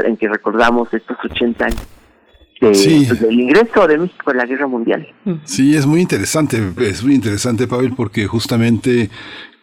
en 0.04 0.16
que 0.16 0.28
recordamos 0.28 0.92
estos 0.92 1.16
80 1.24 1.64
años. 1.64 1.86
Pues, 2.60 3.20
del 3.20 3.40
ingreso 3.40 3.86
de 3.88 3.96
México 3.96 4.32
en 4.32 4.36
la 4.36 4.44
guerra 4.44 4.66
mundial. 4.66 5.08
Sí, 5.44 5.74
es 5.74 5.86
muy 5.86 6.02
interesante, 6.02 6.58
es 6.80 7.02
muy 7.02 7.14
interesante, 7.14 7.66
Pavel, 7.66 7.94
porque 7.96 8.26
justamente 8.26 9.08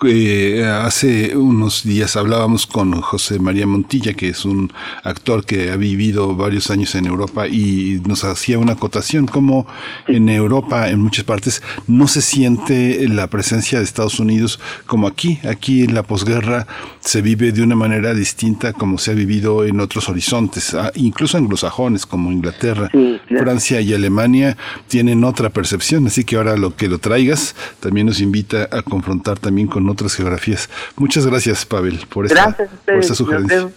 eh, 0.05 0.63
hace 0.63 1.35
unos 1.35 1.83
días 1.83 2.17
hablábamos 2.17 2.67
con 2.67 3.01
José 3.01 3.39
María 3.39 3.65
Montilla, 3.65 4.13
que 4.13 4.29
es 4.29 4.45
un 4.45 4.71
actor 5.03 5.43
que 5.43 5.71
ha 5.71 5.75
vivido 5.75 6.35
varios 6.35 6.69
años 6.69 6.93
en 6.93 7.07
Europa 7.07 7.47
y 7.47 7.99
nos 8.05 8.23
hacía 8.23 8.59
una 8.59 8.73
acotación 8.73 9.25
como 9.25 9.65
en 10.07 10.29
Europa, 10.29 10.89
en 10.89 10.99
muchas 10.99 11.23
partes, 11.23 11.63
no 11.87 12.07
se 12.07 12.21
siente 12.21 13.07
la 13.09 13.27
presencia 13.27 13.79
de 13.79 13.85
Estados 13.85 14.19
Unidos 14.19 14.59
como 14.85 15.07
aquí. 15.07 15.39
Aquí 15.49 15.83
en 15.83 15.95
la 15.95 16.03
posguerra 16.03 16.67
se 16.99 17.23
vive 17.23 17.51
de 17.51 17.63
una 17.63 17.75
manera 17.75 18.13
distinta 18.13 18.73
como 18.73 18.99
se 18.99 19.11
ha 19.11 19.15
vivido 19.15 19.65
en 19.65 19.79
otros 19.79 20.09
horizontes, 20.09 20.75
ah, 20.75 20.91
incluso 20.93 21.39
anglosajones 21.39 22.05
como 22.05 22.31
Inglaterra, 22.31 22.91
Francia 23.27 23.81
y 23.81 23.95
Alemania 23.95 24.57
tienen 24.87 25.23
otra 25.23 25.49
percepción, 25.49 26.05
así 26.05 26.23
que 26.23 26.35
ahora 26.35 26.55
lo 26.55 26.75
que 26.75 26.87
lo 26.87 26.99
traigas 26.99 27.55
también 27.79 28.05
nos 28.05 28.21
invita 28.21 28.69
a 28.71 28.83
confrontar 28.83 29.39
también 29.39 29.67
con 29.67 29.86
otras 29.89 30.15
geografías. 30.15 30.69
Muchas 30.95 31.25
gracias, 31.25 31.65
Pavel, 31.65 31.99
por 32.09 32.25
esta, 32.25 32.55
por 32.85 32.95
esta 32.95 33.15
sugerencia. 33.15 33.69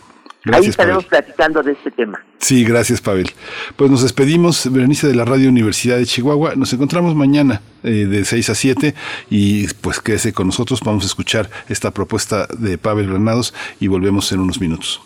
Ahí 0.51 0.67
estaremos 0.67 1.05
platicando 1.05 1.63
de 1.63 1.73
este 1.73 1.91
tema. 1.91 2.19
Sí, 2.39 2.65
gracias, 2.65 3.01
Pavel. 3.01 3.31
Pues 3.77 3.91
nos 3.91 4.03
despedimos, 4.03 4.73
Berenice 4.73 5.07
de 5.07 5.15
la 5.15 5.27
Radio 5.27 5.51
Universidad 5.51 5.99
de 5.99 6.07
Chihuahua. 6.07 6.55
Nos 6.57 6.73
encontramos 6.73 7.15
mañana 7.15 7.61
eh, 7.83 8.07
de 8.07 8.25
6 8.25 8.49
a 8.49 8.55
7 8.55 8.95
y 9.29 9.69
pues 9.75 10.01
quédese 10.01 10.33
con 10.33 10.47
nosotros. 10.47 10.81
Vamos 10.83 11.05
a 11.05 11.07
escuchar 11.07 11.51
esta 11.69 11.91
propuesta 11.91 12.47
de 12.59 12.79
Pavel 12.79 13.09
Granados 13.09 13.53
y 13.81 13.89
volvemos 13.89 14.33
en 14.33 14.41
unos 14.41 14.61
minutos. 14.61 15.03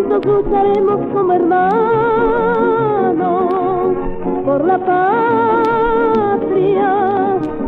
Juntos 0.00 0.24
lucharemos 0.24 1.00
como 1.12 1.32
hermanos 1.32 1.84
por 4.44 4.64
la 4.64 4.78
patria. 4.78 6.16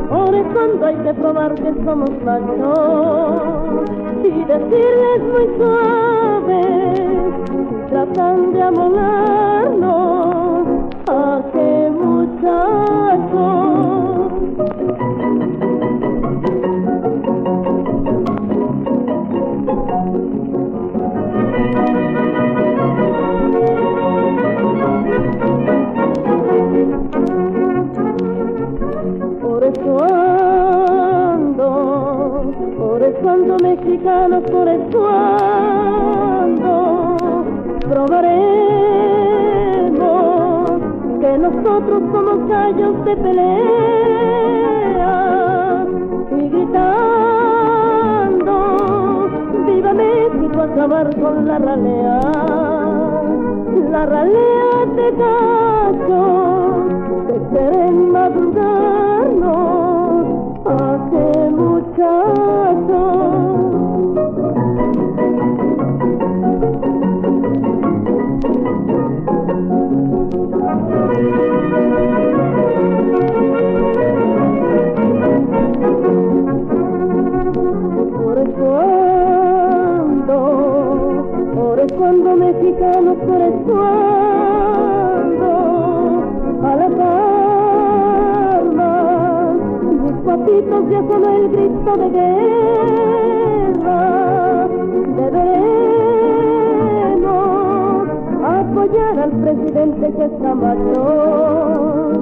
Por 0.09 0.35
es 0.35 0.47
cuando 0.53 0.87
hay 0.87 0.97
que 0.97 1.15
probar 1.15 1.55
que 1.55 1.73
somos 1.85 2.11
machos 2.25 3.91
y 4.25 4.45
decirles 4.45 5.23
muy 5.33 5.47
suaves, 5.59 7.01
tratan 7.91 8.53
de 8.53 8.63
amolarnos 8.63 9.87
a 11.09 11.43
que 11.53 11.91
muchachos 11.91 13.53
ando 33.29 33.57
mexicanos, 33.63 34.43
por 34.51 34.69
eso 34.69 35.09
ando, 35.09 36.67
probaremos 37.89 38.43
que 41.21 41.39
nosotros 41.39 42.03
somos 42.13 42.49
gallos 42.49 43.05
de 43.05 43.17
pelea. 43.17 43.47
Y 46.31 46.49
gritando, 46.49 46.87
viva 49.67 49.93
México, 49.93 50.61
acabar 50.61 51.15
con 51.21 51.47
la 51.47 51.59
ralea, 51.59 52.21
la 53.91 54.07
ralea 54.07 54.87
de 54.97 55.11
gallos 55.13 55.62
cuando 82.13 82.37
mexicanos 82.37 83.17
por 83.27 83.41
a 86.63 86.77
las 86.77 86.93
armas 87.81 88.77
patitos 90.27 90.91
ya 90.91 91.01
solo 91.09 91.29
el 91.37 91.49
grito 91.49 91.97
de 91.97 92.11
guerra 92.11 93.99
deberemos 95.17 95.63
apoyar 98.45 99.19
al 99.19 99.31
presidente 99.31 100.13
que 100.13 100.25
está 100.27 100.55
mayor 100.55 102.21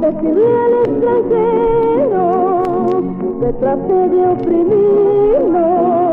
decirle 0.00 0.50
al 0.66 0.72
extranjero 0.84 2.24
que 3.40 3.52
trate 3.54 4.08
de 4.10 4.20
oprimirnos 4.28 6.09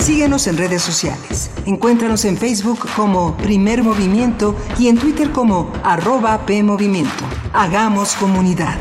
Síguenos 0.00 0.48
en 0.48 0.56
redes 0.56 0.82
sociales. 0.82 1.52
Encuéntranos 1.66 2.24
en 2.24 2.36
Facebook 2.36 2.80
como 2.96 3.36
Primer 3.36 3.84
Movimiento 3.84 4.56
y 4.76 4.88
en 4.88 4.98
Twitter 4.98 5.30
como 5.30 5.72
arroba 5.84 6.44
PMovimiento. 6.44 7.24
Hagamos 7.52 8.16
comunidad. 8.16 8.74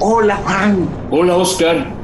Hola 0.00 0.36
Juan. 0.36 0.88
Hola 1.10 1.36
Oscar. 1.36 2.01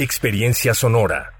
Experiencia 0.00 0.72
sonora. 0.72 1.39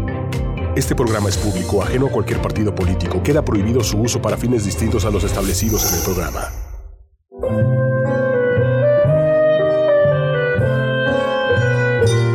Este 0.81 0.95
programa 0.95 1.29
es 1.29 1.37
público, 1.37 1.83
ajeno 1.83 2.07
a 2.07 2.09
cualquier 2.09 2.41
partido 2.41 2.73
político. 2.73 3.21
Queda 3.21 3.45
prohibido 3.45 3.83
su 3.83 3.99
uso 3.99 4.19
para 4.19 4.35
fines 4.35 4.65
distintos 4.65 5.05
a 5.05 5.11
los 5.11 5.23
establecidos 5.23 5.87
en 5.87 5.93
el 5.99 6.03
programa. 6.03 6.49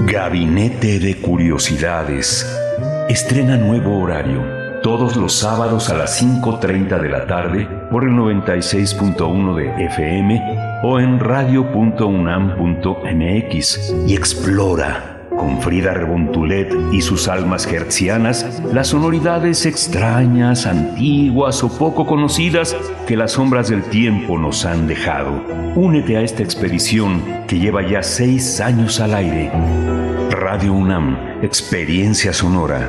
Gabinete 0.06 1.00
de 1.00 1.20
Curiosidades. 1.20 2.46
Estrena 3.08 3.56
nuevo 3.56 3.98
horario. 3.98 4.44
Todos 4.80 5.16
los 5.16 5.32
sábados 5.32 5.90
a 5.90 5.96
las 5.96 6.22
5.30 6.22 7.00
de 7.00 7.08
la 7.08 7.26
tarde 7.26 7.66
por 7.90 8.04
el 8.04 8.10
96.1 8.10 9.56
de 9.56 9.86
FM 9.86 10.80
o 10.84 11.00
en 11.00 11.18
radio.unam.mx 11.18 13.94
y 14.06 14.14
explora 14.14 15.15
con 15.36 15.60
Frida 15.60 15.94
Rebontulet 15.94 16.72
y 16.92 17.00
sus 17.02 17.28
almas 17.28 17.66
hertzianas, 17.66 18.62
las 18.72 18.88
sonoridades 18.88 19.66
extrañas, 19.66 20.66
antiguas 20.66 21.62
o 21.62 21.68
poco 21.68 22.06
conocidas 22.06 22.76
que 23.06 23.16
las 23.16 23.32
sombras 23.32 23.68
del 23.68 23.82
tiempo 23.84 24.38
nos 24.38 24.64
han 24.64 24.86
dejado. 24.86 25.42
Únete 25.74 26.16
a 26.16 26.22
esta 26.22 26.42
expedición 26.42 27.22
que 27.46 27.58
lleva 27.58 27.82
ya 27.82 28.02
seis 28.02 28.60
años 28.60 29.00
al 29.00 29.14
aire. 29.14 29.50
Radio 30.30 30.72
UNAM, 30.72 31.16
Experiencia 31.42 32.32
Sonora. 32.32 32.88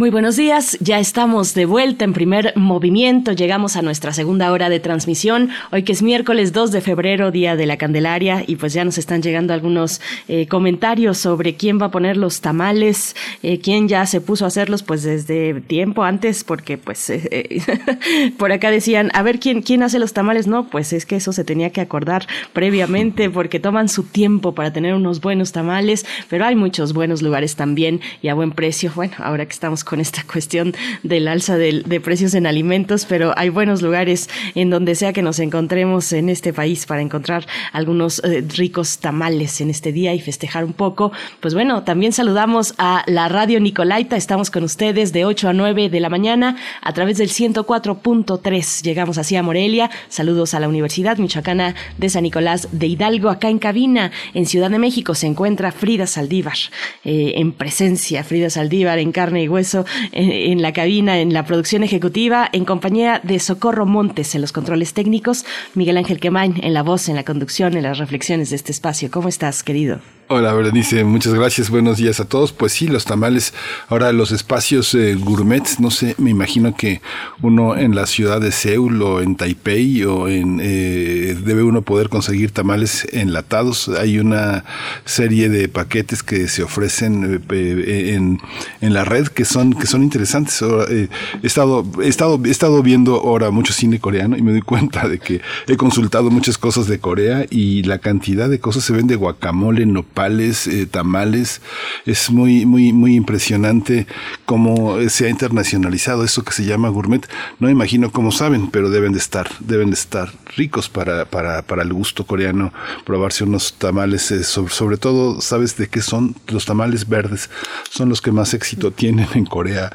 Muy 0.00 0.08
buenos 0.08 0.36
días, 0.36 0.78
ya 0.80 0.98
estamos 0.98 1.52
de 1.52 1.66
vuelta 1.66 2.06
en 2.06 2.14
primer 2.14 2.54
movimiento, 2.56 3.32
llegamos 3.32 3.76
a 3.76 3.82
nuestra 3.82 4.14
segunda 4.14 4.50
hora 4.50 4.70
de 4.70 4.80
transmisión, 4.80 5.50
hoy 5.72 5.82
que 5.82 5.92
es 5.92 6.00
miércoles 6.00 6.54
2 6.54 6.72
de 6.72 6.80
febrero, 6.80 7.30
día 7.30 7.54
de 7.54 7.66
la 7.66 7.76
Candelaria, 7.76 8.42
y 8.46 8.56
pues 8.56 8.72
ya 8.72 8.82
nos 8.82 8.96
están 8.96 9.20
llegando 9.20 9.52
algunos 9.52 10.00
eh, 10.26 10.46
comentarios 10.46 11.18
sobre 11.18 11.56
quién 11.56 11.78
va 11.78 11.88
a 11.88 11.90
poner 11.90 12.16
los 12.16 12.40
tamales, 12.40 13.14
eh, 13.42 13.60
quién 13.60 13.88
ya 13.88 14.06
se 14.06 14.22
puso 14.22 14.46
a 14.46 14.48
hacerlos 14.48 14.82
pues 14.82 15.02
desde 15.02 15.60
tiempo 15.60 16.02
antes, 16.02 16.44
porque 16.44 16.78
pues 16.78 17.10
eh, 17.10 17.60
por 18.38 18.52
acá 18.52 18.70
decían, 18.70 19.10
a 19.12 19.22
ver 19.22 19.38
quién, 19.38 19.60
quién 19.60 19.82
hace 19.82 19.98
los 19.98 20.14
tamales, 20.14 20.46
no, 20.46 20.70
pues 20.70 20.94
es 20.94 21.04
que 21.04 21.16
eso 21.16 21.34
se 21.34 21.44
tenía 21.44 21.72
que 21.72 21.82
acordar 21.82 22.26
previamente, 22.54 23.28
porque 23.28 23.60
toman 23.60 23.90
su 23.90 24.04
tiempo 24.04 24.54
para 24.54 24.72
tener 24.72 24.94
unos 24.94 25.20
buenos 25.20 25.52
tamales, 25.52 26.06
pero 26.30 26.46
hay 26.46 26.56
muchos 26.56 26.94
buenos 26.94 27.20
lugares 27.20 27.54
también 27.54 28.00
y 28.22 28.28
a 28.28 28.34
buen 28.34 28.52
precio, 28.52 28.90
bueno, 28.94 29.12
ahora 29.18 29.44
que 29.44 29.52
estamos 29.52 29.84
con 29.90 30.00
esta 30.00 30.22
cuestión 30.22 30.72
del 31.02 31.26
alza 31.26 31.58
de, 31.58 32.00
precios 32.00 32.34
en 32.34 32.46
alimentos, 32.46 33.04
pero 33.06 33.34
hay 33.36 33.48
buenos 33.48 33.82
lugares 33.82 34.30
en 34.54 34.70
donde 34.70 34.94
sea 34.94 35.12
que 35.12 35.20
nos 35.20 35.40
encontremos 35.40 36.12
en 36.12 36.28
este 36.28 36.52
país 36.52 36.86
para 36.86 37.02
encontrar 37.02 37.46
algunos 37.72 38.22
eh, 38.24 38.44
ricos 38.56 38.98
tamales 38.98 39.60
en 39.60 39.68
este 39.68 39.90
día 39.92 40.14
y 40.14 40.20
festejar 40.20 40.64
un 40.64 40.72
poco. 40.72 41.10
Pues 41.40 41.54
bueno, 41.54 41.82
también 41.82 42.12
saludamos 42.12 42.74
a 42.78 43.02
la 43.06 43.28
radio 43.28 43.58
Nicolaita, 43.58 44.16
estamos 44.16 44.52
con 44.52 44.62
ustedes 44.62 45.12
de 45.12 45.24
8 45.24 45.48
a 45.48 45.52
9 45.52 45.90
de 45.90 46.00
la 46.00 46.08
mañana 46.08 46.56
a 46.80 46.92
través 46.92 47.18
del 47.18 47.28
104.3. 47.28 48.82
Llegamos 48.82 49.18
así 49.18 49.34
a 49.34 49.42
Morelia. 49.42 49.90
Saludos 50.08 50.54
a 50.54 50.60
la 50.60 50.68
Universidad 50.68 51.18
Michoacana 51.18 51.74
de 51.98 52.08
San 52.08 52.22
Nicolás 52.22 52.68
de 52.70 52.86
Hidalgo, 52.86 53.28
acá 53.28 53.50
en 53.50 53.58
cabina, 53.58 54.12
en 54.34 54.46
Ciudad 54.46 54.70
de 54.70 54.78
México 54.78 55.16
se 55.16 55.26
encuentra 55.26 55.72
Frida 55.72 56.06
Saldívar, 56.06 56.56
eh, 57.04 57.32
en 57.36 57.52
presencia, 57.52 58.22
Frida 58.22 58.50
Saldívar 58.50 59.00
en 59.00 59.10
carne 59.10 59.42
y 59.42 59.48
hueso 59.48 59.79
eh, 60.12 60.50
en, 60.50 60.62
la 60.62 60.72
cabina, 60.72 61.20
en 61.20 61.32
la 61.32 61.44
producción 61.44 61.82
ejecutiva, 61.82 62.48
en 62.52 62.64
compañía 62.64 63.20
de 63.22 63.38
Socorro 63.38 63.86
Montes 63.86 64.34
en 64.34 64.40
los 64.40 64.52
controles 64.52 64.94
técnicos, 64.94 65.44
Miguel 65.74 65.96
Ángel 65.96 66.20
Quemain 66.20 66.54
en 66.62 66.74
la 66.74 66.82
voz, 66.82 67.08
en 67.08 67.16
la 67.16 67.24
conducción, 67.24 67.76
en 67.76 67.82
las 67.82 67.98
reflexiones 67.98 68.50
de 68.50 68.56
este 68.56 68.72
espacio. 68.72 69.10
¿Cómo 69.10 69.28
estás, 69.28 69.62
querido? 69.62 70.00
Hola, 70.32 70.52
Berenice, 70.52 71.02
muchas 71.02 71.34
gracias, 71.34 71.70
buenos 71.70 71.96
días 71.96 72.20
a 72.20 72.24
todos. 72.24 72.52
Pues 72.52 72.70
sí, 72.70 72.86
los 72.86 73.04
tamales, 73.04 73.52
ahora 73.88 74.12
los 74.12 74.30
espacios 74.30 74.94
eh, 74.94 75.16
gourmet, 75.16 75.64
no 75.80 75.90
sé, 75.90 76.14
me 76.18 76.30
imagino 76.30 76.76
que 76.76 77.00
uno 77.42 77.76
en 77.76 77.96
la 77.96 78.06
ciudad 78.06 78.40
de 78.40 78.52
Seúl 78.52 79.02
o 79.02 79.22
en 79.22 79.34
Taipei 79.34 80.04
o 80.04 80.28
en, 80.28 80.60
eh, 80.62 81.36
debe 81.44 81.64
uno 81.64 81.82
poder 81.82 82.08
conseguir 82.10 82.52
tamales 82.52 83.08
enlatados. 83.10 83.88
Hay 83.88 84.20
una 84.20 84.64
serie 85.04 85.48
de 85.48 85.68
paquetes 85.68 86.22
que 86.22 86.46
se 86.46 86.62
ofrecen 86.62 87.42
eh, 87.50 88.12
en, 88.14 88.38
en, 88.80 88.94
la 88.94 89.04
red 89.04 89.26
que 89.26 89.44
son, 89.44 89.72
que 89.72 89.88
son 89.88 90.04
interesantes. 90.04 90.62
he, 90.62 91.08
estado, 91.42 91.84
he, 92.00 92.06
estado, 92.06 92.40
he 92.44 92.50
estado 92.50 92.84
viendo 92.84 93.16
ahora 93.16 93.50
mucho 93.50 93.72
cine 93.72 93.98
coreano 93.98 94.36
y 94.36 94.42
me 94.42 94.52
doy 94.52 94.62
cuenta 94.62 95.08
de 95.08 95.18
que 95.18 95.40
he 95.66 95.76
consultado 95.76 96.30
muchas 96.30 96.56
cosas 96.56 96.86
de 96.86 97.00
Corea 97.00 97.46
y 97.50 97.82
la 97.82 97.98
cantidad 97.98 98.48
de 98.48 98.60
cosas 98.60 98.84
se 98.84 98.92
ven 98.92 99.08
de 99.08 99.16
guacamole, 99.16 99.86
nopal, 99.86 100.19
eh, 100.28 100.86
tamales. 100.90 101.60
Es 102.06 102.30
muy, 102.30 102.66
muy, 102.66 102.92
muy 102.92 103.14
impresionante 103.14 104.06
cómo 104.44 104.98
se 105.08 105.26
ha 105.26 105.28
internacionalizado 105.30 106.24
eso 106.24 106.44
que 106.44 106.52
se 106.52 106.64
llama 106.64 106.88
gourmet. 106.88 107.26
No 107.58 107.70
imagino 107.70 108.10
cómo 108.10 108.32
saben, 108.32 108.70
pero 108.70 108.90
deben 108.90 109.12
de 109.12 109.18
estar, 109.18 109.48
deben 109.60 109.90
de 109.90 109.94
estar 109.94 110.30
ricos 110.56 110.88
para, 110.88 111.24
para, 111.24 111.62
para 111.62 111.82
el 111.82 111.92
gusto 111.92 112.26
coreano, 112.26 112.72
probarse 113.04 113.44
unos 113.44 113.74
tamales, 113.74 114.30
eh, 114.30 114.44
sobre, 114.44 114.96
todo, 114.96 115.40
¿sabes 115.40 115.76
de 115.76 115.88
qué 115.88 116.02
son? 116.02 116.34
Los 116.48 116.66
tamales 116.66 117.08
verdes 117.08 117.50
son 117.90 118.08
los 118.08 118.20
que 118.20 118.32
más 118.32 118.54
éxito 118.54 118.90
tienen 118.90 119.28
en 119.34 119.46
Corea. 119.46 119.92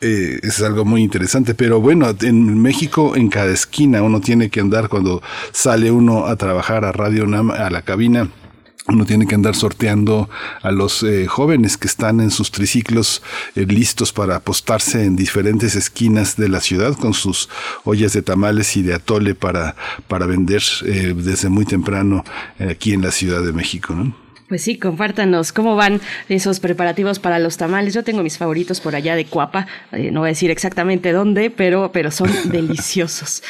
Eh, 0.00 0.38
es 0.42 0.60
algo 0.60 0.84
muy 0.84 1.02
interesante, 1.02 1.54
pero 1.54 1.80
bueno, 1.80 2.14
en 2.20 2.60
México 2.60 3.16
en 3.16 3.28
cada 3.28 3.52
esquina 3.52 4.02
uno 4.02 4.20
tiene 4.20 4.50
que 4.50 4.60
andar 4.60 4.88
cuando 4.88 5.22
sale 5.52 5.90
uno 5.90 6.26
a 6.26 6.36
trabajar 6.36 6.84
a 6.84 6.92
Radio 6.92 7.26
Nam, 7.26 7.50
a 7.50 7.70
la 7.70 7.82
cabina 7.82 8.28
uno 8.86 9.06
tiene 9.06 9.26
que 9.26 9.34
andar 9.34 9.54
sorteando 9.54 10.28
a 10.62 10.70
los 10.70 11.02
eh, 11.02 11.26
jóvenes 11.26 11.78
que 11.78 11.88
están 11.88 12.20
en 12.20 12.30
sus 12.30 12.50
triciclos 12.50 13.22
eh, 13.54 13.64
listos 13.66 14.12
para 14.12 14.36
apostarse 14.36 15.04
en 15.04 15.16
diferentes 15.16 15.74
esquinas 15.74 16.36
de 16.36 16.48
la 16.48 16.60
ciudad 16.60 16.94
con 16.94 17.14
sus 17.14 17.48
ollas 17.84 18.12
de 18.12 18.22
tamales 18.22 18.76
y 18.76 18.82
de 18.82 18.94
atole 18.94 19.34
para, 19.34 19.74
para 20.06 20.26
vender 20.26 20.62
eh, 20.84 21.14
desde 21.16 21.48
muy 21.48 21.64
temprano 21.64 22.24
aquí 22.58 22.92
en 22.92 23.02
la 23.02 23.10
Ciudad 23.10 23.42
de 23.42 23.52
México. 23.52 23.94
¿no? 23.94 24.23
Pues 24.54 24.62
sí, 24.62 24.78
compártanos 24.78 25.50
cómo 25.52 25.74
van 25.74 26.00
esos 26.28 26.60
preparativos 26.60 27.18
para 27.18 27.40
los 27.40 27.56
tamales. 27.56 27.92
Yo 27.92 28.04
tengo 28.04 28.22
mis 28.22 28.38
favoritos 28.38 28.80
por 28.80 28.94
allá 28.94 29.16
de 29.16 29.24
Cuapa, 29.24 29.66
eh, 29.90 30.12
no 30.12 30.20
voy 30.20 30.28
a 30.28 30.30
decir 30.30 30.52
exactamente 30.52 31.10
dónde, 31.10 31.50
pero, 31.50 31.90
pero 31.90 32.12
son 32.12 32.30
deliciosos. 32.52 33.42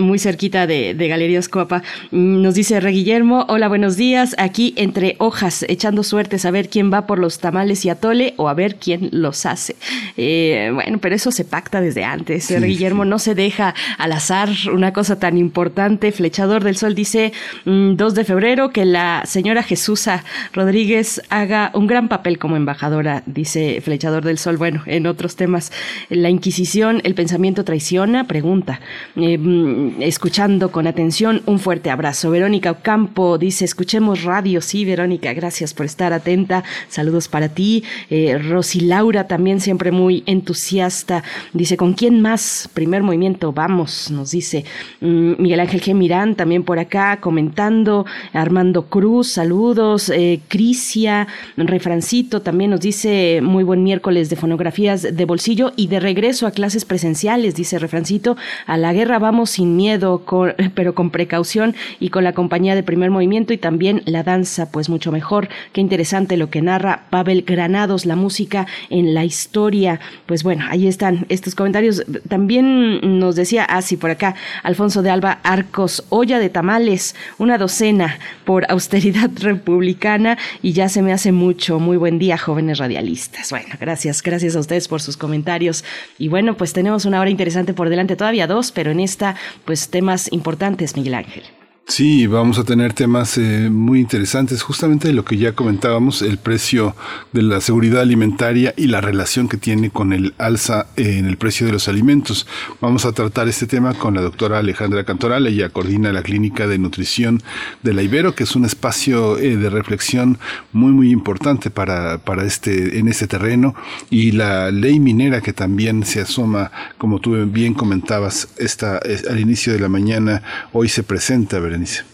Muy 0.00 0.18
cerquita 0.18 0.66
de, 0.66 0.92
de, 0.92 1.08
Galerías 1.08 1.48
Cuapa. 1.48 1.82
Mm, 2.10 2.42
nos 2.42 2.56
dice 2.56 2.78
Re 2.78 2.90
Guillermo, 2.90 3.46
hola, 3.48 3.68
buenos 3.68 3.96
días. 3.96 4.36
Aquí 4.36 4.74
entre 4.76 5.16
hojas, 5.16 5.64
echando 5.66 6.02
suerte, 6.02 6.36
a 6.46 6.50
ver 6.50 6.68
quién 6.68 6.92
va 6.92 7.06
por 7.06 7.18
los 7.18 7.38
tamales 7.38 7.86
y 7.86 7.88
atole 7.88 8.34
o 8.36 8.50
a 8.50 8.52
ver 8.52 8.76
quién 8.76 9.08
los 9.12 9.46
hace. 9.46 9.76
Eh, 10.18 10.70
bueno, 10.74 10.98
pero 10.98 11.14
eso 11.14 11.32
se 11.32 11.46
pacta 11.46 11.80
desde 11.80 12.04
antes. 12.04 12.50
Re 12.50 12.66
Guillermo 12.66 13.06
no 13.06 13.18
se 13.18 13.34
deja 13.34 13.74
al 13.96 14.12
azar 14.12 14.50
una 14.70 14.92
cosa 14.92 15.18
tan 15.18 15.38
importante. 15.38 16.12
Flechador 16.12 16.64
del 16.64 16.76
Sol 16.76 16.94
dice 16.94 17.32
2 17.64 18.12
mm, 18.12 18.14
de 18.14 18.24
febrero 18.26 18.70
que 18.74 18.84
la 18.84 19.22
señora 19.24 19.62
Jesusa 19.62 20.22
Rodríguez 20.52 21.22
haga 21.28 21.70
un 21.74 21.86
gran 21.86 22.08
papel 22.08 22.38
como 22.38 22.56
embajadora, 22.56 23.22
dice 23.26 23.80
Flechador 23.80 24.24
del 24.24 24.38
Sol. 24.38 24.56
Bueno, 24.56 24.82
en 24.86 25.06
otros 25.06 25.36
temas, 25.36 25.70
la 26.08 26.28
Inquisición, 26.28 27.00
el 27.04 27.14
pensamiento 27.14 27.64
traiciona, 27.64 28.26
pregunta. 28.26 28.80
Mm, 29.14 30.02
escuchando 30.02 30.72
con 30.72 30.88
atención, 30.88 31.42
un 31.46 31.60
fuerte 31.60 31.90
abrazo. 31.90 32.30
Verónica 32.30 32.72
Ocampo 32.72 33.38
dice, 33.38 33.64
escuchemos 33.64 34.24
radio. 34.24 34.60
Sí, 34.60 34.84
Verónica, 34.84 35.32
gracias 35.34 35.72
por 35.72 35.86
estar 35.86 36.12
atenta. 36.12 36.64
Saludos 36.88 37.28
para 37.28 37.48
ti. 37.48 37.84
Eh, 38.10 38.36
Rosy 38.38 38.80
Laura 38.80 39.28
también 39.28 39.60
siempre 39.60 39.92
muy 39.92 40.24
entusiasta. 40.26 41.22
Dice, 41.52 41.76
¿con 41.76 41.92
quién 41.92 42.20
más? 42.20 42.68
Primer 42.74 43.04
movimiento, 43.04 43.52
vamos, 43.52 44.10
nos 44.10 44.32
dice. 44.32 44.64
Mm, 45.00 45.40
Miguel 45.40 45.60
Ángel 45.60 45.80
G. 45.80 45.94
Mirán 45.94 46.34
también 46.34 46.64
por 46.64 46.80
acá 46.80 47.20
comentando. 47.20 48.04
Armando 48.32 48.86
Cruz, 48.86 49.28
saludos. 49.28 50.08
Eh, 50.08 50.39
Crisia, 50.48 51.26
Refrancito 51.56 52.42
también 52.42 52.70
nos 52.70 52.80
dice 52.80 53.40
muy 53.42 53.64
buen 53.64 53.82
miércoles 53.82 54.30
de 54.30 54.36
fonografías 54.36 55.02
de 55.02 55.24
bolsillo 55.24 55.72
y 55.76 55.86
de 55.88 56.00
regreso 56.00 56.46
a 56.46 56.50
clases 56.50 56.84
presenciales, 56.84 57.54
dice 57.54 57.78
Refrancito, 57.78 58.36
a 58.66 58.76
la 58.76 58.92
guerra 58.92 59.18
vamos 59.18 59.50
sin 59.50 59.76
miedo, 59.76 60.22
pero 60.74 60.94
con 60.94 61.10
precaución 61.10 61.74
y 61.98 62.10
con 62.10 62.24
la 62.24 62.32
compañía 62.32 62.74
de 62.74 62.82
primer 62.82 63.10
movimiento 63.10 63.52
y 63.52 63.58
también 63.58 64.02
la 64.06 64.22
danza, 64.22 64.70
pues 64.70 64.88
mucho 64.88 65.12
mejor. 65.12 65.48
Qué 65.72 65.80
interesante 65.80 66.36
lo 66.36 66.50
que 66.50 66.62
narra 66.62 67.06
Pavel 67.10 67.42
Granados, 67.42 68.06
la 68.06 68.16
música 68.16 68.66
en 68.88 69.14
la 69.14 69.24
historia. 69.24 70.00
Pues 70.26 70.42
bueno, 70.42 70.64
ahí 70.68 70.86
están 70.86 71.26
estos 71.28 71.54
comentarios. 71.54 72.04
También 72.28 73.18
nos 73.18 73.36
decía, 73.36 73.64
así 73.64 73.96
ah, 73.96 73.98
por 74.00 74.10
acá, 74.10 74.34
Alfonso 74.62 75.02
de 75.02 75.10
Alba 75.10 75.40
Arcos, 75.42 76.04
olla 76.08 76.38
de 76.38 76.48
tamales, 76.48 77.14
una 77.38 77.58
docena 77.58 78.18
por 78.44 78.70
austeridad 78.70 79.30
republicana 79.40 80.19
y 80.62 80.72
ya 80.72 80.88
se 80.88 81.02
me 81.02 81.12
hace 81.12 81.32
mucho. 81.32 81.78
Muy 81.78 81.96
buen 81.96 82.18
día, 82.18 82.38
jóvenes 82.38 82.78
radialistas. 82.78 83.50
Bueno, 83.50 83.74
gracias, 83.80 84.22
gracias 84.22 84.56
a 84.56 84.60
ustedes 84.60 84.88
por 84.88 85.00
sus 85.00 85.16
comentarios. 85.16 85.84
Y 86.18 86.28
bueno, 86.28 86.56
pues 86.56 86.72
tenemos 86.72 87.04
una 87.04 87.20
hora 87.20 87.30
interesante 87.30 87.74
por 87.74 87.88
delante, 87.88 88.16
todavía 88.16 88.46
dos, 88.46 88.72
pero 88.72 88.90
en 88.90 89.00
esta, 89.00 89.36
pues 89.64 89.88
temas 89.88 90.32
importantes, 90.32 90.96
Miguel 90.96 91.14
Ángel. 91.14 91.59
Sí, 91.86 92.28
vamos 92.28 92.56
a 92.60 92.62
tener 92.62 92.92
temas 92.92 93.36
eh, 93.36 93.68
muy 93.68 93.98
interesantes, 93.98 94.62
justamente 94.62 95.08
de 95.08 95.14
lo 95.14 95.24
que 95.24 95.36
ya 95.36 95.56
comentábamos, 95.56 96.22
el 96.22 96.38
precio 96.38 96.94
de 97.32 97.42
la 97.42 97.60
seguridad 97.60 98.02
alimentaria 98.02 98.72
y 98.76 98.86
la 98.86 99.00
relación 99.00 99.48
que 99.48 99.56
tiene 99.56 99.90
con 99.90 100.12
el 100.12 100.32
alza 100.38 100.86
en 100.96 101.26
el 101.26 101.36
precio 101.36 101.66
de 101.66 101.72
los 101.72 101.88
alimentos. 101.88 102.46
Vamos 102.80 103.06
a 103.06 103.12
tratar 103.12 103.48
este 103.48 103.66
tema 103.66 103.94
con 103.94 104.14
la 104.14 104.20
doctora 104.20 104.58
Alejandra 104.58 105.02
Cantoral, 105.02 105.48
ella 105.48 105.70
coordina 105.70 106.12
la 106.12 106.22
Clínica 106.22 106.68
de 106.68 106.78
Nutrición 106.78 107.42
de 107.82 107.92
la 107.92 108.02
Ibero, 108.02 108.36
que 108.36 108.44
es 108.44 108.54
un 108.54 108.64
espacio 108.64 109.36
eh, 109.38 109.56
de 109.56 109.68
reflexión 109.68 110.38
muy, 110.72 110.92
muy 110.92 111.10
importante 111.10 111.70
para, 111.70 112.18
para 112.18 112.44
este, 112.44 113.00
en 113.00 113.08
este 113.08 113.26
terreno, 113.26 113.74
y 114.10 114.30
la 114.30 114.70
ley 114.70 115.00
minera 115.00 115.40
que 115.40 115.52
también 115.52 116.04
se 116.04 116.20
asoma, 116.20 116.70
como 116.98 117.18
tú 117.18 117.34
bien 117.46 117.74
comentabas, 117.74 118.48
esta, 118.58 118.98
al 119.28 119.40
inicio 119.40 119.72
de 119.72 119.80
la 119.80 119.88
mañana, 119.88 120.42
hoy 120.72 120.88
se 120.88 121.02
presenta, 121.02 121.58
¿verdad? 121.58 121.69
Yanis. 121.70 122.04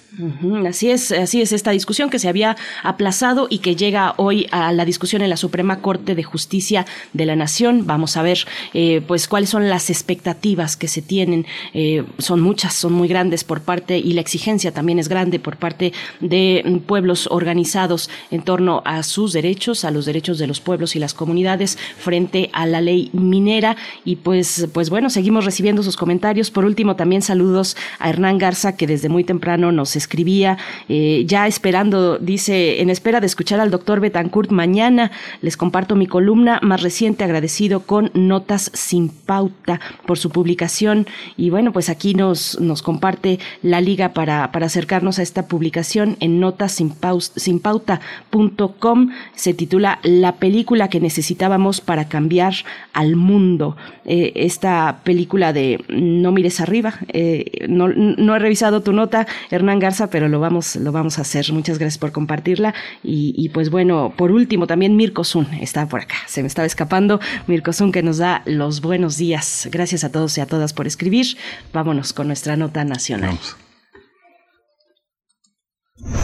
Así 0.66 0.90
es, 0.90 1.12
así 1.12 1.42
es 1.42 1.52
esta 1.52 1.72
discusión 1.72 2.08
que 2.08 2.18
se 2.18 2.28
había 2.28 2.56
aplazado 2.82 3.48
y 3.50 3.58
que 3.58 3.76
llega 3.76 4.14
hoy 4.16 4.46
a 4.50 4.72
la 4.72 4.86
discusión 4.86 5.20
en 5.20 5.28
la 5.28 5.36
Suprema 5.36 5.80
Corte 5.80 6.14
de 6.14 6.22
Justicia 6.22 6.86
de 7.12 7.26
la 7.26 7.36
Nación. 7.36 7.86
Vamos 7.86 8.16
a 8.16 8.22
ver, 8.22 8.38
eh, 8.72 9.02
pues, 9.06 9.28
cuáles 9.28 9.50
son 9.50 9.68
las 9.68 9.90
expectativas 9.90 10.76
que 10.76 10.88
se 10.88 11.02
tienen. 11.02 11.44
Eh, 11.74 12.04
son 12.18 12.40
muchas, 12.40 12.72
son 12.72 12.94
muy 12.94 13.08
grandes 13.08 13.44
por 13.44 13.60
parte 13.60 13.98
y 13.98 14.14
la 14.14 14.22
exigencia 14.22 14.72
también 14.72 14.98
es 14.98 15.08
grande 15.08 15.38
por 15.38 15.58
parte 15.58 15.92
de 16.20 16.80
pueblos 16.86 17.28
organizados 17.30 18.08
en 18.30 18.42
torno 18.42 18.82
a 18.86 19.02
sus 19.02 19.34
derechos, 19.34 19.84
a 19.84 19.90
los 19.90 20.06
derechos 20.06 20.38
de 20.38 20.46
los 20.46 20.60
pueblos 20.60 20.96
y 20.96 20.98
las 20.98 21.12
comunidades 21.12 21.76
frente 21.98 22.48
a 22.54 22.64
la 22.64 22.80
ley 22.80 23.10
minera. 23.12 23.76
Y 24.04 24.16
pues, 24.16 24.68
pues 24.72 24.88
bueno, 24.88 25.10
seguimos 25.10 25.44
recibiendo 25.44 25.82
sus 25.82 25.96
comentarios. 25.96 26.50
Por 26.50 26.64
último, 26.64 26.96
también 26.96 27.20
saludos 27.20 27.76
a 27.98 28.08
Hernán 28.08 28.38
Garza 28.38 28.76
que 28.76 28.86
desde 28.86 29.10
muy 29.10 29.24
temprano 29.24 29.72
nos 29.72 29.94
escribía, 30.06 30.56
eh, 30.88 31.24
ya 31.26 31.48
esperando, 31.48 32.18
dice, 32.18 32.80
en 32.80 32.90
espera 32.90 33.18
de 33.20 33.26
escuchar 33.26 33.58
al 33.58 33.72
doctor 33.72 33.98
Betancourt 33.98 34.52
mañana, 34.52 35.10
les 35.42 35.56
comparto 35.56 35.96
mi 35.96 36.06
columna 36.06 36.60
más 36.62 36.82
reciente, 36.82 37.24
agradecido 37.24 37.80
con 37.80 38.12
Notas 38.14 38.70
sin 38.72 39.08
Pauta 39.08 39.80
por 40.06 40.18
su 40.18 40.30
publicación. 40.30 41.08
Y 41.36 41.50
bueno, 41.50 41.72
pues 41.72 41.88
aquí 41.88 42.14
nos, 42.14 42.60
nos 42.60 42.82
comparte 42.82 43.40
la 43.62 43.80
liga 43.80 44.10
para, 44.10 44.52
para 44.52 44.66
acercarnos 44.66 45.18
a 45.18 45.22
esta 45.22 45.48
publicación 45.48 46.16
en 46.20 46.38
notasinpauta.com. 46.38 49.10
Se 49.34 49.54
titula 49.54 49.98
La 50.04 50.36
película 50.36 50.88
que 50.88 51.00
necesitábamos 51.00 51.80
para 51.80 52.06
cambiar 52.06 52.54
al 52.92 53.16
mundo. 53.16 53.76
Eh, 54.04 54.30
esta 54.36 55.00
película 55.02 55.52
de 55.52 55.84
No 55.88 56.30
mires 56.30 56.60
arriba. 56.60 56.94
Eh, 57.08 57.66
no, 57.68 57.88
no 57.88 58.36
he 58.36 58.38
revisado 58.38 58.82
tu 58.82 58.92
nota, 58.92 59.26
Hernán 59.50 59.80
Pero 60.10 60.28
lo 60.28 60.40
vamos, 60.40 60.76
lo 60.76 60.92
vamos 60.92 61.18
a 61.18 61.22
hacer. 61.22 61.52
Muchas 61.52 61.78
gracias 61.78 61.98
por 61.98 62.12
compartirla. 62.12 62.74
Y, 63.02 63.48
pues 63.50 63.70
bueno, 63.70 64.12
por 64.16 64.30
último, 64.30 64.66
también 64.66 64.96
Mirko 64.96 65.24
Zun 65.24 65.46
está 65.60 65.88
por 65.88 66.00
acá. 66.00 66.16
Se 66.26 66.42
me 66.42 66.48
estaba 66.48 66.66
escapando. 66.66 67.20
Mirko 67.46 67.72
Zun 67.72 67.92
que 67.92 68.02
nos 68.02 68.18
da 68.18 68.42
los 68.44 68.80
buenos 68.80 69.16
días. 69.16 69.68
Gracias 69.72 70.04
a 70.04 70.12
todos 70.12 70.36
y 70.38 70.40
a 70.40 70.46
todas 70.46 70.72
por 70.72 70.86
escribir. 70.86 71.26
Vámonos 71.72 72.12
con 72.12 72.26
nuestra 72.26 72.56
nota 72.56 72.84
nacional. 72.84 73.38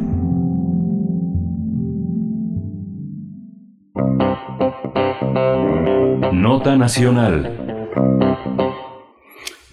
Nota 5.35 6.75
Nacional 6.77 7.65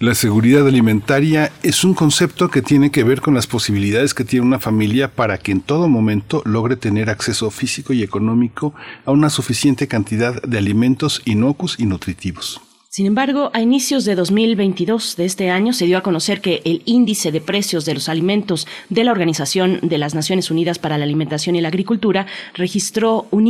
la 0.03 0.15
seguridad 0.15 0.67
alimentaria 0.67 1.53
es 1.63 1.85
un 1.85 1.93
concepto 1.93 2.49
que 2.49 2.61
tiene 2.61 2.91
que 2.91 3.05
ver 3.05 3.21
con 3.21 3.33
las 3.33 3.47
posibilidades 3.47 4.13
que 4.13 4.25
tiene 4.25 4.45
una 4.45 4.59
familia 4.59 5.15
para 5.15 5.37
que 5.37 5.53
en 5.53 5.61
todo 5.61 5.87
momento 5.87 6.41
logre 6.43 6.75
tener 6.75 7.09
acceso 7.09 7.49
físico 7.51 7.93
y 7.93 8.03
económico 8.03 8.73
a 9.05 9.11
una 9.11 9.29
suficiente 9.29 9.87
cantidad 9.87 10.41
de 10.41 10.57
alimentos 10.57 11.21
inocuos 11.23 11.79
y 11.79 11.85
nutritivos. 11.85 12.59
Sin 12.95 13.07
embargo, 13.07 13.49
a 13.53 13.61
inicios 13.63 14.05
de 14.05 14.13
2022 14.13 15.15
de 15.15 15.25
este 15.25 15.49
año 15.49 15.73
se 15.73 15.87
dio 15.87 15.97
a 15.97 16.03
conocer 16.03 16.41
que 16.41 16.61
el 16.63 16.83
índice 16.85 17.31
de 17.31 17.41
precios 17.41 17.85
de 17.85 17.95
los 17.95 18.07
alimentos 18.07 18.67
de 18.89 19.03
la 19.03 19.11
Organización 19.11 19.79
de 19.81 19.97
las 19.97 20.13
Naciones 20.13 20.51
Unidas 20.51 20.77
para 20.77 20.99
la 20.99 21.03
Alimentación 21.03 21.55
y 21.55 21.61
la 21.61 21.69
Agricultura 21.69 22.27
registró 22.53 23.25
un, 23.31 23.47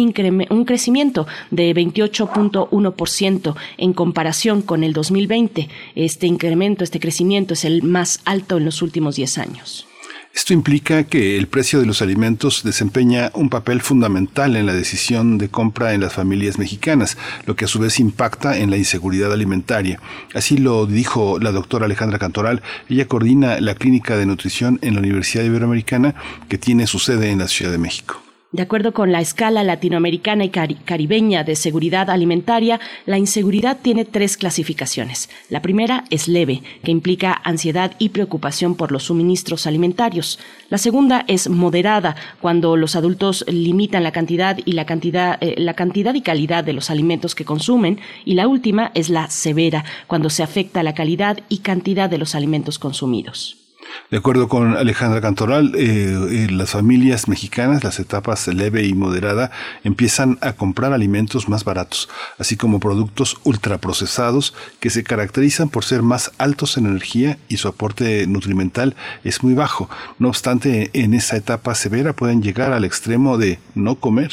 un 0.50 0.64
crecimiento 0.64 1.28
de 1.52 1.76
28.1% 1.76 3.56
en 3.80 3.92
comparación 3.92 4.62
con 4.62 4.82
el 4.86 4.94
2020. 4.94 5.68
Este 5.96 6.26
incremento, 6.26 6.86
este 6.86 7.02
crecimiento 7.02 7.54
es 7.54 7.66
el 7.66 7.84
más 7.84 8.22
alto 8.24 8.56
en 8.56 8.64
los 8.64 8.82
últimos 8.82 9.18
10 9.18 9.40
años. 9.40 9.88
Esto 10.34 10.52
implica 10.52 11.04
que 11.04 11.38
el 11.38 11.48
precio 11.48 11.80
de 11.80 11.86
los 11.86 12.02
alimentos 12.02 12.64
desempeña 12.64 13.30
un 13.36 13.52
papel 13.52 13.82
fundamental 13.82 14.56
en 14.56 14.66
la 14.66 14.74
decisión 14.74 15.38
de 15.38 15.50
compra 15.50 15.94
en 15.94 16.02
las 16.02 16.14
familias 16.14 16.58
mexicanas, 16.58 17.20
lo 17.46 17.56
que 17.56 17.66
a 17.66 17.68
su 17.68 17.78
vez 17.78 18.00
impacta 18.00 18.58
en 18.58 18.72
la 18.72 18.78
inseguridad 18.78 19.32
alimentaria. 19.32 20.00
Así 20.34 20.58
lo 20.58 20.88
dijo 20.88 21.38
la 21.38 21.52
doctora 21.52 21.86
Alejandra 21.86 22.18
Cantoral. 22.18 22.64
Ella 22.90 23.08
coordina 23.08 23.62
la 23.62 23.76
clínica 23.76 24.18
de 24.18 24.26
nutrición 24.26 24.80
en 24.82 24.96
la 24.96 25.02
Universidad 25.02 25.46
Iberoamericana 25.46 26.16
que 26.50 26.58
tiene 26.58 26.88
su 26.88 26.98
sede 26.98 27.30
en 27.30 27.38
la 27.38 27.48
Ciudad 27.48 27.72
de 27.72 27.78
México. 27.78 28.23
De 28.54 28.62
acuerdo 28.62 28.94
con 28.94 29.12
la 29.12 29.20
escala 29.20 29.64
latinoamericana 29.64 30.46
y 30.46 30.50
caribeña 30.50 31.44
de 31.44 31.56
seguridad 31.56 32.12
alimentaria, 32.12 32.80
la 33.08 33.18
inseguridad 33.18 33.80
tiene 33.82 34.06
tres 34.06 34.38
clasificaciones. 34.38 35.32
La 35.50 35.64
primera 35.64 36.04
es 36.12 36.28
leve, 36.28 36.62
que 36.84 36.92
implica 36.92 37.42
ansiedad 37.44 37.94
y 37.98 38.10
preocupación 38.10 38.76
por 38.76 38.92
los 38.92 39.06
suministros 39.06 39.66
alimentarios. 39.66 40.38
La 40.70 40.78
segunda 40.78 41.26
es 41.28 41.50
moderada, 41.50 42.16
cuando 42.42 42.78
los 42.78 42.96
adultos 42.96 43.44
limitan 43.48 44.04
la 44.04 44.12
cantidad 44.12 44.60
y 44.64 44.74
la 44.74 44.86
cantidad, 44.86 45.40
eh, 45.42 45.56
la 45.58 45.74
cantidad 45.74 46.14
y 46.14 46.22
calidad 46.22 46.64
de 46.64 46.74
los 46.74 46.92
alimentos 46.92 47.34
que 47.34 47.46
consumen. 47.46 48.02
Y 48.24 48.36
la 48.36 48.48
última 48.48 48.92
es 48.94 49.10
la 49.10 49.32
severa, 49.32 49.84
cuando 50.06 50.30
se 50.30 50.44
afecta 50.44 50.84
la 50.84 50.94
calidad 50.94 51.40
y 51.50 51.58
cantidad 51.58 52.08
de 52.08 52.20
los 52.20 52.36
alimentos 52.36 52.78
consumidos. 52.78 53.63
De 54.12 54.18
acuerdo 54.18 54.48
con 54.48 54.78
Alejandra 54.78 55.22
Cantoral, 55.22 55.74
eh, 55.76 56.18
eh, 56.30 56.48
las 56.52 56.72
familias 56.72 57.28
mexicanas, 57.28 57.84
las 57.84 58.00
etapas 58.00 58.48
leve 58.48 58.86
y 58.86 58.94
moderada, 58.94 59.52
empiezan 59.84 60.38
a 60.42 60.54
comprar 60.54 60.94
alimentos 60.94 61.50
más 61.50 61.64
baratos, 61.64 62.10
así 62.38 62.56
como 62.56 62.80
productos 62.80 63.38
ultraprocesados 63.44 64.54
que 64.80 64.90
se 64.90 65.04
caracterizan 65.04 65.70
por 65.70 65.84
ser 65.84 66.02
más 66.02 66.32
altos 66.38 66.78
en 66.78 66.86
energía 66.86 67.38
y 67.48 67.58
su 67.58 67.68
aporte 67.68 68.28
nutrimental 68.28 68.96
es 69.24 69.44
muy 69.44 69.54
bajo. 69.54 69.90
No 70.20 70.30
obstante, 70.30 70.92
en 70.94 71.14
esa 71.14 71.38
etapa 71.38 71.76
severa 71.76 72.14
pueden 72.14 72.42
llegar 72.42 72.74
al 72.74 72.86
extremo 72.86 73.38
de 73.38 73.60
no 73.76 73.96
comer. 73.96 74.32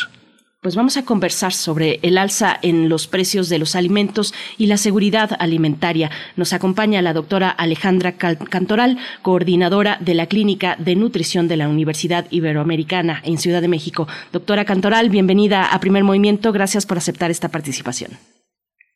Pues 0.62 0.77
vamos 0.77 0.99
a 0.99 1.07
conversar 1.07 1.53
sobre 1.53 2.01
el 2.03 2.19
alza 2.19 2.55
en 2.61 2.91
los 2.91 3.07
precios 3.07 3.49
de 3.49 3.59
los 3.59 3.74
alimentos 3.74 4.35
y 4.59 4.66
la 4.66 4.77
seguridad 4.77 5.31
alimentaria. 5.39 6.11
Nos 6.37 6.53
acompaña 6.53 7.01
la 7.01 7.15
doctora 7.15 7.49
Alejandra 7.49 8.12
Cantoral, 8.12 8.99
coordinadora 9.23 9.97
de 10.01 10.12
la 10.12 10.27
Clínica 10.27 10.77
de 10.78 10.97
Nutrición 10.97 11.49
de 11.49 11.57
la 11.57 11.66
Universidad 11.66 12.27
Iberoamericana 12.28 13.23
en 13.24 13.39
Ciudad 13.39 13.62
de 13.62 13.69
México. 13.69 14.07
Doctora 14.35 14.66
Cantoral, 14.66 15.09
bienvenida 15.09 15.65
a 15.65 15.81
Primer 15.81 16.05
Movimiento. 16.05 16.53
Gracias 16.53 16.85
por 16.85 16.99
aceptar 16.99 17.31
esta 17.31 17.49
participación. 17.49 18.11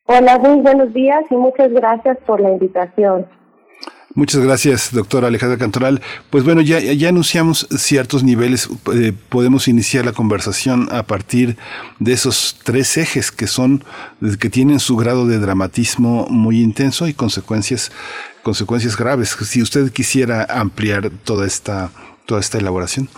Hola, 0.05 0.37
muy 0.37 0.61
buenos 0.61 0.93
días 0.93 1.23
y 1.31 1.35
muchas 1.35 1.71
gracias 1.71 2.19
por 2.27 2.41
la 2.41 2.51
invitación. 2.51 3.25
Muchas 4.15 4.39
gracias, 4.45 4.93
doctora 4.93 5.27
Alejandra 5.27 5.57
Cantoral. 5.57 5.99
Pues 6.29 6.45
bueno, 6.45 6.61
ya, 6.61 6.79
ya 6.79 7.09
anunciamos 7.09 7.67
ciertos 7.69 8.23
niveles. 8.23 8.69
Eh, 8.93 9.11
podemos 9.27 9.67
iniciar 9.67 10.05
la 10.05 10.13
conversación 10.13 10.87
a 10.89 11.03
partir 11.03 11.57
de 11.99 12.13
esos 12.13 12.57
tres 12.63 12.95
ejes 12.97 13.29
que 13.29 13.45
son, 13.45 13.83
que 14.39 14.49
tienen 14.49 14.79
su 14.79 14.95
grado 14.95 15.27
de 15.27 15.37
dramatismo 15.37 16.27
muy 16.29 16.61
intenso 16.61 17.09
y 17.09 17.13
consecuencias, 17.13 17.91
consecuencias 18.41 18.95
graves. 18.95 19.31
Si 19.31 19.61
usted 19.61 19.91
quisiera 19.91 20.45
ampliar 20.49 21.09
toda 21.25 21.45
esta, 21.45 21.89
toda 22.25 22.39
esta 22.39 22.57
elaboración. 22.57 23.09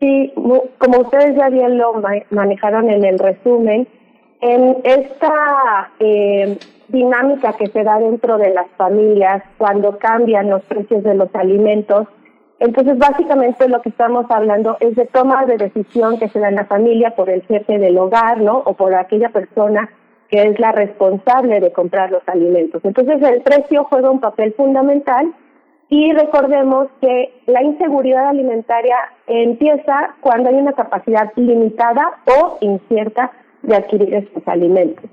Sí, 0.00 0.34
como 0.76 1.00
ustedes 1.00 1.34
ya 1.34 1.48
bien 1.48 1.78
lo 1.78 1.94
manejaron 2.30 2.90
en 2.90 3.06
el 3.06 3.18
resumen, 3.18 3.88
en 4.42 4.76
esta 4.84 5.90
eh, 5.98 6.58
dinámica 6.88 7.52
que 7.54 7.66
se 7.68 7.82
da 7.84 7.98
dentro 7.98 8.38
de 8.38 8.52
las 8.52 8.68
familias 8.76 9.42
cuando 9.58 9.98
cambian 9.98 10.50
los 10.50 10.62
precios 10.62 11.02
de 11.02 11.14
los 11.14 11.34
alimentos. 11.34 12.06
Entonces, 12.58 12.98
básicamente 12.98 13.68
lo 13.68 13.82
que 13.82 13.90
estamos 13.90 14.26
hablando 14.30 14.76
es 14.80 14.94
de 14.96 15.06
toma 15.06 15.44
de 15.44 15.58
decisión 15.58 16.18
que 16.18 16.28
se 16.28 16.40
da 16.40 16.48
en 16.48 16.56
la 16.56 16.64
familia 16.64 17.14
por 17.14 17.28
el 17.28 17.42
jefe 17.42 17.78
del 17.78 17.98
hogar, 17.98 18.40
¿no? 18.40 18.62
O 18.64 18.74
por 18.74 18.94
aquella 18.94 19.28
persona 19.28 19.90
que 20.28 20.42
es 20.42 20.58
la 20.58 20.72
responsable 20.72 21.60
de 21.60 21.72
comprar 21.72 22.10
los 22.10 22.26
alimentos. 22.28 22.84
Entonces, 22.84 23.22
el 23.22 23.42
precio 23.42 23.84
juega 23.84 24.10
un 24.10 24.20
papel 24.20 24.54
fundamental 24.54 25.32
y 25.88 26.12
recordemos 26.12 26.88
que 27.00 27.32
la 27.46 27.62
inseguridad 27.62 28.28
alimentaria 28.28 28.96
empieza 29.26 30.16
cuando 30.20 30.48
hay 30.48 30.56
una 30.56 30.72
capacidad 30.72 31.32
limitada 31.36 32.18
o 32.26 32.58
incierta 32.60 33.30
de 33.62 33.76
adquirir 33.76 34.14
estos 34.14 34.46
alimentos. 34.48 35.04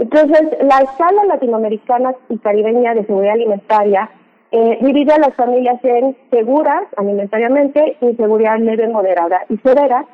Entonces, 0.00 0.40
la 0.62 0.78
escala 0.78 1.24
latinoamericana 1.26 2.14
y 2.30 2.38
caribeña 2.38 2.94
de 2.94 3.04
seguridad 3.04 3.34
alimentaria 3.34 4.10
eh, 4.50 4.78
divide 4.80 5.12
a 5.12 5.18
las 5.18 5.34
familias 5.34 5.78
en 5.84 6.16
seguras 6.30 6.84
alimentariamente, 6.96 7.98
inseguridad 8.00 8.58
leve, 8.60 8.88
moderada 8.88 9.42
y 9.50 9.58
severa. 9.58 10.06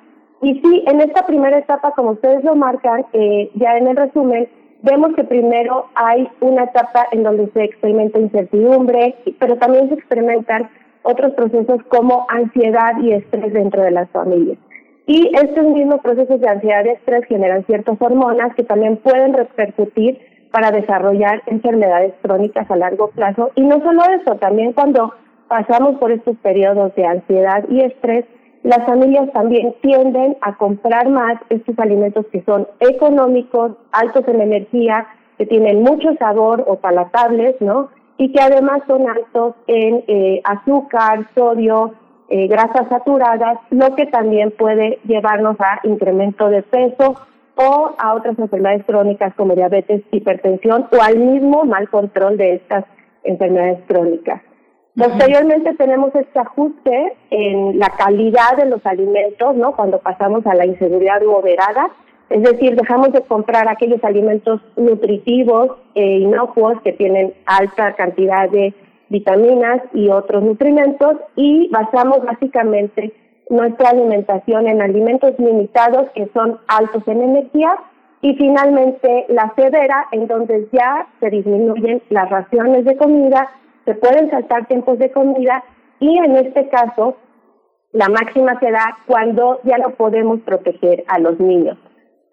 Y 0.42 0.60
sí, 0.60 0.84
en 0.88 1.00
esta 1.00 1.24
primera 1.24 1.56
etapa, 1.58 1.92
como 1.92 2.10
ustedes 2.10 2.42
lo 2.42 2.56
marcan, 2.56 3.06
eh, 3.12 3.48
ya 3.54 3.78
en 3.78 3.86
el 3.86 3.96
resumen, 3.96 4.48
vemos 4.82 5.14
que 5.14 5.22
primero 5.22 5.86
hay 5.94 6.28
una 6.40 6.64
etapa 6.64 7.06
en 7.12 7.22
donde 7.22 7.48
se 7.52 7.62
experimenta 7.62 8.18
incertidumbre, 8.18 9.14
pero 9.38 9.56
también 9.56 9.88
se 9.88 9.94
experimentan 9.94 10.68
otros 11.04 11.32
procesos 11.34 11.80
como 11.90 12.26
ansiedad 12.28 12.98
y 13.00 13.12
estrés 13.12 13.52
dentro 13.52 13.82
de 13.82 13.92
las 13.92 14.10
familias. 14.10 14.58
Y 15.07 15.31
estos 15.37 15.65
mismos 15.65 16.01
procesos 16.01 16.41
de 16.41 16.49
ansiedad 16.49 16.85
y 16.85 16.89
estrés 16.91 17.24
generan 17.27 17.65
ciertas 17.66 17.97
hormonas 18.01 18.55
que 18.57 18.65
también 18.65 18.97
pueden 18.97 19.35
repercutir 19.35 20.19
para 20.51 20.73
desarrollar 20.73 21.43
enfermedades 21.47 22.15
crónicas 22.23 22.69
a 22.70 22.77
largo 22.77 23.09
plazo. 23.09 23.51
Y 23.55 23.62
no 23.62 23.81
solo 23.83 24.03
eso, 24.20 24.35
también 24.37 24.73
cuando 24.73 25.15
pasamos 25.49 25.97
por 25.99 26.11
estos 26.11 26.37
periodos 26.39 26.95
de 26.97 27.07
ansiedad 27.07 27.65
y 27.69 27.83
estrés, 27.83 28.24
las 28.65 28.85
familias 28.85 29.33
también 29.33 29.77
tienden 29.81 30.37
a 30.41 30.57
comprar 30.57 31.09
más 31.09 31.41
estos 31.51 31.78
alimentos 31.78 32.27
que 32.33 32.43
son 32.43 32.66
económicos, 32.81 33.77
altos 33.93 34.27
en 34.27 34.41
energía, 34.41 35.07
que 35.39 35.47
tienen 35.47 35.83
mucho 35.83 36.15
sabor 36.19 36.65
o 36.66 36.77
palatables, 36.77 37.55
¿no? 37.61 37.91
Y 38.19 38.33
que 38.33 38.41
además 38.41 38.81
son 38.89 39.09
altos 39.09 39.55
en 39.69 40.03
eh, 40.09 40.41
azúcar, 40.43 41.28
sodio, 41.37 41.93
eh, 42.28 42.48
grasas 42.48 42.89
saturadas, 42.89 43.59
lo 43.70 43.94
que 43.94 44.07
también 44.07 44.51
puede 44.51 44.98
llevarnos 45.05 45.57
a 45.61 45.81
incremento 45.85 46.48
de 46.48 46.62
peso 46.62 47.15
o 47.57 47.94
a 47.98 48.15
otras 48.15 48.39
enfermedades 48.39 48.85
crónicas 48.85 49.35
como 49.35 49.55
diabetes, 49.55 50.03
hipertensión 50.11 50.86
o 50.93 51.03
al 51.03 51.16
mismo 51.19 51.65
mal 51.65 51.89
control 51.89 52.36
de 52.36 52.55
estas 52.55 52.85
enfermedades 53.24 53.78
crónicas. 53.86 54.43
Posteriormente 54.97 55.74
tenemos 55.74 56.15
este 56.15 56.39
ajuste 56.39 57.12
en 57.31 57.78
la 57.78 57.90
calidad 57.90 58.57
de 58.57 58.65
los 58.65 58.85
alimentos, 58.86 59.55
¿no? 59.55 59.73
Cuando 59.77 59.98
pasamos 59.98 60.47
a 60.47 60.55
la 60.55 60.65
inseguridad 60.65 61.20
moderada, 61.23 61.90
es 62.31 62.43
decir, 62.43 62.74
dejamos 62.74 63.12
de 63.12 63.20
comprar 63.20 63.69
aquellos 63.69 64.03
alimentos 64.03 64.61
nutritivos 64.77 65.69
e 65.94 66.19
inocuos 66.19 66.81
que 66.82 66.93
tienen 66.93 67.35
alta 67.44 67.93
cantidad 67.93 68.48
de 68.48 68.74
vitaminas 69.09 69.83
y 69.93 70.09
otros 70.09 70.43
nutrimentos 70.43 71.16
y 71.37 71.69
basamos 71.70 72.24
básicamente 72.24 73.12
nuestra 73.49 73.91
alimentación 73.91 74.66
en 74.66 74.83
alimentos 74.83 75.39
limitados 75.39 76.11
que 76.15 76.28
son 76.35 76.59
altos 76.66 77.07
en 77.07 77.23
energía 77.23 77.77
y 78.20 78.35
finalmente 78.35 79.27
la 79.28 79.53
severa 79.55 80.07
en 80.11 80.27
donde 80.27 80.69
ya 80.73 81.07
se 81.20 81.31
disminuyen 81.31 82.03
las 82.11 82.28
raciones 82.28 82.85
de 82.85 82.97
comida, 82.97 83.49
se 83.85 83.95
pueden 83.95 84.31
saltar 84.31 84.66
tiempos 84.66 84.99
de 84.99 85.12
comida 85.12 85.62
y 86.01 86.19
en 86.19 86.37
este 86.37 86.69
caso 86.69 87.16
la 87.93 88.09
máxima 88.09 88.59
se 88.59 88.70
da 88.70 88.99
cuando 89.07 89.61
ya 89.62 89.78
no 89.78 89.91
podemos 89.91 90.41
proteger 90.41 91.05
a 91.07 91.19
los 91.19 91.39
niños. 91.39 91.78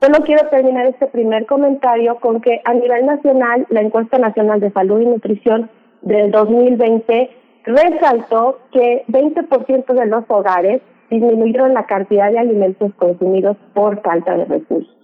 Solo 0.01 0.25
quiero 0.25 0.49
terminar 0.49 0.87
este 0.87 1.07
primer 1.07 1.45
comentario 1.45 2.15
con 2.15 2.41
que 2.41 2.59
a 2.65 2.73
nivel 2.73 3.05
nacional 3.05 3.65
la 3.69 3.81
encuesta 3.81 4.17
nacional 4.17 4.59
de 4.59 4.71
salud 4.71 4.99
y 4.99 5.05
nutrición 5.05 5.69
del 6.03 6.31
2020 6.31 7.29
resaltó 7.65 8.59
que 8.71 9.03
20% 9.07 9.93
de 9.93 10.05
los 10.05 10.23
hogares 10.27 10.81
disminuyeron 11.09 11.73
la 11.73 11.85
cantidad 11.85 12.31
de 12.31 12.39
alimentos 12.39 12.93
consumidos 12.95 13.57
por 13.73 14.01
falta 14.01 14.35
de 14.35 14.45
recursos. 14.45 14.95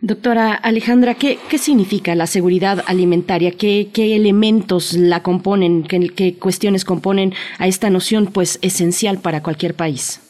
Doctora 0.00 0.54
Alejandra, 0.54 1.14
¿qué, 1.14 1.38
¿qué, 1.50 1.58
significa 1.58 2.14
la 2.14 2.28
seguridad 2.28 2.84
alimentaria? 2.86 3.50
¿Qué, 3.50 3.88
qué 3.92 4.14
elementos 4.14 4.94
la 4.94 5.24
componen? 5.24 5.82
¿Qué, 5.82 6.08
¿Qué, 6.14 6.38
cuestiones 6.38 6.84
componen 6.84 7.32
a 7.58 7.66
esta 7.66 7.90
noción 7.90 8.26
pues 8.26 8.60
esencial 8.62 9.18
para 9.18 9.42
cualquier 9.42 9.74
país? 9.74 10.24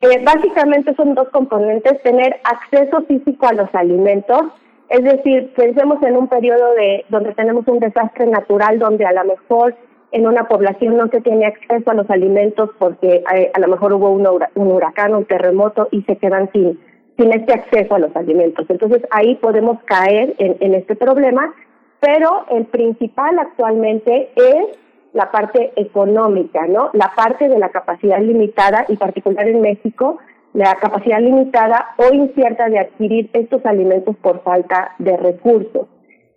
Eh, 0.00 0.22
básicamente 0.24 0.92
son 0.96 1.14
dos 1.14 1.28
componentes, 1.28 2.02
tener 2.02 2.40
acceso 2.42 3.02
físico 3.06 3.46
a 3.46 3.52
los 3.52 3.72
alimentos, 3.74 4.42
es 4.88 5.02
decir, 5.02 5.52
pensemos 5.54 6.02
en 6.02 6.16
un 6.16 6.28
periodo 6.28 6.74
de 6.74 7.04
donde 7.08 7.34
tenemos 7.34 7.66
un 7.66 7.80
desastre 7.80 8.26
natural, 8.26 8.78
donde 8.78 9.04
a 9.04 9.12
lo 9.12 9.24
mejor 9.24 9.74
en 10.12 10.26
una 10.26 10.46
población 10.48 10.96
no 10.96 11.08
se 11.08 11.20
tiene 11.20 11.46
acceso 11.46 11.90
a 11.90 11.94
los 11.94 12.08
alimentos 12.08 12.70
porque 12.78 13.24
eh, 13.34 13.50
a 13.52 13.58
lo 13.58 13.68
mejor 13.68 13.92
hubo 13.92 14.10
un, 14.10 14.26
un 14.54 14.72
huracán, 14.72 15.14
un 15.14 15.24
terremoto 15.24 15.88
y 15.90 16.02
se 16.02 16.16
quedan 16.16 16.50
sin 16.52 16.78
sin 17.16 17.32
este 17.32 17.54
acceso 17.54 17.94
a 17.94 17.98
los 17.98 18.14
alimentos. 18.14 18.66
Entonces 18.68 19.02
ahí 19.10 19.36
podemos 19.36 19.82
caer 19.84 20.34
en, 20.38 20.56
en 20.60 20.74
este 20.74 20.96
problema, 20.96 21.54
pero 21.98 22.44
el 22.50 22.66
principal 22.66 23.38
actualmente 23.38 24.30
es 24.36 24.78
la 25.12 25.30
parte 25.30 25.72
económica, 25.76 26.66
¿no? 26.66 26.90
La 26.92 27.12
parte 27.16 27.48
de 27.48 27.58
la 27.58 27.70
capacidad 27.70 28.20
limitada, 28.20 28.84
y 28.88 28.96
particular 28.96 29.48
en 29.48 29.62
México, 29.62 30.18
la 30.56 30.74
capacidad 30.76 31.20
limitada 31.20 31.94
o 31.98 32.14
incierta 32.14 32.70
de 32.70 32.78
adquirir 32.78 33.28
estos 33.34 33.64
alimentos 33.66 34.16
por 34.16 34.42
falta 34.42 34.92
de 34.98 35.14
recursos. 35.18 35.86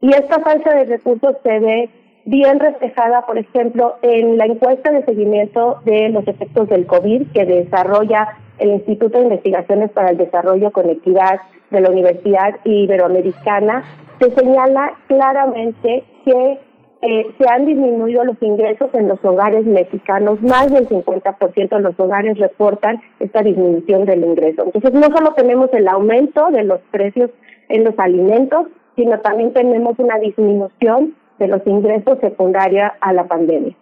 Y 0.01 0.09
esta 0.09 0.41
falta 0.41 0.75
de 0.75 0.83
recursos 0.83 1.37
se 1.41 1.59
ve 1.59 1.89
bien 2.25 2.59
reflejada, 2.59 3.25
por 3.25 3.37
ejemplo, 3.37 3.95
en 4.01 4.37
la 4.37 4.45
encuesta 4.45 4.91
de 4.91 5.05
seguimiento 5.05 5.79
de 5.85 6.09
los 6.09 6.27
efectos 6.27 6.67
del 6.67 6.85
COVID 6.85 7.31
que 7.31 7.45
desarrolla 7.45 8.37
el 8.57 8.71
Instituto 8.71 9.19
de 9.19 9.23
Investigaciones 9.23 9.89
para 9.91 10.09
el 10.09 10.17
Desarrollo 10.17 10.71
con 10.71 10.89
Equidad 10.89 11.39
de 11.71 11.79
la 11.79 11.89
Universidad 11.89 12.55
Iberoamericana, 12.65 13.85
se 14.19 14.31
señala 14.31 14.97
claramente 15.07 16.03
que 16.25 16.59
eh, 17.01 17.33
se 17.37 17.49
han 17.49 17.65
disminuido 17.65 18.25
los 18.25 18.35
ingresos 18.41 18.89
en 18.93 19.07
los 19.07 19.23
hogares 19.23 19.65
mexicanos, 19.65 20.41
más 20.41 20.71
del 20.71 20.87
50% 20.87 21.69
de 21.69 21.81
los 21.81 21.97
hogares 21.97 22.37
reportan 22.37 23.01
esta 23.19 23.41
disminución 23.41 24.05
del 24.05 24.25
ingreso. 24.25 24.63
Entonces, 24.65 24.93
no 24.93 25.15
solo 25.15 25.33
tenemos 25.33 25.69
el 25.73 25.87
aumento 25.87 26.51
de 26.51 26.63
los 26.63 26.81
precios 26.91 27.31
en 27.69 27.85
los 27.85 27.97
alimentos, 27.97 28.67
sino 28.97 29.19
también 29.21 29.53
tenemos 29.53 29.97
una 29.97 30.17
disminución 30.19 31.15
de 31.37 31.47
los 31.47 31.65
ingresos 31.65 32.19
secundaria 32.19 32.93
a 32.99 33.13
la 33.13 33.27
pandemia. 33.27 33.75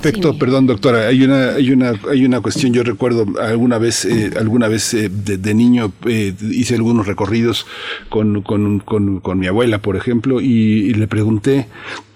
Perfecto, 0.00 0.38
perdón 0.38 0.66
doctora, 0.68 1.08
hay 1.08 1.24
una, 1.24 1.54
hay 1.54 1.72
una, 1.72 1.92
hay 2.08 2.24
una 2.24 2.40
cuestión, 2.40 2.72
yo 2.72 2.84
recuerdo 2.84 3.26
alguna 3.40 3.78
vez, 3.78 4.04
eh, 4.04 4.30
alguna 4.38 4.68
vez 4.68 4.94
eh, 4.94 5.08
de, 5.08 5.54
niño 5.54 5.92
eh, 6.06 6.32
hice 6.52 6.76
algunos 6.76 7.08
recorridos 7.08 7.66
con, 8.08 8.42
con, 8.42 8.78
con, 8.78 9.18
con, 9.18 9.38
mi 9.40 9.48
abuela, 9.48 9.82
por 9.82 9.96
ejemplo, 9.96 10.40
y, 10.40 10.46
y 10.46 10.94
le 10.94 11.08
pregunté, 11.08 11.66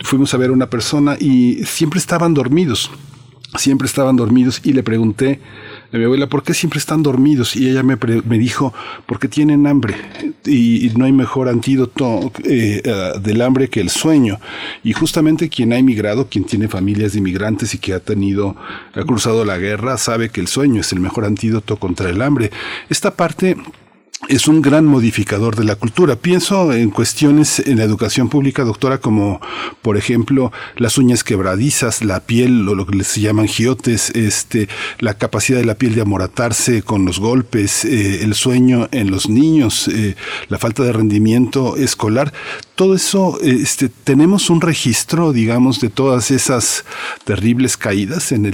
fuimos 0.00 0.32
a 0.32 0.36
ver 0.36 0.50
a 0.50 0.52
una 0.52 0.70
persona 0.70 1.16
y 1.18 1.64
siempre 1.64 1.98
estaban 1.98 2.34
dormidos, 2.34 2.88
siempre 3.56 3.86
estaban 3.86 4.14
dormidos 4.14 4.60
y 4.62 4.74
le 4.74 4.84
pregunté, 4.84 5.40
a 5.92 5.98
mi 5.98 6.04
abuela, 6.04 6.26
¿por 6.26 6.42
qué 6.42 6.54
siempre 6.54 6.78
están 6.78 7.02
dormidos? 7.02 7.54
Y 7.54 7.68
ella 7.68 7.82
me, 7.82 7.96
me 8.24 8.38
dijo, 8.38 8.72
porque 9.06 9.28
tienen 9.28 9.66
hambre 9.66 9.94
y, 10.46 10.90
no 10.96 11.04
hay 11.04 11.12
mejor 11.12 11.48
antídoto 11.48 12.32
eh, 12.44 12.82
del 13.20 13.42
hambre 13.42 13.68
que 13.68 13.80
el 13.80 13.90
sueño. 13.90 14.40
Y 14.82 14.92
justamente 14.92 15.48
quien 15.48 15.72
ha 15.72 15.78
emigrado, 15.78 16.28
quien 16.28 16.44
tiene 16.44 16.68
familias 16.68 17.12
de 17.12 17.18
inmigrantes 17.18 17.74
y 17.74 17.78
que 17.78 17.92
ha 17.92 18.00
tenido, 18.00 18.56
ha 18.94 19.02
cruzado 19.04 19.44
la 19.44 19.58
guerra, 19.58 19.98
sabe 19.98 20.30
que 20.30 20.40
el 20.40 20.48
sueño 20.48 20.80
es 20.80 20.92
el 20.92 21.00
mejor 21.00 21.24
antídoto 21.24 21.76
contra 21.76 22.08
el 22.08 22.22
hambre. 22.22 22.50
Esta 22.88 23.14
parte 23.14 23.56
es 24.28 24.46
un 24.46 24.62
gran 24.62 24.84
modificador 24.86 25.56
de 25.56 25.64
la 25.64 25.74
cultura. 25.74 26.16
Pienso 26.16 26.72
en 26.72 26.90
cuestiones 26.90 27.58
en 27.58 27.78
la 27.78 27.84
educación 27.84 28.28
pública, 28.28 28.62
doctora, 28.62 28.98
como 28.98 29.40
por 29.82 29.96
ejemplo 29.96 30.52
las 30.76 30.96
uñas 30.96 31.24
quebradizas, 31.24 32.04
la 32.04 32.20
piel, 32.20 32.68
o 32.68 32.74
lo 32.74 32.86
que 32.86 33.02
se 33.02 33.20
llaman 33.20 33.48
giotes, 33.48 34.10
este, 34.10 34.68
la 35.00 35.14
capacidad 35.14 35.58
de 35.58 35.64
la 35.64 35.74
piel 35.74 35.96
de 35.96 36.02
amoratarse 36.02 36.82
con 36.82 37.04
los 37.04 37.18
golpes, 37.18 37.84
eh, 37.84 38.22
el 38.22 38.34
sueño 38.34 38.88
en 38.92 39.10
los 39.10 39.28
niños, 39.28 39.88
eh, 39.88 40.14
la 40.48 40.58
falta 40.58 40.84
de 40.84 40.92
rendimiento 40.92 41.76
escolar. 41.76 42.32
Todo 42.76 42.94
eso, 42.94 43.38
este, 43.42 43.88
tenemos 43.88 44.50
un 44.50 44.60
registro, 44.60 45.32
digamos, 45.32 45.80
de 45.80 45.90
todas 45.90 46.30
esas 46.30 46.84
terribles 47.24 47.76
caídas 47.76 48.32
en, 48.32 48.52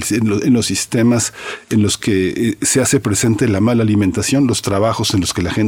los 0.53 0.65
sistemas 0.65 1.33
en 1.69 1.83
los 1.83 1.97
que 1.97 2.29
eh, 2.29 2.57
se 2.61 2.81
hace 2.81 2.99
presente 2.99 3.47
la 3.47 3.61
mala 3.61 3.83
alimentación, 3.83 4.47
los 4.47 4.61
trabajos 4.61 5.13
en 5.13 5.21
los 5.21 5.33
que 5.33 5.41
la 5.41 5.51
gente 5.51 5.58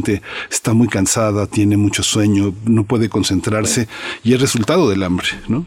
está 0.49 0.73
muy 0.73 0.88
cansada, 0.88 1.47
tiene 1.47 1.77
mucho 1.77 2.03
sueño, 2.03 2.53
no 2.65 2.84
puede 2.84 3.09
concentrarse 3.09 3.88
y 4.23 4.34
es 4.34 4.41
resultado 4.41 4.89
del 4.89 5.03
hambre, 5.03 5.27
¿no? 5.47 5.65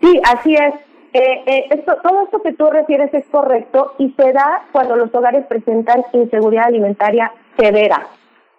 Sí, 0.00 0.20
así 0.24 0.54
es. 0.54 0.74
Eh, 1.14 1.42
eh, 1.46 1.66
esto, 1.70 1.96
todo 2.02 2.24
esto 2.24 2.42
que 2.42 2.52
tú 2.54 2.68
refieres 2.70 3.14
es 3.14 3.24
correcto 3.30 3.94
y 3.98 4.12
se 4.16 4.32
da 4.32 4.64
cuando 4.72 4.96
los 4.96 5.14
hogares 5.14 5.46
presentan 5.46 6.02
inseguridad 6.12 6.66
alimentaria 6.66 7.30
severa. 7.56 8.08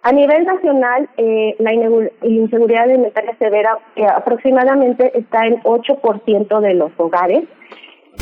A 0.02 0.12
nivel 0.12 0.44
nacional, 0.44 1.08
eh, 1.18 1.54
la 1.58 1.74
inseguridad 2.22 2.84
alimentaria 2.84 3.36
severa 3.38 3.76
aproximadamente 4.14 5.18
está 5.18 5.46
en 5.46 5.60
8% 5.64 6.60
de 6.60 6.74
los 6.74 6.92
hogares 6.96 7.44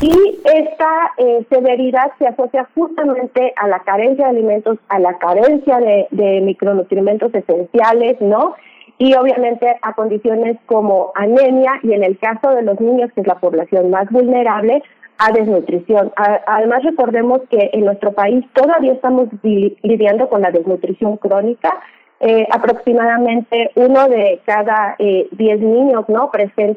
y 0.01 0.41
esta 0.45 1.13
eh, 1.19 1.47
severidad 1.49 2.13
se 2.19 2.27
asocia 2.27 2.69
justamente 2.75 3.53
a 3.57 3.69
la 3.69 3.81
carencia 3.81 4.27
de 4.27 4.31
alimentos, 4.31 4.79
a 4.89 4.99
la 4.99 5.19
carencia 5.19 5.79
de, 5.79 6.07
de 6.11 6.41
micronutrientes 6.41 7.35
esenciales, 7.35 8.21
¿no? 8.21 8.55
Y 8.99 9.15
obviamente 9.15 9.77
a 9.83 9.93
condiciones 9.95 10.57
como 10.67 11.13
anemia 11.15 11.73
y 11.83 11.93
en 11.93 12.05
el 12.05 12.19
caso 12.19 12.51
de 12.51 12.63
los 12.63 12.81
niños, 12.81 13.11
que 13.15 13.23
es 13.23 13.27
la 13.27 13.41
población 13.41 13.91
más 13.91 14.09
vulnerable, 14.11 14.83
a 15.19 15.33
desnutrición. 15.33 16.13
además, 16.17 16.83
recordemos 16.83 17.43
que 17.49 17.71
en 17.73 17.85
nuestro 17.85 18.13
país 18.13 18.45
todavía 18.53 18.93
estamos 18.93 19.29
lidiando 19.43 20.29
con 20.29 20.43
la 20.43 20.51
desnutrición 20.51 21.17
crónica 21.19 21.81
eh, 22.21 22.47
aproximadamente 22.51 23.71
uno 23.75 24.09
de 24.09 24.41
cada 24.47 24.97
eh, 24.99 25.29
diez 25.33 25.61
niños 25.61 26.09
no 26.09 26.31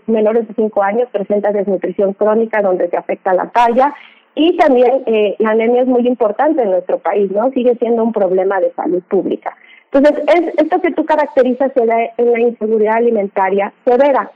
menores 0.07 0.47
de 0.47 0.53
cinco 0.55 0.83
años 0.83 1.07
presenta 1.11 1.51
desnutrición 1.51 2.13
crónica 2.13 2.61
donde 2.61 2.89
se 2.89 2.97
afecta 2.97 3.33
la 3.33 3.47
talla. 3.49 3.93
Y 4.35 4.55
también 4.57 5.03
eh, 5.05 5.35
la 5.39 5.51
anemia 5.51 5.83
es 5.83 5.87
muy 5.87 6.07
importante 6.07 6.61
en 6.61 6.71
nuestro 6.71 6.99
país 6.99 7.31
no 7.31 7.49
sigue 7.51 7.75
siendo 7.75 8.03
un 8.03 8.13
problema 8.13 8.59
de 8.59 8.71
salud 8.73 9.01
pública. 9.03 9.55
Entonces 9.91 10.23
es, 10.27 10.53
esto 10.57 10.81
que 10.81 10.91
tú 10.91 11.05
caracterizas 11.05 11.71
se 11.73 11.85
da 11.85 11.95
en 12.17 12.31
la 12.31 12.39
inseguridad 12.39 12.97
alimentaria 12.97 13.73
severa. 13.85 14.29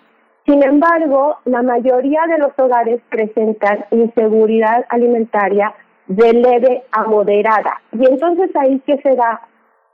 Sin 0.46 0.64
embargo 0.64 1.38
la 1.46 1.62
mayoría 1.62 2.22
de 2.28 2.38
los 2.40 2.58
hogares 2.58 3.02
presentan 3.10 3.86
inseguridad 3.92 4.86
alimentaria 4.90 5.74
de 6.08 6.34
leve 6.34 6.84
a 6.92 7.04
moderada. 7.04 7.82
Y 7.92 8.06
entonces 8.06 8.50
ahí 8.56 8.80
que 8.86 8.98
se 9.02 9.16
da 9.16 9.42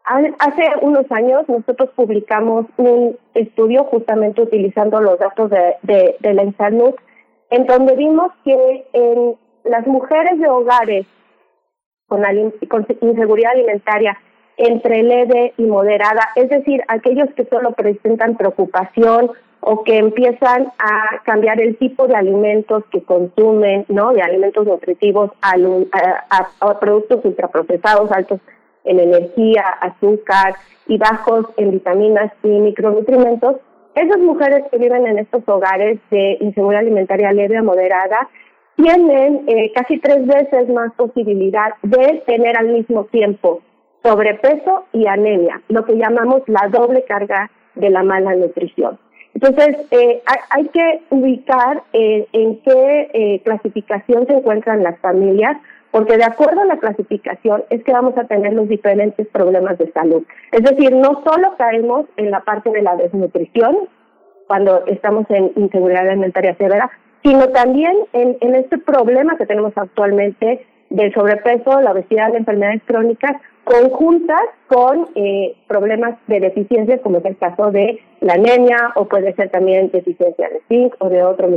Hace 0.07 0.63
unos 0.81 1.05
años 1.11 1.49
nosotros 1.49 1.89
publicamos 1.93 2.65
un 2.77 3.17
estudio 3.34 3.84
justamente 3.85 4.41
utilizando 4.41 5.01
los 5.01 5.19
datos 5.19 5.49
de, 5.49 5.75
de, 6.21 6.34
la 6.34 6.43
INSANUT, 6.43 6.95
en 7.49 7.65
donde 7.65 7.93
vimos 7.97 8.31
que 8.45 8.88
en 8.93 9.35
las 9.65 9.85
mujeres 9.85 10.39
de 10.39 10.47
hogares 10.47 11.05
con, 12.07 12.23
con 12.69 12.88
inseguridad 13.01 13.51
alimentaria 13.51 14.17
entre 14.55 15.03
leve 15.03 15.53
y 15.57 15.63
moderada, 15.63 16.29
es 16.35 16.49
decir, 16.49 16.81
aquellos 16.88 17.29
que 17.35 17.43
solo 17.43 17.73
presentan 17.73 18.38
preocupación 18.38 19.31
o 19.59 19.84
que 19.84 19.97
empiezan 19.97 20.71
a 20.79 21.21
cambiar 21.23 21.59
el 21.59 21.77
tipo 21.77 22.07
de 22.07 22.15
alimentos 22.15 22.85
que 22.91 23.03
consumen, 23.03 23.85
¿no? 23.89 24.13
De 24.13 24.21
alimentos 24.21 24.65
nutritivos 24.65 25.31
a, 25.41 26.79
productos 26.79 27.25
ultraprocesados, 27.25 28.09
altos 28.11 28.39
en 28.88 28.99
energía, 28.99 29.64
azúcar 29.81 30.55
y 30.88 30.97
bajos 30.97 31.45
en 31.57 31.72
vitaminas 31.72 32.31
y 32.43 32.47
micronutrientes, 32.47 33.57
esas 33.95 34.19
mujeres 34.19 34.64
que 34.69 34.77
viven 34.77 35.07
en 35.07 35.18
estos 35.18 35.41
hogares 35.47 35.99
de 36.11 36.38
inseguridad 36.39 36.81
alimentaria 36.81 37.31
leve 37.34 37.57
a 37.57 37.64
moderada 37.64 38.30
tienen 38.76 39.43
eh, 39.47 39.72
casi 39.73 39.97
tres 39.97 40.26
veces 40.27 40.69
más 40.69 40.93
posibilidad 40.93 41.73
de 41.81 42.22
tener 42.27 42.55
al 42.57 42.68
mismo 42.69 43.05
tiempo 43.05 43.61
sobrepeso 44.03 44.85
y 44.93 45.07
anemia, 45.07 45.61
lo 45.69 45.84
que 45.84 45.97
llamamos 45.97 46.43
la 46.45 46.69
doble 46.69 47.03
carga 47.05 47.49
de 47.73 47.89
la 47.89 48.03
mala 48.03 48.35
nutrición. 48.35 48.99
Entonces, 49.34 49.77
eh, 49.91 50.22
hay, 50.51 50.68
que 50.68 51.01
ubicar 51.09 51.84
eh, 51.93 52.27
en 52.34 52.59
qué 52.61 53.41
clasificación 53.43 54.26
se 54.27 54.34
encuentran 54.34 54.84
las 54.84 54.99
familias, 54.99 55.57
porque 55.91 56.18
de 56.18 56.26
acuerdo 56.26 56.61
a 56.61 56.65
la 56.65 56.77
clasificación 56.77 57.64
es 57.69 57.84
que 57.84 57.93
vamos 57.93 58.18
a 58.18 58.26
tener 58.26 58.53
los 58.53 58.68
diferentes 58.68 59.27
problemas 59.27 59.77
de 59.77 59.91
salud. 59.91 60.23
Es 60.51 60.64
decir, 60.64 60.93
no 60.93 61.23
solo 61.26 61.55
caemos 61.57 62.05
en 62.18 62.31
la 62.31 62.41
parte 62.41 62.69
de 62.72 62.81
la 62.81 62.95
desnutrición 62.95 63.76
cuando 64.47 64.85
estamos 64.85 65.26
en 65.30 65.51
inseguridad 65.55 66.07
alimentaria 66.07 66.55
severa, 66.55 66.89
sino 67.23 67.49
también 67.49 67.93
en, 68.14 68.38
en 68.41 68.55
este 68.55 68.77
problema 68.77 69.38
que 69.38 69.45
tenemos 69.45 69.73
actualmente 69.76 70.65
del 70.89 71.14
sobrepeso, 71.14 71.81
la 71.81 71.91
obesidad, 71.91 72.30
las 72.30 72.38
enfermedades 72.38 72.81
crónicas, 72.85 73.41
conjuntas 73.64 74.41
con 74.68 75.09
eh, 75.15 75.55
problemas 75.68 76.18
de 76.27 76.39
deficiencias, 76.39 77.01
como 77.01 77.18
es 77.18 77.26
el 77.26 77.38
caso 77.38 77.72
de 77.72 77.99
la 78.22 78.34
anemia, 78.34 78.93
o 78.95 79.05
puede 79.05 79.34
ser 79.34 79.49
también 79.49 79.91
deficiencia 79.91 80.47
de 80.49 80.61
zinc 80.69 80.95
o 80.99 81.09
de 81.09 81.23
otro 81.23 81.47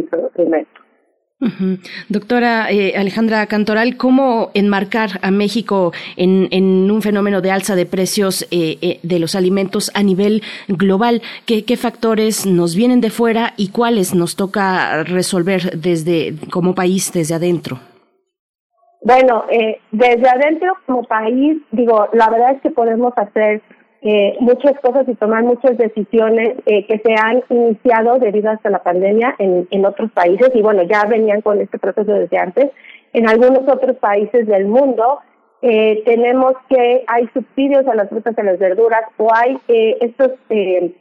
Doctora 2.11 2.71
eh, 2.71 2.95
Alejandra 2.97 3.47
Cantoral, 3.47 3.97
¿cómo 3.97 4.51
enmarcar 4.53 5.21
a 5.23 5.31
México 5.31 5.93
en, 6.17 6.91
un 6.91 7.01
fenómeno 7.01 7.41
de 7.41 7.51
alza 7.51 7.75
de 7.75 7.87
precios 7.87 8.43
eh, 8.51 8.77
eh, 8.83 9.01
de 9.03 9.19
los 9.19 9.35
alimentos 9.35 9.91
a 9.95 10.03
nivel 10.03 10.43
global? 10.69 11.23
¿Qué, 11.47 11.65
¿Qué, 11.65 11.79
factores 11.79 12.45
nos 12.45 12.77
vienen 12.77 13.01
de 13.01 13.09
fuera 13.09 13.55
y 13.57 13.71
cuáles 13.71 14.15
nos 14.15 14.37
toca 14.37 15.03
resolver 15.05 15.79
desde 15.79 16.35
como 16.51 16.75
país 16.75 17.11
desde 17.11 17.35
adentro? 17.35 17.79
Bueno, 19.03 19.45
desde 19.93 20.29
adentro 20.29 20.75
como 20.85 21.05
país, 21.05 21.57
digo, 21.71 22.09
la 22.13 22.29
verdad 22.29 22.53
es 22.57 22.61
que 22.61 22.71
podemos 22.71 23.15
hacer 23.17 23.63
eh, 24.03 24.37
muchas 24.41 24.79
cosas 24.81 25.07
y 25.09 25.15
tomar 25.15 25.43
muchas 25.43 25.77
decisiones 25.77 26.57
eh, 26.67 26.87
que 26.87 26.99
se 26.99 27.15
han 27.15 27.43
iniciado 27.51 28.19
debido 28.19 28.51
a 28.51 28.71
la 28.71 28.83
pandemia 28.83 29.35
en, 29.39 29.69
en 29.71 29.85
otros 29.85 30.11
países 30.13 30.51
y 30.55 30.63
bueno, 30.63 30.83
ya 30.85 31.05
venían 31.05 31.43
con 31.43 31.61
este 31.61 31.79
proceso 31.79 32.13
desde 32.13 32.39
antes. 32.39 32.71
En 33.13 33.29
algunos 33.29 33.69
otros 33.69 33.97
países 33.97 34.47
del 34.47 34.67
mundo 34.67 35.21
eh, 35.63 36.03
tenemos 36.07 36.55
que 36.69 37.05
hay 37.07 37.29
subsidios 37.35 37.87
a 37.87 37.95
las 37.95 38.09
frutas 38.09 38.35
y 38.37 38.43
las 38.43 38.59
verduras 38.59 39.03
o 39.19 39.29
hay 39.35 39.59
eh, 39.69 39.99
estos 40.01 40.33
eh, 40.49 40.95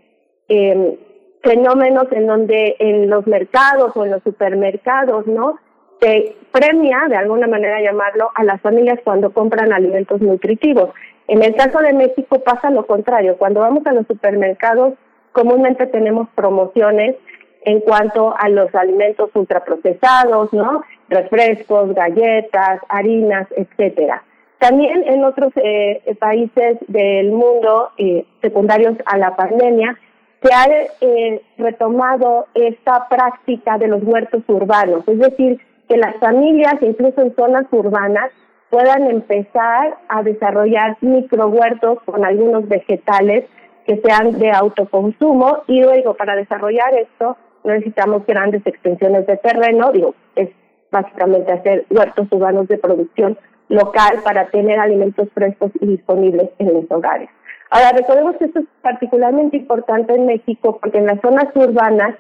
eh, 0.49 0.99
fenómenos 1.41 2.11
en 2.11 2.27
donde 2.27 2.75
en 2.79 3.09
los 3.09 3.25
mercados 3.25 3.95
o 3.95 4.03
en 4.03 4.11
los 4.11 4.23
supermercados, 4.23 5.25
¿no? 5.27 5.57
Se 6.01 6.35
premia, 6.51 7.05
de 7.07 7.15
alguna 7.15 7.47
manera 7.47 7.81
llamarlo, 7.81 8.31
a 8.35 8.43
las 8.43 8.59
familias 8.61 8.99
cuando 9.03 9.31
compran 9.31 9.71
alimentos 9.71 10.21
nutritivos. 10.21 10.89
En 11.29 11.43
el 11.43 11.55
caso 11.55 11.77
de 11.77 11.93
México 11.93 12.39
pasa 12.39 12.71
lo 12.71 12.87
contrario. 12.87 13.37
Cuando 13.37 13.59
vamos 13.59 13.85
a 13.85 13.93
los 13.93 14.07
supermercados, 14.07 14.95
comúnmente 15.31 15.85
tenemos 15.85 16.27
promociones 16.33 17.17
en 17.65 17.81
cuanto 17.81 18.33
a 18.35 18.49
los 18.49 18.73
alimentos 18.73 19.29
ultraprocesados, 19.35 20.51
¿no? 20.53 20.81
Refrescos, 21.07 21.93
galletas, 21.93 22.81
harinas, 22.89 23.47
etcétera. 23.55 24.23
También 24.57 25.03
en 25.05 25.23
otros 25.23 25.53
eh, 25.57 26.01
países 26.19 26.79
del 26.87 27.31
mundo 27.31 27.91
eh, 27.99 28.25
secundarios 28.41 28.95
a 29.05 29.19
la 29.19 29.35
pandemia 29.35 29.99
se 30.41 30.51
ha 30.51 30.65
eh, 30.99 31.43
retomado 31.59 32.47
esta 32.55 33.07
práctica 33.07 33.77
de 33.77 33.87
los 33.87 34.01
huertos 34.03 34.41
urbanos, 34.47 35.07
es 35.07 35.19
decir, 35.19 35.61
que 35.87 35.97
las 35.97 36.15
familias, 36.15 36.81
incluso 36.81 37.21
en 37.21 37.35
zonas 37.35 37.67
urbanas, 37.69 38.31
puedan 38.69 39.09
empezar 39.09 39.97
a 40.07 40.23
desarrollar 40.23 40.97
microhuertos 41.01 41.99
con 42.05 42.23
algunos 42.25 42.67
vegetales 42.67 43.45
que 43.85 43.99
sean 44.01 44.37
de 44.37 44.51
autoconsumo 44.51 45.63
y 45.67 45.81
luego 45.81 46.13
para 46.13 46.35
desarrollar 46.35 46.93
esto 46.93 47.37
necesitamos 47.63 48.25
grandes 48.25 48.65
extensiones 48.65 49.25
de 49.27 49.37
terreno, 49.37 49.91
digo, 49.91 50.15
es 50.35 50.49
básicamente 50.91 51.51
hacer 51.51 51.85
huertos 51.89 52.27
urbanos 52.31 52.67
de 52.67 52.77
producción 52.77 53.37
local 53.67 54.19
para 54.23 54.45
tener 54.47 54.79
alimentos 54.79 55.27
frescos 55.33 55.71
y 55.79 55.85
disponibles 55.85 56.49
en 56.57 56.73
los 56.73 56.85
hogares. 56.89 57.29
Ahora, 57.69 57.91
recordemos 57.95 58.35
que 58.37 58.45
esto 58.45 58.59
es 58.59 58.65
particularmente 58.81 59.57
importante 59.57 60.15
en 60.15 60.25
México 60.25 60.79
porque 60.81 60.97
en 60.97 61.05
las 61.05 61.21
zonas 61.21 61.45
urbanas 61.55 62.15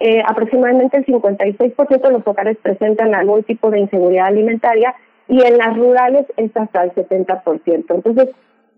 eh, 0.00 0.22
aproximadamente 0.26 0.98
el 0.98 1.06
56% 1.06 2.00
de 2.00 2.12
los 2.12 2.26
hogares 2.26 2.56
presentan 2.62 3.14
algún 3.14 3.44
tipo 3.44 3.70
de 3.70 3.80
inseguridad 3.80 4.26
alimentaria 4.26 4.94
y 5.28 5.42
en 5.42 5.58
las 5.58 5.76
rurales 5.76 6.26
es 6.36 6.56
hasta 6.56 6.84
el 6.84 6.94
70%. 6.94 7.84
Entonces, 7.88 8.28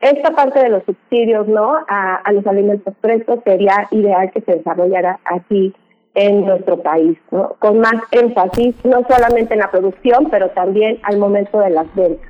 esta 0.01 0.31
parte 0.33 0.61
de 0.61 0.71
los 0.71 0.83
subsidios 0.85 1.47
no 1.47 1.77
a, 1.89 2.17
a 2.17 2.33
los 2.33 2.47
alimentos 2.47 2.95
frescos 3.01 3.41
sería 3.45 3.87
ideal 3.91 4.31
que 4.33 4.41
se 4.41 4.57
desarrollara 4.57 5.21
aquí 5.25 5.75
en 6.15 6.45
nuestro 6.45 6.83
país, 6.83 7.19
¿no? 7.31 7.55
con 7.59 7.79
más 7.79 7.95
énfasis 8.11 8.75
no 8.85 9.03
solamente 9.09 9.55
en 9.55 9.61
la 9.61 9.71
producción, 9.71 10.29
pero 10.31 10.51
también 10.51 10.99
al 11.03 11.19
momento 11.19 11.61
de 11.61 11.71
las 11.71 11.95
ventas. 11.95 12.29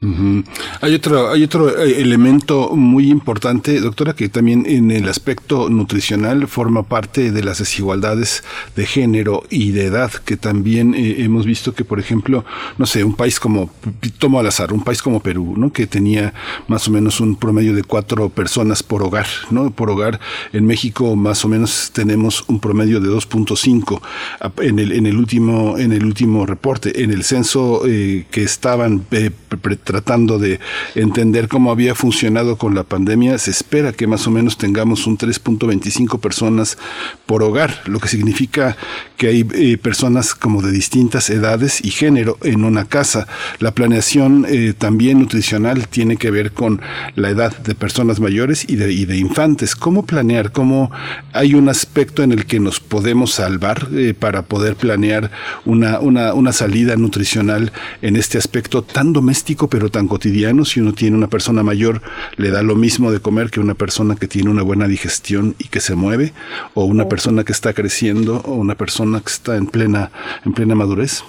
Hay 0.00 0.94
otro, 0.94 1.32
hay 1.32 1.42
otro 1.42 1.76
eh, 1.76 2.00
elemento 2.00 2.76
muy 2.76 3.10
importante, 3.10 3.80
doctora, 3.80 4.14
que 4.14 4.28
también 4.28 4.64
en 4.64 4.92
el 4.92 5.08
aspecto 5.08 5.68
nutricional 5.68 6.46
forma 6.46 6.84
parte 6.84 7.32
de 7.32 7.42
las 7.42 7.58
desigualdades 7.58 8.44
de 8.76 8.86
género 8.86 9.42
y 9.50 9.72
de 9.72 9.86
edad, 9.86 10.12
que 10.12 10.36
también 10.36 10.94
eh, 10.94 11.16
hemos 11.24 11.46
visto 11.46 11.74
que, 11.74 11.84
por 11.84 11.98
ejemplo, 11.98 12.44
no 12.76 12.86
sé, 12.86 13.02
un 13.02 13.16
país 13.16 13.40
como, 13.40 13.72
tomo 14.18 14.38
al 14.38 14.46
azar, 14.46 14.72
un 14.72 14.84
país 14.84 15.02
como 15.02 15.18
Perú, 15.18 15.54
¿no? 15.56 15.72
Que 15.72 15.88
tenía 15.88 16.32
más 16.68 16.86
o 16.86 16.92
menos 16.92 17.18
un 17.20 17.34
promedio 17.34 17.74
de 17.74 17.82
cuatro 17.82 18.28
personas 18.28 18.84
por 18.84 19.02
hogar, 19.02 19.26
¿no? 19.50 19.72
Por 19.72 19.90
hogar. 19.90 20.20
En 20.52 20.64
México 20.64 21.16
más 21.16 21.44
o 21.44 21.48
menos 21.48 21.90
tenemos 21.92 22.44
un 22.46 22.60
promedio 22.60 23.00
de 23.00 23.08
2.5 23.08 24.00
en 24.62 24.78
el, 24.78 24.92
en 24.92 25.06
el 25.06 25.16
último, 25.16 25.76
en 25.76 25.90
el 25.90 26.04
último 26.04 26.46
reporte. 26.46 27.02
En 27.02 27.10
el 27.10 27.24
censo 27.24 27.82
eh, 27.84 28.26
que 28.30 28.44
estaban 28.44 29.04
tratando 29.88 30.38
de 30.38 30.60
entender 30.94 31.48
cómo 31.48 31.72
había 31.72 31.94
funcionado 31.94 32.58
con 32.58 32.74
la 32.74 32.84
pandemia, 32.84 33.38
se 33.38 33.50
espera 33.50 33.94
que 33.94 34.06
más 34.06 34.26
o 34.26 34.30
menos 34.30 34.58
tengamos 34.58 35.06
un 35.06 35.16
3.25 35.16 36.20
personas 36.20 36.76
por 37.24 37.42
hogar, 37.42 37.80
lo 37.86 37.98
que 37.98 38.08
significa 38.08 38.76
que 39.16 39.28
hay 39.28 39.46
eh, 39.54 39.78
personas 39.78 40.34
como 40.34 40.60
de 40.60 40.72
distintas 40.72 41.30
edades 41.30 41.82
y 41.82 41.90
género 41.90 42.36
en 42.42 42.66
una 42.66 42.84
casa. 42.84 43.26
La 43.60 43.72
planeación 43.72 44.44
eh, 44.46 44.74
también 44.76 45.20
nutricional 45.20 45.88
tiene 45.88 46.18
que 46.18 46.30
ver 46.30 46.52
con 46.52 46.82
la 47.14 47.30
edad 47.30 47.56
de 47.56 47.74
personas 47.74 48.20
mayores 48.20 48.68
y 48.68 48.76
de, 48.76 48.92
y 48.92 49.06
de 49.06 49.16
infantes. 49.16 49.74
¿Cómo 49.74 50.04
planear? 50.04 50.52
¿Cómo 50.52 50.90
hay 51.32 51.54
un 51.54 51.70
aspecto 51.70 52.22
en 52.22 52.32
el 52.32 52.44
que 52.44 52.60
nos 52.60 52.78
podemos 52.78 53.32
salvar 53.32 53.88
eh, 53.94 54.12
para 54.12 54.42
poder 54.42 54.76
planear 54.76 55.30
una, 55.64 55.98
una, 56.00 56.34
una 56.34 56.52
salida 56.52 56.94
nutricional 56.96 57.72
en 58.02 58.16
este 58.16 58.36
aspecto 58.36 58.82
tan 58.82 59.14
doméstico, 59.14 59.68
pero 59.68 59.77
tan 59.88 60.08
cotidiano. 60.08 60.64
Si 60.64 60.80
uno 60.80 60.92
tiene 60.92 61.16
una 61.16 61.28
persona 61.28 61.62
mayor, 61.62 62.02
le 62.36 62.50
da 62.50 62.62
lo 62.62 62.74
mismo 62.74 63.12
de 63.12 63.20
comer 63.20 63.50
que 63.50 63.60
una 63.60 63.74
persona 63.74 64.16
que 64.16 64.26
tiene 64.26 64.50
una 64.50 64.62
buena 64.62 64.88
digestión 64.88 65.54
y 65.58 65.68
que 65.68 65.80
se 65.80 65.94
mueve, 65.94 66.32
o 66.74 66.84
una 66.84 67.08
persona 67.08 67.44
que 67.44 67.52
está 67.52 67.72
creciendo, 67.72 68.42
o 68.44 68.54
una 68.54 68.74
persona 68.74 69.20
que 69.20 69.28
está 69.28 69.56
en 69.56 69.66
plena, 69.66 70.10
en 70.44 70.52
plena 70.52 70.74
madurez. 70.74 71.22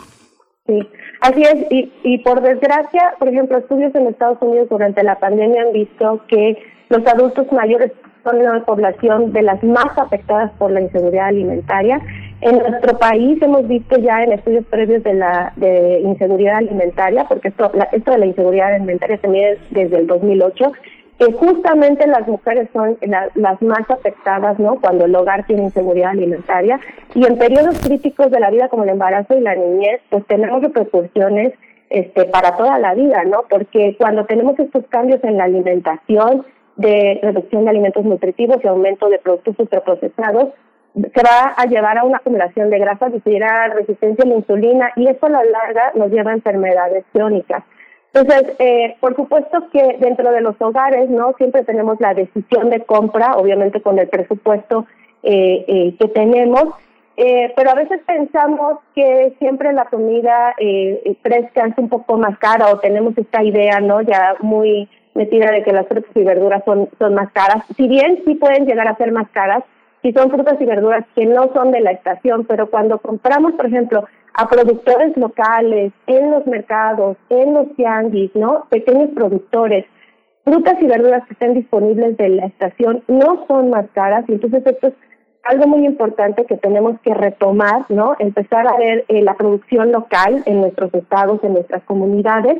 Sí, 0.65 0.79
así 1.21 1.43
es. 1.43 1.65
Y, 1.69 1.91
y 2.03 2.17
por 2.19 2.41
desgracia, 2.41 3.13
por 3.19 3.27
ejemplo, 3.27 3.59
estudios 3.59 3.93
en 3.93 4.07
Estados 4.07 4.39
Unidos 4.41 4.69
durante 4.69 5.03
la 5.03 5.19
pandemia 5.19 5.61
han 5.61 5.73
visto 5.73 6.25
que 6.27 6.57
los 6.89 7.05
adultos 7.05 7.45
mayores 7.51 7.91
son 8.23 8.43
la 8.43 8.65
población 8.65 9.31
de 9.31 9.43
las 9.43 9.63
más 9.63 9.97
afectadas 9.97 10.51
por 10.57 10.71
la 10.71 10.81
inseguridad 10.81 11.27
alimentaria 11.27 12.01
en 12.41 12.57
nuestro 12.57 12.97
país 12.97 13.41
hemos 13.41 13.67
visto 13.67 13.97
ya 13.97 14.23
en 14.23 14.31
estudios 14.31 14.65
previos 14.65 15.03
de 15.03 15.13
la 15.13 15.51
de 15.57 15.99
inseguridad 16.01 16.57
alimentaria, 16.57 17.25
porque 17.25 17.49
esto, 17.49 17.71
la, 17.73 17.85
esto 17.91 18.11
de 18.11 18.17
la 18.17 18.25
inseguridad 18.27 18.73
alimentaria 18.73 19.17
se 19.17 19.27
mide 19.27 19.57
desde 19.71 19.97
el 19.97 20.07
2008, 20.07 20.71
que 21.19 21.33
justamente 21.33 22.07
las 22.07 22.25
mujeres 22.27 22.69
son 22.71 22.97
la, 23.01 23.29
las 23.35 23.61
más 23.61 23.89
afectadas, 23.89 24.57
¿no? 24.57 24.79
Cuando 24.79 25.05
el 25.05 25.15
hogar 25.15 25.45
tiene 25.47 25.63
inseguridad 25.63 26.11
alimentaria 26.11 26.79
y 27.13 27.25
en 27.25 27.37
periodos 27.37 27.77
críticos 27.81 28.31
de 28.31 28.39
la 28.39 28.49
vida 28.51 28.69
como 28.69 28.83
el 28.83 28.89
embarazo 28.89 29.37
y 29.37 29.41
la 29.41 29.55
niñez, 29.55 29.99
pues 30.09 30.25
tenemos 30.27 30.61
repercusiones 30.61 31.53
este 31.89 32.25
para 32.25 32.55
toda 32.55 32.79
la 32.79 32.93
vida, 32.93 33.23
¿no? 33.25 33.43
Porque 33.49 33.95
cuando 33.97 34.25
tenemos 34.25 34.57
estos 34.59 34.85
cambios 34.87 35.21
en 35.23 35.37
la 35.37 35.45
alimentación, 35.45 36.45
de 36.77 37.19
reducción 37.21 37.65
de 37.65 37.71
alimentos 37.71 38.05
nutritivos 38.05 38.57
y 38.63 38.67
aumento 38.67 39.09
de 39.09 39.19
productos 39.19 39.53
ultraprocesados, 39.59 40.53
se 40.93 41.23
va 41.23 41.53
a 41.55 41.65
llevar 41.65 41.97
a 41.97 42.03
una 42.03 42.17
acumulación 42.17 42.69
de 42.69 42.79
grasas, 42.79 43.11
decidirá 43.11 43.67
resistencia 43.67 44.23
a 44.25 44.27
la 44.27 44.35
insulina 44.35 44.91
y 44.95 45.07
eso 45.07 45.25
a 45.25 45.29
la 45.29 45.43
larga 45.43 45.91
nos 45.95 46.11
lleva 46.11 46.31
a 46.31 46.35
enfermedades 46.35 47.05
crónicas. 47.13 47.63
Entonces, 48.13 48.55
eh, 48.57 48.95
por 48.99 49.15
supuesto 49.15 49.69
que 49.71 49.97
dentro 49.99 50.31
de 50.31 50.41
los 50.41 50.59
hogares, 50.59 51.09
¿no? 51.09 51.33
Siempre 51.33 51.63
tenemos 51.63 51.99
la 51.99 52.13
decisión 52.15 52.71
de 52.71 52.81
compra, 52.81 53.35
obviamente 53.37 53.81
con 53.81 53.99
el 53.99 54.07
presupuesto 54.07 54.87
eh, 55.21 55.63
eh, 55.67 55.95
que 55.99 56.07
tenemos, 56.07 56.73
eh, 57.17 57.53
pero 57.55 57.71
a 57.71 57.75
veces 57.75 57.99
pensamos 58.07 58.79
que 58.95 59.35
siempre 59.39 59.73
la 59.73 59.85
comida 59.85 60.55
eh, 60.57 61.17
fresca 61.21 61.67
es 61.67 61.77
un 61.77 61.89
poco 61.89 62.17
más 62.17 62.37
cara 62.39 62.71
o 62.71 62.79
tenemos 62.79 63.15
esta 63.17 63.43
idea, 63.43 63.79
¿no? 63.79 64.01
Ya 64.01 64.35
muy 64.39 64.89
metida 65.13 65.51
de 65.51 65.61
que 65.63 65.73
las 65.73 65.85
frutas 65.87 66.15
y 66.15 66.23
verduras 66.23 66.63
son, 66.63 66.87
son 66.97 67.13
más 67.13 67.29
caras. 67.33 67.63
Si 67.75 67.87
bien 67.87 68.21
sí 68.25 68.35
pueden 68.35 68.65
llegar 68.65 68.87
a 68.87 68.95
ser 68.95 69.11
más 69.11 69.29
caras, 69.31 69.63
si 70.01 70.11
son 70.13 70.29
frutas 70.29 70.59
y 70.59 70.65
verduras 70.65 71.05
que 71.15 71.25
no 71.25 71.51
son 71.53 71.71
de 71.71 71.81
la 71.81 71.91
estación, 71.91 72.45
pero 72.45 72.69
cuando 72.69 72.99
compramos, 72.99 73.53
por 73.53 73.65
ejemplo, 73.65 74.05
a 74.33 74.47
productores 74.47 75.15
locales, 75.17 75.91
en 76.07 76.31
los 76.31 76.45
mercados, 76.47 77.17
en 77.29 77.53
los 77.53 77.75
tianguis, 77.75 78.33
¿no? 78.35 78.65
Pequeños 78.69 79.09
productores. 79.13 79.85
Frutas 80.45 80.75
y 80.81 80.87
verduras 80.87 81.25
que 81.27 81.33
estén 81.33 81.53
disponibles 81.53 82.15
de 82.17 82.29
la 82.29 82.45
estación 82.45 83.03
no 83.07 83.45
son 83.47 83.69
más 83.69 83.85
caras 83.93 84.23
y 84.27 84.33
entonces 84.33 84.65
esto 84.65 84.87
es 84.87 84.93
algo 85.43 85.67
muy 85.67 85.85
importante 85.85 86.45
que 86.45 86.57
tenemos 86.57 86.99
que 87.01 87.13
retomar, 87.13 87.85
¿no? 87.89 88.15
Empezar 88.19 88.67
a 88.67 88.77
ver 88.77 89.05
eh, 89.07 89.21
la 89.21 89.35
producción 89.35 89.91
local 89.91 90.43
en 90.45 90.61
nuestros 90.61 90.93
estados, 90.93 91.43
en 91.43 91.53
nuestras 91.53 91.83
comunidades 91.83 92.57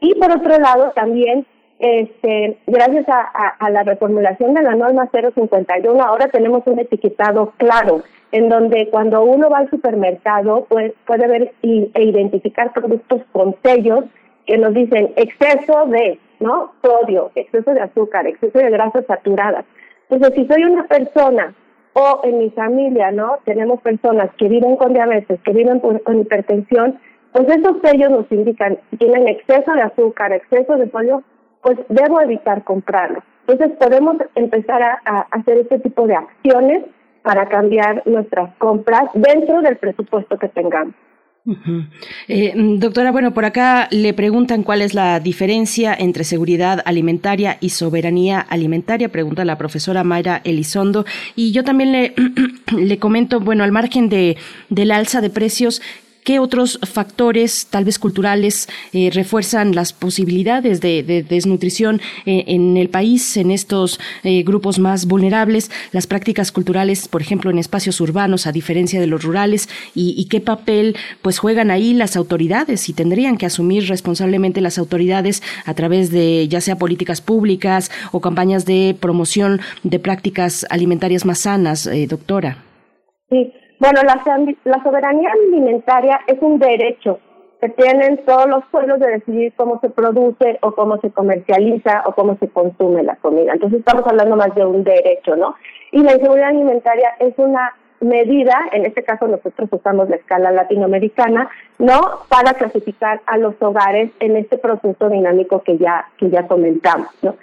y 0.00 0.14
por 0.16 0.30
otro 0.30 0.58
lado 0.58 0.92
también 0.94 1.46
este, 1.82 2.58
gracias 2.68 3.06
a, 3.08 3.68
la 3.70 3.82
reformulación 3.82 4.54
de 4.54 4.62
la 4.62 4.76
norma 4.76 5.10
051, 5.10 6.00
ahora 6.00 6.28
tenemos 6.28 6.62
un 6.66 6.78
etiquetado 6.78 7.52
claro, 7.56 8.02
en 8.30 8.48
donde 8.48 8.88
cuando 8.88 9.24
uno 9.24 9.50
va 9.50 9.58
al 9.58 9.70
supermercado 9.70 10.64
pues, 10.68 10.92
puede 11.04 11.26
ver 11.26 11.52
e 11.62 12.02
identificar 12.04 12.72
productos 12.72 13.22
con 13.32 13.56
sellos 13.64 14.04
que 14.46 14.58
nos 14.58 14.72
dicen 14.74 15.12
exceso 15.16 15.86
de 15.86 16.20
no 16.38 16.72
sodio, 16.82 17.32
exceso 17.34 17.74
de 17.74 17.80
azúcar, 17.80 18.28
exceso 18.28 18.60
de 18.60 18.70
grasas 18.70 19.04
saturadas. 19.06 19.64
Entonces, 20.08 20.40
si 20.40 20.46
soy 20.46 20.62
una 20.62 20.84
persona 20.84 21.52
o 21.94 22.20
en 22.22 22.38
mi 22.38 22.50
familia, 22.50 23.10
¿no? 23.10 23.38
Tenemos 23.44 23.80
personas 23.80 24.30
que 24.38 24.48
viven 24.48 24.76
con 24.76 24.92
diabetes, 24.92 25.40
que 25.42 25.52
viven 25.52 25.80
con 25.80 26.20
hipertensión, 26.20 27.00
pues 27.32 27.48
esos 27.48 27.78
sellos 27.82 28.10
nos 28.10 28.30
indican 28.30 28.78
tienen 28.98 29.26
exceso 29.26 29.72
de 29.72 29.82
azúcar, 29.82 30.32
exceso 30.32 30.76
de 30.76 30.90
sodio, 30.90 31.22
pues 31.62 31.78
debo 31.88 32.20
evitar 32.20 32.64
comprarlo. 32.64 33.22
Entonces 33.46 33.76
podemos 33.78 34.16
empezar 34.34 34.82
a, 34.82 35.26
hacer 35.30 35.58
este 35.58 35.78
tipo 35.78 36.06
de 36.06 36.16
acciones 36.16 36.84
para 37.22 37.48
cambiar 37.48 38.02
nuestras 38.06 38.54
compras 38.56 39.04
dentro 39.14 39.62
del 39.62 39.76
presupuesto 39.76 40.38
que 40.38 40.48
tengamos. 40.48 40.94
Eh, 42.28 42.52
doctora, 42.54 43.10
bueno, 43.10 43.34
por 43.34 43.44
acá 43.44 43.88
le 43.90 44.14
preguntan 44.14 44.62
cuál 44.62 44.80
es 44.80 44.94
la 44.94 45.18
diferencia 45.18 45.92
entre 45.92 46.22
seguridad 46.22 46.80
alimentaria 46.84 47.58
y 47.60 47.70
soberanía 47.70 48.38
alimentaria, 48.38 49.08
pregunta 49.08 49.44
la 49.44 49.58
profesora 49.58 50.04
Mayra 50.04 50.40
Elizondo. 50.44 51.04
Y 51.34 51.50
yo 51.50 51.64
también 51.64 51.90
le, 51.90 52.14
le 52.76 52.98
comento, 52.98 53.40
bueno, 53.40 53.64
al 53.64 53.72
margen 53.72 54.08
de, 54.08 54.36
del 54.68 54.92
alza 54.92 55.20
de 55.20 55.30
precios, 55.30 55.82
¿Qué 56.24 56.38
otros 56.38 56.78
factores, 56.84 57.66
tal 57.66 57.84
vez 57.84 57.98
culturales, 57.98 58.68
eh, 58.92 59.10
refuerzan 59.12 59.74
las 59.74 59.92
posibilidades 59.92 60.80
de, 60.80 61.02
desnutrición 61.28 62.00
eh, 62.26 62.44
en 62.46 62.76
el 62.76 62.90
país, 62.90 63.36
en 63.36 63.50
estos 63.50 63.98
eh, 64.22 64.44
grupos 64.44 64.78
más 64.78 65.06
vulnerables? 65.06 65.72
Las 65.90 66.06
prácticas 66.06 66.52
culturales, 66.52 67.08
por 67.08 67.22
ejemplo, 67.22 67.50
en 67.50 67.58
espacios 67.58 68.00
urbanos, 68.00 68.46
a 68.46 68.52
diferencia 68.52 69.00
de 69.00 69.08
los 69.08 69.24
rurales, 69.24 69.68
y, 69.96 70.22
qué 70.30 70.40
papel 70.40 70.96
pues 71.20 71.40
juegan 71.40 71.72
ahí 71.72 71.92
las 71.92 72.16
autoridades 72.16 72.88
y 72.88 72.92
tendrían 72.92 73.36
que 73.36 73.46
asumir 73.46 73.88
responsablemente 73.88 74.60
las 74.60 74.78
autoridades 74.78 75.42
a 75.64 75.74
través 75.74 76.10
de 76.12 76.46
ya 76.48 76.60
sea 76.60 76.78
políticas 76.78 77.20
públicas 77.20 77.90
o 78.12 78.20
campañas 78.20 78.64
de 78.64 78.96
promoción 78.98 79.60
de 79.82 79.98
prácticas 79.98 80.64
alimentarias 80.70 81.26
más 81.26 81.40
sanas, 81.40 81.90
doctora. 82.08 82.64
Sí, 83.28 83.52
bueno, 83.82 84.00
la, 84.04 84.82
soberanía 84.84 85.32
alimentaria 85.32 86.20
es 86.28 86.40
un 86.40 86.60
derecho 86.60 87.18
que 87.60 87.68
tienen 87.70 88.24
todos 88.24 88.46
los 88.48 88.64
pueblos 88.66 89.00
de 89.00 89.08
decidir 89.08 89.52
cómo 89.56 89.80
se 89.80 89.90
produce 89.90 90.60
o 90.62 90.70
cómo 90.70 91.00
se 91.00 91.10
comercializa 91.10 92.04
o 92.06 92.12
cómo 92.14 92.36
se 92.38 92.48
consume 92.48 93.02
la 93.02 93.16
comida. 93.16 93.54
Entonces 93.54 93.80
estamos 93.80 94.06
hablando 94.06 94.36
más 94.36 94.54
de 94.54 94.64
un 94.64 94.84
derecho, 94.84 95.34
¿no? 95.34 95.56
Y 95.90 96.00
la 96.04 96.12
inseguridad 96.12 96.50
alimentaria 96.50 97.08
es 97.18 97.34
una 97.38 97.74
medida, 97.98 98.56
en 98.70 98.86
este 98.86 99.02
caso 99.02 99.26
nosotros 99.26 99.68
usamos 99.72 100.08
la 100.08 100.14
escala 100.14 100.52
latinoamericana, 100.52 101.50
¿no? 101.80 102.00
Para 102.28 102.54
clasificar 102.54 103.20
a 103.26 103.36
los 103.36 103.60
hogares 103.60 104.12
en 104.20 104.36
este 104.36 104.58
proceso 104.58 105.08
dinámico 105.08 105.62
que 105.64 105.76
ya, 105.76 106.06
que 106.18 106.30
ya 106.30 106.46
comentamos, 106.46 107.08
¿no? 107.22 107.34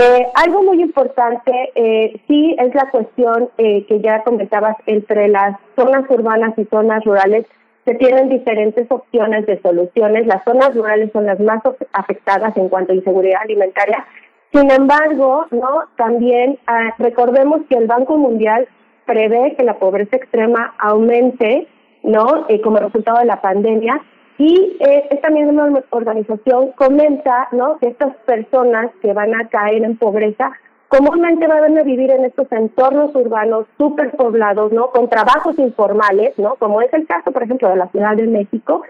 Eh, 0.00 0.28
algo 0.34 0.62
muy 0.62 0.80
importante, 0.80 1.72
eh, 1.74 2.20
sí, 2.28 2.54
es 2.56 2.72
la 2.72 2.88
cuestión 2.88 3.50
eh, 3.58 3.84
que 3.86 4.00
ya 4.00 4.22
comentabas 4.22 4.76
entre 4.86 5.26
las 5.26 5.58
zonas 5.74 6.08
urbanas 6.08 6.56
y 6.56 6.66
zonas 6.66 7.04
rurales. 7.04 7.46
Se 7.84 7.96
tienen 7.96 8.28
diferentes 8.28 8.86
opciones 8.90 9.44
de 9.46 9.60
soluciones. 9.60 10.24
Las 10.28 10.44
zonas 10.44 10.72
rurales 10.76 11.10
son 11.12 11.26
las 11.26 11.40
más 11.40 11.62
afectadas 11.92 12.56
en 12.56 12.68
cuanto 12.68 12.92
a 12.92 12.94
inseguridad 12.94 13.42
alimentaria. 13.42 14.06
Sin 14.52 14.70
embargo, 14.70 15.46
no, 15.50 15.82
también 15.96 16.60
ah, 16.68 16.94
recordemos 16.98 17.62
que 17.68 17.74
el 17.74 17.88
Banco 17.88 18.16
Mundial 18.16 18.68
prevé 19.04 19.56
que 19.56 19.64
la 19.64 19.80
pobreza 19.80 20.14
extrema 20.14 20.76
aumente, 20.78 21.66
no, 22.04 22.46
como 22.62 22.78
resultado 22.78 23.18
de 23.18 23.24
la 23.24 23.40
pandemia 23.40 24.00
y 24.38 24.76
eh, 24.80 25.08
esta 25.10 25.30
misma 25.30 25.82
organización 25.90 26.70
comenta 26.72 27.48
¿no? 27.52 27.78
que 27.78 27.88
estas 27.88 28.14
personas 28.18 28.90
que 29.02 29.12
van 29.12 29.34
a 29.34 29.48
caer 29.48 29.84
en 29.84 29.96
pobreza 29.98 30.52
comúnmente 30.88 31.46
van 31.46 31.76
a 31.76 31.82
vivir 31.82 32.10
en 32.10 32.24
estos 32.24 32.50
entornos 32.50 33.14
urbanos 33.14 33.66
superpoblados, 33.76 34.72
¿no? 34.72 34.90
Con 34.90 35.10
trabajos 35.10 35.58
informales, 35.58 36.38
¿no? 36.38 36.54
Como 36.54 36.80
es 36.80 36.92
el 36.94 37.06
caso, 37.06 37.30
por 37.30 37.42
ejemplo, 37.42 37.68
de 37.68 37.76
la 37.76 37.88
Ciudad 37.88 38.16
de 38.16 38.26
México, 38.26 38.82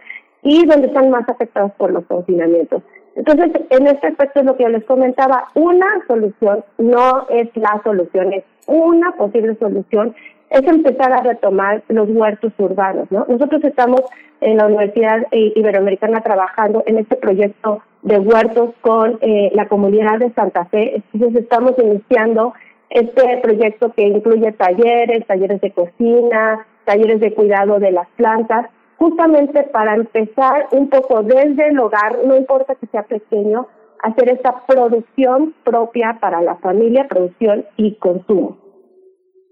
y 0.42 0.64
donde 0.66 0.86
están 0.86 1.10
más 1.10 1.28
afectados 1.28 1.72
por 1.72 1.90
los 1.90 2.04
confinamientos. 2.06 2.82
Entonces, 3.16 3.50
en 3.70 3.86
este 3.88 4.06
aspecto 4.06 4.40
es 4.40 4.46
lo 4.46 4.56
que 4.56 4.62
yo 4.62 4.68
les 4.68 4.84
comentaba, 4.84 5.48
una 5.54 5.86
solución 6.06 6.64
no 6.78 7.26
es 7.30 7.48
la 7.56 7.80
solución, 7.82 8.32
es 8.32 8.44
una 8.68 9.10
posible 9.16 9.56
solución 9.56 10.14
es 10.50 10.62
empezar 10.66 11.12
a 11.12 11.22
retomar 11.22 11.82
los 11.88 12.08
huertos 12.08 12.52
urbanos. 12.58 13.10
¿no? 13.10 13.26
Nosotros 13.28 13.62
estamos 13.64 14.00
en 14.40 14.56
la 14.56 14.66
Universidad 14.66 15.26
Iberoamericana 15.32 16.20
trabajando 16.20 16.82
en 16.86 16.98
este 16.98 17.16
proyecto 17.16 17.82
de 18.02 18.18
huertos 18.18 18.70
con 18.80 19.18
eh, 19.20 19.50
la 19.54 19.68
comunidad 19.68 20.18
de 20.18 20.32
Santa 20.32 20.64
Fe. 20.66 21.02
Entonces 21.12 21.42
estamos 21.42 21.74
iniciando 21.78 22.54
este 22.90 23.38
proyecto 23.38 23.92
que 23.92 24.02
incluye 24.02 24.52
talleres, 24.52 25.26
talleres 25.26 25.60
de 25.60 25.72
cocina, 25.72 26.66
talleres 26.84 27.20
de 27.20 27.34
cuidado 27.34 27.78
de 27.78 27.92
las 27.92 28.08
plantas, 28.16 28.66
justamente 28.96 29.64
para 29.64 29.94
empezar 29.94 30.68
un 30.72 30.88
poco 30.88 31.22
desde 31.22 31.68
el 31.68 31.78
hogar, 31.78 32.18
no 32.24 32.36
importa 32.36 32.74
que 32.76 32.86
sea 32.86 33.02
pequeño, 33.02 33.66
hacer 34.02 34.30
esta 34.30 34.64
producción 34.66 35.54
propia 35.64 36.18
para 36.20 36.40
la 36.40 36.56
familia, 36.56 37.06
producción 37.08 37.66
y 37.76 37.94
consumo. 37.96 38.56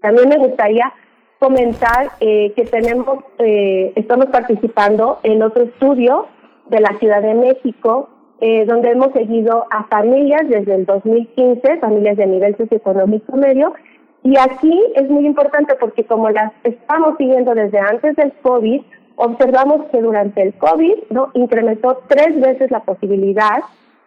También 0.07 0.29
me 0.29 0.37
gustaría 0.37 0.93
comentar 1.37 2.11
eh, 2.21 2.53
que 2.55 2.63
tenemos, 2.63 3.25
eh, 3.39 3.91
estamos 3.97 4.27
participando 4.27 5.19
en 5.23 5.43
otro 5.43 5.63
estudio 5.63 6.27
de 6.69 6.79
la 6.79 6.97
Ciudad 6.97 7.21
de 7.21 7.33
México, 7.33 8.07
eh, 8.39 8.63
donde 8.65 8.91
hemos 8.91 9.11
seguido 9.11 9.65
a 9.69 9.83
familias 9.89 10.47
desde 10.47 10.75
el 10.75 10.85
2015, 10.85 11.79
familias 11.79 12.15
de 12.15 12.25
nivel 12.25 12.55
socioeconómico 12.55 13.35
medio, 13.35 13.73
y 14.23 14.37
aquí 14.37 14.81
es 14.95 15.09
muy 15.09 15.25
importante 15.25 15.75
porque 15.77 16.05
como 16.05 16.29
las 16.29 16.53
estamos 16.63 17.15
siguiendo 17.17 17.53
desde 17.53 17.79
antes 17.79 18.15
del 18.15 18.31
COVID, 18.41 18.83
observamos 19.17 19.87
que 19.91 20.01
durante 20.01 20.41
el 20.41 20.53
COVID 20.53 20.95
no 21.09 21.31
incrementó 21.33 22.01
tres 22.07 22.39
veces 22.39 22.71
la 22.71 22.79
posibilidad 22.79 23.59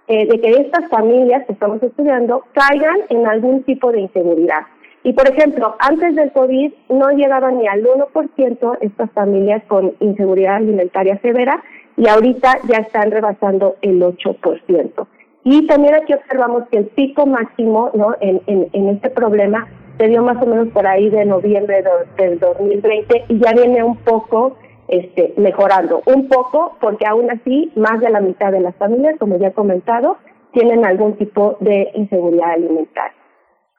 de 0.09 0.41
que 0.41 0.51
estas 0.51 0.89
familias 0.89 1.47
que 1.47 1.53
estamos 1.53 1.81
estudiando 1.83 2.43
caigan 2.53 2.97
en 3.11 3.29
algún 3.29 3.63
tipo 3.63 3.93
de 3.93 4.01
inseguridad. 4.01 4.63
Y 5.03 5.13
por 5.15 5.29
ejemplo, 5.29 5.77
antes 5.79 6.15
del 6.15 6.31
COVID 6.33 6.73
no 6.91 7.11
llegaban 7.11 7.59
ni 7.59 7.67
al 7.67 7.83
1% 7.83 8.79
estas 8.83 9.11
familias 9.13 9.63
con 9.67 9.95
inseguridad 10.01 10.57
alimentaria 10.57 11.19
severa 11.21 11.63
y 11.97 12.09
ahorita 12.09 12.59
ya 12.69 12.79
están 12.79 13.11
rebasando 13.11 13.77
el 13.81 14.03
8%. 14.03 15.07
Y 15.45 15.67
también 15.67 15.95
aquí 15.95 16.13
observamos 16.13 16.65
que 16.71 16.79
el 16.79 16.87
pico 16.87 17.27
máximo 17.27 17.91
¿no? 17.95 18.15
en, 18.21 18.43
en, 18.47 18.89
este 18.91 19.09
problema 19.09 19.67
se 19.97 20.09
dio 20.09 20.23
más 20.23 20.43
o 20.43 20.47
menos 20.47 20.69
por 20.69 20.87
ahí 20.87 21.09
de 21.09 21.25
noviembre 21.25 21.83
del 22.19 22.39
2020 22.39 23.25
y 23.29 23.39
ya 23.39 23.53
viene 23.53 23.83
un 23.83 23.97
poco 23.97 24.57
este, 24.89 25.33
mejorando. 25.39 26.03
Un 26.07 26.29
poco 26.29 26.77
porque 26.81 27.07
aún 27.07 27.31
así 27.31 27.73
más 27.75 28.01
de 28.01 28.11
la 28.11 28.21
mitad 28.21 28.53
de 28.53 28.61
las 28.61 28.75
familias, 28.77 29.17
como 29.19 29.39
ya 29.39 29.49
he 29.49 29.53
comentado, 29.53 30.19
tienen 30.53 30.85
algún 30.85 31.17
tipo 31.17 31.57
de 31.61 31.91
inseguridad 31.95 32.51
alimentaria. 32.51 33.20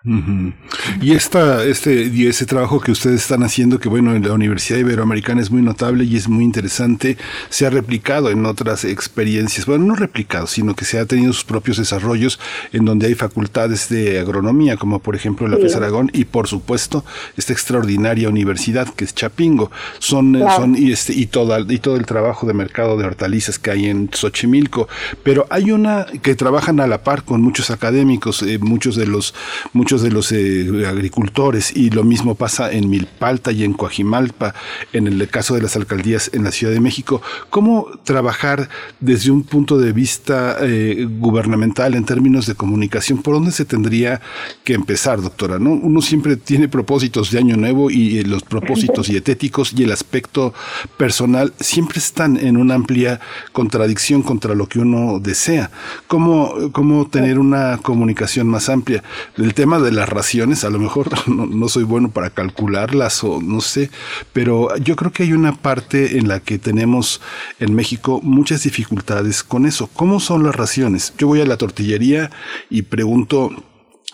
Y 0.03 1.11
esta, 1.11 1.63
este, 1.63 2.09
y 2.11 2.25
ese 2.25 2.47
trabajo 2.47 2.79
que 2.79 2.91
ustedes 2.91 3.21
están 3.21 3.43
haciendo, 3.43 3.79
que 3.79 3.87
bueno, 3.87 4.15
en 4.15 4.23
la 4.23 4.33
Universidad 4.33 4.79
Iberoamericana 4.79 5.41
es 5.41 5.51
muy 5.51 5.61
notable 5.61 6.05
y 6.05 6.15
es 6.15 6.27
muy 6.27 6.43
interesante, 6.43 7.17
se 7.49 7.67
ha 7.67 7.69
replicado 7.69 8.31
en 8.31 8.47
otras 8.47 8.83
experiencias, 8.83 9.67
bueno, 9.67 9.85
no 9.85 9.95
replicado, 9.95 10.47
sino 10.47 10.75
que 10.75 10.85
se 10.85 10.97
ha 10.97 11.05
tenido 11.05 11.33
sus 11.33 11.43
propios 11.43 11.77
desarrollos 11.77 12.39
en 12.73 12.85
donde 12.85 13.07
hay 13.07 13.13
facultades 13.13 13.89
de 13.89 14.19
agronomía, 14.19 14.75
como 14.75 14.99
por 14.99 15.15
ejemplo 15.15 15.47
la 15.47 15.57
FES 15.57 15.75
Aragón, 15.75 16.09
y 16.13 16.25
por 16.25 16.47
supuesto 16.47 17.05
esta 17.37 17.53
extraordinaria 17.53 18.27
universidad 18.27 18.87
que 18.95 19.05
es 19.05 19.13
Chapingo. 19.13 19.69
Son, 19.99 20.41
son 20.55 20.75
y 20.75 20.91
este, 20.91 21.13
y 21.13 21.27
toda, 21.27 21.59
y 21.59 21.77
todo 21.77 21.97
el 21.97 22.07
trabajo 22.07 22.47
de 22.47 22.55
mercado 22.55 22.97
de 22.97 23.05
hortalizas 23.05 23.59
que 23.59 23.69
hay 23.69 23.85
en 23.85 24.09
Xochimilco. 24.11 24.87
Pero 25.21 25.45
hay 25.51 25.71
una 25.71 26.07
que 26.23 26.33
trabajan 26.33 26.79
a 26.79 26.87
la 26.87 27.03
par 27.03 27.23
con 27.23 27.41
muchos 27.41 27.69
académicos, 27.69 28.41
eh, 28.41 28.57
muchos 28.57 28.95
de 28.95 29.05
los, 29.05 29.35
muchos 29.73 29.90
muchos 29.91 30.03
de 30.03 30.11
los 30.11 30.31
eh, 30.31 30.85
agricultores 30.87 31.75
y 31.75 31.89
lo 31.89 32.05
mismo 32.05 32.35
pasa 32.35 32.71
en 32.71 32.89
Milpalta 32.89 33.51
y 33.51 33.65
en 33.65 33.73
Coajimalpa, 33.73 34.55
en 34.93 35.05
el 35.05 35.27
caso 35.27 35.55
de 35.55 35.61
las 35.61 35.75
alcaldías 35.75 36.29
en 36.31 36.45
la 36.45 36.51
Ciudad 36.53 36.71
de 36.71 36.79
México. 36.79 37.21
¿Cómo 37.49 37.87
trabajar 38.05 38.69
desde 39.01 39.31
un 39.31 39.43
punto 39.43 39.77
de 39.77 39.91
vista 39.91 40.55
eh, 40.61 41.05
gubernamental 41.19 41.95
en 41.95 42.05
términos 42.05 42.45
de 42.45 42.55
comunicación? 42.55 43.21
¿Por 43.21 43.33
dónde 43.33 43.51
se 43.51 43.65
tendría 43.65 44.21
que 44.63 44.75
empezar, 44.75 45.21
doctora? 45.21 45.59
¿no? 45.59 45.71
Uno 45.71 46.01
siempre 46.01 46.37
tiene 46.37 46.69
propósitos 46.69 47.29
de 47.29 47.39
año 47.39 47.57
nuevo 47.57 47.91
y 47.91 48.19
eh, 48.19 48.23
los 48.23 48.43
propósitos 48.43 49.07
dietéticos 49.07 49.73
y 49.75 49.83
el 49.83 49.91
aspecto 49.91 50.53
personal 50.95 51.51
siempre 51.59 51.99
están 51.99 52.37
en 52.37 52.55
una 52.55 52.75
amplia 52.75 53.19
contradicción 53.51 54.21
contra 54.21 54.55
lo 54.55 54.67
que 54.67 54.79
uno 54.79 55.19
desea. 55.19 55.69
¿Cómo, 56.07 56.71
cómo 56.71 57.07
tener 57.07 57.39
una 57.39 57.77
comunicación 57.81 58.47
más 58.47 58.69
amplia? 58.69 59.03
El 59.35 59.53
tema 59.53 59.80
de 59.81 59.91
las 59.91 60.09
raciones, 60.09 60.63
a 60.63 60.69
lo 60.69 60.79
mejor 60.79 61.09
no, 61.27 61.67
soy 61.67 61.83
bueno 61.83 62.11
para 62.11 62.29
calcularlas 62.29 63.23
o 63.23 63.41
no 63.41 63.61
sé, 63.61 63.89
pero 64.33 64.75
yo 64.77 64.95
creo 64.95 65.11
que 65.11 65.23
hay 65.23 65.33
una 65.33 65.55
parte 65.55 66.17
en 66.17 66.27
la 66.27 66.39
que 66.39 66.59
tenemos 66.59 67.21
en 67.59 67.73
México 67.73 68.19
muchas 68.23 68.63
dificultades 68.63 69.43
con 69.43 69.65
eso. 69.65 69.89
¿Cómo 69.93 70.19
son 70.19 70.43
las 70.43 70.55
raciones? 70.55 71.13
Yo 71.17 71.27
voy 71.27 71.41
a 71.41 71.45
la 71.45 71.57
tortillería 71.57 72.31
y 72.69 72.83
pregunto 72.83 73.51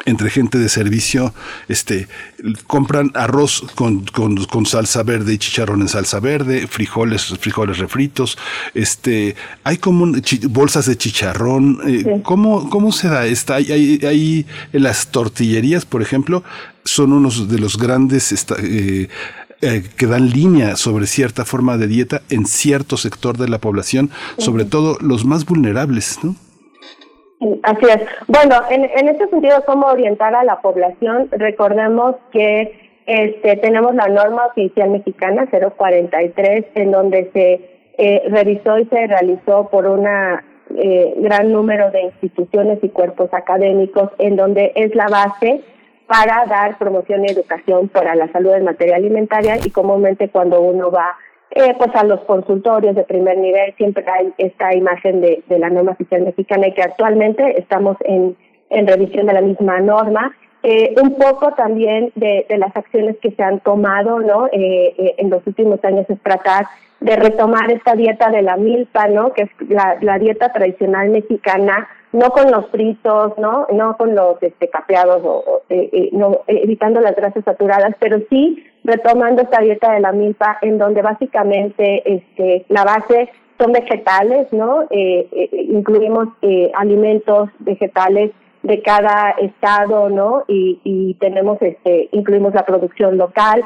entre 0.05 0.29
gente 0.29 0.59
de 0.59 0.69
servicio, 0.69 1.33
este, 1.67 2.07
compran 2.67 3.11
arroz 3.15 3.63
con, 3.75 4.05
con, 4.05 4.65
salsa 4.65 5.03
verde 5.03 5.33
y 5.33 5.37
chicharrón 5.37 5.81
en 5.81 5.87
salsa 5.87 6.19
verde, 6.19 6.67
frijoles, 6.67 7.25
frijoles 7.39 7.79
refritos, 7.79 8.37
este, 8.73 9.35
hay 9.63 9.77
como 9.77 10.13
bolsas 10.49 10.85
de 10.85 10.97
chicharrón, 10.97 11.79
eh, 11.85 12.21
¿cómo, 12.23 12.69
¿cómo 12.69 12.91
se 12.91 13.07
da 13.07 13.25
esta? 13.25 13.55
Hay, 13.55 13.99
hay, 14.03 14.45
en 14.71 14.83
las 14.83 15.07
tortillerías, 15.07 15.85
por 15.85 16.01
ejemplo, 16.01 16.43
son 16.83 17.11
unos 17.11 17.49
de 17.49 17.59
los 17.59 17.77
grandes 17.77 18.31
eh, 18.59 19.09
eh, 19.61 19.83
que 19.97 20.05
dan 20.05 20.29
línea 20.29 20.75
sobre 20.75 21.07
cierta 21.07 21.43
forma 21.43 21.77
de 21.77 21.87
dieta 21.87 22.21
en 22.29 22.45
cierto 22.45 22.97
sector 22.97 23.37
de 23.37 23.49
la 23.49 23.59
población, 23.59 24.11
sobre 24.37 24.65
todo 24.65 24.97
los 25.01 25.25
más 25.25 25.45
vulnerables, 25.45 26.19
¿no? 26.21 26.35
Así 27.63 27.85
es. 27.85 28.07
Bueno, 28.27 28.55
en, 28.69 28.85
en 28.85 29.09
este 29.09 29.27
sentido, 29.27 29.63
¿cómo 29.65 29.87
orientar 29.87 30.33
a 30.33 30.43
la 30.43 30.59
población? 30.61 31.29
Recordemos 31.31 32.15
que 32.31 32.87
este, 33.05 33.55
tenemos 33.57 33.95
la 33.95 34.07
norma 34.07 34.47
oficial 34.47 34.89
mexicana 34.89 35.47
043, 35.49 36.65
en 36.75 36.91
donde 36.91 37.29
se 37.31 37.77
eh, 37.97 38.23
revisó 38.29 38.77
y 38.79 38.85
se 38.85 39.07
realizó 39.07 39.69
por 39.69 39.85
una 39.85 40.43
eh, 40.75 41.13
gran 41.17 41.53
número 41.53 41.89
de 41.91 42.01
instituciones 42.01 42.79
y 42.83 42.89
cuerpos 42.89 43.33
académicos, 43.33 44.11
en 44.17 44.35
donde 44.35 44.73
es 44.75 44.93
la 44.93 45.07
base 45.07 45.61
para 46.05 46.45
dar 46.47 46.77
promoción 46.77 47.23
y 47.23 47.31
educación 47.31 47.87
para 47.87 48.15
la 48.15 48.31
salud 48.31 48.53
en 48.53 48.65
materia 48.65 48.97
alimentaria 48.97 49.57
y 49.63 49.69
comúnmente 49.71 50.29
cuando 50.29 50.61
uno 50.61 50.91
va 50.91 51.15
eh, 51.51 51.73
pues 51.77 51.95
a 51.95 52.03
los 52.03 52.19
consultorios 52.21 52.95
de 52.95 53.03
primer 53.03 53.37
nivel 53.37 53.73
siempre 53.77 54.03
hay 54.07 54.33
esta 54.37 54.73
imagen 54.75 55.21
de, 55.21 55.43
la 55.49 55.69
norma 55.69 55.91
oficial 55.91 56.21
mexicana 56.21 56.67
y 56.67 56.73
que 56.73 56.83
actualmente 56.83 57.59
estamos 57.59 57.97
en, 58.01 58.35
en 58.69 58.87
revisión 58.87 59.27
de 59.27 59.33
la 59.33 59.41
misma 59.41 59.79
norma. 59.79 60.35
Eh, 60.63 60.95
un 61.01 61.15
poco 61.15 61.53
también 61.53 62.11
de, 62.15 62.45
de, 62.49 62.57
las 62.57 62.75
acciones 62.75 63.15
que 63.21 63.31
se 63.31 63.43
han 63.43 63.59
tomado 63.59 64.19
¿no? 64.19 64.47
Eh, 64.47 64.93
eh, 64.97 65.15
en 65.19 65.29
los 65.29 65.45
últimos 65.45 65.81
años 65.85 66.05
es 66.09 66.19
tratar 66.21 66.65
de 66.99 67.15
retomar 67.15 67.71
esta 67.71 67.93
dieta 67.93 68.29
de 68.31 68.41
la 68.41 68.57
milpa, 68.57 69.07
¿no? 69.07 69.31
que 69.33 69.43
es 69.43 69.49
la, 69.69 69.97
la 70.01 70.17
dieta 70.17 70.51
tradicional 70.51 71.09
mexicana, 71.09 71.87
no 72.17 72.31
con 72.31 72.51
los 72.51 72.65
fritos, 72.69 73.37
no, 73.37 73.67
no 73.71 73.95
con 73.95 74.15
los 74.15 74.41
este, 74.41 74.69
capeados, 74.69 75.21
o, 75.23 75.61
eh, 75.69 75.89
eh, 75.91 76.09
no, 76.13 76.41
evitando 76.47 76.99
las 76.99 77.15
grasas 77.15 77.43
saturadas, 77.43 77.95
pero 77.99 78.17
sí 78.29 78.63
retomando 78.83 79.43
esta 79.43 79.61
dieta 79.61 79.91
de 79.91 79.99
la 79.99 80.11
milpa, 80.11 80.57
en 80.61 80.79
donde 80.79 81.03
básicamente 81.03 82.01
este, 82.11 82.65
la 82.69 82.83
base 82.83 83.29
son 83.59 83.71
vegetales, 83.71 84.51
¿no? 84.51 84.83
Eh, 84.89 85.27
eh 85.31 85.49
incluimos 85.69 86.29
eh, 86.41 86.71
alimentos 86.73 87.49
vegetales 87.59 88.31
de 88.63 88.81
cada 88.81 89.31
estado, 89.31 90.09
¿no? 90.09 90.43
Y, 90.47 90.79
y 90.83 91.13
tenemos, 91.15 91.61
este, 91.61 92.09
incluimos 92.13 92.55
la 92.55 92.65
producción 92.65 93.17
local. 93.17 93.63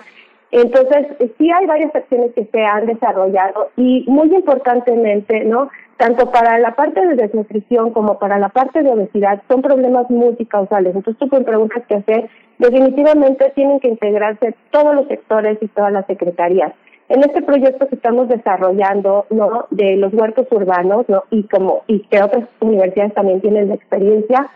Entonces, 0.51 1.07
sí 1.37 1.49
hay 1.49 1.65
varias 1.65 1.95
acciones 1.95 2.33
que 2.33 2.45
se 2.51 2.65
han 2.65 2.85
desarrollado 2.85 3.69
y 3.77 4.03
muy 4.07 4.35
importantemente, 4.35 5.45
¿no? 5.45 5.69
Tanto 6.01 6.31
para 6.31 6.57
la 6.57 6.73
parte 6.73 6.99
de 6.99 7.13
desnutrición 7.13 7.91
como 7.93 8.17
para 8.17 8.39
la 8.39 8.49
parte 8.49 8.81
de 8.81 8.89
obesidad 8.89 9.39
son 9.47 9.61
problemas 9.61 10.09
multicausales. 10.09 10.95
Entonces, 10.95 11.19
tú 11.19 11.29
con 11.29 11.43
preguntas 11.43 11.83
que 11.87 11.93
hacer, 11.93 12.27
definitivamente 12.57 13.51
tienen 13.53 13.79
que 13.79 13.89
integrarse 13.89 14.55
todos 14.71 14.95
los 14.95 15.07
sectores 15.07 15.59
y 15.61 15.67
todas 15.67 15.93
las 15.93 16.07
secretarías. 16.07 16.73
En 17.07 17.19
este 17.19 17.43
proyecto 17.43 17.87
que 17.87 17.93
estamos 17.93 18.29
desarrollando, 18.29 19.27
¿no? 19.29 19.67
De 19.69 19.95
los 19.97 20.11
huertos 20.11 20.47
urbanos, 20.49 21.07
¿no? 21.07 21.25
Y 21.29 21.43
como, 21.43 21.83
y 21.85 21.99
que 22.07 22.23
otras 22.23 22.49
universidades 22.61 23.13
también 23.13 23.39
tienen 23.39 23.69
la 23.69 23.75
experiencia, 23.75 24.49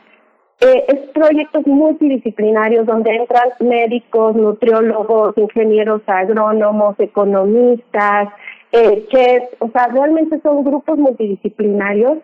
eh, 0.62 0.86
es 0.88 1.10
proyectos 1.12 1.68
multidisciplinarios 1.68 2.88
donde 2.88 3.12
entran 3.12 3.50
médicos, 3.60 4.36
nutriólogos, 4.36 5.38
ingenieros 5.38 6.02
agrónomos, 6.08 7.00
economistas, 7.00 8.30
eh, 8.76 9.08
chefs, 9.10 9.56
o 9.60 9.70
sea, 9.70 9.88
realmente 9.88 10.40
son 10.42 10.66
grupos 10.66 10.98
multidisciplinarios 10.98 12.18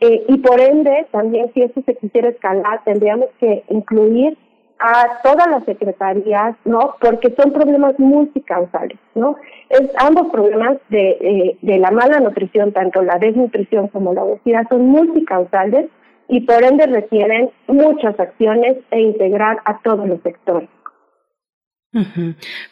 eh, 0.00 0.22
y 0.28 0.38
por 0.38 0.60
ende 0.60 1.06
también 1.10 1.50
si 1.54 1.62
esto 1.62 1.80
se 1.86 1.96
quisiera 1.96 2.28
escalar 2.28 2.82
tendríamos 2.84 3.28
que 3.40 3.64
incluir 3.70 4.36
a 4.78 5.22
todas 5.22 5.46
las 5.48 5.64
secretarías, 5.64 6.56
¿no? 6.66 6.96
Porque 7.00 7.34
son 7.38 7.52
problemas 7.52 7.98
multicausales, 7.98 8.98
¿no? 9.14 9.36
Es 9.70 9.88
ambos 9.96 10.30
problemas 10.30 10.76
de, 10.90 11.10
eh, 11.20 11.58
de 11.62 11.78
la 11.78 11.90
mala 11.90 12.20
nutrición, 12.20 12.72
tanto 12.72 13.00
la 13.00 13.18
desnutrición 13.18 13.88
como 13.88 14.12
la 14.12 14.24
obesidad, 14.24 14.66
son 14.68 14.86
multicausales 14.86 15.86
y 16.28 16.40
por 16.40 16.62
ende 16.64 16.86
requieren 16.86 17.50
muchas 17.66 18.18
acciones 18.20 18.76
e 18.90 19.00
integrar 19.00 19.58
a 19.64 19.78
todos 19.78 20.06
los 20.06 20.20
sectores. 20.20 20.68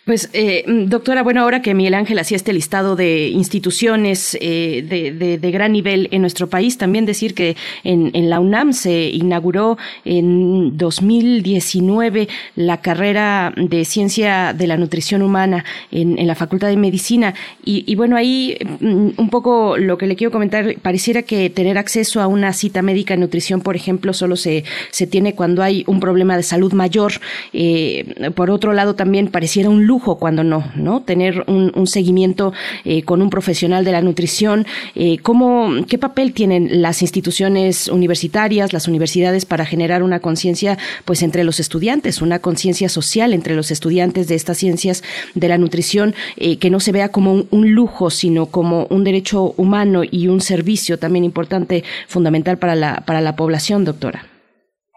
Pues, 0.05 0.31
eh, 0.33 0.65
doctora, 0.67 1.23
bueno, 1.23 1.43
ahora 1.43 1.63
que 1.63 1.75
Miguel 1.75 1.95
Ángel 1.95 2.19
hacía 2.19 2.37
este 2.37 2.53
listado 2.53 2.97
de 2.97 3.29
instituciones 3.29 4.37
eh, 4.41 5.39
de, 5.41 5.51
gran 5.53 5.73
nivel 5.73 6.09
en 6.11 6.23
nuestro 6.23 6.49
país, 6.49 6.79
también 6.79 7.07
decir 7.07 7.35
que 7.35 7.57
en, 7.85 8.11
la 8.31 8.41
UNAM 8.41 8.73
se 8.73 9.11
inauguró 9.11 9.79
en 10.05 10.77
2019 10.77 12.29
la 12.57 12.81
carrera 12.81 13.53
de 13.57 13.85
Ciencia 13.85 14.55
de 14.55 14.67
la 14.67 14.77
Nutrición 14.77 15.23
Humana 15.23 15.65
en, 15.91 16.19
en 16.19 16.27
la 16.27 16.35
Facultad 16.35 16.69
de 16.69 16.77
Medicina. 16.77 17.35
Y, 17.65 17.85
y, 17.87 17.95
bueno, 17.95 18.17
ahí 18.17 18.57
mm, 18.81 19.11
un 19.17 19.31
poco 19.31 19.77
lo 19.77 19.99
que 19.99 20.07
le 20.07 20.17
quiero 20.17 20.33
comentar, 20.33 20.75
pareciera 20.81 21.23
que 21.23 21.49
tener 21.51 21.79
acceso 21.79 22.21
a 22.21 22.27
una 22.27 22.53
cita 22.53 22.83
médica 22.83 23.15
en 23.15 23.21
nutrición, 23.21 23.61
por 23.61 23.77
ejemplo, 23.77 24.13
solo 24.13 24.37
se, 24.37 24.65
se 24.91 25.07
tiene 25.07 25.35
cuando 25.35 25.63
hay 25.63 25.85
un 25.87 26.01
problema 26.01 26.37
de 26.37 26.43
salud 26.43 26.73
mayor. 26.73 27.13
Eh, 27.53 28.33
por 28.35 28.51
otro 28.51 28.73
lado, 28.73 28.95
también 28.95 29.12
también 29.13 29.29
pareciera 29.31 29.69
un 29.69 29.85
lujo 29.85 30.17
cuando 30.17 30.43
no, 30.43 30.65
¿no? 30.75 31.03
Tener 31.03 31.45
un, 31.47 31.87
seguimiento 31.87 32.55
eh, 32.87 33.03
con 33.03 33.21
un 33.21 33.29
profesional 33.29 33.85
de 33.85 33.93
la 33.93 34.01
nutrición. 34.01 34.65
Eh, 34.95 35.19
¿cómo, 35.19 35.85
¿Qué 35.87 35.99
papel 35.99 36.33
tienen 36.33 36.81
las 36.81 37.03
instituciones 37.03 37.89
universitarias, 37.89 38.73
las 38.73 38.89
universidades 38.89 39.45
para 39.45 39.67
generar 39.67 40.03
una 40.03 40.21
conciencia 40.21 40.79
pues 41.05 41.23
entre 41.23 41.45
los 41.45 41.61
estudiantes, 41.61 42.23
una 42.23 42.39
conciencia 42.39 42.89
social 42.89 43.35
entre 43.35 43.55
los 43.55 43.71
estudiantes 43.71 44.29
de 44.29 44.35
estas 44.35 44.57
ciencias 44.57 45.03
de 45.35 45.49
la 45.49 45.59
nutrición, 45.59 46.15
eh, 46.39 46.57
que 46.57 46.71
no 46.71 46.81
se 46.81 46.93
vea 46.93 47.11
como 47.11 47.35
un, 47.35 47.49
un 47.51 47.73
lujo, 47.73 48.09
sino 48.09 48.47
como 48.47 48.87
un 48.89 49.05
derecho 49.05 49.53
humano 49.59 50.05
y 50.11 50.29
un 50.29 50.41
servicio 50.41 50.99
también 50.99 51.27
importante, 51.27 51.85
fundamental 52.09 52.57
para 52.57 52.75
la, 52.75 53.03
para 53.05 53.21
la 53.21 53.37
población, 53.37 53.85
doctora? 53.85 54.32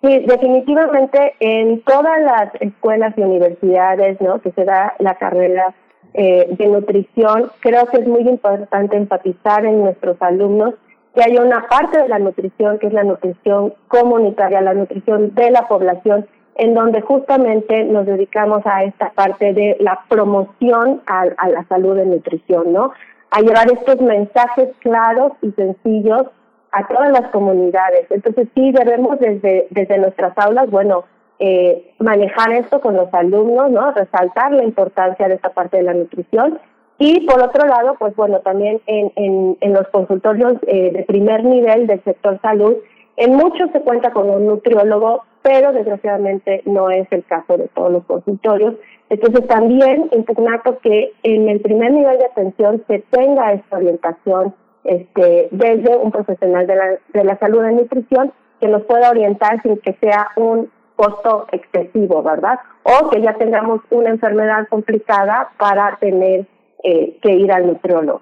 Sí, 0.05 0.19
definitivamente 0.19 1.33
en 1.39 1.81
todas 1.81 2.21
las 2.21 2.53
escuelas 2.59 3.17
y 3.17 3.21
universidades 3.21 4.21
¿no? 4.21 4.39
que 4.39 4.51
se 4.51 4.63
da 4.63 4.93
la 4.99 5.15
carrera 5.15 5.73
eh, 6.13 6.45
de 6.51 6.67
nutrición, 6.67 7.51
creo 7.59 7.87
que 7.87 7.97
es 7.97 8.07
muy 8.07 8.21
importante 8.21 8.97
enfatizar 8.97 9.65
en 9.65 9.81
nuestros 9.81 10.21
alumnos 10.21 10.75
que 11.15 11.23
hay 11.23 11.37
una 11.37 11.67
parte 11.67 12.03
de 12.03 12.07
la 12.07 12.19
nutrición 12.19 12.77
que 12.77 12.85
es 12.85 12.93
la 12.93 13.03
nutrición 13.03 13.73
comunitaria, 13.87 14.61
la 14.61 14.75
nutrición 14.75 15.33
de 15.33 15.49
la 15.49 15.67
población, 15.67 16.27
en 16.53 16.75
donde 16.75 17.01
justamente 17.01 17.83
nos 17.85 18.05
dedicamos 18.05 18.61
a 18.65 18.83
esta 18.83 19.09
parte 19.09 19.53
de 19.53 19.75
la 19.79 20.01
promoción 20.07 21.01
a, 21.07 21.25
a 21.35 21.49
la 21.49 21.63
salud 21.67 21.95
de 21.95 22.05
nutrición, 22.05 22.73
¿no? 22.73 22.91
A 23.31 23.41
llevar 23.41 23.71
estos 23.71 23.99
mensajes 24.01 24.69
claros 24.81 25.31
y 25.41 25.51
sencillos 25.53 26.27
a 26.71 26.87
todas 26.87 27.11
las 27.11 27.29
comunidades. 27.31 28.05
Entonces 28.09 28.47
sí 28.55 28.71
debemos 28.71 29.19
desde, 29.19 29.67
desde 29.69 29.97
nuestras 29.97 30.37
aulas, 30.37 30.69
bueno, 30.69 31.05
eh, 31.39 31.93
manejar 31.99 32.51
esto 32.53 32.79
con 32.79 32.95
los 32.95 33.13
alumnos, 33.13 33.69
¿no? 33.71 33.91
Resaltar 33.91 34.53
la 34.53 34.63
importancia 34.63 35.27
de 35.27 35.35
esta 35.35 35.49
parte 35.49 35.77
de 35.77 35.83
la 35.83 35.93
nutrición. 35.93 36.59
Y 36.97 37.27
por 37.27 37.41
otro 37.41 37.67
lado, 37.67 37.95
pues 37.99 38.15
bueno, 38.15 38.39
también 38.39 38.81
en, 38.87 39.11
en, 39.17 39.57
en 39.59 39.73
los 39.73 39.87
consultorios 39.89 40.53
eh, 40.67 40.91
de 40.91 41.03
primer 41.03 41.43
nivel 41.43 41.87
del 41.87 42.01
sector 42.03 42.39
salud, 42.41 42.77
En 43.17 43.35
muchos 43.35 43.71
se 43.71 43.81
cuenta 43.81 44.11
con 44.11 44.29
un 44.29 44.45
nutriólogo, 44.45 45.23
pero 45.41 45.71
desgraciadamente 45.71 46.61
no 46.65 46.89
es 46.89 47.07
el 47.11 47.23
caso 47.23 47.57
de 47.57 47.67
todos 47.69 47.91
los 47.91 48.05
consultorios. 48.05 48.75
Entonces 49.09 49.47
también 49.47 50.09
impugnar 50.11 50.61
que 50.81 51.13
en 51.23 51.47
el 51.47 51.61
primer 51.61 51.91
nivel 51.91 52.17
de 52.17 52.25
atención 52.25 52.83
se 52.87 52.99
tenga 53.11 53.53
esta 53.53 53.77
orientación 53.77 54.53
este, 54.85 55.49
desde 55.51 55.97
un 55.97 56.11
profesional 56.11 56.67
de 56.67 56.75
la, 56.75 56.85
de 57.13 57.23
la 57.23 57.37
salud 57.37 57.63
de 57.63 57.73
nutrición 57.73 58.31
que 58.59 58.67
nos 58.67 58.83
pueda 58.83 59.09
orientar 59.09 59.61
sin 59.61 59.77
que 59.79 59.93
sea 60.01 60.29
un 60.35 60.71
costo 60.95 61.47
excesivo, 61.51 62.23
¿verdad? 62.23 62.59
O 62.83 63.09
que 63.09 63.21
ya 63.21 63.33
tengamos 63.33 63.81
una 63.89 64.09
enfermedad 64.09 64.67
complicada 64.69 65.49
para 65.57 65.97
tener 65.97 66.47
eh, 66.83 67.17
que 67.21 67.33
ir 67.33 67.51
al 67.51 67.67
nutriólogo. 67.67 68.21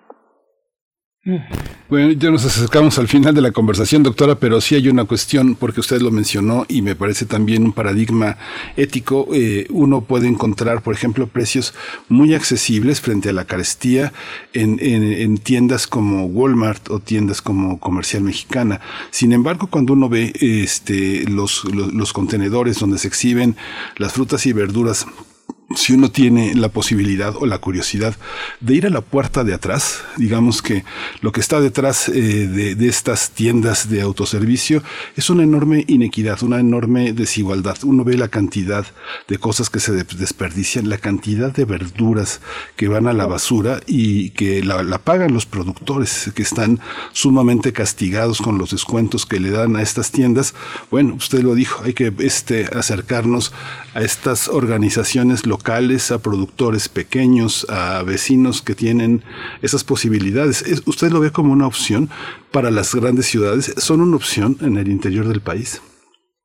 Bueno, 1.89 2.13
ya 2.13 2.31
nos 2.31 2.45
acercamos 2.45 2.97
al 2.97 3.09
final 3.09 3.35
de 3.35 3.41
la 3.41 3.51
conversación, 3.51 4.03
doctora, 4.03 4.35
pero 4.35 4.61
sí 4.61 4.73
hay 4.73 4.87
una 4.87 5.03
cuestión, 5.03 5.55
porque 5.55 5.81
usted 5.81 6.01
lo 6.01 6.11
mencionó 6.11 6.65
y 6.69 6.81
me 6.81 6.95
parece 6.95 7.25
también 7.25 7.65
un 7.65 7.73
paradigma 7.73 8.37
ético. 8.77 9.27
Eh, 9.33 9.67
uno 9.69 10.01
puede 10.01 10.27
encontrar, 10.27 10.81
por 10.81 10.93
ejemplo, 10.93 11.27
precios 11.27 11.73
muy 12.07 12.33
accesibles 12.33 13.01
frente 13.01 13.29
a 13.29 13.33
la 13.33 13.43
carestía 13.43 14.13
en, 14.53 14.79
en, 14.79 15.37
tiendas 15.37 15.85
como 15.85 16.25
Walmart 16.25 16.89
o 16.89 16.99
tiendas 16.99 17.41
como 17.41 17.77
Comercial 17.79 18.23
Mexicana. 18.23 18.79
Sin 19.11 19.33
embargo, 19.33 19.67
cuando 19.67 19.91
uno 19.91 20.07
ve 20.07 20.31
este, 20.39 21.25
los 21.27 22.13
contenedores 22.13 22.79
donde 22.79 22.97
se 22.97 23.09
exhiben 23.09 23.57
las 23.97 24.13
frutas 24.13 24.45
y 24.45 24.53
verduras 24.53 25.05
si 25.75 25.93
uno 25.93 26.11
tiene 26.11 26.53
la 26.55 26.69
posibilidad 26.69 27.35
o 27.35 27.45
la 27.45 27.57
curiosidad 27.57 28.15
de 28.59 28.75
ir 28.75 28.85
a 28.85 28.89
la 28.89 29.01
puerta 29.01 29.43
de 29.43 29.53
atrás, 29.53 30.03
digamos 30.17 30.61
que 30.61 30.83
lo 31.21 31.31
que 31.31 31.39
está 31.39 31.59
detrás 31.61 32.09
eh, 32.09 32.13
de, 32.13 32.87
estas 32.87 33.31
tiendas 33.31 33.89
de 33.89 34.01
autoservicio 34.01 34.83
es 35.15 35.29
una 35.29 35.43
enorme 35.43 35.85
inequidad, 35.87 36.43
una 36.43 36.59
enorme 36.59 37.13
desigualdad. 37.13 37.77
Uno 37.83 38.03
ve 38.03 38.17
la 38.17 38.27
cantidad 38.27 38.85
de 39.27 39.37
cosas 39.37 39.69
que 39.69 39.79
se 39.79 39.93
desperdician, 39.93 40.89
la 40.89 40.97
cantidad 40.97 41.51
de 41.51 41.65
verduras 41.65 42.41
que 42.75 42.87
van 42.87 43.07
a 43.07 43.13
la 43.13 43.25
basura 43.25 43.79
y 43.87 44.31
que 44.31 44.63
la, 44.63 44.83
pagan 44.99 45.33
los 45.33 45.45
productores 45.45 46.31
que 46.35 46.43
están 46.43 46.79
sumamente 47.13 47.73
castigados 47.73 48.41
con 48.41 48.57
los 48.57 48.71
descuentos 48.71 49.25
que 49.25 49.39
le 49.39 49.49
dan 49.49 49.75
a 49.75 49.81
estas 49.81 50.11
tiendas. 50.11 50.53
Bueno, 50.91 51.15
usted 51.15 51.41
lo 51.41 51.55
dijo, 51.55 51.83
hay 51.83 51.93
que 51.93 52.13
este, 52.19 52.65
acercarnos 52.65 53.53
a 53.95 54.01
estas 54.01 54.47
organizaciones 54.47 55.45
locales, 55.45 55.62
a 55.65 56.19
productores 56.19 56.89
pequeños, 56.89 57.65
a 57.69 58.03
vecinos 58.03 58.61
que 58.61 58.75
tienen 58.75 59.21
esas 59.61 59.83
posibilidades. 59.83 60.63
¿Usted 60.85 61.09
lo 61.09 61.19
ve 61.19 61.31
como 61.31 61.53
una 61.53 61.67
opción 61.67 62.09
para 62.51 62.69
las 62.69 62.93
grandes 62.93 63.27
ciudades? 63.27 63.73
¿Son 63.77 64.01
una 64.01 64.15
opción 64.15 64.57
en 64.61 64.77
el 64.77 64.89
interior 64.89 65.27
del 65.27 65.41
país? 65.41 65.81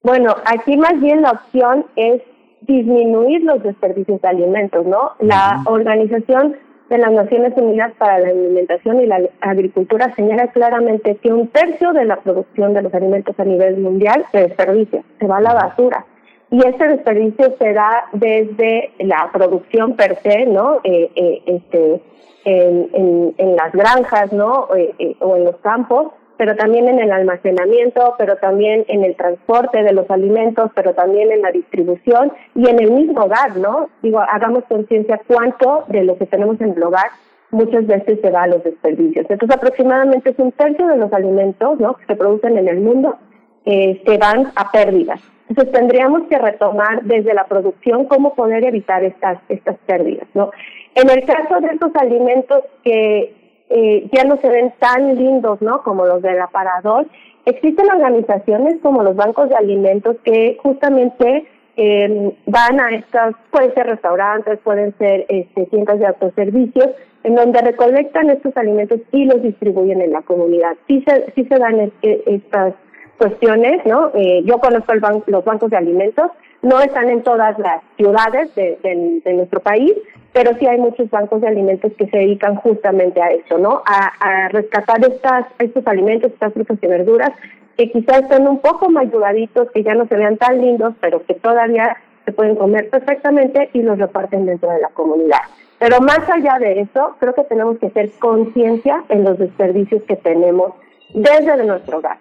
Bueno, 0.03 0.37
aquí 0.45 0.77
más 0.77 1.01
bien 1.01 1.23
la 1.23 1.33
opción 1.33 1.87
es 1.97 2.23
disminuir 2.63 3.43
los 3.43 3.63
desperdicios 3.63 4.21
de 4.21 4.29
alimentos, 4.29 4.87
¿no? 4.87 5.13
La 5.21 5.63
Organización 5.67 6.57
de 6.89 6.99
las 6.99 7.13
Naciones 7.13 7.53
Unidas 7.57 7.93
para 7.99 8.19
la 8.21 8.29
Alimentación 8.29 9.01
y 9.01 9.07
la 9.07 9.21
Agricultura 9.41 10.15
señala 10.15 10.47
claramente 10.53 11.17
que 11.17 11.33
un 11.33 11.49
tercio 11.49 11.93
de 11.93 12.05
la 12.05 12.17
producción 12.21 12.73
de 12.73 12.83
los 12.83 12.95
alimentos 12.95 13.39
a 13.39 13.45
nivel 13.45 13.79
mundial 13.79 14.25
se 14.33 14.39
desperdicia, 14.39 15.03
se 15.19 15.27
va 15.27 15.39
a 15.39 15.41
la 15.43 15.55
basura 15.55 16.07
y 16.51 16.67
ese 16.67 16.89
desperdicio 16.89 17.55
se 17.59 17.73
da 17.73 18.05
desde 18.13 18.93
la 19.01 19.31
producción 19.33 19.97
per 19.97 20.17
se, 20.23 20.47
¿no? 20.47 20.81
Eh, 20.85 21.11
eh, 21.15 21.43
este, 21.47 22.01
en, 22.45 23.35
en, 23.37 23.57
las 23.57 23.73
granjas, 23.73 24.33
¿no? 24.33 24.69
Eh, 24.75 25.17
o 25.21 25.37
en 25.37 25.45
los 25.45 25.57
campos, 25.57 26.13
pero 26.39 26.57
también 26.57 26.89
en 26.89 27.01
el 27.01 27.13
almacenamiento, 27.13 28.15
pero 28.17 28.37
también 28.37 28.85
en 28.89 29.05
el 29.05 29.17
transporte 29.17 29.83
de 29.83 29.93
los 29.93 30.11
alimentos, 30.11 30.71
pero 30.75 30.95
también 30.95 31.31
en 31.33 31.43
la 31.43 31.51
distribución 31.51 32.33
y 32.55 32.69
en 32.69 32.81
el 32.81 32.93
mismo 32.93 33.25
hogar, 33.25 33.57
¿no? 33.57 33.91
Digo, 34.03 34.21
hagamos 34.21 34.65
conciencia 34.69 35.21
cuánto 35.27 35.85
de 35.89 36.05
lo 36.05 36.17
que 36.17 36.27
tenemos 36.27 36.59
en 36.61 36.71
el 36.71 36.83
hogar 36.83 37.11
muchas 37.51 37.87
veces 37.87 38.21
se 38.21 38.31
va 38.31 38.43
a 38.43 38.47
los 38.47 38.63
desperdicios. 38.63 39.27
Entonces, 39.29 39.57
aproximadamente 39.57 40.31
es 40.31 40.39
un 40.39 40.53
tercio 40.53 40.87
de 40.87 40.97
los 40.97 41.13
alimentos, 41.13 41.81
¿no? 41.81 41.95
Que 41.95 42.07
se 42.07 42.17
producen 42.17 42.57
en 42.57 42.69
el 42.69 42.81
mundo, 42.81 43.17
eh, 43.65 44.03
se 44.07 44.19
van 44.19 44.53
a 44.55 44.71
pérdidas. 44.71 45.21
Entonces 45.49 45.73
tendríamos 45.73 46.23
que 46.29 46.39
retomar 46.39 47.03
desde 47.05 47.33
la 47.35 47.45
producción 47.47 48.05
cómo 48.05 48.35
poder 48.35 48.65
evitar 48.65 49.03
estas, 49.03 49.39
estas 49.49 49.77
pérdidas, 49.87 50.29
¿no? 50.35 50.51
En 50.95 51.09
el 51.09 51.25
caso 51.25 51.61
de 51.61 51.69
estos 51.69 51.95
alimentos 51.97 52.65
que 52.85 53.35
eh, 53.71 54.09
ya 54.13 54.25
no 54.25 54.37
se 54.39 54.49
ven 54.49 54.73
tan 54.79 55.17
lindos, 55.17 55.61
¿no? 55.63 55.83
Como 55.83 56.07
los 56.07 56.23
del 56.23 56.41
aparador, 56.41 57.07
existen 57.45 57.91
organizaciones 57.91 58.77
como 58.83 59.03
los 59.03 59.17
bancos 59.17 59.49
de 59.49 59.57
alimentos 59.57 60.17
que 60.25 60.59
justamente 60.63 61.47
eh, 61.77 62.33
van 62.47 62.81
a 62.81 62.91
estas, 62.91 63.35
pueden 63.51 63.73
ser 63.75 63.87
restaurantes, 63.87 64.59
pueden 64.61 64.97
ser 64.99 65.25
este, 65.29 65.67
tiendas 65.67 65.99
de 65.99 66.07
autoservicios, 66.07 66.89
en 67.25 67.35
donde 67.35 67.61
recolectan 67.61 68.31
estos 68.31 68.57
alimentos 68.57 69.01
y 69.13 69.25
los 69.25 69.43
distribuyen 69.43 70.01
en 70.01 70.13
la 70.13 70.23
comunidad. 70.23 70.77
Sí 70.87 71.05
se, 71.07 71.33
sí 71.35 71.45
se 71.45 71.59
dan 71.59 71.93
estas 72.01 72.75
cuestiones, 73.19 73.85
¿no? 73.85 74.11
Eh, 74.15 74.43
yo 74.45 74.59
conozco 74.59 74.95
los 75.27 75.45
bancos 75.45 75.71
de 75.71 75.77
alimentos, 75.77 76.31
no 76.63 76.81
están 76.81 77.09
en 77.11 77.23
todas 77.23 77.59
las 77.59 77.83
ciudades 77.97 78.55
de, 78.55 79.21
nuestro 79.35 79.61
país, 79.61 79.93
pero 80.33 80.53
sí 80.59 80.67
hay 80.67 80.79
muchos 80.79 81.11
bancos 81.11 81.41
de 81.41 81.49
alimentos 81.49 81.93
que 81.97 82.09
se 82.09 82.17
dedican 82.17 82.57
justamente 82.57 83.21
a 83.21 83.29
eso, 83.29 83.59
¿no? 83.59 83.83
A, 83.87 84.49
rescatar 84.49 84.99
estas, 85.05 85.47
estos 85.59 85.87
alimentos, 85.87 86.33
estas 86.33 86.53
frutas 86.53 86.79
y 86.81 86.87
verduras 86.87 87.31
que 87.77 87.91
quizás 87.93 88.23
estén 88.23 88.49
un 88.49 88.59
poco 88.59 88.91
más 88.91 89.07
ayudaditos, 89.07 89.71
que 89.71 89.85
ya 89.85 89.95
no 89.95 90.07
se 90.09 90.17
vean 90.17 90.37
tan 90.37 90.61
lindos, 90.61 90.95
pero 91.01 91.25
que 91.25 91.35
todavía 91.35 91.97
se 92.25 92.33
pueden 92.33 92.57
comer 92.57 92.91
perfectamente 92.91 93.71
y 93.73 93.83
los 93.83 93.99
reparten 93.99 94.47
dentro 94.47 94.69
de 94.71 94.81
la 94.81 94.89
comunidad. 94.89 95.43
Pero 95.79 96.01
más 96.01 96.29
allá 96.29 96.59
de 96.59 96.81
eso, 96.81 97.15
creo 97.21 97.35
que 97.35 97.45
tenemos 97.45 97.79
que 97.79 97.87
hacer 97.87 98.11
conciencia 98.19 99.05
en 99.09 99.23
los 99.23 99.39
desperdicios 99.39 100.03
que 100.03 100.17
tenemos 100.17 100.73
desde 101.15 101.65
nuestro 101.65 101.99
hogar. 101.99 102.19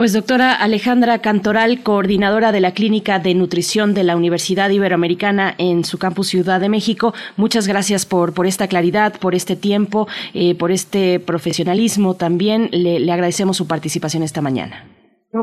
Pues 0.00 0.14
doctora 0.14 0.54
Alejandra 0.54 1.18
Cantoral, 1.18 1.82
coordinadora 1.82 2.52
de 2.52 2.60
la 2.60 2.72
Clínica 2.72 3.18
de 3.18 3.34
Nutrición 3.34 3.92
de 3.92 4.02
la 4.02 4.16
Universidad 4.16 4.70
Iberoamericana 4.70 5.54
en 5.58 5.84
su 5.84 5.98
campus 5.98 6.28
Ciudad 6.28 6.58
de 6.58 6.70
México, 6.70 7.12
muchas 7.36 7.68
gracias 7.68 8.06
por, 8.06 8.32
por 8.32 8.46
esta 8.46 8.66
claridad, 8.66 9.20
por 9.20 9.34
este 9.34 9.56
tiempo, 9.56 10.08
eh, 10.32 10.54
por 10.54 10.70
este 10.70 11.20
profesionalismo 11.20 12.14
también. 12.14 12.70
Le, 12.72 13.12
agradecemos 13.12 13.58
su 13.58 13.66
participación 13.68 14.22
esta 14.22 14.40
mañana. 14.40 14.86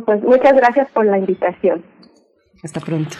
pues 0.08 0.24
muchas 0.24 0.54
gracias 0.56 0.90
por 0.90 1.06
la 1.06 1.20
invitación. 1.20 1.86
Hasta 2.64 2.80
pronto. 2.80 3.16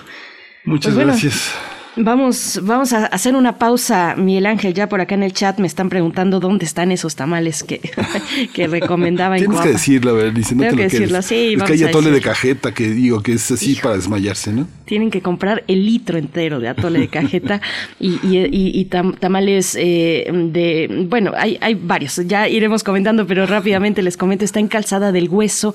Muchas 0.66 0.96
pues 0.96 1.06
gracias. 1.06 1.56
Vamos, 2.00 2.60
vamos 2.64 2.94
a 2.94 3.08
hacer 3.08 3.36
una 3.36 3.58
pausa, 3.58 4.16
Miguel 4.16 4.46
Ángel. 4.46 4.74
Ya 4.74 4.88
por 4.88 5.02
acá 5.02 5.16
en 5.16 5.24
el 5.24 5.34
chat 5.34 5.58
me 5.58 5.66
están 5.66 5.90
preguntando 5.90 6.40
dónde 6.40 6.66
están 6.66 6.92
esos 6.92 7.16
tamales 7.16 7.64
que, 7.64 7.82
que 8.54 8.68
recomendaba 8.68 9.38
en 9.38 9.46
Tienes 9.46 9.62
que 9.62 9.70
decirlo, 9.70 10.12
a 10.12 10.14
ver, 10.14 10.34
dice, 10.34 10.54
no 10.54 10.62
Tengo 10.62 10.76
te 10.76 10.78
que 10.78 10.90
decirlo, 10.90 11.22
sí. 11.24 11.56
Es 11.58 11.64
que 11.64 11.74
hay 11.74 11.84
atole 11.84 12.12
de 12.12 12.22
cajeta 12.22 12.72
que 12.72 12.90
digo 12.90 13.24
que 13.24 13.34
es 13.34 13.50
así 13.50 13.76
para 13.82 13.96
desmayarse, 13.96 14.54
¿no? 14.54 14.68
Tienen 14.86 15.10
que 15.10 15.22
comprar 15.22 15.64
el 15.68 15.86
litro 15.86 16.18
entero 16.20 16.60
de 16.60 16.70
atole 16.70 17.00
de 17.00 17.08
cajeta 17.08 17.62
y, 18.00 18.20
y, 18.24 18.48
y, 18.52 18.86
tamales 18.86 19.76
eh, 19.80 20.30
de. 20.32 21.06
Bueno, 21.10 21.32
hay, 21.36 21.58
hay 21.62 21.74
varios, 21.74 22.22
ya 22.28 22.48
iremos 22.48 22.84
comentando, 22.84 23.26
pero 23.26 23.48
rápidamente 23.48 24.04
les 24.04 24.18
comento. 24.18 24.46
Está 24.46 24.60
en 24.60 24.68
Calzada 24.68 25.12
del 25.12 25.30
Hueso 25.30 25.74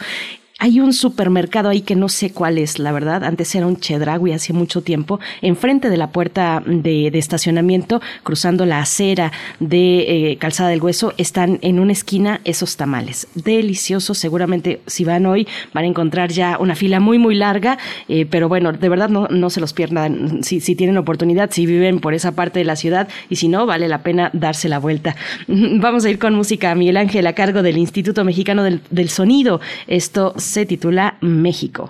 hay 0.62 0.78
un 0.78 0.92
supermercado 0.92 1.70
ahí 1.70 1.80
que 1.80 1.96
no 1.96 2.08
sé 2.08 2.30
cuál 2.30 2.56
es, 2.56 2.78
la 2.78 2.92
verdad. 2.92 3.24
Antes 3.24 3.52
era 3.56 3.66
un 3.66 3.78
Chedraui 3.78 4.30
hace 4.30 4.52
mucho 4.52 4.80
tiempo. 4.80 5.18
Enfrente 5.40 5.90
de 5.90 5.96
la 5.96 6.12
puerta 6.12 6.62
de, 6.64 7.08
estacionamiento, 7.08 8.00
cruzando 8.22 8.64
la 8.64 8.78
acera 8.78 9.32
de 9.58 10.30
eh, 10.30 10.36
Calzada 10.36 10.68
del 10.68 10.80
Hueso, 10.80 11.14
están 11.18 11.58
en 11.62 11.80
una 11.80 11.90
esquina 11.90 12.40
esos 12.44 12.76
tamales. 12.76 13.26
Deliciosos. 13.34 14.18
Seguramente 14.18 14.82
si 14.86 15.02
van 15.02 15.26
hoy 15.26 15.48
van 15.74 15.82
a 15.82 15.88
encontrar 15.88 16.30
ya 16.30 16.56
una 16.60 16.76
fila 16.76 17.00
muy, 17.00 17.18
muy 17.18 17.34
larga. 17.34 17.76
Eh, 18.06 18.24
pero 18.30 18.48
bueno, 18.48 18.72
de 18.72 18.88
verdad 18.88 19.08
no, 19.08 19.26
no 19.26 19.50
se 19.50 19.58
los 19.58 19.72
pierdan. 19.72 20.44
Si, 20.44 20.60
si 20.60 20.76
tienen 20.76 20.96
oportunidad, 20.96 21.50
si 21.50 21.66
viven 21.66 21.98
por 21.98 22.14
esa 22.14 22.36
parte 22.36 22.60
de 22.60 22.66
la 22.66 22.76
ciudad 22.76 23.08
y 23.28 23.34
si 23.34 23.48
no, 23.48 23.66
vale 23.66 23.88
la 23.88 24.04
pena 24.04 24.30
darse 24.32 24.68
la 24.68 24.78
vuelta. 24.78 25.16
Vamos 25.48 26.04
a 26.04 26.10
ir 26.10 26.20
con 26.20 26.36
música. 26.36 26.72
Miguel 26.76 26.98
Ángel 26.98 27.26
a 27.26 27.32
cargo 27.32 27.64
del 27.64 27.78
Instituto 27.78 28.24
Mexicano 28.24 28.62
del, 28.62 28.80
del 28.90 29.08
Sonido. 29.08 29.60
Esto 29.88 30.34
se 30.52 30.66
titula 30.66 31.16
México. 31.22 31.88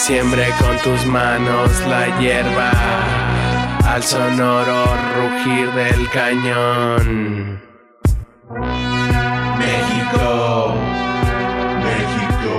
Siembre 0.00 0.46
con 0.58 0.78
tus 0.78 1.04
manos 1.04 1.70
la 1.86 2.18
hierba 2.18 2.70
Al 3.86 4.02
sonoro 4.02 4.86
rugir 5.16 5.70
del 5.72 6.08
cañón 6.08 7.60
México, 9.58 10.74
México, 11.84 12.54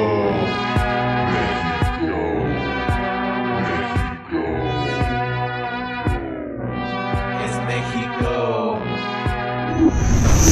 es 7.44 7.54
México. 7.68 8.80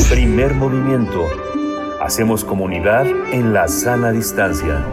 Primer 0.10 0.56
movimiento. 0.56 1.28
Hacemos 2.02 2.44
comunidad 2.44 3.06
en 3.32 3.54
la 3.54 3.68
sana 3.68 4.12
distancia. 4.12 4.84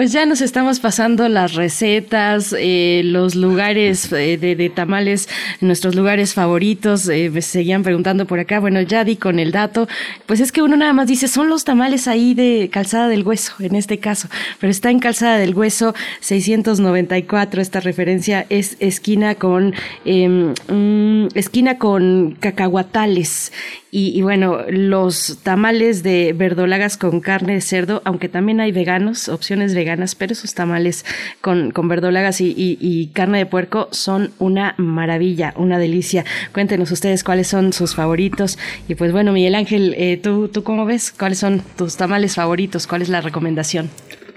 Pues 0.00 0.12
ya 0.12 0.24
nos 0.24 0.40
estamos 0.40 0.80
pasando 0.80 1.28
las 1.28 1.52
recetas, 1.52 2.54
eh, 2.58 3.02
los 3.04 3.34
lugares 3.34 4.10
eh, 4.14 4.38
de, 4.38 4.70
tamales, 4.70 5.28
nuestros 5.60 5.94
lugares 5.94 6.32
favoritos. 6.32 7.06
eh, 7.10 7.28
me 7.28 7.42
seguían 7.42 7.82
preguntando 7.82 8.24
por 8.24 8.38
acá. 8.38 8.60
Bueno, 8.60 8.80
ya 8.80 9.04
di 9.04 9.16
con 9.16 9.38
el 9.38 9.52
dato. 9.52 9.88
Pues 10.24 10.40
es 10.40 10.52
que 10.52 10.62
uno 10.62 10.78
nada 10.78 10.94
más 10.94 11.06
dice, 11.06 11.28
son 11.28 11.50
los 11.50 11.64
tamales 11.64 12.08
ahí 12.08 12.32
de 12.32 12.70
Calzada 12.72 13.08
del 13.08 13.24
Hueso, 13.24 13.52
en 13.60 13.74
este 13.76 13.98
caso. 13.98 14.28
Pero 14.58 14.70
está 14.70 14.90
en 14.90 15.00
Calzada 15.00 15.36
del 15.36 15.54
Hueso 15.54 15.94
694. 16.20 17.60
Esta 17.60 17.80
referencia 17.80 18.46
es 18.48 18.78
esquina 18.80 19.34
con, 19.34 19.74
em, 20.06 20.54
mm, 20.68 21.28
esquina 21.34 21.76
con 21.76 22.38
cacahuatales. 22.40 23.52
Y, 23.92 24.16
y 24.16 24.22
bueno, 24.22 24.58
los 24.68 25.38
tamales 25.42 26.02
de 26.02 26.32
verdolagas 26.32 26.96
con 26.96 27.20
carne 27.20 27.54
de 27.54 27.60
cerdo, 27.60 28.02
aunque 28.04 28.28
también 28.28 28.60
hay 28.60 28.70
veganos, 28.70 29.28
opciones 29.28 29.74
veganas, 29.74 30.14
pero 30.14 30.32
esos 30.32 30.54
tamales 30.54 31.04
con, 31.40 31.72
con 31.72 31.88
verdolagas 31.88 32.40
y, 32.40 32.48
y- 32.56 32.78
y 32.80 33.08
carne 33.08 33.38
de 33.38 33.46
puerco 33.46 33.88
son 33.90 34.30
una 34.38 34.74
maravilla, 34.78 35.54
una 35.56 35.78
delicia. 35.78 36.24
Cuéntenos 36.52 36.90
ustedes 36.92 37.24
cuáles 37.24 37.48
son 37.48 37.72
sus 37.72 37.94
favoritos. 37.94 38.58
Y 38.88 38.94
pues 38.94 39.10
bueno, 39.12 39.32
Miguel 39.32 39.54
Ángel, 39.56 39.94
eh, 39.98 40.16
¿tú, 40.22 40.48
¿tú 40.48 40.62
cómo 40.62 40.84
ves? 40.86 41.10
¿Cuáles 41.10 41.38
son 41.38 41.62
tus 41.76 41.96
tamales 41.96 42.36
favoritos? 42.36 42.86
¿Cuál 42.86 43.02
es 43.02 43.08
la 43.08 43.20
recomendación? 43.20 43.90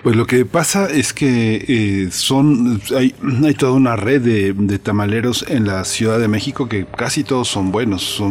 Pues 0.04 0.18
lo 0.18 0.28
que 0.28 0.44
pasa 0.44 0.90
es 0.92 1.14
que 1.14 1.64
eh, 1.66 2.12
son 2.12 2.82
hay, 2.94 3.16
hay 3.46 3.54
toda 3.54 3.72
una 3.72 3.96
red 3.96 4.22
de, 4.22 4.80
tamaleros 4.80 5.46
en 5.48 5.66
la 5.66 5.86
Ciudad 5.86 6.20
de 6.20 6.28
México 6.28 6.68
que 6.68 6.86
casi 6.86 7.24
todos 7.24 7.48
son 7.48 7.72
buenos. 7.72 8.22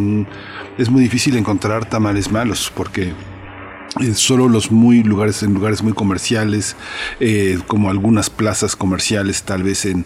Es 0.76 0.90
muy 0.90 1.02
difícil 1.02 1.34
encontrar 1.34 1.88
tamales 1.88 2.30
malos 2.30 2.70
porque 2.74 3.12
eh, 4.00 4.14
solo 4.14 4.48
los 4.48 4.70
muy 4.70 5.02
lugares 5.02 5.42
en 5.42 5.54
lugares 5.54 5.82
muy 5.82 5.92
comerciales 5.92 6.76
eh, 7.20 7.58
como 7.66 7.90
algunas 7.90 8.30
plazas 8.30 8.76
comerciales 8.76 9.42
tal 9.42 9.62
vez 9.62 9.84
en, 9.84 10.04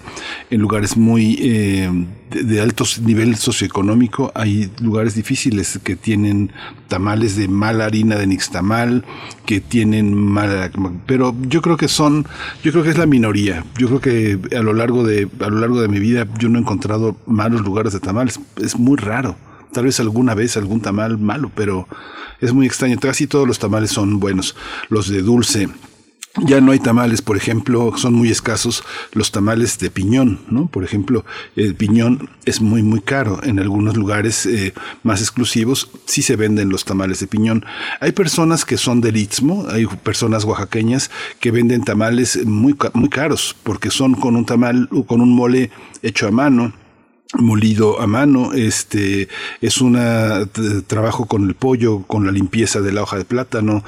en 0.51 0.61
lugares 0.61 0.97
muy 0.97 1.39
eh, 1.41 1.91
de, 2.31 2.43
de 2.43 2.61
alto 2.61 2.85
nivel 3.03 3.37
socioeconómico 3.37 4.33
hay 4.35 4.71
lugares 4.81 5.15
difíciles 5.15 5.79
que 5.85 5.95
tienen 5.95 6.53
tamales 6.89 7.37
de 7.37 7.49
mala 7.49 7.85
harina 7.85 8.17
de 8.17 8.27
nixtamal 8.27 9.05
que 9.45 9.61
tienen 9.61 10.15
mala 10.15 10.71
pero 11.07 11.35
yo 11.49 11.63
creo 11.63 11.77
que 11.77 11.89
son 11.89 12.27
yo 12.63 12.73
creo 12.73 12.85
que 12.85 12.91
es 12.91 12.99
la 12.99 13.07
minoría. 13.07 13.65
Yo 13.79 13.89
creo 13.89 14.01
que 14.01 14.57
a 14.57 14.63
lo 14.63 14.73
largo 14.73 15.05
de 15.05 15.29
a 15.41 15.49
lo 15.49 15.59
largo 15.59 15.81
de 15.81 15.89
mi 15.89 15.99
vida 15.99 16.27
yo 16.39 16.49
no 16.49 16.59
he 16.59 16.63
encontrado 16.63 17.17
malos 17.27 17.63
lugares 17.63 17.93
de 17.93 18.01
tamales. 18.01 18.41
Es 18.57 18.79
muy 18.79 18.97
raro 18.97 19.37
tal 19.73 19.85
vez 19.85 20.01
alguna 20.01 20.35
vez 20.35 20.57
algún 20.57 20.81
tamal 20.81 21.19
malo, 21.19 21.51
pero 21.55 21.87
es 22.41 22.53
muy 22.53 22.67
extraño. 22.67 22.99
Casi 22.99 23.27
todos 23.27 23.47
los 23.47 23.59
tamales 23.59 23.91
son 23.91 24.21
buenos. 24.21 24.57
Los 24.89 25.09
de 25.09 25.23
dulce. 25.23 25.69
Ya 26.45 26.61
no 26.61 26.73
hay 26.73 26.79
tamales, 26.79 27.23
por 27.23 27.39
ejemplo, 27.39 27.95
son 27.97 28.13
muy 28.13 28.31
escasos 28.31 28.85
los 29.13 29.33
tamales 29.33 29.79
de 29.79 29.91
piñón, 29.91 30.41
¿no? 30.51 30.67
Por 30.67 30.85
ejemplo, 30.85 31.25
el 31.57 31.75
piñón 31.75 32.29
es 32.45 32.61
muy, 32.61 32.83
muy 32.83 33.01
caro. 33.01 33.41
En 33.43 33.59
algunos 33.59 33.97
lugares 33.97 34.45
eh, 34.45 34.75
más 35.03 35.23
exclusivos 35.23 35.91
sí 36.05 36.21
se 36.21 36.37
venden 36.37 36.69
los 36.69 36.85
tamales 36.85 37.21
de 37.21 37.27
piñón. 37.27 37.65
Hay 38.01 38.13
personas 38.13 38.67
que 38.67 38.77
son 38.77 39.01
del 39.01 39.17
Istmo, 39.17 39.65
hay 39.71 39.87
personas 39.87 40.45
oaxaqueñas 40.45 41.11
que 41.41 41.53
venden 41.53 41.85
tamales 41.85 42.45
muy, 42.45 42.77
muy 42.93 43.09
caros, 43.09 43.57
porque 43.63 43.91
son 43.91 44.13
con 44.15 44.37
un 44.37 44.45
tamal, 44.45 44.91
con 45.07 45.23
un 45.23 45.35
mole 45.35 45.71
hecho 46.03 46.29
a 46.29 46.31
mano 46.31 46.75
molido 47.35 48.01
a 48.01 48.07
mano, 48.07 48.53
este 48.53 49.29
es 49.61 49.81
un 49.81 49.99
trabajo 50.87 51.27
con 51.27 51.49
el 51.49 51.55
pollo, 51.55 52.03
con 52.03 52.25
la 52.27 52.33
limpieza 52.33 52.81
de 52.81 52.93
la 52.93 53.03
hoja 53.03 53.19
de 53.19 53.25
plátano, 53.25 53.83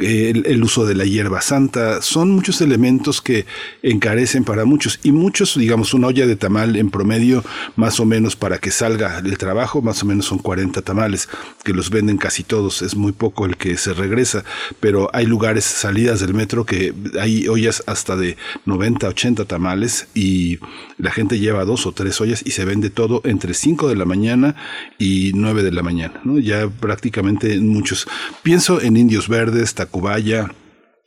el, 0.00 0.62
uso 0.62 0.86
de 0.86 0.94
la 0.94 1.04
hierba 1.04 1.40
santa, 1.40 2.00
son 2.00 2.30
muchos 2.30 2.60
elementos 2.60 3.20
que 3.20 3.44
encarecen 3.82 4.44
para 4.44 4.64
muchos 4.64 4.98
y 5.02 5.12
muchos, 5.12 5.58
digamos, 5.58 5.94
una 5.94 6.08
olla 6.08 6.26
de 6.26 6.36
tamal 6.36 6.76
en 6.76 6.90
promedio, 6.90 7.44
más 7.76 8.00
o 8.00 8.06
menos 8.06 8.36
para 8.36 8.58
que 8.58 8.70
salga 8.70 9.18
el 9.18 9.36
trabajo, 9.36 9.82
más 9.82 10.02
o 10.02 10.06
menos 10.06 10.26
son 10.26 10.38
40 10.38 10.82
tamales, 10.82 11.28
que 11.64 11.74
los 11.74 11.90
venden 11.90 12.16
casi 12.16 12.42
todos, 12.44 12.82
es 12.82 12.96
muy 12.96 13.12
poco 13.12 13.44
el 13.44 13.56
que 13.56 13.76
se 13.76 13.92
regresa, 13.92 14.44
pero 14.80 15.10
hay 15.12 15.26
lugares, 15.26 15.64
salidas 15.64 16.20
del 16.20 16.34
metro 16.34 16.64
que 16.64 16.94
hay 17.20 17.46
ollas 17.48 17.82
hasta 17.86 18.16
de 18.16 18.36
90, 18.64 19.08
80 19.08 19.44
tamales 19.44 20.08
y 20.14 20.58
la 20.96 21.10
gente 21.10 21.38
lleva 21.38 21.64
dos 21.64 21.86
o 21.86 21.92
tres 21.92 22.20
ollas 22.20 22.42
y 22.44 22.52
se 22.52 22.64
vende 22.80 22.88
todo 22.88 23.20
entre 23.24 23.52
5 23.52 23.88
de 23.88 23.96
la 23.96 24.06
mañana 24.06 24.56
y 24.98 25.32
9 25.34 25.62
de 25.62 25.70
la 25.70 25.82
mañana, 25.82 26.18
¿no? 26.24 26.38
Ya 26.38 26.66
prácticamente 26.66 27.60
muchos. 27.60 28.08
Pienso 28.42 28.80
en 28.80 28.96
Indios 28.96 29.28
Verdes, 29.28 29.74
Tacubaya, 29.74 30.50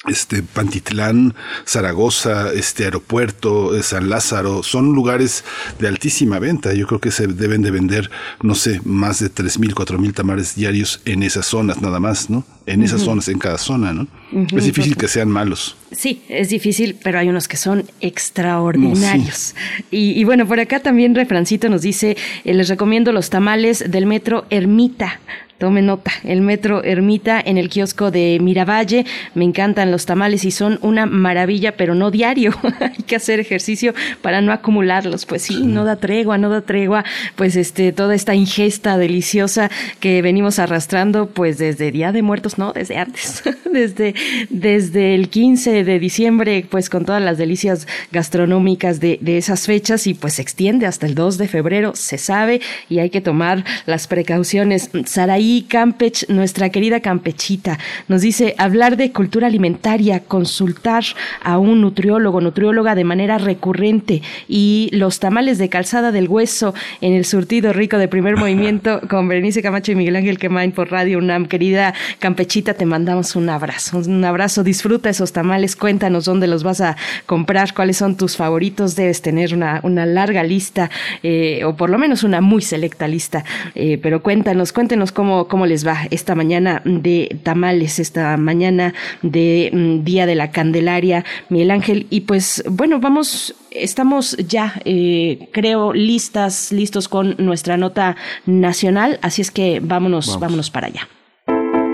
este 0.08 0.44
Pantitlán, 0.44 1.34
Zaragoza, 1.66 2.52
este 2.54 2.86
aeropuerto, 2.86 3.76
eh, 3.76 3.84
San 3.84 4.10
Lázaro, 4.10 4.64
son 4.64 4.94
lugares 4.94 5.44
de 5.80 5.88
altísima 5.88 6.40
venta. 6.40 6.74
Yo 6.74 6.88
creo 6.88 7.00
que 7.00 7.12
se 7.12 7.28
deben 7.28 7.62
de 7.62 7.72
vender, 7.72 8.12
no 8.42 8.56
sé, 8.56 8.82
más 8.84 9.20
de 9.20 9.30
tres 9.30 9.60
mil, 9.60 9.74
cuatro 9.74 9.98
mil 9.98 10.14
tamales 10.14 10.56
diarios 10.56 11.02
en 11.06 11.24
esas 11.24 11.46
zonas 11.46 11.82
nada 11.82 12.00
más, 12.00 12.30
¿no? 12.30 12.46
En 12.66 12.82
esas 12.82 13.02
zonas, 13.02 13.28
en 13.28 13.40
cada 13.40 13.58
zona, 13.58 13.92
¿no? 13.92 14.08
Es 14.56 14.64
difícil 14.64 14.96
que 14.96 15.10
sean 15.10 15.30
malos. 15.30 15.76
Sí, 15.92 16.24
es 16.30 16.48
difícil, 16.48 16.96
pero 17.04 17.20
hay 17.20 17.28
unos 17.28 17.50
que 17.50 17.58
son 17.58 17.86
extraordinarios. 18.00 19.54
y, 19.92 20.12
y, 20.12 20.24
bueno, 20.24 20.48
por 20.48 20.62
acá 20.62 20.80
también 20.80 21.14
Refrancito 21.14 21.68
nos 21.68 21.82
dice, 21.82 22.16
eh, 22.46 22.54
les 22.54 22.70
recomiendo 22.70 23.12
los 23.12 23.30
tamales 23.30 23.84
del 23.92 24.06
metro 24.06 24.46
Ermita. 24.50 25.20
Tome 25.60 25.82
nota, 25.82 26.12
el 26.24 26.42
metro 26.42 26.84
Ermita 26.84 27.40
en 27.40 27.58
el 27.58 27.70
kiosco 27.70 28.12
de 28.12 28.40
Miravalle. 28.42 29.06
Me 29.34 29.46
encantan 29.46 29.92
los 29.92 30.06
tamales 30.06 30.44
y 30.46 30.52
son 30.52 30.80
una 30.82 31.06
maravilla, 31.06 31.78
pero 31.78 31.96
no 31.96 32.12
diario. 32.12 32.54
Hay 32.80 33.04
que 33.04 33.16
hacer 33.16 33.40
ejercicio 33.40 33.94
para 34.22 34.42
no 34.42 34.52
acumularlos. 34.52 35.26
Pues 35.26 35.44
sí, 35.44 35.64
no 35.64 35.86
da 35.86 35.96
tregua, 35.98 36.38
no 36.38 36.50
da 36.50 36.62
tregua. 36.62 37.06
Pues 37.36 37.56
este, 37.56 37.94
toda 37.94 38.16
esta 38.16 38.36
ingesta 38.36 38.98
deliciosa 38.98 39.70
que 40.00 40.22
venimos 40.22 40.60
arrastrando, 40.60 41.28
pues 41.28 41.60
desde 41.60 41.92
Día 41.92 42.12
de 42.12 42.24
Muertos, 42.24 42.58
no, 42.58 42.74
desde 42.74 42.98
antes, 42.98 43.44
desde, 43.72 44.16
desde 44.50 45.16
el 45.16 45.30
15 45.30 45.84
de 45.84 46.00
diciembre, 46.00 46.66
pues 46.70 46.90
con 46.90 47.06
todas 47.06 47.22
las 47.22 47.38
delicias 47.38 47.88
gastronómicas 48.12 49.00
de, 49.00 49.20
de 49.22 49.38
esas 49.38 49.66
fechas 49.66 50.08
y 50.08 50.14
pues 50.14 50.34
se 50.34 50.42
extiende 50.42 50.88
hasta 50.88 51.06
el 51.06 51.16
2 51.16 51.38
de 51.38 51.48
febrero, 51.48 51.94
se 51.96 52.18
sabe, 52.18 52.60
y 52.90 53.00
hay 53.00 53.10
que 53.10 53.22
tomar 53.22 53.64
las 53.86 54.08
precauciones. 54.08 54.90
Saraí 55.06 55.43
Campech, 55.68 56.30
nuestra 56.30 56.70
querida 56.70 57.00
Campechita, 57.00 57.80
nos 58.08 58.22
dice 58.22 58.56
hablar 58.58 58.98
de 58.98 59.12
cultura 59.12 59.48
alimentaria, 59.48 60.22
consultar 60.22 61.04
a 61.42 61.58
un 61.58 61.82
nutriólogo, 61.82 62.42
nutrióloga 62.42 62.96
de 62.96 63.04
manera 63.04 63.38
recurrente 63.38 64.22
y 64.48 64.90
los 64.94 65.20
tamales 65.20 65.58
de 65.58 65.70
calzada 65.70 66.12
del 66.12 66.28
hueso 66.28 66.74
en 67.02 67.14
el 67.14 67.26
surtido 67.26 67.74
rico 67.74 67.98
de 67.98 68.08
primer 68.08 68.38
movimiento 68.44 69.02
con 69.10 69.28
Berenice 69.28 69.62
Camacho 69.62 69.92
y 69.92 69.96
Miguel 69.96 70.16
Ángel 70.16 70.38
Quemain 70.38 70.72
por 70.72 70.92
Radio 70.92 71.18
UNAM. 71.18 71.48
Querida 71.48 71.94
Campechita, 72.20 72.74
te 72.76 72.86
mandamos 72.86 73.36
un 73.36 73.50
abrazo, 73.50 73.98
un 73.98 74.24
abrazo, 74.24 74.64
disfruta 74.64 75.10
esos 75.10 75.34
tamales, 75.34 75.76
cuéntanos 75.76 76.26
dónde 76.26 76.48
los 76.48 76.64
vas 76.64 76.82
a 76.82 76.96
comprar, 77.26 77.74
cuáles 77.74 77.98
son 77.98 78.16
tus 78.18 78.38
favoritos, 78.38 78.96
debes 78.96 79.22
tener 79.22 79.54
una, 79.54 79.80
una 79.84 80.06
larga 80.06 80.44
lista 80.44 80.90
eh, 81.24 81.64
o 81.66 81.76
por 81.76 81.90
lo 81.90 81.98
menos 81.98 82.24
una 82.24 82.42
muy 82.42 82.62
selecta 82.62 83.08
lista, 83.08 83.44
eh, 83.74 83.98
pero 84.02 84.22
cuéntanos, 84.22 84.72
cuéntenos 84.72 85.12
cómo 85.12 85.33
cómo, 85.50 85.66
les 85.66 85.86
va 85.86 86.08
esta 86.12 86.36
mañana 86.36 86.82
de 86.86 87.40
tamales, 87.44 88.00
esta 88.00 88.38
mañana 88.38 88.94
de 89.22 89.70
mm, 89.74 90.04
Día 90.04 90.26
de 90.26 90.36
la 90.36 90.52
Candelaria, 90.52 91.24
Miguel 91.50 91.72
Ángel. 91.72 92.08
Y 92.10 92.22
pues 92.22 92.64
bueno, 92.70 93.00
vamos, 93.00 93.56
estamos 93.72 94.36
ya, 94.38 94.74
eh, 94.86 95.50
creo, 95.52 95.94
listas, 95.94 96.72
listos 96.72 97.08
con 97.08 97.36
nuestra 97.38 97.78
nota 97.78 98.16
nacional, 98.46 99.20
así 99.22 99.42
es 99.42 99.52
que 99.52 99.80
vámonos, 99.82 100.40
vámonos 100.40 100.70
para 100.70 100.88
allá. 100.88 101.08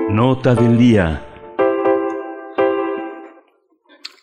Nota 0.10 0.56
del 0.56 0.78
día. 0.78 1.29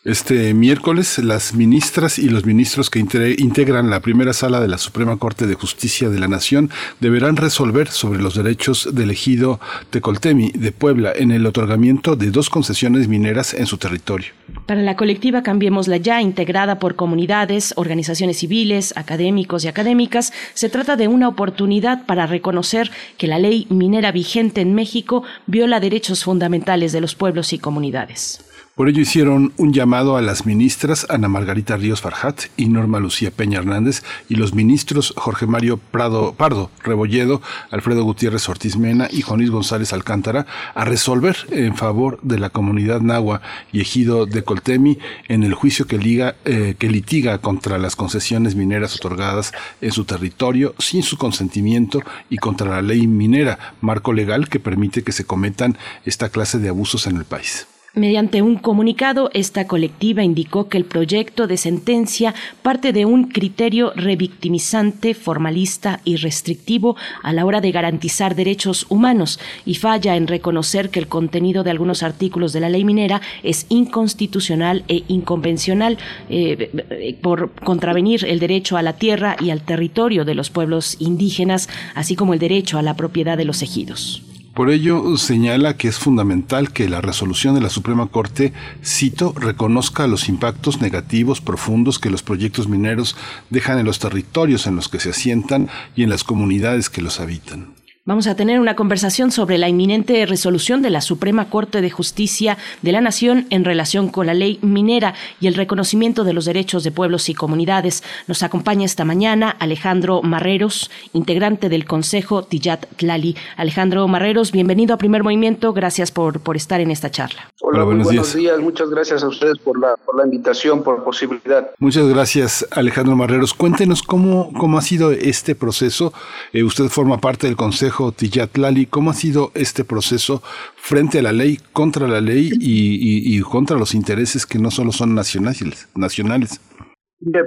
Este 0.07 0.55
miércoles, 0.55 1.19
las 1.19 1.53
ministras 1.53 2.21
y 2.21 2.29
los 2.29 2.47
ministros 2.47 2.91
que 2.91 3.01
integran 3.01 3.91
la 3.91 3.99
primera 3.99 4.33
sala 4.33 4.61
de 4.61 4.69
la 4.69 4.79
Suprema 4.79 5.17
Corte 5.17 5.49
de 5.49 5.55
Justicia 5.55 6.09
de 6.09 6.21
la 6.21 6.29
Nación 6.29 6.71
deberán 7.01 7.37
resolver 7.37 7.89
sobre 7.89 8.23
los 8.23 8.37
derechos 8.37 8.95
del 8.95 9.11
ejido 9.11 9.59
Tecoltemi 9.91 10.53
de 10.53 10.71
Puebla 10.71 11.13
en 11.13 11.33
el 11.33 11.45
otorgamiento 11.45 12.15
de 12.15 12.31
dos 12.31 12.51
concesiones 12.51 13.09
mineras 13.09 13.53
en 13.53 13.67
su 13.67 13.79
territorio. 13.79 14.29
Para 14.67 14.81
la 14.83 14.95
colectiva 14.95 15.43
Cambiémosla 15.43 15.97
Ya, 15.97 16.23
integrada 16.23 16.79
por 16.79 16.95
comunidades, 16.95 17.75
organizaciones 17.75 18.39
civiles, 18.39 18.97
académicos 18.97 19.65
y 19.65 19.69
académicas, 19.69 20.33
se 20.55 20.69
trata 20.69 20.95
de 20.95 21.09
una 21.09 21.27
oportunidad 21.27 22.07
para 22.07 22.29
reconocer 22.29 22.93
que 23.19 23.27
la 23.27 23.41
ley 23.41 23.67
minera 23.71 24.13
vigente 24.13 24.61
en 24.61 24.73
México 24.73 25.25
viola 25.49 25.81
derechos 25.81 26.23
fundamentales 26.23 26.93
de 26.93 27.01
los 27.01 27.17
pueblos 27.17 27.53
y 27.53 27.59
comunidades. 27.59 28.47
Por 28.77 28.91
ello 28.91 29.01
hicieron 29.01 29.55
un 29.57 29.73
llamado 29.73 30.19
a 30.19 30.21
las 30.21 30.45
ministras 30.45 31.07
Ana 31.09 31.29
Margarita 31.29 31.79
Ríos 31.79 32.03
Farjat 32.03 32.43
y 32.59 32.67
Norma 32.67 33.01
Lucía 33.01 33.31
Peña 33.31 33.61
Hernández 33.61 34.03
y 34.29 34.35
los 34.35 34.53
ministros 34.53 35.15
Jorge 35.17 35.47
Mario 35.47 35.79
Prado, 35.79 36.35
Pardo 36.35 36.71
Rebolledo, 36.85 37.41
Alfredo 37.71 38.05
Gutiérrez 38.05 38.47
Ortiz 38.51 38.77
Mena 38.77 39.09
y 39.11 39.23
Jonis 39.23 39.51
González 39.51 39.95
Alcántara 39.95 40.47
a 40.75 40.85
resolver 40.85 41.39
en 41.53 41.75
favor 41.75 42.21
de 42.21 42.39
la 42.39 42.51
comunidad 42.51 43.01
nahua 43.01 43.41
y 43.73 43.81
ejido 43.81 44.27
de 44.27 44.45
Coltemi 44.45 44.99
en 45.29 45.43
el 45.43 45.55
juicio 45.55 45.87
que, 45.87 45.97
liga, 45.97 46.37
eh, 46.45 46.75
que 46.79 46.91
litiga 46.91 47.39
contra 47.39 47.79
las 47.79 47.97
concesiones 47.97 48.57
mineras 48.57 48.95
otorgadas 48.97 49.55
en 49.81 49.93
su 49.93 50.05
territorio 50.05 50.75
sin 50.79 51.03
su 51.03 51.17
consentimiento 51.17 52.03
y 52.29 52.37
contra 52.37 52.69
la 52.69 52.83
ley 52.83 53.07
minera, 53.07 53.75
marco 53.81 54.13
legal 54.13 54.51
que 54.51 54.61
permite 54.61 55.03
que 55.03 55.13
se 55.13 55.25
cometan 55.25 55.79
esta 56.05 56.29
clase 56.29 56.59
de 56.59 56.69
abusos 56.69 57.07
en 57.07 57.17
el 57.17 57.25
país. 57.25 57.67
Mediante 57.99 58.43
un 58.43 58.57
comunicado, 58.57 59.31
esta 59.33 59.67
colectiva 59.67 60.23
indicó 60.23 60.69
que 60.69 60.77
el 60.77 60.85
proyecto 60.85 61.47
de 61.47 61.57
sentencia 61.57 62.35
parte 62.61 62.93
de 62.93 63.07
un 63.07 63.29
criterio 63.29 63.95
revictimizante, 63.97 65.15
formalista 65.15 66.03
y 66.05 66.17
restrictivo 66.17 66.95
a 67.23 67.33
la 67.33 67.47
hora 67.47 67.63
de 67.63 67.73
garantizar 67.73 68.35
derechos 68.35 68.85
humanos 68.91 69.41
y 69.65 69.77
falla 69.77 70.15
en 70.15 70.27
reconocer 70.27 70.91
que 70.91 70.99
el 70.99 71.09
contenido 71.09 71.65
de 71.65 71.71
algunos 71.71 72.03
artículos 72.03 72.53
de 72.53 72.61
la 72.61 72.69
ley 72.69 72.85
minera 72.85 73.23
es 73.43 73.65
inconstitucional 73.71 74.85
e 74.89 75.05
inconvencional 75.09 75.97
eh, 76.29 77.17
por 77.23 77.53
contravenir 77.53 78.27
el 78.27 78.41
derecho 78.41 78.77
a 78.77 78.83
la 78.83 78.99
tierra 78.99 79.39
y 79.41 79.49
al 79.49 79.63
territorio 79.63 80.27
de 80.27 80.35
los 80.35 80.51
pueblos 80.51 80.97
indígenas, 80.99 81.71
así 81.95 82.15
como 82.15 82.35
el 82.35 82.41
derecho 82.41 82.77
a 82.77 82.83
la 82.83 82.95
propiedad 82.95 83.39
de 83.39 83.47
los 83.47 83.63
ejidos. 83.63 84.26
Por 84.57 84.71
ello, 84.71 85.19
señala 85.19 85.77
que 85.77 85.87
es 85.87 85.99
fundamental 85.99 86.73
que 86.73 86.89
la 86.89 87.03
resolución 87.03 87.55
de 87.55 87.61
la 87.61 87.69
Suprema 87.69 88.07
Corte, 88.07 88.55
cito, 88.83 89.35
reconozca 89.37 90.07
los 90.07 90.31
impactos 90.31 90.81
negativos 90.81 91.43
profundos 91.43 91.99
que 91.99 92.09
los 92.09 92.23
proyectos 92.23 92.67
mineros 92.67 93.17
dejan 93.51 93.79
en 93.79 93.85
los 93.85 93.99
territorios 93.99 94.67
en 94.67 94.75
los 94.75 94.89
que 94.89 94.99
se 94.99 95.11
asientan 95.11 95.69
y 95.95 96.05
en 96.05 96.09
las 96.09 96.25
comunidades 96.25 96.89
que 96.89 97.03
los 97.03 97.21
habitan. 97.21 97.76
Vamos 98.09 98.29
a 98.29 98.37
tener 98.37 98.61
una 98.61 98.77
conversación 98.77 99.33
sobre 99.33 99.59
la 99.59 99.69
inminente 99.69 100.25
resolución 100.27 100.81
de 100.81 100.91
la 100.91 101.01
Suprema 101.01 101.51
Corte 101.51 101.81
de 101.81 101.91
Justicia 101.91 102.57
de 102.81 102.93
la 102.93 103.01
Nación 103.01 103.49
en 103.51 103.65
relación 103.65 104.11
con 104.11 104.27
la 104.27 104.35
ley 104.35 104.61
minera 104.63 105.15
y 105.41 105.49
el 105.49 105.55
reconocimiento 105.55 106.23
de 106.23 106.33
los 106.33 106.45
derechos 106.45 106.85
de 106.85 106.93
pueblos 106.93 107.29
y 107.29 107.35
comunidades. 107.35 108.05
Nos 108.29 108.45
acompaña 108.45 108.85
esta 108.85 109.05
mañana 109.05 109.51
Alejandro 109.51 110.23
Marreros, 110.23 110.89
integrante 111.15 111.69
del 111.69 111.85
Consejo 111.85 112.45
Tiyat 112.45 112.87
Tlali. 112.95 113.35
Alejandro 113.57 114.07
Marreros, 114.07 114.53
bienvenido 114.53 114.95
a 114.95 114.99
Primer 114.99 115.25
Movimiento. 115.25 115.73
Gracias 115.73 116.13
por, 116.13 116.39
por 116.39 116.57
estar 116.57 116.81
en 116.81 116.93
esta 116.93 117.11
charla. 117.11 117.51
Hola, 117.69 117.83
buenos, 117.83 118.09
días. 118.37 118.61
Muchas 118.61 118.91
gracias 118.91 119.25
a 119.25 119.27
ustedes 119.27 119.59
por 119.59 119.77
la, 119.81 119.97
por 119.97 120.17
la 120.17 120.25
invitación, 120.25 120.85
por 120.85 121.01
la 121.01 121.05
posibilidad. 121.05 121.73
Muchas 121.81 122.09
gracias, 122.09 122.65
Alejandro 122.71 123.17
Marreros. 123.17 123.55
Cuéntenos 123.55 124.05
cómo, 124.05 124.53
cómo 124.53 124.79
ha 124.79 124.83
sido 124.83 125.11
este 125.11 125.57
proceso. 125.57 126.13
Eh, 126.53 126.63
usted 126.63 126.85
forma 126.85 127.19
parte 127.19 127.49
del 127.49 127.57
Consejo 127.57 128.13
Tillatlali, 128.13 128.87
¿cómo 128.87 129.11
ha 129.11 129.15
sido 129.15 129.51
este 129.55 129.83
proceso 129.83 130.45
frente 130.77 131.19
a 131.19 131.23
la 131.23 131.33
ley, 131.33 131.59
contra 131.73 132.07
la 132.07 132.21
ley 132.21 132.53
y, 132.53 133.41
contra 133.41 133.77
los 133.77 133.95
intereses 133.95 134.47
que 134.47 134.61
no 134.61 134.71
solo 134.71 134.93
son 134.93 135.17
nacionales? 135.17 135.89
nacionales? 135.97 136.61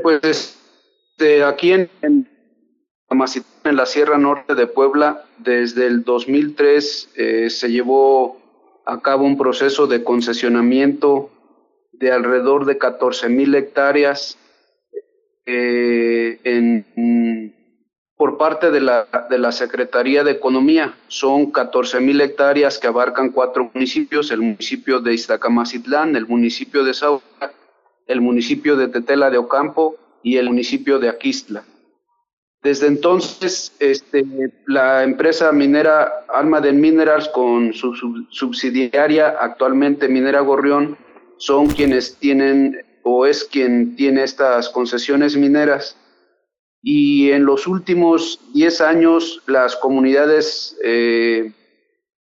Pues 0.04 0.58
de 1.18 1.46
aquí 1.46 1.72
en, 1.72 1.90
en, 2.02 2.28
en 3.10 3.76
la 3.78 3.86
Sierra 3.86 4.18
Norte 4.18 4.54
de 4.54 4.68
Puebla, 4.68 5.24
desde 5.38 5.88
el 5.88 6.04
2003 6.04 7.10
eh, 7.16 7.50
se 7.50 7.72
llevó 7.72 8.39
a 8.90 9.02
cabo 9.02 9.26
un 9.26 9.38
proceso 9.38 9.86
de 9.86 10.03
concesionamiento 10.03 11.30
de 11.91 12.11
alrededor 12.11 12.66
de 12.66 12.78
14 12.78 13.30
mil 13.30 13.53
hectáreas 13.53 14.38
eh, 15.45 16.84
por 18.16 18.38
parte 18.38 18.72
de 18.72 18.82
la, 18.82 19.07
de 19.30 19.38
la 19.38 19.52
Secretaría 19.52 20.24
de 20.24 20.32
Economía. 20.32 20.95
Son 21.07 21.52
14 21.52 21.99
mil 21.99 22.20
hectáreas 22.20 22.80
que 22.80 22.88
abarcan 22.88 23.30
cuatro 23.30 23.70
municipios, 23.74 24.32
el 24.32 24.41
municipio 24.41 24.99
de 24.99 25.14
Iztacamacitlán, 25.14 26.16
el 26.16 26.26
municipio 26.26 26.84
de 26.84 26.94
Saúl, 26.95 27.22
el 28.07 28.22
municipio 28.22 28.76
de 28.76 28.88
Tetela 28.88 29.30
de 29.30 29.38
Ocampo 29.38 29.98
y 30.24 30.38
el 30.38 30.48
municipio 30.48 30.98
de 30.98 31.10
Aquistla. 31.10 31.64
Desde 32.61 32.88
entonces, 32.88 33.73
este, 33.80 34.26
la 34.68 35.03
empresa 35.03 35.52
minera 35.53 36.26
Alma 36.27 36.60
de 36.60 36.73
Minerals 36.73 37.30
con 37.30 37.73
su 37.73 37.95
subsidiaria 38.30 39.30
actualmente 39.40 40.10
Minera 40.10 40.41
Gorrión 40.41 40.98
son 41.38 41.68
quienes 41.68 42.18
tienen 42.18 42.86
o 43.03 43.26
es 43.26 43.45
quien 43.45 43.95
tiene 43.95 44.23
estas 44.23 44.68
concesiones 44.69 45.38
mineras 45.38 45.95
y 46.81 47.31
en 47.31 47.45
los 47.45 47.68
últimos 47.68 48.40
10 48.53 48.81
años 48.81 49.41
las 49.48 49.76
comunidades 49.76 50.77
eh, 50.84 51.53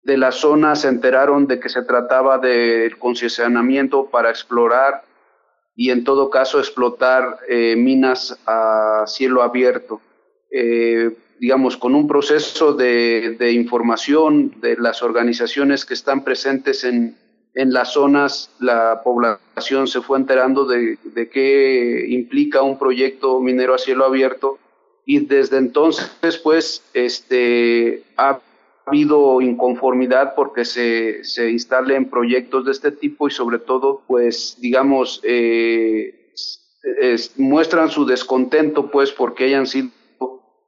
de 0.04 0.18
la 0.18 0.32
zona 0.32 0.76
se 0.76 0.88
enteraron 0.88 1.48
de 1.48 1.60
que 1.60 1.70
se 1.70 1.82
trataba 1.84 2.38
del 2.38 2.98
concesionamiento 2.98 4.06
para 4.06 4.30
explorar 4.30 5.04
y 5.76 5.90
en 5.90 6.04
todo 6.04 6.30
caso 6.30 6.60
explotar 6.60 7.40
eh, 7.50 7.76
minas 7.76 8.38
a 8.46 9.04
cielo 9.08 9.42
abierto. 9.42 10.00
Eh, 10.52 11.12
digamos, 11.40 11.78
con 11.78 11.96
un 11.96 12.08
proceso 12.08 12.74
de, 12.74 13.36
de, 13.38 13.52
información 13.52 14.54
de 14.62 14.78
las 14.78 15.04
organizaciones 15.04 15.86
que 15.86 15.94
están 15.94 16.24
presentes 16.24 16.84
en, 16.86 17.18
en 17.56 17.74
las 17.74 17.94
zonas 17.94 18.52
la 18.60 19.02
población 19.04 19.88
se 19.88 20.02
fue 20.02 20.18
enterando 20.18 20.66
de, 20.66 20.98
de 21.04 21.30
qué 21.30 22.06
implica 22.10 22.62
un 22.62 22.78
proyecto 22.78 23.40
minero 23.40 23.74
a 23.74 23.78
cielo 23.78 24.06
abierto 24.06 24.60
y 25.06 25.26
desde 25.26 25.58
entonces 25.58 26.38
pues 26.38 26.84
este 26.94 28.04
ha 28.18 28.40
habido 28.86 29.42
inconformidad 29.42 30.36
porque 30.36 30.66
se, 30.66 31.24
se 31.24 31.50
instalen 31.50 32.10
proyectos 32.10 32.66
de 32.66 32.72
este 32.72 32.92
tipo 32.92 33.28
y 33.28 33.32
sobre 33.32 33.60
todo 33.60 34.04
pues 34.06 34.58
digamos 34.60 35.22
eh, 35.24 36.34
muestran 37.38 37.90
su 37.90 38.06
descontento 38.06 38.92
pues 38.92 39.12
porque 39.12 39.46
hayan 39.46 39.66
sido 39.66 39.90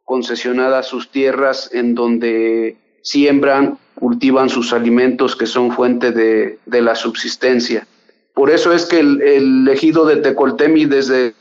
concesionadas 0.08 0.88
sus 0.88 1.12
tierras 1.12 1.70
en 1.74 1.94
donde 1.94 2.78
siembran 3.02 3.78
cultivan 3.94 4.48
sus 4.48 4.72
alimentos 4.72 5.36
que 5.36 5.46
son 5.46 5.74
fuente 5.74 6.14
de, 6.14 6.60
de 6.66 6.82
la 6.82 6.96
subsistencia. 6.96 7.86
Por 8.34 8.50
eso 8.50 8.72
es 8.72 8.86
que 8.86 9.02
el, 9.02 9.22
el 9.22 9.68
ejido 9.68 10.06
de 10.06 10.18
Tecoltemi 10.18 10.86
desde, 10.86 11.34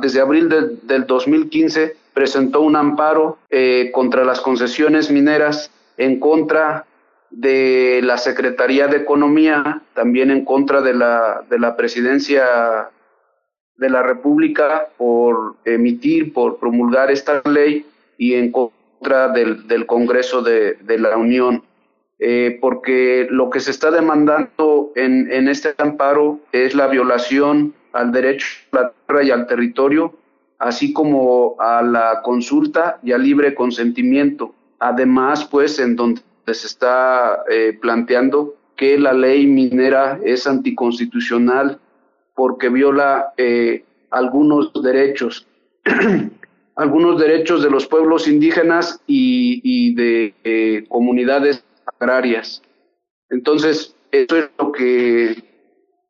desde 0.00 0.20
abril 0.20 0.48
del, 0.48 0.78
del 0.84 1.04
2015 1.04 1.96
presentó 2.14 2.60
un 2.60 2.76
amparo 2.76 3.38
eh, 3.50 3.90
contra 3.92 4.24
las 4.24 4.40
concesiones 4.40 5.10
mineras 5.10 5.72
en 5.96 6.20
contra 6.20 6.86
de 7.30 8.00
la 8.04 8.18
Secretaría 8.18 8.86
de 8.86 8.98
Economía, 8.98 9.82
también 9.94 10.30
en 10.30 10.44
contra 10.44 10.80
de 10.80 10.94
la, 10.94 11.42
de 11.50 11.58
la 11.58 11.76
presidencia 11.76 12.90
de 13.80 13.88
la 13.88 14.02
República 14.02 14.88
por 14.98 15.56
emitir, 15.64 16.32
por 16.34 16.58
promulgar 16.58 17.10
esta 17.10 17.42
ley 17.48 17.86
y 18.18 18.34
en 18.34 18.52
contra 18.52 19.28
del, 19.28 19.66
del 19.66 19.86
Congreso 19.86 20.42
de, 20.42 20.74
de 20.74 20.98
la 20.98 21.16
Unión. 21.16 21.64
Eh, 22.18 22.58
porque 22.60 23.26
lo 23.30 23.48
que 23.48 23.60
se 23.60 23.70
está 23.70 23.90
demandando 23.90 24.92
en, 24.94 25.32
en, 25.32 25.48
este 25.48 25.74
amparo 25.78 26.38
es 26.52 26.74
la 26.74 26.86
violación 26.88 27.72
al 27.94 28.12
derecho 28.12 28.46
a 28.72 28.76
la 28.76 28.92
tierra 28.92 29.22
y 29.22 29.30
al 29.30 29.46
territorio, 29.46 30.14
así 30.58 30.92
como 30.92 31.56
a 31.58 31.80
la 31.80 32.20
consulta 32.22 32.98
y 33.02 33.12
al 33.12 33.22
libre 33.22 33.54
consentimiento. 33.54 34.54
Además, 34.78 35.46
pues, 35.46 35.78
en 35.78 35.96
donde 35.96 36.20
se 36.46 36.66
está 36.66 37.42
eh, 37.50 37.78
planteando 37.80 38.54
que 38.76 38.98
la 38.98 39.14
ley 39.14 39.46
minera 39.46 40.20
es 40.22 40.46
anticonstitucional 40.46 41.78
porque 42.40 42.70
viola 42.70 43.34
eh, 43.36 43.84
algunos 44.08 44.72
derechos, 44.82 45.46
algunos 46.74 47.20
derechos 47.20 47.62
de 47.62 47.68
los 47.68 47.86
pueblos 47.86 48.26
indígenas 48.26 49.02
y, 49.06 49.94
de 49.94 50.32
eh, 50.44 50.86
comunidades 50.88 51.62
agrarias. 52.00 52.62
Entonces, 53.28 53.94
eso 54.10 54.38
es 54.38 54.48
lo 54.58 54.72
que 54.72 55.44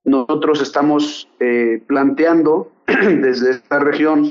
nosotros 0.04 0.62
estamos 0.62 1.28
eh, 1.40 1.82
planteando 1.88 2.70
desde 2.86 3.50
esta 3.50 3.80
región. 3.80 4.30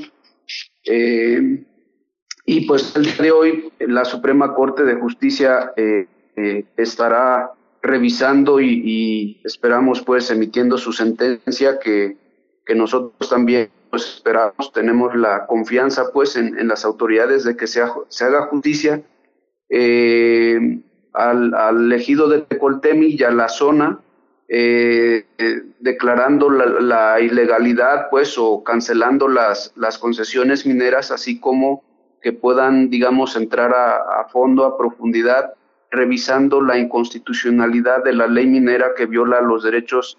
Y 2.46 2.66
pues 2.66 2.96
el 2.96 3.04
día 3.04 3.22
de 3.24 3.30
hoy 3.30 3.72
la 3.78 4.06
Suprema 4.06 4.54
Corte 4.54 4.84
de 4.84 4.94
Justicia 4.94 5.74
estará 6.78 7.52
revisando 7.82 8.60
y, 8.60 9.40
esperamos 9.44 10.02
pues 10.02 10.30
emitiendo 10.30 10.78
su 10.78 10.92
sentencia 10.92 11.78
que, 11.78 12.16
que 12.64 12.74
nosotros 12.74 13.28
también 13.28 13.70
pues 13.90 14.06
esperamos, 14.06 14.72
tenemos 14.72 15.16
la 15.16 15.46
confianza 15.46 16.12
pues 16.12 16.36
en, 16.36 16.58
en 16.58 16.68
las 16.68 16.84
autoridades 16.84 17.44
de 17.44 17.56
que 17.56 17.66
se, 17.66 17.82
se 18.08 18.24
haga 18.24 18.46
justicia. 18.46 19.02
Eh, 19.68 20.80
al, 21.12 21.54
al 21.54 21.92
ejido 21.92 22.28
de 22.28 22.40
Tecoltemi 22.42 23.16
y 23.18 23.22
a 23.22 23.30
la 23.30 23.48
zona, 23.48 24.00
eh, 24.48 25.26
eh, 25.38 25.62
declarando 25.78 26.50
la, 26.50 27.20
ilegalidad, 27.20 28.10
pues, 28.10 28.36
o 28.36 28.64
cancelando 28.64 29.28
las, 29.28 29.72
las 29.76 29.96
concesiones 29.96 30.66
mineras, 30.66 31.12
así 31.12 31.38
como 31.38 31.84
que 32.20 32.32
puedan, 32.32 32.90
digamos, 32.90 33.36
entrar 33.36 33.72
a, 33.72 34.26
fondo, 34.28 34.64
a 34.64 34.76
profundidad, 34.76 35.54
revisando 35.90 36.60
la 36.60 36.78
inconstitucionalidad 36.78 38.04
de 38.04 38.12
la 38.12 38.26
ley 38.26 38.46
minera 38.46 38.94
que 38.96 39.06
viola 39.06 39.40
los 39.40 39.62
derechos 39.62 40.18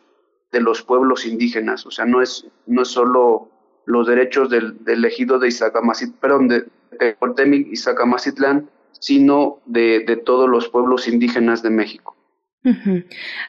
de 0.52 0.62
los 0.62 0.82
pueblos 0.84 1.26
indígenas. 1.26 1.86
O 1.86 1.92
sea, 1.92 2.06
no 2.06 2.22
es, 2.22 2.46
no 2.66 2.82
es 2.82 2.90
solo 2.90 3.50
los 3.86 4.08
derechos 4.08 4.50
del, 4.50 4.84
del 4.84 5.06
ejido 5.06 5.40
de 5.40 5.48
Izagamacitlán, 5.48 6.20
perdón, 6.20 6.48
de, 6.48 6.66
sino 9.00 9.60
de 9.66 10.22
todos 10.26 10.50
los 10.50 10.68
pueblos 10.70 11.08
indígenas 11.08 11.64
de 11.64 11.70
México. 11.70 12.16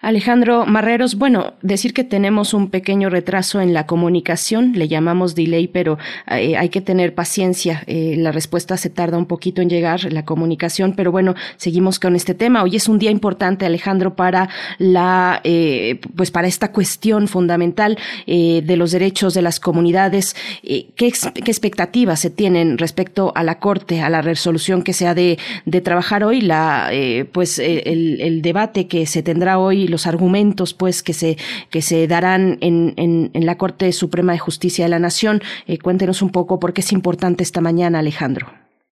Alejandro 0.00 0.64
Marreros, 0.64 1.16
bueno, 1.16 1.52
decir 1.60 1.92
que 1.92 2.02
tenemos 2.02 2.54
un 2.54 2.70
pequeño 2.70 3.10
retraso 3.10 3.60
en 3.60 3.74
la 3.74 3.84
comunicación, 3.84 4.72
le 4.74 4.88
llamamos 4.88 5.34
delay, 5.34 5.68
pero 5.68 5.98
eh, 6.30 6.56
hay 6.56 6.70
que 6.70 6.80
tener 6.80 7.14
paciencia. 7.14 7.82
Eh, 7.86 8.14
la 8.16 8.32
respuesta 8.32 8.78
se 8.78 8.88
tarda 8.88 9.18
un 9.18 9.26
poquito 9.26 9.60
en 9.60 9.68
llegar, 9.68 10.10
la 10.10 10.24
comunicación, 10.24 10.94
pero 10.96 11.12
bueno, 11.12 11.34
seguimos 11.58 12.00
con 12.00 12.16
este 12.16 12.32
tema. 12.32 12.62
Hoy 12.62 12.76
es 12.76 12.88
un 12.88 12.98
día 12.98 13.10
importante, 13.10 13.66
Alejandro, 13.66 14.16
para 14.16 14.48
la, 14.78 15.42
eh, 15.44 16.00
pues 16.16 16.30
para 16.30 16.48
esta 16.48 16.72
cuestión 16.72 17.28
fundamental 17.28 17.98
de 18.26 18.76
los 18.76 18.92
derechos 18.92 19.34
de 19.34 19.42
las 19.42 19.60
comunidades. 19.60 20.34
¿qué, 20.62 20.92
¿qué, 20.96 21.50
expectativas 21.50 22.20
se 22.20 22.30
tienen 22.30 22.78
respecto 22.78 23.32
a 23.34 23.42
la 23.42 23.58
Corte, 23.58 24.00
a 24.00 24.08
la 24.08 24.22
resolución 24.22 24.82
que 24.82 24.94
se 24.94 25.06
ha 25.06 25.14
de, 25.14 25.38
de 25.66 25.80
trabajar 25.82 26.24
hoy, 26.24 26.40
la, 26.40 26.90
pues 27.32 27.58
el 27.58 28.40
debate 28.42 28.86
que 28.86 29.01
se 29.06 29.22
tendrá 29.22 29.58
hoy, 29.58 29.88
los 29.88 30.06
argumentos 30.06 30.74
pues 30.74 31.02
que 31.02 31.12
se, 31.12 31.36
que 31.70 31.82
se 31.82 32.06
darán 32.06 32.58
en, 32.60 32.94
en, 32.96 33.46
la 33.46 33.58
Corte 33.58 33.90
Suprema 33.92 34.32
de 34.32 34.38
Justicia 34.38 34.84
de 34.84 34.90
la 34.90 34.98
Nación. 34.98 35.40
Eh, 35.66 35.78
cuéntenos 35.78 36.22
un 36.22 36.30
poco 36.30 36.58
por 36.58 36.72
qué 36.72 36.80
es 36.80 36.92
importante 36.92 37.42
esta 37.42 37.60
mañana, 37.60 37.98
Alejandro. 37.98 38.46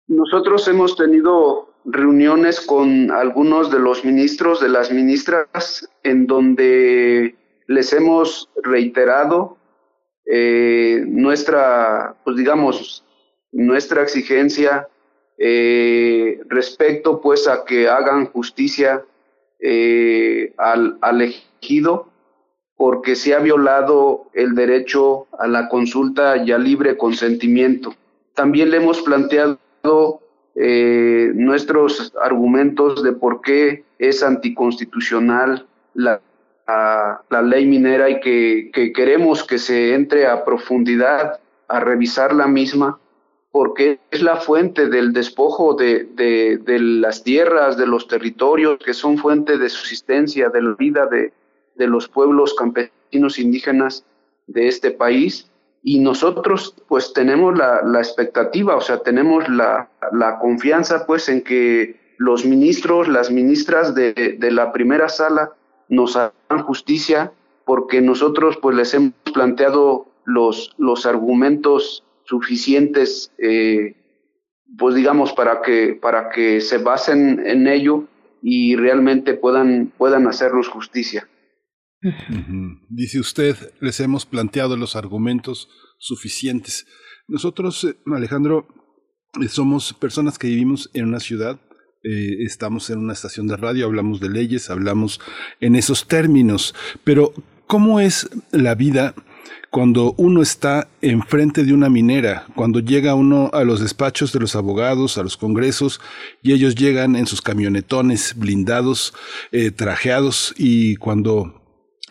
Nosotros 0.09 0.69
hemos 0.69 0.97
tenido 0.97 1.75
reuniones 1.85 2.61
con 2.61 3.11
algunos 3.11 3.71
de 3.71 3.79
los 3.79 4.05
ministros, 4.05 4.61
de 4.61 4.69
las 4.69 4.91
ministras, 4.93 5.89
en 6.03 6.27
donde 6.27 7.35
les 7.69 7.93
hemos 7.93 8.49
reiterado 8.63 9.57
eh, 10.27 11.05
nuestra, 11.07 12.17
pues 12.25 12.37
digamos, 12.37 13.05
nuestra 13.53 14.03
exigencia 14.03 14.89
eh, 15.39 16.41
respecto 16.49 17.21
pues 17.21 17.47
a 17.47 17.65
que 17.65 17.89
hagan 17.89 18.27
justicia 18.27 19.05
eh, 19.69 20.53
al, 20.59 20.97
al 21.01 21.23
ejido 21.23 22.07
porque 22.77 23.17
se 23.17 23.35
ha 23.35 23.41
violado 23.41 24.31
el 24.33 24.55
derecho 24.55 25.27
a 25.41 25.49
la 25.49 25.69
consulta 25.69 26.37
y 26.37 26.53
al 26.53 26.63
libre 26.63 26.97
consentimiento. 26.97 27.93
También 28.35 28.71
le 28.71 28.77
hemos 28.77 29.03
planteado 29.03 30.21
eh, 30.55 31.33
nuestros 31.35 32.13
argumentos 32.23 33.03
de 33.03 33.13
por 33.13 33.41
qué 33.41 33.83
es 33.99 34.23
anticonstitucional 34.23 35.67
la, 35.95 36.21
a, 36.69 37.23
la 37.29 37.43
ley 37.43 37.67
minera 37.67 38.09
y 38.09 38.21
que 38.21 38.93
queremos 38.95 39.43
que 39.43 39.59
se 39.59 39.95
entre 39.95 40.29
a 40.29 40.45
profundidad 40.45 41.41
a 41.67 41.81
revisar 41.81 42.33
la 42.33 42.47
misma 42.47 43.01
porque 43.57 44.01
es 44.11 44.21
la 44.21 44.37
fuente 44.37 44.87
del 44.91 45.15
despojo 45.15 45.73
de, 45.73 46.05
de, 46.15 46.79
las 46.79 47.25
tierras, 47.25 47.79
de 47.79 47.87
los 47.87 48.07
territorios, 48.07 48.77
que 48.85 48.93
son 48.93 49.17
fuente 49.17 49.57
de 49.57 49.71
subsistencia, 49.71 50.51
de 50.51 50.61
la 50.61 50.75
vida 50.75 51.07
de, 51.07 51.33
de 51.75 51.87
los 51.87 52.07
pueblos 52.07 52.53
campesinos 52.53 53.39
indígenas 53.39 54.05
de 54.47 54.69
este 54.69 54.91
país. 54.91 55.51
y 55.83 56.01
nosotros 56.01 56.75
pues 56.87 57.15
tenemos 57.15 57.57
la, 57.57 57.81
la 57.83 58.01
expectativa, 58.01 58.77
o 58.77 58.83
sea, 58.83 58.99
tenemos 58.99 59.49
la, 59.49 59.89
la, 60.13 60.39
confianza 60.39 61.07
pues 61.07 61.31
en 61.31 61.41
que 61.41 61.99
los 62.19 62.45
ministros, 62.45 63.09
las 63.09 63.31
ministras 63.31 63.95
de, 63.95 64.37
de 64.39 64.51
la 64.51 64.71
primera 64.71 65.09
sala 65.09 65.53
nos 65.89 66.15
hagan 66.15 66.63
justicia 66.67 67.33
porque 67.65 68.03
nosotros 68.03 68.59
pues 68.61 68.77
les 68.77 68.93
hemos 68.93 69.15
planteado 69.33 70.09
los, 70.27 70.75
los 70.77 71.07
argumentos 71.07 72.03
suficientes, 72.27 73.33
eh, 73.39 73.95
pues 74.77 74.95
digamos, 74.95 75.33
para 75.33 75.63
que, 75.63 75.99
para 76.01 76.31
que 76.31 76.61
se 76.61 76.79
basen 76.79 77.47
en 77.47 77.67
ello 77.67 78.09
y 78.43 78.77
realmente 78.77 79.35
puedan, 79.35 79.93
puedan 79.97 80.27
hacernos 80.27 80.69
justicia. 80.69 81.29
Dice 82.89 83.19
usted, 83.19 83.57
les 83.81 83.99
hemos 84.01 84.27
planteado 84.27 84.77
los 84.77 84.97
argumentos 84.97 85.69
suficientes. 85.99 86.87
Nosotros, 87.27 87.85
eh, 87.85 87.97
Alejandro, 88.15 88.69
eh, 89.41 89.49
somos 89.49 89.93
personas 89.95 90.39
que 90.39 90.49
vivimos 90.49 90.91
en 90.95 91.07
una 91.07 91.21
ciudad, 91.21 91.61
estamos 92.09 92.89
en 92.91 93.01
una 93.01 93.15
estación 93.15 93.49
de 93.49 93.57
radio, 93.57 93.87
hablamos 93.87 94.21
de 94.21 94.31
leyes, 94.31 94.71
hablamos 94.71 95.21
en 95.59 95.75
esos 95.75 96.07
términos, 96.07 96.73
pero 97.03 97.33
¿cómo 97.67 97.99
es 97.99 98.31
la 98.53 98.77
vida 98.77 99.13
cuando 99.71 100.15
uno 100.17 100.43
está 100.43 100.89
enfrente 101.01 101.65
de 101.65 101.73
una 101.73 101.89
minera, 101.89 102.47
cuando 102.55 102.81
llega 102.81 103.15
uno 103.15 103.51
a 103.53 103.65
los 103.65 103.81
despachos 103.81 104.33
de 104.33 104.41
los 104.41 104.57
abogados, 104.57 105.19
a 105.19 105.23
los 105.23 105.37
congresos, 105.37 106.01
y 106.43 106.53
ellos 106.53 106.75
llegan 106.75 107.17
en 107.17 107.27
sus 107.27 107.43
camionetones 107.43 108.35
blindados, 108.37 109.15
eh, 109.53 109.71
trajeados, 109.71 110.55
y 110.57 110.97
cuando 110.97 111.63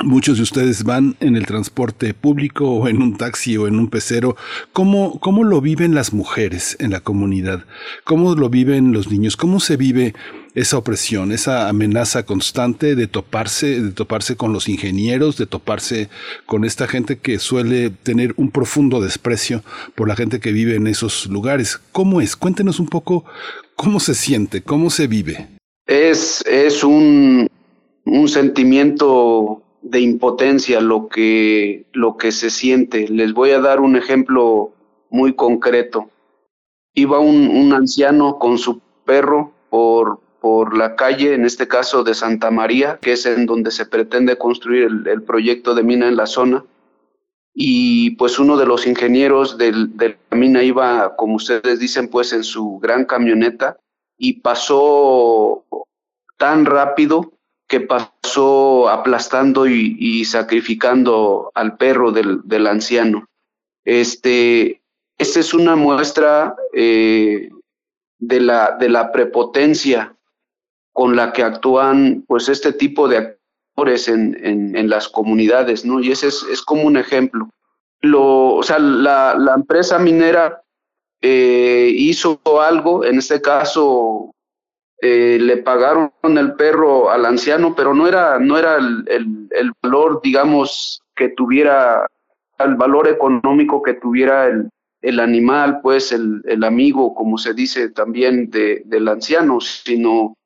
Muchos 0.03 0.36
de 0.36 0.44
ustedes 0.44 0.84
van 0.84 1.15
en 1.22 1.38
el 1.38 1.45
transporte 1.45 2.14
público 2.14 2.69
o 2.69 2.90
en 2.90 3.02
un 3.02 3.15
taxi 3.15 3.56
o 3.56 3.65
en 3.65 3.80
un 3.80 3.88
pecero. 3.88 4.36
¿Cómo, 4.73 5.22
¿Cómo 5.22 5.45
lo 5.45 5.61
viven 5.61 5.95
las 5.95 6.11
mujeres 6.11 6.76
en 6.82 6.91
la 6.91 6.99
comunidad? 6.99 7.64
¿Cómo 8.03 8.36
lo 8.36 8.49
viven 8.49 8.91
los 8.91 9.10
niños? 9.10 9.38
¿Cómo 9.38 9.61
se 9.61 9.77
vive 9.77 10.14
esa 10.56 10.77
opresión, 10.77 11.34
esa 11.34 11.68
amenaza 11.68 12.26
constante 12.26 12.95
de 12.95 13.07
toparse, 13.07 13.82
de 13.82 13.91
toparse 13.91 14.38
con 14.38 14.53
los 14.53 14.69
ingenieros, 14.69 15.38
de 15.38 15.45
toparse 15.45 16.10
con 16.45 16.64
esta 16.64 16.88
gente 16.88 17.19
que 17.19 17.40
suele 17.40 17.90
tener 17.90 18.34
un 18.38 18.52
profundo 18.52 19.02
desprecio 19.02 19.64
por 19.95 20.07
la 20.07 20.15
gente 20.15 20.40
que 20.40 20.53
vive 20.53 20.76
en 20.76 20.88
esos 20.88 21.27
lugares? 21.27 21.82
¿Cómo 21.91 22.22
es? 22.22 22.38
Cuéntenos 22.38 22.80
un 22.80 22.88
poco 22.88 23.26
cómo 23.76 23.99
se 23.99 24.15
siente, 24.15 24.64
cómo 24.64 24.90
se 24.90 25.07
vive. 25.07 25.49
Es, 25.86 26.41
es 26.48 26.84
un, 26.86 27.48
un 28.06 28.27
sentimiento 28.30 29.61
de 29.82 29.99
impotencia 29.99 30.80
lo 30.80 31.10
que, 31.10 31.86
lo 31.91 32.15
que 32.15 32.32
se 32.32 32.49
siente. 32.49 33.10
Les 33.10 33.34
voy 33.34 33.52
a 33.52 33.60
dar 33.60 33.82
un 33.82 33.98
ejemplo 33.98 34.72
muy 35.10 35.34
concreto. 35.34 36.10
Iba 36.94 37.19
un, 37.19 37.49
un 37.49 37.73
anciano 37.73 38.40
con 38.40 38.57
su 38.57 38.80
perro 39.06 39.52
por, 39.69 40.22
por 40.45 40.77
la 40.77 40.95
calle, 40.95 41.34
en 41.34 41.43
este 41.43 41.67
caso 41.67 42.03
de 42.03 42.13
Santa 42.13 42.51
María, 42.51 42.99
que 43.01 43.13
es 43.13 43.26
en 43.26 43.47
donde 43.47 43.72
se 43.72 43.88
pretende 43.88 44.38
construir 44.38 44.84
el, 45.07 45.23
proyecto 45.23 45.73
de 45.73 45.81
mina 45.81 46.07
en 46.07 46.15
la 46.15 46.27
zona. 46.27 46.63
Y 47.51 48.11
pues 48.11 48.38
uno 48.38 48.55
de 48.55 48.67
los 48.67 48.85
ingenieros 48.85 49.57
del, 49.57 49.97
de 49.97 50.19
la 50.30 50.38
mina 50.38 50.61
iba, 50.61 51.15
como 51.15 51.38
ustedes 51.38 51.80
dicen, 51.80 52.09
pues 52.09 52.31
en 52.31 52.43
su 52.43 52.77
gran 52.77 53.05
camioneta 53.05 53.77
y 54.19 54.34
pasó 54.34 55.65
tan 56.38 56.67
rápido 56.67 57.34
que 57.67 57.80
pasó 57.80 58.88
aplastando 58.88 59.65
y, 59.65 60.26
sacrificando 60.26 61.49
al 61.55 61.76
perro 61.76 62.11
del, 62.11 62.41
del, 62.43 62.67
anciano. 62.67 63.26
Este, 63.84 64.84
esta 65.17 65.39
es 65.39 65.55
una 65.55 65.76
muestra 65.76 66.53
eh, 66.72 67.49
de, 68.19 68.41
la, 68.41 68.77
de 68.80 68.89
la 68.89 69.11
prepotencia 69.11 70.14
con 70.95 71.17
la 71.17 71.34
que 71.34 71.43
actúan 71.43 72.23
pues 72.26 72.47
este 72.47 72.72
tipo 72.72 73.09
de 73.09 73.17
actores 73.17 74.07
en, 74.07 74.38
en, 74.41 74.89
las 74.89 75.09
comunidades, 75.09 75.84
¿no? 75.84 75.99
Y 75.99 76.09
ese 76.09 76.30
es, 76.30 76.45
es, 76.49 76.61
como 76.61 76.84
un 76.84 76.95
ejemplo. 76.95 77.49
Lo, 77.99 78.53
o 78.53 78.63
sea, 78.63 78.80
la, 78.80 79.35
la 79.38 79.55
empresa 79.55 79.99
minera 79.99 80.63
eh, 81.22 81.91
hizo 81.93 82.39
algo, 82.61 83.03
en 83.03 83.17
este 83.17 83.41
caso 83.41 84.34
eh, 85.01 85.38
le 85.38 85.57
pagaron 85.57 86.13
el 86.23 86.53
perro 86.53 87.11
al 87.11 87.26
anciano, 87.26 87.76
pero 87.76 87.93
no 87.93 88.07
era, 88.07 88.39
no 88.39 88.57
era 88.57 88.77
el, 88.77 89.03
el, 89.51 89.73
valor, 89.84 90.22
digamos, 90.23 91.01
que 91.13 91.27
tuviera, 91.27 92.07
el 92.59 92.76
valor 92.76 93.09
económico 93.09 93.81
que 93.81 93.95
tuviera 93.95 94.45
el, 94.45 94.69
el 95.01 95.19
animal, 95.19 95.81
pues 95.81 96.13
el, 96.13 96.41
el, 96.45 96.63
amigo, 96.63 97.13
como 97.13 97.38
se 97.38 97.53
dice 97.53 97.89
también, 97.89 98.49
de, 98.49 98.84
del 98.85 99.09
anciano, 99.09 99.59
sino, 99.59 100.38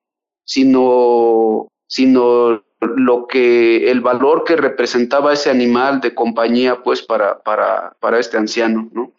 sino, 0.50 1.68
sino 1.86 2.64
lo 2.82 3.28
que, 3.28 3.92
el 3.92 4.02
valor 4.02 4.46
que 4.46 4.56
representaba 4.56 5.34
ese 5.34 5.52
animal 5.52 6.02
de 6.02 6.16
compañía, 6.16 6.82
pues, 6.82 7.04
para, 7.04 7.38
para, 7.40 7.96
para 8.00 8.18
este 8.18 8.38
anciano, 8.38 8.90
¿no? 8.92 9.14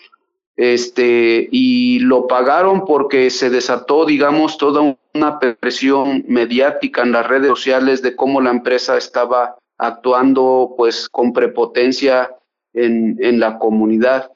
este, 0.56 1.48
y 1.52 2.00
lo 2.00 2.26
pagaron 2.26 2.84
porque 2.84 3.30
se 3.30 3.48
desató, 3.48 4.04
digamos, 4.06 4.58
toda 4.58 4.96
una 5.14 5.38
presión 5.38 6.24
mediática 6.26 7.02
en 7.02 7.12
las 7.12 7.28
redes 7.28 7.48
sociales 7.48 8.02
de 8.02 8.16
cómo 8.16 8.40
la 8.40 8.50
empresa 8.50 8.96
estaba 8.96 9.56
actuando, 9.78 10.74
pues, 10.76 11.08
con 11.08 11.32
prepotencia 11.32 12.36
en, 12.72 13.16
en 13.20 13.38
la 13.38 13.56
comunidad. 13.60 14.32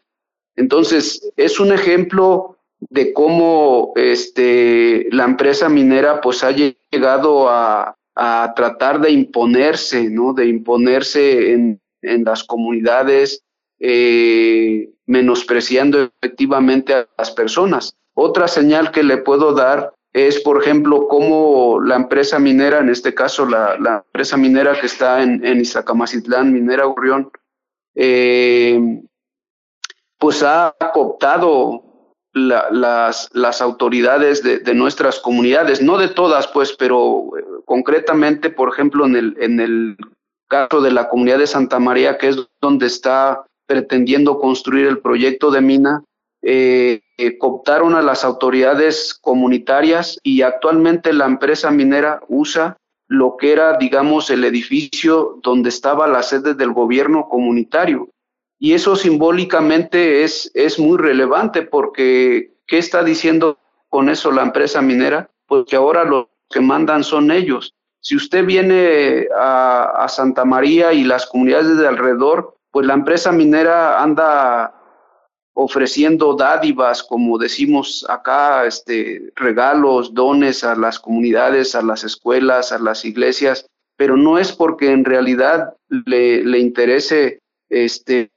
Entonces, 0.54 1.32
es 1.36 1.58
un 1.58 1.72
ejemplo 1.72 2.53
de 2.80 3.12
cómo 3.12 3.92
este, 3.96 5.06
la 5.10 5.24
empresa 5.24 5.68
minera, 5.68 6.20
pues, 6.20 6.44
ha 6.44 6.50
llegado 6.50 7.48
a, 7.48 7.96
a 8.14 8.52
tratar 8.54 9.00
de 9.00 9.10
imponerse, 9.10 10.10
¿no? 10.10 10.32
De 10.32 10.46
imponerse 10.46 11.52
en, 11.52 11.80
en 12.02 12.24
las 12.24 12.44
comunidades, 12.44 13.42
eh, 13.80 14.90
menospreciando 15.06 16.10
efectivamente 16.22 16.94
a 16.94 17.08
las 17.18 17.30
personas. 17.30 17.96
Otra 18.14 18.48
señal 18.48 18.90
que 18.92 19.02
le 19.02 19.18
puedo 19.18 19.52
dar 19.52 19.92
es, 20.12 20.38
por 20.40 20.62
ejemplo, 20.62 21.08
cómo 21.08 21.80
la 21.80 21.96
empresa 21.96 22.38
minera, 22.38 22.78
en 22.78 22.88
este 22.88 23.12
caso 23.12 23.44
la, 23.46 23.76
la 23.80 24.04
empresa 24.06 24.36
minera 24.36 24.78
que 24.78 24.86
está 24.86 25.22
en, 25.22 25.44
en 25.44 25.60
Iztacamacitlán, 25.60 26.52
Minera 26.52 26.86
Urrión, 26.86 27.32
eh, 27.96 29.02
pues 30.18 30.42
ha 30.44 30.74
cooptado 30.92 31.82
la, 32.34 32.68
las, 32.70 33.30
las 33.32 33.62
autoridades 33.62 34.42
de, 34.42 34.58
de, 34.58 34.74
nuestras 34.74 35.20
comunidades, 35.20 35.80
no 35.80 35.96
de 35.96 36.08
todas, 36.08 36.48
pues, 36.48 36.72
pero 36.72 37.30
eh, 37.38 37.44
concretamente, 37.64 38.50
por 38.50 38.72
ejemplo, 38.72 39.06
en 39.06 39.16
el, 39.16 39.36
en 39.40 39.60
el 39.60 39.96
caso 40.48 40.80
de 40.80 40.90
la 40.90 41.08
comunidad 41.08 41.38
de 41.38 41.46
Santa 41.46 41.78
María, 41.78 42.18
que 42.18 42.28
es 42.28 42.36
donde 42.60 42.86
está 42.86 43.44
pretendiendo 43.66 44.40
construir 44.40 44.86
el 44.86 44.98
proyecto 44.98 45.50
de 45.50 45.60
mina, 45.60 46.04
eh, 46.42 47.00
eh, 47.16 47.38
cooptaron 47.38 47.94
a 47.94 48.02
las 48.02 48.24
autoridades 48.24 49.14
comunitarias 49.14 50.18
y 50.22 50.42
actualmente 50.42 51.12
la 51.12 51.24
empresa 51.24 51.70
minera 51.70 52.20
usa 52.28 52.76
lo 53.08 53.36
que 53.36 53.52
era, 53.52 53.78
digamos, 53.78 54.28
el 54.28 54.44
edificio 54.44 55.38
donde 55.42 55.68
estaba 55.68 56.06
la 56.06 56.22
sede 56.22 56.54
del 56.54 56.72
gobierno 56.72 57.28
comunitario. 57.28 58.08
Y 58.64 58.72
eso 58.72 58.96
simbólicamente 58.96 60.24
es, 60.24 60.50
es 60.54 60.78
muy 60.78 60.96
relevante 60.96 61.60
porque, 61.60 62.54
¿qué 62.66 62.78
está 62.78 63.04
diciendo 63.04 63.58
con 63.90 64.08
eso 64.08 64.32
la 64.32 64.40
empresa 64.40 64.80
minera? 64.80 65.28
Pues 65.46 65.66
que 65.66 65.76
ahora 65.76 66.02
los 66.04 66.28
que 66.48 66.62
mandan 66.62 67.04
son 67.04 67.30
ellos. 67.30 67.74
Si 68.00 68.16
usted 68.16 68.46
viene 68.46 69.28
a, 69.36 70.02
a 70.02 70.08
Santa 70.08 70.46
María 70.46 70.94
y 70.94 71.04
las 71.04 71.26
comunidades 71.26 71.76
de 71.76 71.86
alrededor, 71.86 72.56
pues 72.70 72.86
la 72.86 72.94
empresa 72.94 73.32
minera 73.32 74.02
anda 74.02 74.72
ofreciendo 75.52 76.32
dádivas, 76.32 77.02
como 77.02 77.36
decimos 77.36 78.06
acá, 78.08 78.64
este, 78.64 79.30
regalos, 79.36 80.14
dones 80.14 80.64
a 80.64 80.74
las 80.74 80.98
comunidades, 80.98 81.74
a 81.74 81.82
las 81.82 82.02
escuelas, 82.02 82.72
a 82.72 82.78
las 82.78 83.04
iglesias, 83.04 83.66
pero 83.98 84.16
no 84.16 84.38
es 84.38 84.52
porque 84.52 84.90
en 84.90 85.04
realidad 85.04 85.74
le, 86.06 86.42
le 86.42 86.58
interese 86.60 87.40
este, 87.68 88.30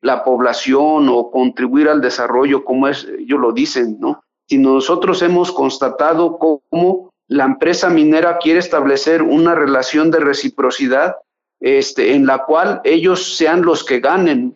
la 0.00 0.22
población 0.24 1.08
o 1.08 1.30
contribuir 1.30 1.88
al 1.88 2.00
desarrollo, 2.00 2.64
como 2.64 2.88
es, 2.88 3.06
ellos 3.18 3.40
lo 3.40 3.52
dicen, 3.52 3.96
¿no? 4.00 4.22
Si 4.46 4.58
nosotros 4.58 5.22
hemos 5.22 5.50
constatado 5.50 6.38
cómo 6.38 7.10
la 7.28 7.44
empresa 7.44 7.88
minera 7.88 8.38
quiere 8.38 8.58
establecer 8.58 9.22
una 9.22 9.54
relación 9.54 10.10
de 10.10 10.20
reciprocidad 10.20 11.16
este, 11.60 12.14
en 12.14 12.26
la 12.26 12.44
cual 12.44 12.82
ellos 12.84 13.36
sean 13.36 13.62
los 13.62 13.84
que 13.84 14.00
ganen, 14.00 14.54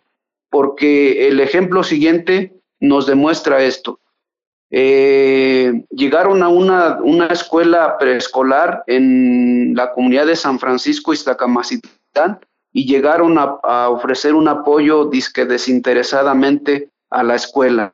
porque 0.51 1.27
el 1.27 1.39
ejemplo 1.39 1.83
siguiente 1.83 2.53
nos 2.79 3.07
demuestra 3.07 3.63
esto. 3.63 3.99
Eh, 4.71 5.83
llegaron 5.89 6.43
a 6.43 6.49
una, 6.49 6.99
una 7.01 7.25
escuela 7.27 7.97
preescolar 7.97 8.83
en 8.85 9.73
la 9.75 9.91
comunidad 9.91 10.27
de 10.27 10.35
San 10.35 10.59
Francisco, 10.59 11.11
Iztacamacitlán, 11.11 12.39
y 12.71 12.85
llegaron 12.85 13.37
a, 13.37 13.89
ofrecer 13.89 14.33
un 14.33 14.47
apoyo 14.47 15.05
disque 15.05 15.45
desinteresadamente 15.45 16.89
a 17.09 17.23
la 17.23 17.35
escuela. 17.35 17.93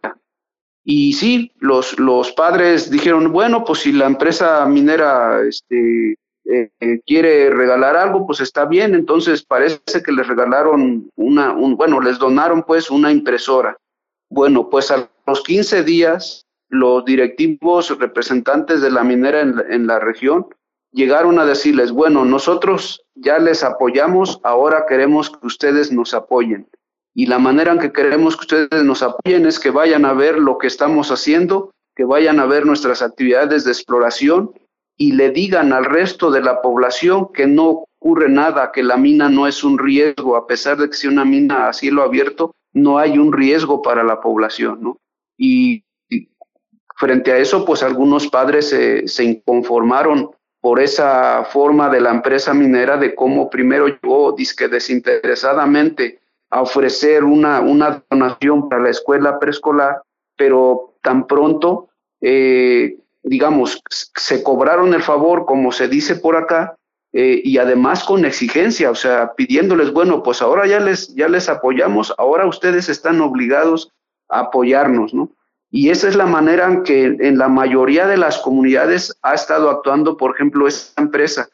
Y 0.84 1.14
sí, 1.14 1.52
los, 1.60 1.98
los 1.98 2.32
padres 2.34 2.92
dijeron, 2.92 3.32
bueno, 3.32 3.64
pues 3.64 3.80
si 3.80 3.92
la 3.92 4.06
empresa 4.06 4.66
minera 4.66 5.42
este, 5.48 6.16
eh, 6.46 6.70
eh, 6.80 7.02
quiere 7.08 7.50
regalar 7.50 7.98
algo, 7.98 8.28
pues 8.28 8.42
está 8.42 8.66
bien. 8.66 8.94
Entonces 8.94 9.44
parece 9.44 10.04
que 10.04 10.12
les 10.12 10.28
regalaron 10.28 11.10
una, 11.16 11.54
un, 11.54 11.76
bueno, 11.76 12.00
les 12.02 12.20
donaron 12.20 12.64
pues 12.64 12.92
una 12.92 13.12
impresora. 13.12 13.78
Bueno, 14.30 14.70
pues 14.70 14.92
a 14.92 15.10
los 15.26 15.42
15 15.44 15.84
días, 15.84 16.46
los 16.70 17.04
directivos 17.06 17.98
representantes 17.98 18.82
de 18.82 18.92
la 18.92 19.04
minera 19.04 19.42
en, 19.42 19.56
en 19.70 19.88
la 19.88 20.00
región 20.00 20.48
llegaron 20.96 21.38
a 21.40 21.46
decirles, 21.46 21.92
bueno, 21.92 22.24
nosotros 22.24 23.04
ya 23.16 23.38
les 23.38 23.64
apoyamos, 23.64 24.40
ahora 24.44 24.86
queremos 24.88 25.30
que 25.30 25.46
ustedes 25.46 25.92
nos 25.92 26.14
apoyen. 26.14 26.68
Y 27.14 27.28
la 27.28 27.38
manera 27.38 27.74
en 27.74 27.80
que 27.80 27.92
queremos 27.92 28.36
que 28.36 28.42
ustedes 28.42 28.84
nos 28.84 29.04
apoyen 29.04 29.46
es 29.46 29.60
que 29.60 29.72
vayan 29.72 30.06
a 30.06 30.14
ver 30.14 30.40
lo 30.40 30.58
que 30.58 30.68
estamos 30.68 31.12
haciendo, 31.12 31.72
que 31.96 32.06
vayan 32.06 32.40
a 32.40 32.46
ver 32.46 32.66
nuestras 32.66 33.02
actividades 33.02 33.66
de 33.66 33.72
exploración 33.72 34.54
y 34.98 35.12
le 35.12 35.30
digan 35.32 35.74
al 35.74 35.84
resto 35.84 36.32
de 36.32 36.42
la 36.42 36.62
población 36.62 37.32
que 37.34 37.46
no 37.46 37.86
ocurre 38.00 38.30
nada, 38.30 38.72
que 38.72 38.84
la 38.84 38.96
mina 38.96 39.30
no 39.30 39.48
es 39.48 39.66
un 39.66 39.78
riesgo, 39.78 40.38
a 40.38 40.48
pesar 40.48 40.78
de 40.78 40.90
que 40.90 40.96
sea 40.96 41.10
una 41.10 41.26
mina 41.26 41.68
a 41.68 41.74
cielo 41.74 42.04
abierto, 42.04 42.56
no 42.72 42.98
hay 42.98 43.18
un 43.18 43.34
riesgo 43.34 43.82
para 43.82 44.04
la 44.04 44.22
población, 44.22 44.80
¿no? 44.82 44.98
Y, 45.38 45.84
frente 46.98 47.34
a 47.34 47.38
eso, 47.38 47.66
pues 47.66 47.84
algunos 47.84 48.28
padres 48.28 48.70
se, 48.70 49.06
se 49.10 49.26
inconformaron 49.26 50.32
por 50.66 50.80
esa 50.80 51.44
forma 51.44 51.90
de 51.90 52.02
la 52.02 52.10
empresa 52.10 52.52
minera 52.52 52.98
de 52.98 53.14
cómo 53.14 53.52
primero 53.52 53.88
llegó 53.88 54.32
disque 54.32 54.68
desinteresadamente 54.68 56.22
a 56.50 56.60
ofrecer 56.64 57.24
una, 57.24 57.62
una 57.62 58.04
donación 58.10 58.68
para 58.68 58.82
la 58.82 58.90
escuela 58.90 59.38
preescolar, 59.38 60.02
pero 60.36 60.96
tan 61.04 61.28
pronto, 61.28 61.90
eh, 62.20 62.98
digamos, 63.22 63.80
se 63.92 64.42
cobraron 64.42 64.96
el 64.96 65.04
favor, 65.04 65.46
como 65.46 65.72
se 65.72 65.88
dice 65.88 66.16
por 66.16 66.36
acá, 66.36 66.76
eh, 67.14 67.42
y 67.44 67.60
además 67.60 68.04
con 68.04 68.26
exigencia, 68.26 68.90
o 68.90 68.96
sea, 68.96 69.36
pidiéndoles, 69.36 69.94
bueno, 69.94 70.24
pues 70.24 70.42
ahora 70.42 70.66
ya 70.66 70.80
les, 70.80 71.14
ya 71.14 71.28
les 71.28 71.48
apoyamos, 71.48 72.12
ahora 72.18 72.48
ustedes 72.48 72.90
están 72.90 73.22
obligados 73.22 73.92
a 74.30 74.40
apoyarnos, 74.40 75.14
¿no? 75.14 75.30
Y 75.76 75.90
esa 75.90 76.08
es 76.08 76.16
la 76.16 76.26
manera 76.26 76.68
en 76.68 76.84
que 76.84 77.04
en 77.04 77.38
la 77.38 77.50
mayoría 77.50 78.08
de 78.08 78.16
las 78.16 78.38
comunidades 78.38 79.14
ha 79.22 79.34
estado 79.34 79.70
actuando, 79.70 80.16
por 80.16 80.34
ejemplo, 80.34 80.68
esta 80.68 81.02
empresa. 81.02 81.50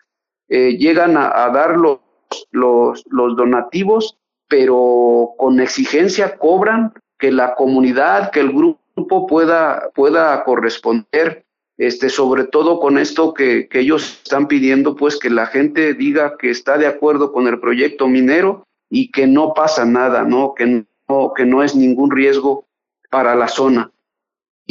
Eh, 0.47 0.77
llegan 0.77 1.17
a, 1.17 1.49
dar 1.49 1.75
los 1.77 3.03
donativos 3.09 4.17
pero 4.51 5.31
con 5.37 5.61
exigencia 5.61 6.37
cobran 6.37 6.93
que 7.17 7.31
la 7.31 7.55
comunidad, 7.55 8.31
que 8.31 8.41
el 8.41 8.51
grupo 8.51 9.25
pueda, 9.25 9.89
pueda 9.95 10.43
corresponder, 10.43 11.45
este, 11.77 12.09
sobre 12.09 12.43
todo 12.43 12.81
con 12.81 12.97
esto 12.97 13.33
que, 13.33 13.69
que 13.69 13.79
ellos 13.79 14.19
están 14.23 14.49
pidiendo, 14.49 14.97
pues 14.97 15.17
que 15.17 15.29
la 15.29 15.47
gente 15.47 15.93
diga 15.93 16.35
que 16.37 16.49
está 16.49 16.77
de 16.77 16.85
acuerdo 16.85 17.31
con 17.31 17.47
el 17.47 17.61
proyecto 17.61 18.09
minero 18.09 18.67
y 18.89 19.09
que 19.09 19.25
no 19.25 19.53
pasa 19.53 19.85
nada, 19.85 20.23
¿no? 20.23 20.53
Que 20.53 20.83
no, 21.07 21.33
que 21.33 21.45
no 21.45 21.63
es 21.63 21.73
ningún 21.73 22.11
riesgo 22.11 22.65
para 23.09 23.35
la 23.35 23.47
zona. 23.47 23.89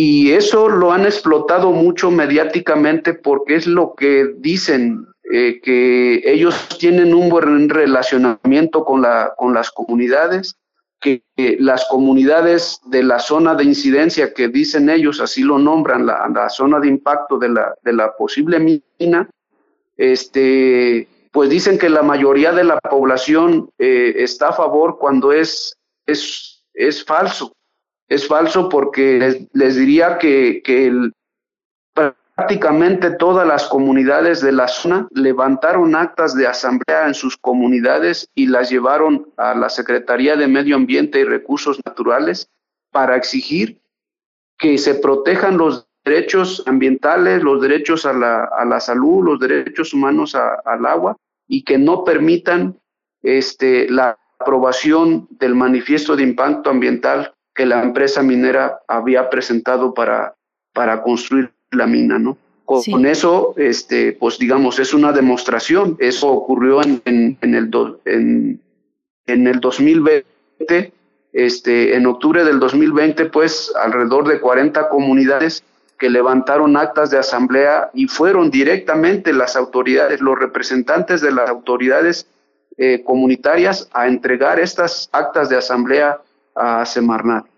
Y 0.03 0.33
eso 0.33 0.67
lo 0.67 0.93
han 0.93 1.05
explotado 1.05 1.73
mucho 1.73 2.11
mediáticamente 2.11 3.13
porque 3.13 3.57
es 3.57 3.67
lo 3.67 3.95
que 3.95 4.33
dicen 4.39 5.07
eh, 5.31 5.61
que 5.63 6.23
ellos 6.25 6.55
tienen 6.79 7.13
un 7.13 7.29
buen 7.29 7.69
relacionamiento 7.69 8.83
con, 8.87 9.03
la, 9.03 9.35
con 9.37 9.53
las 9.53 9.71
comunidades, 9.71 10.57
que, 11.03 11.23
las 11.59 11.85
comunidades 11.85 12.81
de 12.87 13.03
la 13.03 13.19
zona 13.19 13.55
de 13.55 13.65
incidencia, 13.65 14.33
que 14.33 14.49
dicen 14.49 14.89
ellos, 14.89 15.21
así 15.21 15.43
lo 15.43 15.59
nombran, 15.59 16.07
la, 16.07 16.27
la 16.35 16.49
zona 16.49 16.81
de 16.81 16.89
impacto 16.89 17.37
de 17.37 17.51
la, 17.51 17.75
de 17.83 17.93
la 17.93 18.17
posible 18.17 18.59
mina, 18.99 19.29
este, 19.99 21.09
pues 21.31 21.51
dicen 21.51 21.79
que 21.79 21.91
la 21.91 22.01
mayoría 22.01 22.53
de 22.53 22.65
la 22.65 22.79
población 22.79 23.69
eh, 23.77 24.15
está 24.17 24.49
a 24.49 24.55
favor 24.55 24.97
cuando 24.99 25.31
es, 25.31 25.77
es, 26.07 26.65
es 26.73 27.05
falso. 27.05 27.53
Es 28.11 28.27
falso 28.27 28.69
porque 28.69 29.47
les, 29.53 29.77
diría 29.77 30.19
que, 30.19 30.62
prácticamente 32.35 33.12
todas 33.12 33.47
las 33.47 33.69
comunidades 33.69 34.41
de 34.41 34.51
la 34.51 34.66
zona 34.66 35.07
levantaron 35.12 35.95
actas 35.95 36.35
de 36.35 36.47
asamblea 36.47 37.07
en 37.07 37.15
sus 37.15 37.37
comunidades 37.37 38.28
y 38.35 38.47
las 38.47 38.69
llevaron 38.69 39.31
a 39.37 39.55
la 39.55 39.69
Secretaría 39.69 40.35
de 40.35 40.49
Medio 40.49 40.74
Ambiente 40.74 41.20
y 41.20 41.24
Recursos 41.24 41.81
Naturales 41.87 42.49
para 42.91 43.15
exigir 43.15 43.81
que 44.59 44.77
se 44.77 44.97
protejan 44.97 45.57
los 45.57 45.87
derechos 46.05 46.65
ambientales, 46.66 47.45
los 47.45 47.61
derechos 47.61 48.07
a 48.07 48.12
la, 48.12 48.45
a 48.45 48.65
la 48.65 48.81
salud, 48.81 49.24
los 49.24 49.39
derechos 49.39 49.95
humanos 49.95 50.35
al 50.35 50.85
agua 50.85 51.16
y 51.47 51.62
que 51.62 51.78
no 51.78 52.03
permitan 52.03 52.77
este, 53.23 53.89
la 53.89 54.19
aprobación 54.41 55.28
del 55.31 55.55
manifiesto 55.55 56.16
de 56.16 56.24
impacto 56.24 56.70
ambiental 56.70 57.35
que 57.61 57.66
la 57.66 57.82
empresa 57.82 58.23
minera 58.23 58.81
había 58.89 59.28
presentado 59.28 59.93
para, 59.93 60.35
para 60.73 61.03
construir 61.03 61.51
la 61.73 61.87
mina, 61.87 62.19
¿no? 62.19 62.39
Con, 62.65 63.05
eso, 63.05 63.53
este, 63.59 64.15
pues 64.15 64.39
digamos, 64.39 64.78
es 64.78 64.95
una 64.95 65.12
demostración. 65.12 65.95
Eso 66.01 66.28
ocurrió 66.28 66.82
en, 66.82 67.03
en, 67.05 67.37
en 67.43 67.55
el, 67.55 67.70
en, 68.07 68.62
en 69.27 69.47
el 69.47 69.61
2020, 69.61 70.93
este, 71.35 71.95
en 71.97 72.07
octubre 72.07 72.45
del 72.45 72.61
2020, 72.61 73.27
pues 73.27 73.70
alrededor 73.78 74.27
de 74.27 74.41
40 74.41 74.89
comunidades 74.89 75.62
que 75.99 76.09
levantaron 76.09 76.78
actas 76.78 77.11
de 77.11 77.19
asamblea 77.19 77.91
y 77.93 78.07
fueron 78.07 78.51
directamente 78.51 79.35
las 79.35 79.55
autoridades, 79.55 80.23
los 80.23 80.39
representantes 80.39 81.20
de 81.20 81.32
las 81.32 81.51
autoridades 81.51 82.27
eh, 82.78 83.03
comunitarias 83.05 83.87
a 83.93 84.09
entregar 84.09 84.59
estas 84.59 85.11
actas 85.12 85.51
de 85.51 85.59
asamblea 85.59 86.23
a 86.55 86.87
Semarnat. 86.87 87.50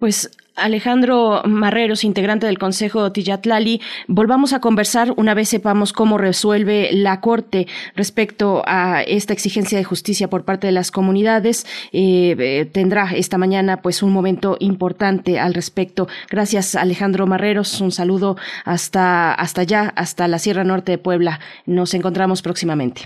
Pues 0.00 0.30
Alejandro 0.56 1.42
Marreros, 1.44 2.04
integrante 2.04 2.46
del 2.46 2.58
Consejo 2.58 3.12
Tillatlali, 3.12 3.82
volvamos 4.08 4.54
a 4.54 4.60
conversar 4.60 5.12
una 5.18 5.34
vez 5.34 5.50
sepamos 5.50 5.92
cómo 5.92 6.16
resuelve 6.16 6.88
la 6.92 7.20
Corte 7.20 7.66
respecto 7.96 8.62
a 8.66 9.02
esta 9.02 9.34
exigencia 9.34 9.76
de 9.76 9.84
justicia 9.84 10.28
por 10.28 10.44
parte 10.44 10.66
de 10.66 10.72
las 10.72 10.90
comunidades. 10.90 11.66
Eh, 11.92 12.34
eh, 12.38 12.64
tendrá 12.64 13.10
esta 13.14 13.36
mañana 13.36 13.82
pues 13.82 14.02
un 14.02 14.10
momento 14.10 14.56
importante 14.58 15.38
al 15.38 15.52
respecto. 15.52 16.08
Gracias 16.30 16.76
Alejandro 16.76 17.26
Marreros, 17.26 17.78
un 17.82 17.92
saludo 17.92 18.36
hasta, 18.64 19.34
hasta 19.34 19.60
allá, 19.60 19.92
hasta 19.96 20.28
la 20.28 20.38
Sierra 20.38 20.64
Norte 20.64 20.92
de 20.92 20.98
Puebla. 20.98 21.40
Nos 21.66 21.92
encontramos 21.92 22.40
próximamente. 22.40 23.02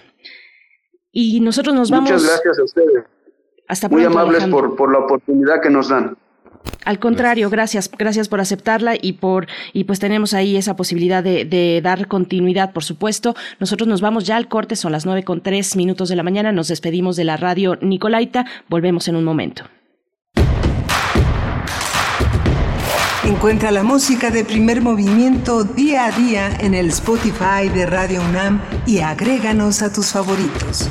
Y 1.11 1.41
nosotros 1.41 1.75
nos 1.75 1.91
vamos. 1.91 2.13
Muchas 2.13 2.25
gracias 2.25 2.59
a 2.61 2.63
ustedes. 2.63 3.05
Hasta 3.67 3.89
Muy 3.89 4.05
amables 4.05 4.47
por, 4.47 4.77
por 4.77 4.93
la 4.93 4.99
oportunidad 4.99 5.61
que 5.61 5.71
nos 5.71 5.89
dan. 5.89 6.17
Al 6.85 6.99
contrario, 6.99 7.49
gracias, 7.51 7.91
gracias 7.97 8.29
por 8.29 8.41
aceptarla 8.41 8.95
y 9.01 9.15
por 9.15 9.47
y 9.73 9.85
pues 9.85 9.99
tenemos 9.99 10.35
ahí 10.35 10.57
esa 10.57 10.77
posibilidad 10.77 11.23
de, 11.23 11.81
dar 11.83 12.09
continuidad, 12.09 12.73
por 12.73 12.85
supuesto. 12.85 13.35
Nosotros 13.59 13.89
nos 13.89 14.01
vamos 14.01 14.25
ya 14.25 14.37
al 14.37 14.49
corte, 14.49 14.77
son 14.77 14.93
las 14.93 15.07
nueve 15.07 15.25
con 15.25 15.41
tres 15.41 15.77
minutos 15.77 16.09
de 16.09 16.17
la 16.17 16.23
mañana. 16.23 16.53
Nos 16.53 16.69
despedimos 16.69 17.17
de 17.17 17.25
la 17.25 17.37
radio 17.37 17.79
Nicolaita. 17.81 18.45
Volvemos 18.69 19.09
en 19.09 19.17
un 19.17 19.25
momento. 19.25 19.65
Encuentra 23.25 23.71
la 23.71 23.83
música 23.83 24.31
de 24.31 24.45
primer 24.45 24.83
movimiento 24.83 25.65
día 25.65 26.07
a 26.07 26.11
día 26.11 26.55
en 26.61 26.75
el 26.75 26.89
Spotify 26.89 27.71
de 27.73 27.87
Radio 27.87 28.21
UNAM 28.21 28.61
y 28.87 28.99
agréganos 28.99 29.81
a 29.81 29.91
tus 29.91 30.09
favoritos. 30.09 30.91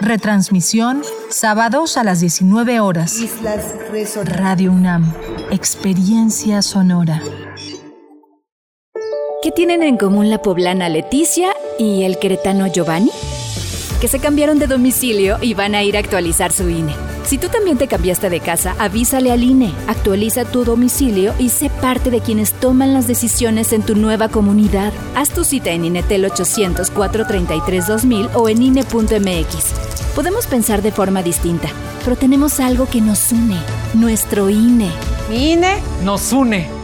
Retransmisión, 0.00 1.02
sábados 1.30 1.96
a 1.96 2.04
las 2.04 2.20
19 2.20 2.80
horas. 2.80 3.18
Radio 4.24 4.72
UNAM, 4.72 5.12
Experiencia 5.50 6.62
Sonora. 6.62 7.22
¿Qué 9.42 9.50
tienen 9.50 9.82
en 9.82 9.96
común 9.96 10.30
la 10.30 10.42
poblana 10.42 10.88
Leticia 10.88 11.52
y 11.78 12.02
el 12.04 12.18
queretano 12.18 12.66
Giovanni? 12.66 13.10
Que 14.04 14.08
se 14.08 14.18
cambiaron 14.18 14.58
de 14.58 14.66
domicilio 14.66 15.38
y 15.40 15.54
van 15.54 15.74
a 15.74 15.82
ir 15.82 15.96
a 15.96 16.00
actualizar 16.00 16.52
su 16.52 16.68
INE. 16.68 16.92
Si 17.24 17.38
tú 17.38 17.48
también 17.48 17.78
te 17.78 17.86
cambiaste 17.88 18.28
de 18.28 18.40
casa, 18.40 18.76
avísale 18.78 19.32
al 19.32 19.42
INE, 19.42 19.72
actualiza 19.86 20.44
tu 20.44 20.62
domicilio 20.62 21.32
y 21.38 21.48
sé 21.48 21.70
parte 21.70 22.10
de 22.10 22.20
quienes 22.20 22.52
toman 22.52 22.92
las 22.92 23.06
decisiones 23.06 23.72
en 23.72 23.80
tu 23.80 23.96
nueva 23.96 24.28
comunidad. 24.28 24.92
Haz 25.16 25.30
tu 25.30 25.42
cita 25.42 25.70
en 25.70 25.86
INETEL 25.86 26.26
800 26.26 26.90
433 26.90 27.86
2000 27.86 28.28
o 28.34 28.50
en 28.50 28.60
INE.mx. 28.60 29.72
Podemos 30.14 30.46
pensar 30.48 30.82
de 30.82 30.92
forma 30.92 31.22
distinta, 31.22 31.70
pero 32.04 32.14
tenemos 32.14 32.60
algo 32.60 32.86
que 32.86 33.00
nos 33.00 33.32
une, 33.32 33.56
nuestro 33.94 34.50
INE. 34.50 34.90
Mi 35.30 35.52
INE 35.52 35.78
nos 36.02 36.30
une. 36.30 36.83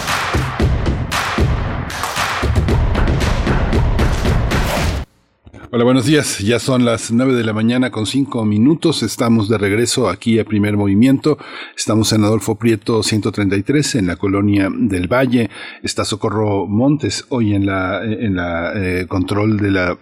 Hola, 5.73 5.85
buenos 5.85 6.05
días. 6.05 6.39
Ya 6.39 6.59
son 6.59 6.83
las 6.83 7.13
nueve 7.13 7.33
de 7.33 7.45
la 7.45 7.53
mañana 7.53 7.91
con 7.91 8.05
cinco 8.05 8.43
minutos. 8.43 9.03
Estamos 9.03 9.47
de 9.47 9.57
regreso 9.57 10.09
aquí 10.09 10.37
a 10.37 10.43
Primer 10.43 10.75
Movimiento. 10.75 11.37
Estamos 11.77 12.11
en 12.11 12.25
Adolfo 12.25 12.55
Prieto 12.55 13.01
133 13.03 13.95
en 13.95 14.07
la 14.07 14.17
colonia 14.17 14.69
del 14.69 15.07
Valle. 15.07 15.49
Está 15.81 16.03
Socorro 16.03 16.67
Montes 16.67 17.25
hoy 17.29 17.53
en 17.53 17.67
la, 17.67 18.03
en 18.03 18.35
la 18.35 18.73
eh, 18.75 19.05
control 19.07 19.59
de 19.59 19.71
la 19.71 19.97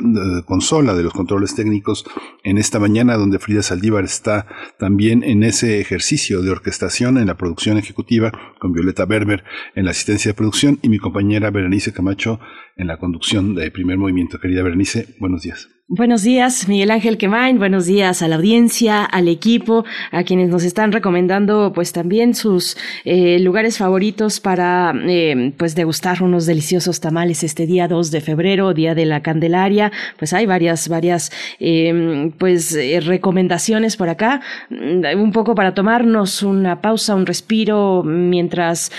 consola 0.47 0.95
de 0.95 1.03
los 1.03 1.13
controles 1.13 1.53
técnicos 1.53 2.03
en 2.43 2.57
esta 2.57 2.79
mañana 2.79 3.15
donde 3.15 3.37
Frida 3.37 3.61
Saldívar 3.61 4.05
está 4.05 4.47
también 4.79 5.23
en 5.23 5.43
ese 5.43 5.79
ejercicio 5.79 6.41
de 6.41 6.49
orquestación 6.49 7.19
en 7.19 7.27
la 7.27 7.37
producción 7.37 7.77
ejecutiva 7.77 8.31
con 8.57 8.73
Violeta 8.73 9.05
Berber 9.05 9.43
en 9.75 9.85
la 9.85 9.91
asistencia 9.91 10.31
de 10.31 10.35
producción 10.35 10.79
y 10.81 10.89
mi 10.89 10.97
compañera 10.97 11.51
Berenice 11.51 11.93
Camacho 11.93 12.39
en 12.75 12.87
la 12.87 12.97
conducción 12.97 13.53
de 13.53 13.69
Primer 13.69 13.97
Movimiento. 13.97 14.39
Querida 14.39 14.63
Berenice, 14.63 15.13
buenos 15.19 15.43
días. 15.43 15.58
this. 15.63 15.78
Buenos 15.91 16.21
días, 16.21 16.67
Miguel 16.67 16.91
Ángel 16.91 17.17
Quemain. 17.17 17.57
Buenos 17.57 17.87
días 17.87 18.21
a 18.21 18.27
la 18.27 18.35
audiencia, 18.35 19.03
al 19.03 19.27
equipo, 19.27 19.85
a 20.11 20.23
quienes 20.23 20.47
nos 20.49 20.63
están 20.63 20.91
recomendando, 20.91 21.73
pues 21.73 21.93
también 21.93 22.35
sus 22.35 22.77
eh, 23.05 23.39
lugares 23.39 23.79
favoritos 23.79 24.39
para, 24.39 24.93
eh, 25.07 25.51
pues 25.57 25.73
degustar 25.73 26.21
unos 26.21 26.45
deliciosos 26.45 26.99
tamales 26.99 27.43
este 27.43 27.65
día 27.65 27.87
2 27.87 28.11
de 28.11 28.21
febrero, 28.21 28.75
día 28.75 28.93
de 28.93 29.07
la 29.07 29.23
Candelaria. 29.23 29.91
Pues 30.19 30.31
hay 30.33 30.45
varias, 30.45 30.89
varias, 30.89 31.31
eh, 31.59 32.31
pues 32.37 32.77
recomendaciones 33.03 33.97
por 33.97 34.09
acá, 34.09 34.41
mm, 34.69 35.19
un 35.19 35.31
poco 35.31 35.55
para 35.55 35.73
tomarnos 35.73 36.43
una 36.43 36.81
pausa, 36.81 37.15
un 37.15 37.25
respiro, 37.25 38.03
mientras, 38.03 38.91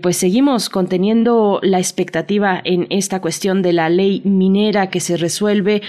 pues 0.00 0.16
seguimos 0.16 0.70
conteniendo 0.70 1.58
la 1.64 1.80
expectativa 1.80 2.60
en 2.62 2.86
esta 2.90 3.20
cuestión 3.20 3.62
de 3.62 3.72
la 3.72 3.88
ley 3.88 4.22
minera 4.24 4.90
que 4.90 5.00
se 5.00 5.16
resuelve 5.16 5.82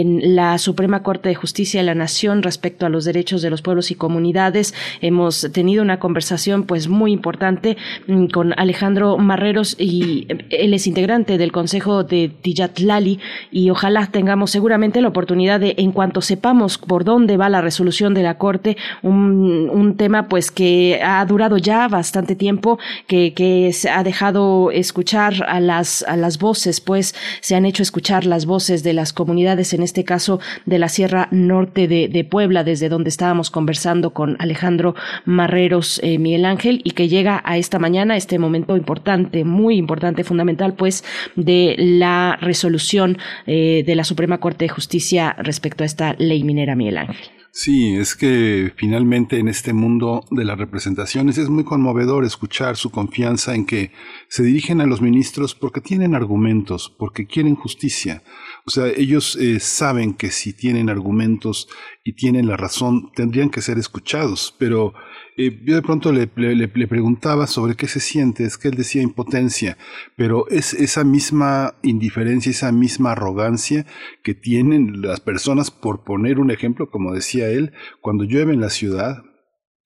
en 0.00 0.34
la 0.34 0.58
Suprema 0.58 1.02
Corte 1.02 1.28
de 1.28 1.34
Justicia 1.34 1.80
de 1.80 1.86
la 1.86 1.94
Nación 1.94 2.42
respecto 2.42 2.86
a 2.86 2.88
los 2.88 3.04
derechos 3.04 3.42
de 3.42 3.50
los 3.50 3.62
pueblos 3.62 3.90
y 3.90 3.94
comunidades. 3.94 4.74
Hemos 5.00 5.48
tenido 5.52 5.82
una 5.82 5.98
conversación 5.98 6.64
pues 6.64 6.88
muy 6.88 7.12
importante 7.12 7.76
mm, 8.06 8.26
con 8.26 8.54
Alejandro 8.58 9.18
Marreros 9.18 9.76
y 9.78 10.26
él 10.50 10.74
es 10.74 10.86
integrante 10.86 11.38
del 11.38 11.52
Consejo 11.52 12.04
de 12.04 12.28
Tijatlali 12.28 13.20
y 13.50 13.70
ojalá 13.70 14.06
tengamos 14.06 14.50
seguramente 14.50 15.00
la 15.00 15.08
oportunidad 15.08 15.60
de 15.60 15.74
en 15.78 15.92
cuanto 15.92 16.20
sepamos 16.20 16.78
por 16.78 17.04
dónde 17.04 17.36
va 17.36 17.48
la 17.48 17.60
resolución 17.60 18.14
de 18.14 18.22
la 18.22 18.38
Corte, 18.38 18.76
un, 19.02 19.68
un 19.70 19.96
tema 19.96 20.28
pues 20.28 20.50
que 20.50 21.00
ha 21.02 21.24
durado 21.26 21.58
ya 21.58 21.88
bastante 21.88 22.36
tiempo, 22.36 22.78
que, 23.06 23.34
que 23.34 23.72
se 23.72 23.90
ha 23.90 24.02
dejado 24.02 24.70
escuchar 24.70 25.44
a 25.46 25.60
las, 25.60 26.02
a 26.04 26.16
las 26.16 26.38
voces, 26.38 26.80
pues 26.80 27.14
se 27.40 27.54
han 27.56 27.66
hecho 27.66 27.82
escuchar 27.82 28.24
las 28.24 28.46
voces 28.46 28.82
de 28.82 28.92
las 28.92 29.12
comunidades 29.12 29.72
en 29.74 29.82
este 29.82 29.89
caso 30.04 30.40
de 30.66 30.78
la 30.78 30.88
Sierra 30.88 31.28
Norte 31.30 31.88
de, 31.88 32.24
Puebla, 32.24 32.64
desde 32.64 32.88
donde 32.88 33.08
estábamos 33.08 33.50
conversando 33.50 34.10
con 34.10 34.36
Alejandro 34.38 34.94
Marreros 35.24 36.00
eh, 36.02 36.18
Miguel 36.18 36.44
Ángel, 36.44 36.80
y 36.84 36.92
que 36.92 37.08
llega 37.08 37.42
a 37.44 37.58
esta 37.58 37.78
mañana, 37.78 38.16
este 38.16 38.38
momento 38.38 38.76
importante, 38.76 39.44
muy 39.44 39.76
importante, 39.76 40.24
fundamental, 40.24 40.74
pues, 40.74 41.04
de 41.36 41.74
la 41.78 42.38
resolución 42.40 43.18
eh, 43.46 43.82
de 43.86 43.94
la 43.94 44.04
Suprema 44.04 44.38
Corte 44.38 44.64
de 44.66 44.68
Justicia 44.68 45.34
respecto 45.38 45.82
a 45.82 45.86
esta 45.86 46.14
ley 46.18 46.44
minera, 46.44 46.76
Miguel 46.76 46.98
Ángel. 46.98 47.39
Sí, 47.52 47.96
es 47.96 48.14
que 48.14 48.72
finalmente 48.76 49.38
en 49.38 49.48
este 49.48 49.72
mundo 49.72 50.24
de 50.30 50.44
las 50.44 50.56
representaciones 50.56 51.36
es 51.36 51.48
muy 51.48 51.64
conmovedor 51.64 52.24
escuchar 52.24 52.76
su 52.76 52.90
confianza 52.90 53.56
en 53.56 53.66
que 53.66 53.90
se 54.28 54.44
dirigen 54.44 54.80
a 54.80 54.86
los 54.86 55.00
ministros 55.00 55.56
porque 55.56 55.80
tienen 55.80 56.14
argumentos, 56.14 56.94
porque 56.96 57.26
quieren 57.26 57.56
justicia. 57.56 58.22
O 58.66 58.70
sea, 58.70 58.86
ellos 58.86 59.34
eh, 59.34 59.58
saben 59.58 60.14
que 60.14 60.30
si 60.30 60.52
tienen 60.52 60.88
argumentos 60.88 61.68
y 62.04 62.12
tienen 62.12 62.46
la 62.46 62.56
razón, 62.56 63.10
tendrían 63.16 63.50
que 63.50 63.62
ser 63.62 63.78
escuchados, 63.78 64.54
pero 64.56 64.94
eh, 65.36 65.60
yo 65.64 65.74
de 65.74 65.82
pronto 65.82 66.12
le, 66.12 66.28
le, 66.36 66.68
preguntaba 66.68 67.46
sobre 67.46 67.74
qué 67.74 67.88
se 67.88 68.00
siente, 68.00 68.44
es 68.44 68.58
que 68.58 68.68
él 68.68 68.74
decía 68.74 69.02
impotencia, 69.02 69.78
pero 70.16 70.48
es 70.48 70.74
esa 70.74 71.04
misma 71.04 71.74
indiferencia, 71.82 72.50
esa 72.50 72.72
misma 72.72 73.12
arrogancia 73.12 73.86
que 74.22 74.34
tienen 74.34 75.02
las 75.02 75.20
personas, 75.20 75.70
por 75.70 76.04
poner 76.04 76.38
un 76.38 76.50
ejemplo, 76.50 76.90
como 76.90 77.12
decía 77.12 77.48
él, 77.48 77.72
cuando 78.00 78.24
llueve 78.24 78.52
en 78.52 78.60
la 78.60 78.70
ciudad, 78.70 79.22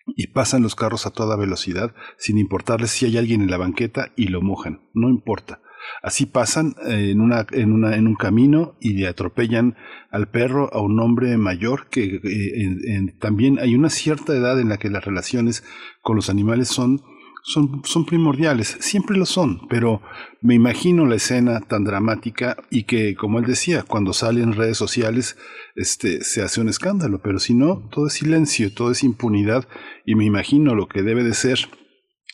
y 0.07 0.29
pasan 0.29 0.63
los 0.63 0.75
carros 0.75 1.07
a 1.07 1.11
toda 1.11 1.37
velocidad 1.37 1.95
sin 2.19 2.37
importarles 2.37 2.91
si 2.91 3.07
hay 3.07 3.17
alguien 3.17 3.41
en 3.41 3.51
la 3.51 3.57
banqueta 3.57 4.13
y 4.17 4.29
lo 4.29 4.43
mojan, 4.43 4.91
no 4.93 5.09
importa. 5.09 5.61
Así 6.03 6.27
pasan 6.27 6.75
eh, 6.87 7.11
en, 7.11 7.21
una, 7.21 7.47
en, 7.51 7.73
una, 7.73 7.97
en 7.97 8.07
un 8.07 8.15
camino 8.15 8.77
y 8.81 8.95
le 8.95 9.07
atropellan 9.07 9.77
al 10.11 10.29
perro, 10.29 10.73
a 10.73 10.81
un 10.81 11.01
hombre 11.01 11.37
mayor, 11.37 11.89
que 11.89 12.21
eh, 12.23 13.15
también 13.19 13.59
hay 13.59 13.75
una 13.75 13.91
cierta 13.91 14.35
edad 14.35 14.61
en 14.61 14.69
la 14.69 14.79
que 14.79 14.91
las 14.91 15.05
relaciones 15.05 15.65
con 16.03 16.17
los 16.17 16.31
animales 16.31 16.69
son, 16.69 17.03
son, 17.43 17.83
son 17.85 18.07
primordiales, 18.07 18.77
siempre 18.81 19.17
lo 19.17 19.27
son, 19.27 19.67
pero 19.69 20.03
me 20.41 20.55
imagino 20.55 21.07
la 21.07 21.17
escena 21.17 21.61
tan 21.61 21.85
dramática 21.85 22.57
y 22.71 22.85
que, 22.85 23.15
como 23.15 23.39
él 23.39 23.45
decía, 23.45 23.83
cuando 23.83 24.13
sale 24.13 24.43
en 24.43 24.55
redes 24.55 24.79
sociales 24.79 25.37
este, 25.77 26.23
se 26.23 26.43
hace 26.43 26.61
un 26.61 26.69
escándalo, 26.69 27.21
pero 27.23 27.39
si 27.39 27.55
no, 27.55 27.89
todo 27.91 28.07
es 28.07 28.15
silencio, 28.15 28.73
todo 28.73 28.93
es 28.93 29.05
impunidad 29.05 29.69
y 30.07 30.15
me 30.15 30.25
imagino 30.25 30.75
lo 30.75 30.89
que 30.89 31.03
debe 31.03 31.23
de 31.23 31.35
ser 31.35 31.59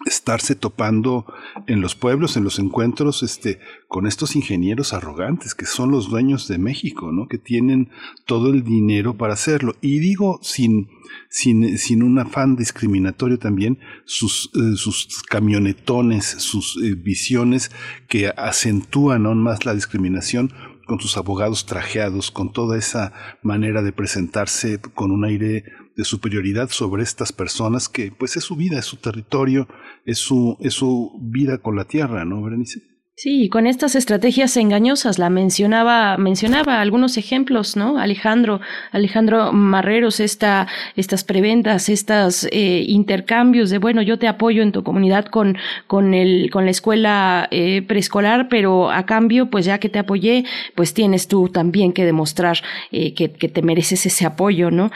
estarse 0.06 0.54
topando 0.54 1.26
en 1.66 1.82
los 1.82 1.94
pueblos, 1.94 2.36
en 2.36 2.44
los 2.44 2.58
encuentros, 2.58 3.22
este, 3.22 3.60
con 3.86 4.06
estos 4.06 4.34
ingenieros 4.34 4.94
arrogantes 4.94 5.54
que 5.54 5.66
son 5.66 5.90
los 5.90 6.08
dueños 6.08 6.48
de 6.48 6.58
México, 6.58 7.12
¿no? 7.12 7.28
Que 7.28 7.38
tienen 7.38 7.90
todo 8.24 8.50
el 8.50 8.64
dinero 8.64 9.16
para 9.16 9.34
hacerlo. 9.34 9.76
Y 9.82 9.98
digo 9.98 10.38
sin, 10.42 10.88
sin, 11.28 11.76
sin 11.76 12.02
un 12.02 12.18
afán 12.18 12.56
discriminatorio 12.56 13.38
también, 13.38 13.78
sus, 14.04 14.50
eh, 14.54 14.76
sus 14.76 15.22
camionetones, 15.28 16.24
sus 16.24 16.78
eh, 16.82 16.94
visiones 16.94 17.70
que 18.08 18.28
acentúan 18.28 19.26
aún 19.26 19.42
más 19.42 19.66
la 19.66 19.74
discriminación 19.74 20.52
con 20.86 20.98
sus 20.98 21.16
abogados 21.16 21.66
trajeados, 21.66 22.30
con 22.30 22.52
toda 22.52 22.76
esa 22.76 23.12
manera 23.42 23.80
de 23.82 23.92
presentarse 23.92 24.80
con 24.80 25.12
un 25.12 25.24
aire 25.24 25.64
de 25.96 26.04
superioridad 26.04 26.70
sobre 26.70 27.02
estas 27.02 27.32
personas 27.32 27.88
que 27.88 28.12
pues 28.12 28.36
es 28.36 28.44
su 28.44 28.56
vida, 28.56 28.78
es 28.78 28.86
su 28.86 28.96
territorio, 28.96 29.68
es 30.04 30.18
su, 30.18 30.56
es 30.60 30.74
su 30.74 31.18
vida 31.20 31.58
con 31.58 31.76
la 31.76 31.84
tierra, 31.84 32.24
¿no, 32.24 32.42
Berenice? 32.42 32.82
Sí, 33.22 33.50
con 33.50 33.66
estas 33.66 33.96
estrategias 33.96 34.56
engañosas, 34.56 35.18
la 35.18 35.28
mencionaba, 35.28 36.16
mencionaba 36.16 36.80
algunos 36.80 37.18
ejemplos, 37.18 37.76
¿no? 37.76 37.98
Alejandro, 37.98 38.62
Alejandro 38.92 39.52
Marreros, 39.52 40.20
esta, 40.20 40.68
estas 40.96 41.22
preventas, 41.22 41.90
estos 41.90 42.44
eh, 42.50 42.82
intercambios 42.88 43.68
de, 43.68 43.76
bueno, 43.76 44.00
yo 44.00 44.18
te 44.18 44.26
apoyo 44.26 44.62
en 44.62 44.72
tu 44.72 44.82
comunidad 44.82 45.26
con, 45.26 45.58
con, 45.86 46.14
el, 46.14 46.48
con 46.50 46.64
la 46.64 46.70
escuela 46.70 47.46
eh, 47.50 47.82
preescolar, 47.86 48.48
pero 48.48 48.90
a 48.90 49.04
cambio, 49.04 49.50
pues 49.50 49.66
ya 49.66 49.76
que 49.76 49.90
te 49.90 49.98
apoyé, 49.98 50.46
pues 50.74 50.94
tienes 50.94 51.28
tú 51.28 51.50
también 51.50 51.92
que 51.92 52.06
demostrar 52.06 52.62
eh, 52.90 53.12
que, 53.12 53.30
que, 53.30 53.50
te 53.50 53.60
mereces 53.60 54.06
ese 54.06 54.24
apoyo, 54.24 54.70
¿no? 54.70 54.90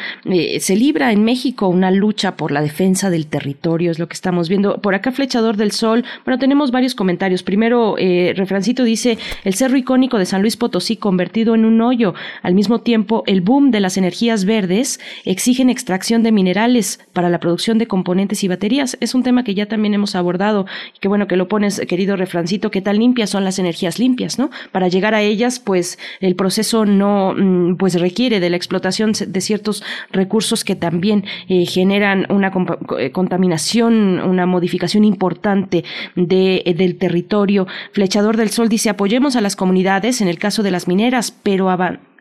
se 0.60 0.76
libra 0.76 1.12
en 1.12 1.24
México 1.24 1.68
una 1.68 1.90
lucha 1.90 2.36
por 2.36 2.52
la 2.52 2.62
defensa 2.62 3.10
del 3.10 3.26
territorio, 3.26 3.90
es 3.90 3.98
lo 3.98 4.08
que 4.08 4.14
estamos 4.14 4.48
viendo. 4.48 4.80
Por 4.80 4.94
acá, 4.94 5.12
Flechador 5.12 5.58
del 5.58 5.72
Sol, 5.72 6.06
bueno, 6.24 6.38
tenemos 6.38 6.70
varios 6.70 6.94
comentarios. 6.94 7.42
Primero, 7.42 7.96
eh, 8.14 8.34
refrancito 8.34 8.84
dice, 8.84 9.18
el 9.44 9.54
cerro 9.54 9.76
icónico 9.76 10.18
de 10.18 10.26
San 10.26 10.42
Luis 10.42 10.56
Potosí 10.56 10.96
convertido 10.96 11.54
en 11.54 11.64
un 11.64 11.80
hoyo. 11.80 12.14
Al 12.42 12.54
mismo 12.54 12.80
tiempo, 12.80 13.22
el 13.26 13.40
boom 13.40 13.70
de 13.70 13.80
las 13.80 13.96
energías 13.96 14.44
verdes 14.44 15.00
exigen 15.24 15.70
extracción 15.70 16.22
de 16.22 16.32
minerales 16.32 17.00
para 17.12 17.30
la 17.30 17.40
producción 17.40 17.78
de 17.78 17.86
componentes 17.86 18.44
y 18.44 18.48
baterías. 18.48 18.96
Es 19.00 19.14
un 19.14 19.22
tema 19.22 19.44
que 19.44 19.54
ya 19.54 19.66
también 19.66 19.94
hemos 19.94 20.14
abordado. 20.14 20.66
Qué 21.00 21.08
bueno 21.08 21.26
que 21.26 21.36
lo 21.36 21.48
pones, 21.48 21.80
querido 21.88 22.16
refrancito, 22.16 22.70
qué 22.70 22.80
tan 22.80 22.98
limpias 22.98 23.30
son 23.30 23.44
las 23.44 23.58
energías 23.58 23.98
limpias, 23.98 24.38
¿no? 24.38 24.50
Para 24.72 24.88
llegar 24.88 25.14
a 25.14 25.22
ellas, 25.22 25.58
pues 25.58 25.98
el 26.20 26.36
proceso 26.36 26.86
no, 26.86 27.34
mm, 27.36 27.76
pues 27.76 28.00
requiere 28.00 28.40
de 28.40 28.50
la 28.50 28.56
explotación 28.56 29.12
de 29.26 29.40
ciertos 29.40 29.82
recursos 30.10 30.64
que 30.64 30.76
también 30.76 31.24
eh, 31.48 31.66
generan 31.66 32.26
una 32.30 32.52
eh, 32.98 33.10
contaminación, 33.10 34.20
una 34.20 34.46
modificación 34.46 35.04
importante 35.04 35.84
de, 36.14 36.74
del 36.76 36.96
territorio. 36.96 37.66
Flechador 37.94 38.36
del 38.36 38.50
Sol 38.50 38.68
dice, 38.68 38.90
apoyemos 38.90 39.36
a 39.36 39.40
las 39.40 39.54
comunidades 39.54 40.20
en 40.20 40.26
el 40.26 40.36
caso 40.36 40.64
de 40.64 40.72
las 40.72 40.88
mineras, 40.88 41.32
pero 41.44 41.70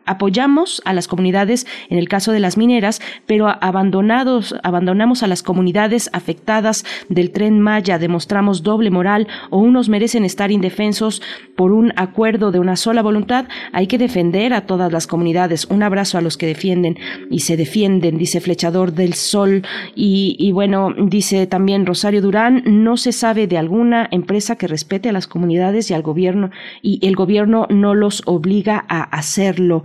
apoyamos 0.06 0.82
a 0.84 0.92
las 0.92 1.08
comunidades 1.08 1.66
en 1.88 1.98
el 1.98 2.08
caso 2.08 2.32
de 2.32 2.40
las 2.40 2.56
mineras, 2.56 3.00
pero 3.26 3.48
abandonados, 3.48 4.54
abandonamos 4.62 5.22
a 5.22 5.26
las 5.26 5.42
comunidades 5.42 6.10
afectadas 6.12 6.84
del 7.08 7.30
tren 7.30 7.60
Maya, 7.60 7.98
demostramos 7.98 8.62
doble 8.62 8.90
moral 8.90 9.28
o 9.50 9.58
unos 9.58 9.88
merecen 9.88 10.24
estar 10.24 10.50
indefensos 10.50 11.22
por 11.56 11.72
un 11.72 11.92
acuerdo 11.96 12.52
de 12.52 12.58
una 12.58 12.76
sola 12.76 13.02
voluntad, 13.02 13.46
hay 13.72 13.86
que 13.86 13.98
defender 13.98 14.52
a 14.52 14.66
todas 14.66 14.92
las 14.92 15.06
comunidades. 15.06 15.66
Un 15.66 15.82
abrazo 15.82 16.18
a 16.18 16.20
los 16.20 16.36
que 16.36 16.46
defienden 16.46 16.98
y 17.30 17.40
se 17.40 17.56
defienden, 17.56 18.18
dice 18.18 18.40
Flechador 18.40 18.92
del 18.92 19.14
Sol. 19.14 19.62
Y, 19.94 20.36
y 20.38 20.52
bueno, 20.52 20.94
dice 20.96 21.46
también 21.46 21.86
Rosario 21.86 22.22
Durán, 22.22 22.62
no 22.66 22.96
se 22.96 23.12
sabe 23.12 23.46
de 23.46 23.58
alguna 23.58 24.08
empresa 24.10 24.56
que 24.56 24.66
respete 24.66 25.08
a 25.08 25.12
las 25.12 25.26
comunidades 25.26 25.90
y 25.90 25.94
al 25.94 26.02
gobierno, 26.02 26.50
y 26.82 27.04
el 27.06 27.16
gobierno 27.16 27.66
no 27.70 27.94
los 27.94 28.22
obliga 28.26 28.84
a 28.88 29.02
hacerlo. 29.02 29.84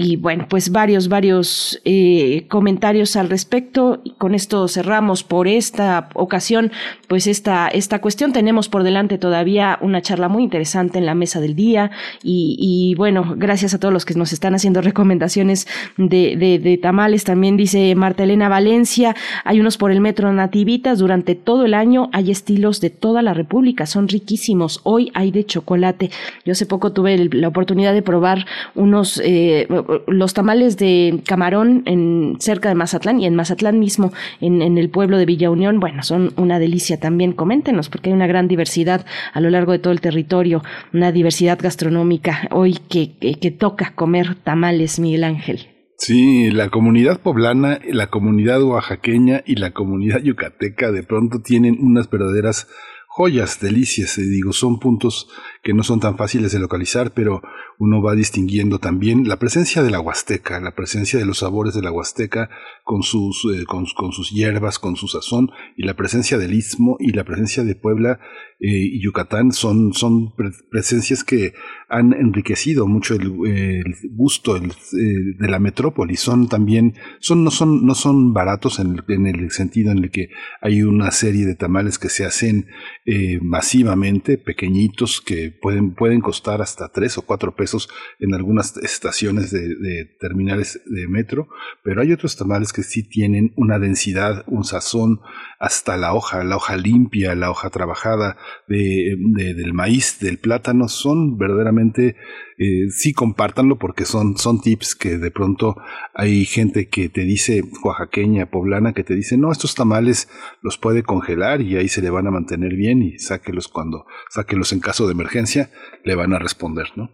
Y 0.00 0.14
bueno, 0.14 0.46
pues 0.48 0.70
varios, 0.70 1.08
varios 1.08 1.80
eh, 1.84 2.46
comentarios 2.48 3.16
al 3.16 3.28
respecto. 3.28 4.00
Y 4.04 4.12
con 4.12 4.36
esto 4.36 4.68
cerramos 4.68 5.24
por 5.24 5.48
esta 5.48 6.08
ocasión, 6.14 6.70
pues 7.08 7.26
esta, 7.26 7.66
esta 7.66 8.00
cuestión. 8.00 8.32
Tenemos 8.32 8.68
por 8.68 8.84
delante 8.84 9.18
todavía 9.18 9.76
una 9.80 10.00
charla 10.00 10.28
muy 10.28 10.44
interesante 10.44 10.98
en 10.98 11.06
la 11.06 11.16
mesa 11.16 11.40
del 11.40 11.56
día. 11.56 11.90
Y, 12.22 12.94
bueno, 12.96 13.34
gracias 13.36 13.74
a 13.74 13.80
todos 13.80 13.92
los 13.92 14.04
que 14.04 14.14
nos 14.14 14.32
están 14.32 14.54
haciendo 14.54 14.82
recomendaciones 14.82 15.66
de, 15.96 16.36
de, 16.62 16.78
tamales. 16.78 17.24
También 17.24 17.56
dice 17.56 17.92
Marta 17.96 18.22
Elena 18.22 18.48
Valencia, 18.48 19.16
hay 19.42 19.58
unos 19.58 19.78
por 19.78 19.90
el 19.90 20.00
metro 20.00 20.32
Nativitas 20.32 21.00
durante 21.00 21.34
todo 21.34 21.64
el 21.64 21.74
año. 21.74 22.08
Hay 22.12 22.30
estilos 22.30 22.80
de 22.80 22.90
toda 22.90 23.20
la 23.20 23.34
República, 23.34 23.84
son 23.84 24.06
riquísimos. 24.06 24.78
Hoy 24.84 25.10
hay 25.14 25.32
de 25.32 25.44
chocolate. 25.44 26.12
Yo 26.44 26.52
hace 26.52 26.66
poco 26.66 26.92
tuve 26.92 27.28
la 27.32 27.48
oportunidad 27.48 27.94
de 27.94 28.02
probar 28.02 28.46
unos... 28.76 29.20
Eh, 29.24 29.66
los 30.06 30.34
tamales 30.34 30.76
de 30.76 31.22
camarón 31.26 31.82
en 31.86 32.36
cerca 32.40 32.68
de 32.68 32.74
Mazatlán 32.74 33.20
y 33.20 33.26
en 33.26 33.34
Mazatlán 33.34 33.78
mismo, 33.78 34.12
en, 34.40 34.78
el 34.78 34.90
pueblo 34.90 35.18
de 35.18 35.26
Villa 35.26 35.50
Unión, 35.50 35.80
bueno, 35.80 36.02
son 36.02 36.32
una 36.36 36.58
delicia 36.58 37.00
también. 37.00 37.32
Coméntenos, 37.32 37.88
porque 37.88 38.10
hay 38.10 38.14
una 38.14 38.26
gran 38.26 38.48
diversidad 38.48 39.06
a 39.32 39.40
lo 39.40 39.50
largo 39.50 39.72
de 39.72 39.78
todo 39.78 39.92
el 39.92 40.00
territorio, 40.00 40.62
una 40.92 41.12
diversidad 41.12 41.58
gastronómica 41.60 42.48
hoy 42.50 42.78
que, 42.88 43.16
que 43.18 43.50
toca 43.50 43.94
comer 43.94 44.34
tamales, 44.34 44.98
Miguel 44.98 45.24
Ángel. 45.24 45.68
Sí, 45.96 46.50
la 46.52 46.70
comunidad 46.70 47.20
poblana, 47.20 47.80
la 47.90 48.06
comunidad 48.06 48.62
oaxaqueña 48.62 49.42
y 49.44 49.56
la 49.56 49.72
comunidad 49.72 50.22
yucateca 50.22 50.92
de 50.92 51.02
pronto 51.02 51.40
tienen 51.40 51.76
unas 51.80 52.08
verdaderas 52.08 52.68
joyas, 53.08 53.58
delicias, 53.58 54.16
eh, 54.18 54.22
digo, 54.22 54.52
son 54.52 54.78
puntos 54.78 55.28
que 55.62 55.74
no 55.74 55.82
son 55.82 56.00
tan 56.00 56.16
fáciles 56.16 56.52
de 56.52 56.58
localizar, 56.58 57.12
pero 57.12 57.42
uno 57.78 58.02
va 58.02 58.14
distinguiendo 58.14 58.78
también 58.78 59.28
la 59.28 59.38
presencia 59.38 59.82
de 59.82 59.90
la 59.90 60.00
huasteca, 60.00 60.60
la 60.60 60.74
presencia 60.74 61.18
de 61.18 61.24
los 61.24 61.38
sabores 61.38 61.74
de 61.74 61.82
la 61.82 61.92
huasteca 61.92 62.50
con 62.84 63.02
sus, 63.02 63.46
eh, 63.52 63.64
con, 63.66 63.86
sus 63.86 64.30
hierbas, 64.30 64.78
con 64.78 64.96
su 64.96 65.08
sazón, 65.08 65.50
y 65.76 65.84
la 65.84 65.94
presencia 65.94 66.38
del 66.38 66.54
istmo 66.54 66.96
y 67.00 67.12
la 67.12 67.24
presencia 67.24 67.64
de 67.64 67.74
Puebla 67.74 68.20
eh, 68.60 68.68
y 68.68 69.02
Yucatán 69.02 69.52
son, 69.52 69.92
son 69.92 70.34
presencias 70.70 71.22
que 71.22 71.54
han 71.88 72.12
enriquecido 72.12 72.86
mucho 72.86 73.14
el, 73.14 73.84
gusto 74.10 74.58
de 74.58 75.48
la 75.48 75.58
metrópoli, 75.58 76.16
son 76.16 76.48
también, 76.48 76.94
son, 77.20 77.44
no, 77.44 77.50
son, 77.50 77.86
no 77.86 77.94
son 77.94 78.32
baratos 78.32 78.78
en 78.78 78.94
el, 78.94 79.04
en 79.08 79.26
el 79.26 79.50
sentido 79.50 79.92
en 79.92 79.98
el 79.98 80.10
que 80.10 80.30
hay 80.60 80.82
una 80.82 81.10
serie 81.10 81.46
de 81.46 81.54
tamales 81.54 81.98
que 81.98 82.08
se 82.08 82.24
hacen 82.24 82.66
eh, 83.06 83.38
masivamente, 83.42 84.38
pequeñitos, 84.38 85.20
que 85.20 85.47
pueden, 85.50 85.94
pueden 85.94 86.20
costar 86.20 86.62
hasta 86.62 86.88
tres 86.88 87.18
o 87.18 87.22
cuatro 87.22 87.54
pesos 87.54 87.88
en 88.18 88.34
algunas 88.34 88.76
estaciones 88.78 89.50
de, 89.50 90.04
terminales 90.20 90.80
de 90.86 91.08
metro, 91.08 91.48
pero 91.82 92.02
hay 92.02 92.12
otros 92.12 92.36
tamales 92.36 92.72
que 92.72 92.82
sí 92.82 93.02
tienen 93.02 93.52
una 93.56 93.78
densidad, 93.78 94.44
un 94.46 94.64
sazón, 94.64 95.20
hasta 95.58 95.96
la 95.96 96.14
hoja, 96.14 96.44
la 96.44 96.56
hoja 96.56 96.76
limpia, 96.76 97.34
la 97.34 97.50
hoja 97.50 97.70
trabajada 97.70 98.36
de, 98.68 99.16
del 99.18 99.72
maíz, 99.74 100.18
del 100.20 100.38
plátano, 100.38 100.88
son 100.88 101.36
verdaderamente 101.36 102.16
eh, 102.58 102.90
sí 102.90 103.12
compártanlo 103.12 103.78
porque 103.78 104.04
son, 104.04 104.36
son 104.36 104.60
tips 104.60 104.94
que 104.96 105.16
de 105.16 105.30
pronto 105.30 105.76
hay 106.12 106.44
gente 106.44 106.88
que 106.88 107.08
te 107.08 107.22
dice, 107.22 107.62
oaxaqueña, 107.84 108.50
poblana, 108.50 108.92
que 108.92 109.04
te 109.04 109.14
dice, 109.14 109.38
no, 109.38 109.52
estos 109.52 109.74
tamales 109.74 110.28
los 110.60 110.76
puede 110.76 111.02
congelar 111.02 111.60
y 111.60 111.76
ahí 111.76 111.88
se 111.88 112.02
le 112.02 112.10
van 112.10 112.26
a 112.26 112.32
mantener 112.32 112.74
bien 112.74 113.02
y 113.02 113.18
sáquelos 113.18 113.68
cuando, 113.68 114.06
sáquelos 114.30 114.72
en 114.72 114.80
caso 114.80 115.06
de 115.06 115.12
emergencia, 115.12 115.70
le 116.04 116.16
van 116.16 116.32
a 116.32 116.38
responder, 116.38 116.86
¿no? 116.96 117.10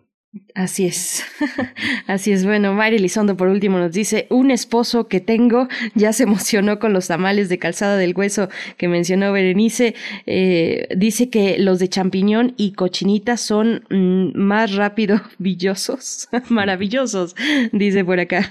Así 0.55 0.87
es, 0.87 1.25
así 2.07 2.33
es. 2.33 2.45
Bueno, 2.45 2.75
Mari 2.75 2.97
Elizondo 2.97 3.37
por 3.37 3.49
último 3.49 3.79
nos 3.79 3.93
dice, 3.93 4.29
un 4.31 4.53
esposo 4.53 5.09
que 5.09 5.21
tengo 5.21 5.69
ya 5.95 6.13
se 6.13 6.25
emocionó 6.25 6.79
con 6.79 6.93
los 6.93 7.09
tamales 7.09 7.49
de 7.49 7.59
calzada 7.59 7.97
del 7.97 8.15
hueso 8.17 8.49
que 8.77 8.89
mencionó 8.89 9.33
Berenice. 9.33 9.95
Eh, 10.27 10.89
dice 10.97 11.29
que 11.29 11.59
los 11.59 11.79
de 11.79 11.89
champiñón 11.89 12.55
y 12.57 12.73
cochinita 12.73 13.37
son 13.37 13.85
mm, 13.91 14.39
más 14.39 14.75
rápido 14.75 15.21
villosos, 15.39 16.29
maravillosos, 16.49 17.35
dice 17.73 18.05
por 18.05 18.19
acá. 18.19 18.51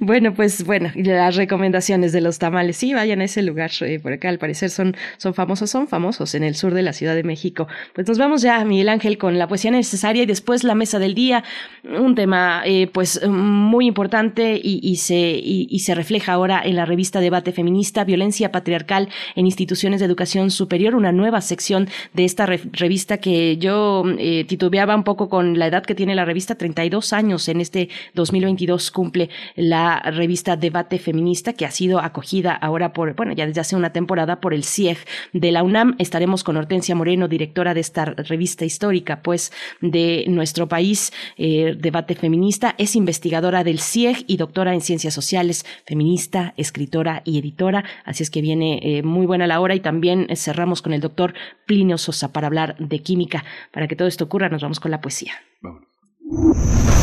bueno, 0.00 0.34
pues 0.34 0.64
bueno, 0.64 0.90
las 0.96 1.36
recomendaciones 1.36 2.12
de 2.12 2.20
los 2.22 2.38
tamales, 2.38 2.76
sí, 2.76 2.94
vayan 2.94 3.20
a 3.20 3.24
ese 3.24 3.42
lugar 3.42 3.70
eh, 3.80 4.00
por 4.00 4.12
acá, 4.12 4.28
al 4.28 4.38
parecer 4.38 4.70
son, 4.70 4.96
son 5.18 5.34
famosos, 5.34 5.70
son 5.70 5.88
famosos 5.88 6.34
en 6.34 6.42
el 6.42 6.54
sur 6.54 6.74
de 6.74 6.82
la 6.82 6.92
Ciudad 6.92 7.14
de 7.14 7.22
México. 7.22 7.68
Pues 7.94 8.06
nos 8.06 8.18
vamos 8.18 8.42
ya, 8.42 8.62
Miguel 8.64 8.88
Ángel, 8.88 9.18
con 9.18 9.38
la 9.38 9.48
poesía 9.48 9.70
necesaria 9.70 10.22
y 10.22 10.26
después 10.26 10.62
la 10.62 10.74
del 10.86 11.14
día, 11.14 11.42
un 11.84 12.14
tema 12.14 12.62
eh, 12.64 12.88
pues 12.92 13.20
muy 13.26 13.86
importante 13.86 14.60
y, 14.62 14.96
se, 14.96 15.18
y, 15.18 15.78
se 15.80 15.94
refleja 15.94 16.32
ahora 16.32 16.62
en 16.64 16.76
la 16.76 16.84
revista 16.84 17.20
Debate 17.20 17.52
Feminista, 17.52 18.04
Violencia 18.04 18.52
Patriarcal 18.52 19.08
en 19.34 19.46
Instituciones 19.46 20.00
de 20.00 20.06
Educación 20.06 20.50
Superior, 20.50 20.94
una 20.94 21.12
nueva 21.12 21.40
sección 21.40 21.88
de 22.14 22.24
esta 22.24 22.46
revista 22.46 23.18
que 23.18 23.56
yo 23.56 24.04
eh, 24.18 24.44
titubeaba 24.44 24.94
un 24.94 25.04
poco 25.04 25.28
con 25.28 25.58
la 25.58 25.66
edad 25.66 25.84
que 25.84 25.94
tiene 25.94 26.14
la 26.14 26.24
revista, 26.24 26.54
32 26.54 27.12
años 27.12 27.48
en 27.48 27.60
este 27.60 27.88
2022 28.14 28.90
cumple 28.90 29.28
la 29.56 30.00
revista 30.00 30.56
Debate 30.56 30.98
Feminista 30.98 31.52
que 31.52 31.66
ha 31.66 31.70
sido 31.70 32.00
acogida 32.00 32.52
ahora 32.54 32.92
por, 32.92 33.14
bueno, 33.14 33.32
ya 33.32 33.46
desde 33.46 33.60
hace 33.60 33.76
una 33.76 33.92
temporada 33.92 34.40
por 34.40 34.54
el 34.54 34.64
CIEG 34.64 34.98
de 35.32 35.52
la 35.52 35.62
UNAM. 35.62 35.96
Estaremos 35.98 36.44
con 36.44 36.56
Hortensia 36.56 36.94
Moreno, 36.94 37.28
directora 37.28 37.74
de 37.74 37.80
esta 37.80 38.04
revista 38.04 38.64
histórica, 38.64 39.22
pues, 39.22 39.52
de 39.80 40.24
nuestro 40.28 40.68
país 40.68 40.75
país, 40.76 41.10
eh, 41.38 41.74
debate 41.80 42.14
feminista, 42.14 42.74
es 42.76 42.96
investigadora 42.96 43.64
del 43.64 43.80
CIEG 43.80 44.24
y 44.26 44.36
doctora 44.36 44.74
en 44.74 44.82
ciencias 44.82 45.14
sociales, 45.14 45.64
feminista, 45.86 46.52
escritora 46.58 47.22
y 47.24 47.38
editora, 47.38 47.82
así 48.04 48.22
es 48.22 48.28
que 48.28 48.42
viene 48.42 48.78
eh, 48.82 49.02
muy 49.02 49.24
buena 49.24 49.46
la 49.46 49.58
hora 49.60 49.74
y 49.74 49.80
también 49.80 50.26
eh, 50.28 50.36
cerramos 50.36 50.82
con 50.82 50.92
el 50.92 51.00
doctor 51.00 51.32
Plinio 51.66 51.96
Sosa 51.96 52.30
para 52.30 52.48
hablar 52.48 52.76
de 52.78 52.98
química. 52.98 53.42
Para 53.72 53.88
que 53.88 53.96
todo 53.96 54.06
esto 54.06 54.24
ocurra, 54.24 54.50
nos 54.50 54.60
vamos 54.60 54.80
con 54.80 54.90
la 54.90 55.00
poesía. 55.00 55.32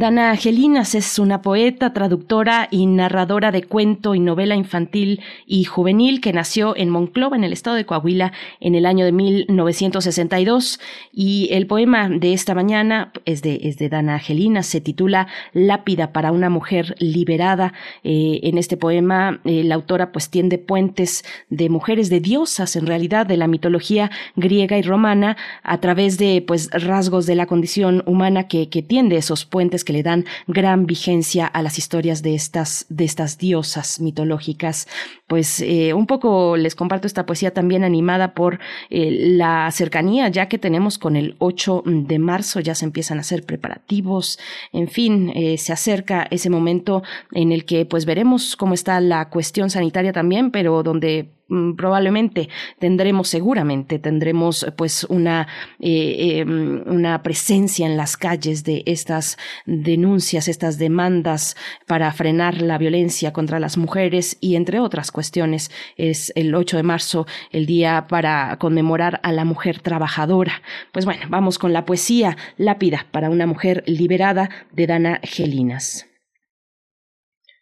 Dana 0.00 0.30
Angelinas 0.30 0.94
es 0.94 1.18
una 1.18 1.42
poeta, 1.42 1.92
traductora 1.92 2.68
y 2.70 2.86
narradora 2.86 3.52
de 3.52 3.64
cuento 3.64 4.14
y 4.14 4.18
novela 4.18 4.56
infantil 4.56 5.20
y 5.46 5.64
juvenil 5.64 6.22
que 6.22 6.32
nació 6.32 6.74
en 6.74 6.88
Monclova, 6.88 7.36
en 7.36 7.44
el 7.44 7.52
estado 7.52 7.76
de 7.76 7.84
Coahuila, 7.84 8.32
en 8.60 8.74
el 8.74 8.86
año 8.86 9.04
de 9.04 9.12
1962. 9.12 10.80
Y 11.12 11.50
el 11.52 11.66
poema 11.66 12.08
de 12.08 12.32
esta 12.32 12.54
mañana 12.54 13.12
es 13.26 13.42
de, 13.42 13.60
es 13.64 13.76
de 13.76 13.90
Dana 13.90 14.14
Angelinas, 14.14 14.68
se 14.68 14.80
titula 14.80 15.26
Lápida 15.52 16.14
para 16.14 16.32
una 16.32 16.48
mujer 16.48 16.94
liberada. 16.98 17.74
Eh, 18.02 18.40
en 18.44 18.56
este 18.56 18.78
poema, 18.78 19.42
eh, 19.44 19.64
la 19.64 19.74
autora 19.74 20.12
pues 20.12 20.30
tiende 20.30 20.56
puentes 20.56 21.26
de 21.50 21.68
mujeres, 21.68 22.08
de 22.08 22.20
diosas 22.20 22.74
en 22.74 22.86
realidad, 22.86 23.26
de 23.26 23.36
la 23.36 23.48
mitología 23.48 24.10
griega 24.34 24.78
y 24.78 24.82
romana, 24.82 25.36
a 25.62 25.78
través 25.78 26.16
de 26.16 26.42
pues 26.46 26.70
rasgos 26.70 27.26
de 27.26 27.34
la 27.34 27.44
condición 27.44 28.02
humana 28.06 28.48
que, 28.48 28.70
que 28.70 28.80
tiende 28.80 29.18
esos 29.18 29.44
puentes 29.44 29.84
le 29.92 30.02
dan 30.02 30.24
gran 30.46 30.86
vigencia 30.86 31.46
a 31.46 31.62
las 31.62 31.78
historias 31.78 32.22
de 32.22 32.34
estas, 32.34 32.86
de 32.88 33.04
estas 33.04 33.38
diosas 33.38 34.00
mitológicas. 34.00 34.88
Pues 35.26 35.60
eh, 35.60 35.94
un 35.94 36.06
poco 36.06 36.56
les 36.56 36.74
comparto 36.74 37.06
esta 37.06 37.26
poesía 37.26 37.52
también 37.52 37.84
animada 37.84 38.34
por 38.34 38.58
eh, 38.90 39.10
la 39.36 39.70
cercanía 39.70 40.28
ya 40.28 40.48
que 40.48 40.58
tenemos 40.58 40.98
con 40.98 41.16
el 41.16 41.36
8 41.38 41.82
de 41.86 42.18
marzo, 42.18 42.60
ya 42.60 42.74
se 42.74 42.84
empiezan 42.84 43.18
a 43.18 43.20
hacer 43.22 43.44
preparativos, 43.44 44.38
en 44.72 44.88
fin, 44.88 45.32
eh, 45.34 45.58
se 45.58 45.72
acerca 45.72 46.26
ese 46.30 46.50
momento 46.50 47.02
en 47.32 47.52
el 47.52 47.64
que 47.64 47.84
pues 47.86 48.04
veremos 48.06 48.56
cómo 48.56 48.74
está 48.74 49.00
la 49.00 49.28
cuestión 49.28 49.70
sanitaria 49.70 50.12
también, 50.12 50.50
pero 50.50 50.82
donde 50.82 51.30
probablemente 51.76 52.48
tendremos, 52.78 53.28
seguramente 53.28 53.98
tendremos 53.98 54.66
pues 54.76 55.04
una, 55.04 55.48
eh, 55.80 56.38
em, 56.40 56.82
una 56.86 57.22
presencia 57.22 57.86
en 57.86 57.96
las 57.96 58.16
calles 58.16 58.64
de 58.64 58.82
estas 58.86 59.36
denuncias, 59.66 60.48
estas 60.48 60.78
demandas 60.78 61.56
para 61.86 62.12
frenar 62.12 62.62
la 62.62 62.78
violencia 62.78 63.32
contra 63.32 63.58
las 63.58 63.76
mujeres 63.76 64.36
y 64.40 64.54
entre 64.54 64.80
otras 64.80 65.10
cuestiones 65.10 65.70
es 65.96 66.32
el 66.36 66.54
8 66.54 66.76
de 66.76 66.82
marzo 66.82 67.26
el 67.50 67.66
día 67.66 68.06
para 68.08 68.56
conmemorar 68.58 69.20
a 69.22 69.32
la 69.32 69.44
mujer 69.44 69.80
trabajadora. 69.80 70.62
Pues 70.92 71.04
bueno, 71.04 71.22
vamos 71.28 71.58
con 71.58 71.72
la 71.72 71.84
poesía 71.84 72.36
Lápida 72.56 73.06
para 73.10 73.30
una 73.30 73.46
mujer 73.46 73.82
liberada 73.86 74.50
de 74.72 74.86
Dana 74.86 75.20
Gelinas. 75.22 76.06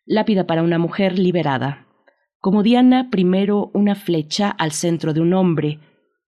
Lápida 0.04 0.46
para 0.46 0.62
una 0.62 0.78
mujer 0.78 1.18
liberada 1.18 1.87
como 2.40 2.62
Diana 2.62 3.10
primero 3.10 3.70
una 3.74 3.94
flecha 3.94 4.50
al 4.50 4.72
centro 4.72 5.12
de 5.12 5.20
un 5.20 5.34
hombre, 5.34 5.80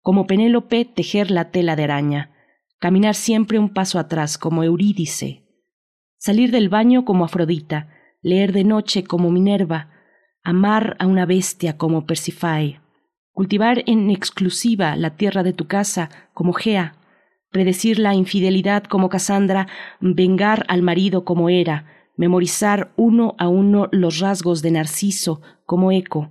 como 0.00 0.26
Penélope 0.26 0.84
tejer 0.84 1.30
la 1.30 1.50
tela 1.50 1.76
de 1.76 1.84
araña, 1.84 2.30
caminar 2.78 3.14
siempre 3.14 3.58
un 3.58 3.70
paso 3.70 3.98
atrás 3.98 4.36
como 4.36 4.62
Eurídice, 4.62 5.44
salir 6.18 6.50
del 6.50 6.68
baño 6.68 7.04
como 7.04 7.24
Afrodita, 7.24 7.88
leer 8.20 8.52
de 8.52 8.64
noche 8.64 9.04
como 9.04 9.30
Minerva, 9.30 9.90
amar 10.42 10.96
a 10.98 11.06
una 11.06 11.24
bestia 11.24 11.78
como 11.78 12.06
Persifae, 12.06 12.80
cultivar 13.32 13.82
en 13.86 14.10
exclusiva 14.10 14.96
la 14.96 15.16
tierra 15.16 15.42
de 15.42 15.54
tu 15.54 15.66
casa 15.66 16.10
como 16.34 16.52
Gea, 16.52 16.96
predecir 17.50 17.98
la 17.98 18.14
infidelidad 18.14 18.84
como 18.84 19.08
Casandra, 19.08 19.68
vengar 20.00 20.66
al 20.68 20.82
marido 20.82 21.24
como 21.24 21.48
Hera, 21.48 21.86
memorizar 22.16 22.92
uno 22.96 23.34
a 23.38 23.48
uno 23.48 23.88
los 23.92 24.18
rasgos 24.20 24.62
de 24.62 24.70
Narciso 24.72 25.40
como 25.66 25.92
eco, 25.92 26.30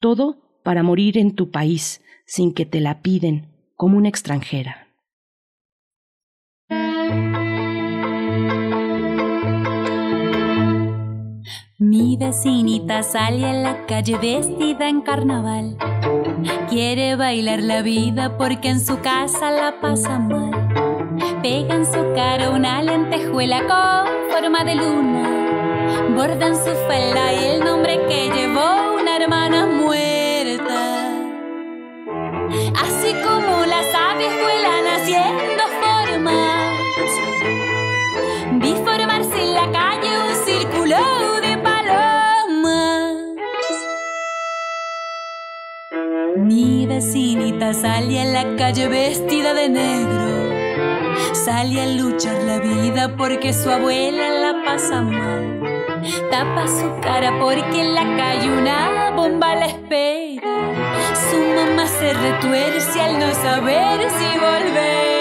todo 0.00 0.38
para 0.62 0.82
morir 0.82 1.18
en 1.18 1.34
tu 1.34 1.50
país 1.50 2.02
sin 2.26 2.54
que 2.54 2.66
te 2.66 2.80
la 2.80 3.02
piden 3.02 3.48
como 3.76 3.98
una 3.98 4.08
extranjera. 4.08 4.88
Mi 11.82 12.18
vecinita 12.18 13.02
sale 13.02 13.46
a 13.46 13.54
la 13.54 13.86
calle 13.86 14.18
vestida 14.18 14.86
en 14.86 15.00
carnaval. 15.00 15.78
Quiere 16.68 17.16
bailar 17.16 17.60
la 17.62 17.80
vida 17.80 18.36
porque 18.36 18.68
en 18.68 18.80
su 18.80 19.00
casa 19.00 19.50
la 19.50 19.80
pasa 19.80 20.18
mal. 20.18 20.59
Pega 21.42 21.74
en 21.74 21.86
su 21.86 22.12
cara 22.14 22.50
una 22.50 22.82
lentejuela 22.82 23.60
con 23.60 24.30
forma 24.30 24.62
de 24.62 24.74
luna. 24.74 25.26
Borda 26.14 26.48
en 26.48 26.54
su 26.54 26.70
falda 26.86 27.32
el 27.32 27.64
nombre 27.64 27.98
que 28.08 28.28
llevó 28.28 29.00
una 29.00 29.16
hermana 29.16 29.64
muerta. 29.64 31.08
Así 32.78 33.14
como 33.24 33.64
las 33.64 33.86
aves 33.94 34.32
vuelan 34.42 34.86
haciendo 34.94 35.62
formas. 35.80 36.76
Vi 38.60 38.72
formarse 38.84 39.42
en 39.42 39.54
la 39.54 39.72
calle 39.72 40.10
un 40.18 40.34
círculo 40.44 40.96
de 41.40 41.56
palomas. 41.56 43.16
Mi 46.36 46.84
vecinita 46.86 47.72
salía 47.72 48.22
a 48.24 48.26
la 48.26 48.56
calle 48.58 48.88
vestida 48.88 49.54
de 49.54 49.68
negro 49.70 50.39
Sale 51.32 51.80
a 51.82 51.86
luchar 51.86 52.42
la 52.42 52.58
vida 52.58 53.16
porque 53.16 53.52
su 53.52 53.70
abuela 53.70 54.30
la 54.30 54.64
pasa 54.64 55.02
mal. 55.02 55.60
Tapa 56.30 56.66
su 56.66 57.00
cara 57.00 57.38
porque 57.40 57.80
en 57.80 57.94
la 57.94 58.04
calle 58.16 58.50
una 58.50 59.10
bomba 59.10 59.54
la 59.54 59.66
espera. 59.66 60.42
Su 61.30 61.38
mamá 61.38 61.86
se 61.86 62.12
retuerce 62.12 63.00
al 63.00 63.18
no 63.18 63.34
saber 63.34 64.10
si 64.10 64.38
volverá. 64.38 65.19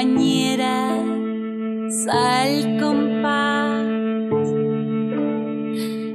Compañeras, 0.00 1.04
al 2.10 2.78
compás. 2.80 3.84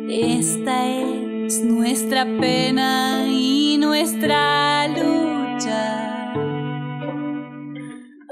Esta 0.09 0.87
es 0.87 1.63
nuestra 1.63 2.25
pena 2.25 3.25
y 3.27 3.77
nuestra 3.77 4.87
lucha. 4.87 6.33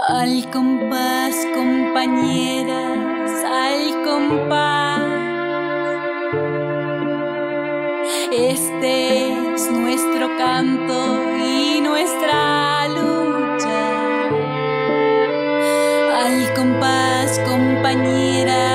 Al 0.10 0.50
compás, 0.50 1.36
compañeras, 1.54 3.32
al 3.46 4.04
compás. 4.06 5.04
Este 8.32 9.54
es 9.54 9.72
nuestro 9.72 10.36
canto 10.36 11.22
y 11.46 11.80
nuestra 11.82 12.63
compañeras, 17.94 18.73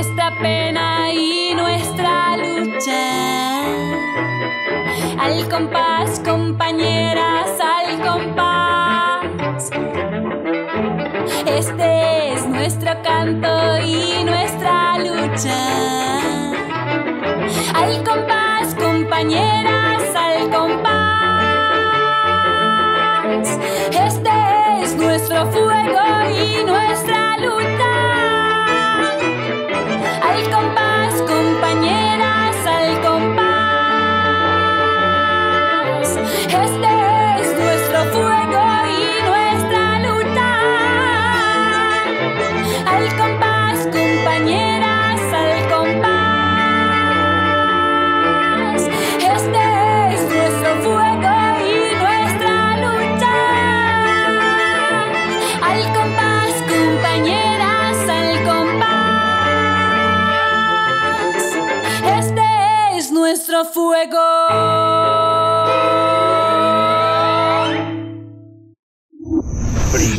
nuestra 0.00 0.34
pena 0.40 1.12
y 1.12 1.52
nuestra 1.54 2.34
lucha. 2.38 3.66
Al 5.18 5.46
compás, 5.50 6.20
compañeras, 6.20 7.50
al 7.60 8.00
compás. 8.00 9.70
Este 11.44 12.32
es 12.32 12.46
nuestro 12.46 12.92
canto 13.02 13.78
y 13.84 14.24
nuestra 14.24 14.96
lucha. 15.00 16.20
Al 17.74 18.02
compás, 18.02 18.74
compañeras, 18.76 20.02
al 20.16 20.48
compás. 20.48 21.10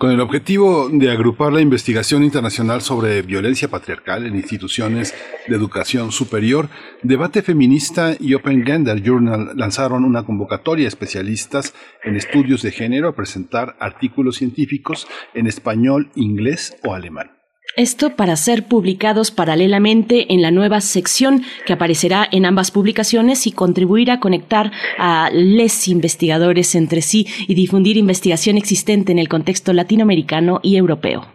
Con 0.00 0.12
el 0.12 0.20
objetivo 0.20 0.88
de 0.88 1.10
agrupar 1.10 1.52
la 1.52 1.60
investigación 1.60 2.24
internacional 2.24 2.80
sobre 2.80 3.20
violencia 3.20 3.68
patriarcal 3.68 4.24
en 4.24 4.34
instituciones 4.34 5.14
de 5.46 5.54
educación 5.54 6.10
superior, 6.10 6.70
Debate 7.02 7.42
Feminista 7.42 8.16
y 8.18 8.32
Open 8.32 8.64
Gender 8.64 9.02
Journal 9.02 9.50
lanzaron 9.56 10.06
una 10.06 10.24
convocatoria 10.24 10.86
a 10.86 10.88
especialistas 10.88 11.74
en 12.02 12.16
estudios 12.16 12.62
de 12.62 12.70
género 12.70 13.08
a 13.08 13.14
presentar 13.14 13.76
artículos 13.78 14.36
científicos 14.36 15.06
en 15.34 15.46
español, 15.46 16.10
inglés 16.14 16.78
o 16.82 16.94
alemán. 16.94 17.39
Esto 17.80 18.14
para 18.14 18.36
ser 18.36 18.68
publicados 18.68 19.30
paralelamente 19.30 20.34
en 20.34 20.42
la 20.42 20.50
nueva 20.50 20.82
sección 20.82 21.44
que 21.64 21.72
aparecerá 21.72 22.28
en 22.30 22.44
ambas 22.44 22.70
publicaciones 22.70 23.46
y 23.46 23.52
contribuir 23.52 24.10
a 24.10 24.20
conectar 24.20 24.70
a 24.98 25.30
les 25.32 25.88
investigadores 25.88 26.74
entre 26.74 27.00
sí 27.00 27.26
y 27.48 27.54
difundir 27.54 27.96
investigación 27.96 28.58
existente 28.58 29.12
en 29.12 29.18
el 29.18 29.30
contexto 29.30 29.72
latinoamericano 29.72 30.60
y 30.62 30.76
europeo. 30.76 31.26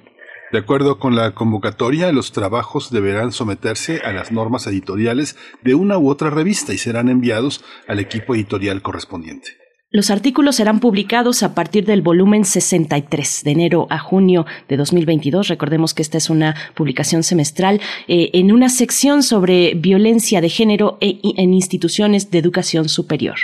De 0.52 0.60
acuerdo 0.60 1.00
con 1.00 1.16
la 1.16 1.34
convocatoria, 1.34 2.12
los 2.12 2.32
trabajos 2.32 2.92
deberán 2.92 3.32
someterse 3.32 4.02
a 4.06 4.14
las 4.14 4.32
normas 4.32 4.68
editoriales 4.68 5.38
de 5.64 5.74
una 5.74 5.98
u 5.98 6.12
otra 6.12 6.30
revista 6.30 6.74
y 6.74 6.78
serán 6.78 7.10
enviados 7.10 7.66
al 7.88 8.00
equipo 8.00 8.36
editorial 8.36 8.84
correspondiente. 8.84 9.65
Los 9.96 10.12
artículos 10.12 10.58
serán 10.58 10.82
publicados 10.82 11.42
a 11.42 11.56
partir 11.56 11.86
del 11.86 12.02
volumen 12.02 12.44
63 12.44 13.44
de 13.46 13.52
enero 13.52 13.88
a 13.90 13.98
junio 13.98 14.46
de 14.68 14.76
2022. 14.76 15.48
Recordemos 15.48 15.94
que 15.94 16.02
esta 16.02 16.18
es 16.18 16.30
una 16.30 16.54
publicación 16.76 17.24
semestral 17.24 17.80
eh, 18.10 18.30
en 18.34 18.52
una 18.52 18.68
sección 18.68 19.24
sobre 19.24 19.74
violencia 19.74 20.42
de 20.42 20.50
género 20.50 20.98
e- 21.00 21.22
en 21.38 21.54
instituciones 21.54 22.30
de 22.30 22.40
educación 22.40 22.90
superior. 22.90 23.38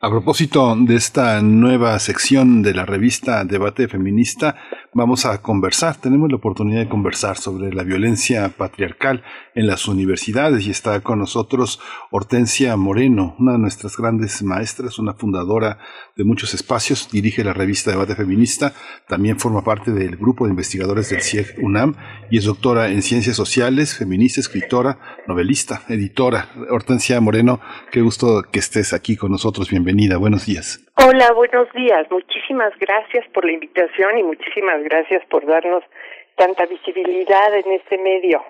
A 0.00 0.10
propósito 0.10 0.76
de 0.78 0.94
esta 0.94 1.40
nueva 1.40 1.98
sección 2.00 2.60
de 2.60 2.74
la 2.74 2.84
revista 2.84 3.42
Debate 3.44 3.88
Feminista, 3.88 4.56
vamos 4.94 5.26
a 5.26 5.40
conversar, 5.42 5.96
tenemos 5.96 6.30
la 6.30 6.36
oportunidad 6.36 6.80
de 6.80 6.88
conversar 6.88 7.36
sobre 7.36 7.72
la 7.72 7.82
violencia 7.82 8.48
patriarcal 8.56 9.22
en 9.54 9.66
las 9.66 9.86
universidades 9.88 10.66
y 10.66 10.70
está 10.70 11.00
con 11.00 11.18
nosotros 11.18 11.80
Hortensia 12.10 12.76
Moreno, 12.76 13.36
una 13.38 13.52
de 13.52 13.58
nuestras 13.58 13.96
grandes 13.96 14.42
maestras, 14.42 14.98
una 14.98 15.14
fundadora 15.14 15.78
de 16.16 16.24
muchos 16.24 16.54
espacios, 16.54 17.10
dirige 17.10 17.44
la 17.44 17.52
revista 17.52 17.90
Debate 17.90 18.14
Feminista, 18.14 18.72
también 19.06 19.38
forma 19.38 19.62
parte 19.62 19.90
del 19.90 20.16
grupo 20.16 20.44
de 20.44 20.50
investigadores 20.50 21.10
del 21.10 21.22
CIEG 21.22 21.56
UNAM 21.62 21.94
y 22.30 22.38
es 22.38 22.44
doctora 22.44 22.88
en 22.88 23.02
ciencias 23.02 23.36
sociales, 23.36 23.96
feminista, 23.96 24.40
escritora, 24.40 24.98
novelista, 25.26 25.82
editora. 25.88 26.48
Hortensia 26.70 27.20
Moreno, 27.20 27.60
qué 27.92 28.00
gusto 28.00 28.42
que 28.50 28.58
estés 28.58 28.92
aquí 28.92 29.16
con 29.16 29.30
nosotros, 29.30 29.70
bienvenida, 29.70 30.16
buenos 30.16 30.46
días. 30.46 30.84
Hola, 31.00 31.32
buenos 31.32 31.72
días. 31.74 32.10
Muchísimas 32.10 32.76
gracias 32.80 33.24
por 33.32 33.44
la 33.44 33.52
invitación 33.52 34.18
y 34.18 34.22
muchísimas 34.24 34.77
gracias 34.82 35.24
por 35.26 35.46
darnos 35.46 35.82
tanta 36.36 36.66
visibilidad 36.66 37.54
en 37.54 37.72
este 37.72 37.98
medio. 37.98 38.44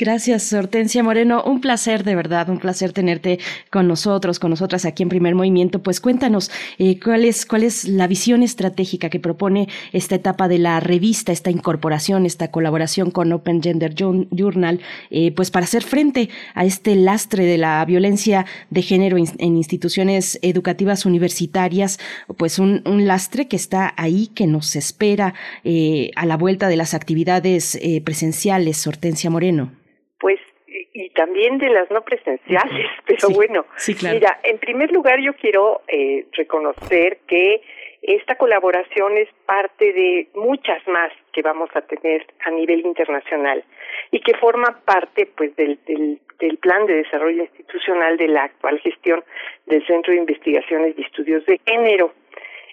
Gracias, 0.00 0.50
Hortensia 0.54 1.02
Moreno. 1.02 1.44
Un 1.44 1.60
placer, 1.60 2.04
de 2.04 2.14
verdad, 2.14 2.48
un 2.48 2.58
placer 2.58 2.94
tenerte 2.94 3.38
con 3.68 3.86
nosotros, 3.86 4.38
con 4.38 4.48
nosotras 4.48 4.86
aquí 4.86 5.02
en 5.02 5.10
Primer 5.10 5.34
Movimiento. 5.34 5.82
Pues 5.82 6.00
cuéntanos 6.00 6.50
eh, 6.78 6.98
cuál 6.98 7.26
es 7.26 7.44
cuál 7.44 7.64
es 7.64 7.86
la 7.86 8.06
visión 8.06 8.42
estratégica 8.42 9.10
que 9.10 9.20
propone 9.20 9.68
esta 9.92 10.14
etapa 10.14 10.48
de 10.48 10.56
la 10.56 10.80
revista, 10.80 11.32
esta 11.32 11.50
incorporación, 11.50 12.24
esta 12.24 12.50
colaboración 12.50 13.10
con 13.10 13.30
Open 13.30 13.62
Gender 13.62 13.94
Jour- 13.94 14.26
Journal, 14.30 14.80
eh, 15.10 15.32
pues 15.32 15.50
para 15.50 15.64
hacer 15.64 15.82
frente 15.82 16.30
a 16.54 16.64
este 16.64 16.96
lastre 16.96 17.44
de 17.44 17.58
la 17.58 17.84
violencia 17.84 18.46
de 18.70 18.80
género 18.80 19.18
en 19.18 19.56
instituciones 19.58 20.38
educativas 20.40 21.04
universitarias, 21.04 21.98
pues 22.38 22.58
un, 22.58 22.80
un 22.86 23.06
lastre 23.06 23.48
que 23.48 23.56
está 23.56 23.92
ahí, 23.98 24.28
que 24.28 24.46
nos 24.46 24.76
espera 24.76 25.34
eh, 25.62 26.10
a 26.16 26.24
la 26.24 26.38
vuelta 26.38 26.68
de 26.68 26.76
las 26.78 26.94
actividades 26.94 27.74
eh, 27.82 28.00
presenciales. 28.02 28.86
Hortensia 28.86 29.28
Moreno. 29.28 29.78
Pues, 30.20 30.38
y, 30.66 31.10
también 31.10 31.58
de 31.58 31.70
las 31.70 31.90
no 31.90 32.02
presenciales, 32.02 32.86
pero 33.06 33.30
bueno. 33.30 33.66
sí, 33.76 33.94
claro. 33.94 34.14
Mira, 34.14 34.38
en 34.44 34.58
primer 34.58 34.92
lugar 34.92 35.18
yo 35.20 35.34
quiero 35.34 35.82
eh, 35.88 36.26
reconocer 36.32 37.18
que 37.26 37.62
esta 38.02 38.36
colaboración 38.36 39.16
es 39.16 39.28
parte 39.46 39.92
de 39.92 40.28
muchas 40.34 40.86
más 40.88 41.12
que 41.32 41.42
vamos 41.42 41.68
a 41.74 41.82
tener 41.82 42.26
a 42.44 42.50
nivel 42.50 42.80
internacional 42.80 43.62
y 44.10 44.20
que 44.20 44.34
forma 44.34 44.80
parte 44.84 45.26
pues 45.26 45.54
del, 45.56 45.78
del, 45.86 46.18
del 46.38 46.56
plan 46.58 46.86
de 46.86 46.94
desarrollo 46.94 47.42
institucional 47.42 48.16
de 48.16 48.28
la 48.28 48.44
actual 48.44 48.78
gestión 48.80 49.22
del 49.66 49.86
Centro 49.86 50.12
de 50.12 50.20
Investigaciones 50.20 50.94
y 50.96 51.02
Estudios 51.02 51.44
de 51.46 51.60
Género. 51.66 52.12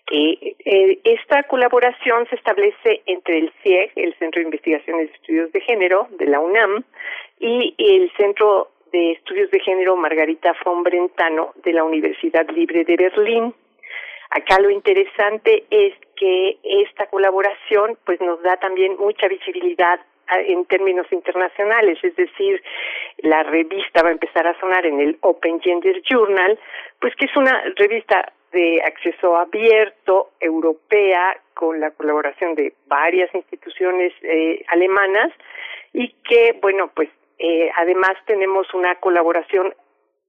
Eh, 0.09 0.55
eh, 0.63 0.99
esta 1.03 1.43
colaboración 1.43 2.27
se 2.29 2.35
establece 2.35 3.01
entre 3.05 3.39
el 3.39 3.51
CIEG, 3.61 3.91
el 3.95 4.15
Centro 4.17 4.39
de 4.39 4.45
Investigaciones 4.45 5.09
y 5.09 5.15
Estudios 5.15 5.51
de 5.51 5.61
Género 5.61 6.07
de 6.11 6.27
la 6.27 6.39
UNAM, 6.39 6.83
y 7.39 7.75
el 7.77 8.11
Centro 8.15 8.69
de 8.91 9.11
Estudios 9.11 9.51
de 9.51 9.59
Género 9.59 9.97
Margarita 9.97 10.55
von 10.63 10.83
Brentano 10.83 11.53
de 11.63 11.73
la 11.73 11.83
Universidad 11.83 12.47
Libre 12.49 12.85
de 12.85 12.95
Berlín. 12.95 13.53
Acá 14.29 14.59
lo 14.59 14.69
interesante 14.69 15.65
es 15.69 15.93
que 16.15 16.57
esta 16.63 17.07
colaboración 17.07 17.97
pues 18.05 18.21
nos 18.21 18.41
da 18.43 18.57
también 18.57 18.97
mucha 18.97 19.27
visibilidad 19.27 19.99
en 20.29 20.65
términos 20.65 21.07
internacionales, 21.11 21.97
es 22.03 22.15
decir, 22.15 22.61
la 23.19 23.43
revista 23.43 24.03
va 24.03 24.09
a 24.09 24.13
empezar 24.13 24.45
a 24.45 24.59
sonar 24.59 24.85
en 24.85 24.99
el 24.99 25.17
Open 25.21 25.61
Gender 25.61 26.01
Journal, 26.01 26.59
pues 26.99 27.15
que 27.15 27.25
es 27.25 27.37
una 27.37 27.63
revista 27.77 28.33
de 28.51 28.81
acceso 28.83 29.37
abierto, 29.37 30.31
europea, 30.39 31.37
con 31.53 31.79
la 31.79 31.91
colaboración 31.91 32.55
de 32.55 32.73
varias 32.87 33.33
instituciones 33.33 34.13
eh, 34.21 34.63
alemanas 34.67 35.31
y 35.93 36.09
que, 36.23 36.57
bueno, 36.61 36.91
pues 36.95 37.09
eh, 37.39 37.69
además 37.75 38.13
tenemos 38.25 38.73
una 38.73 38.95
colaboración 38.95 39.73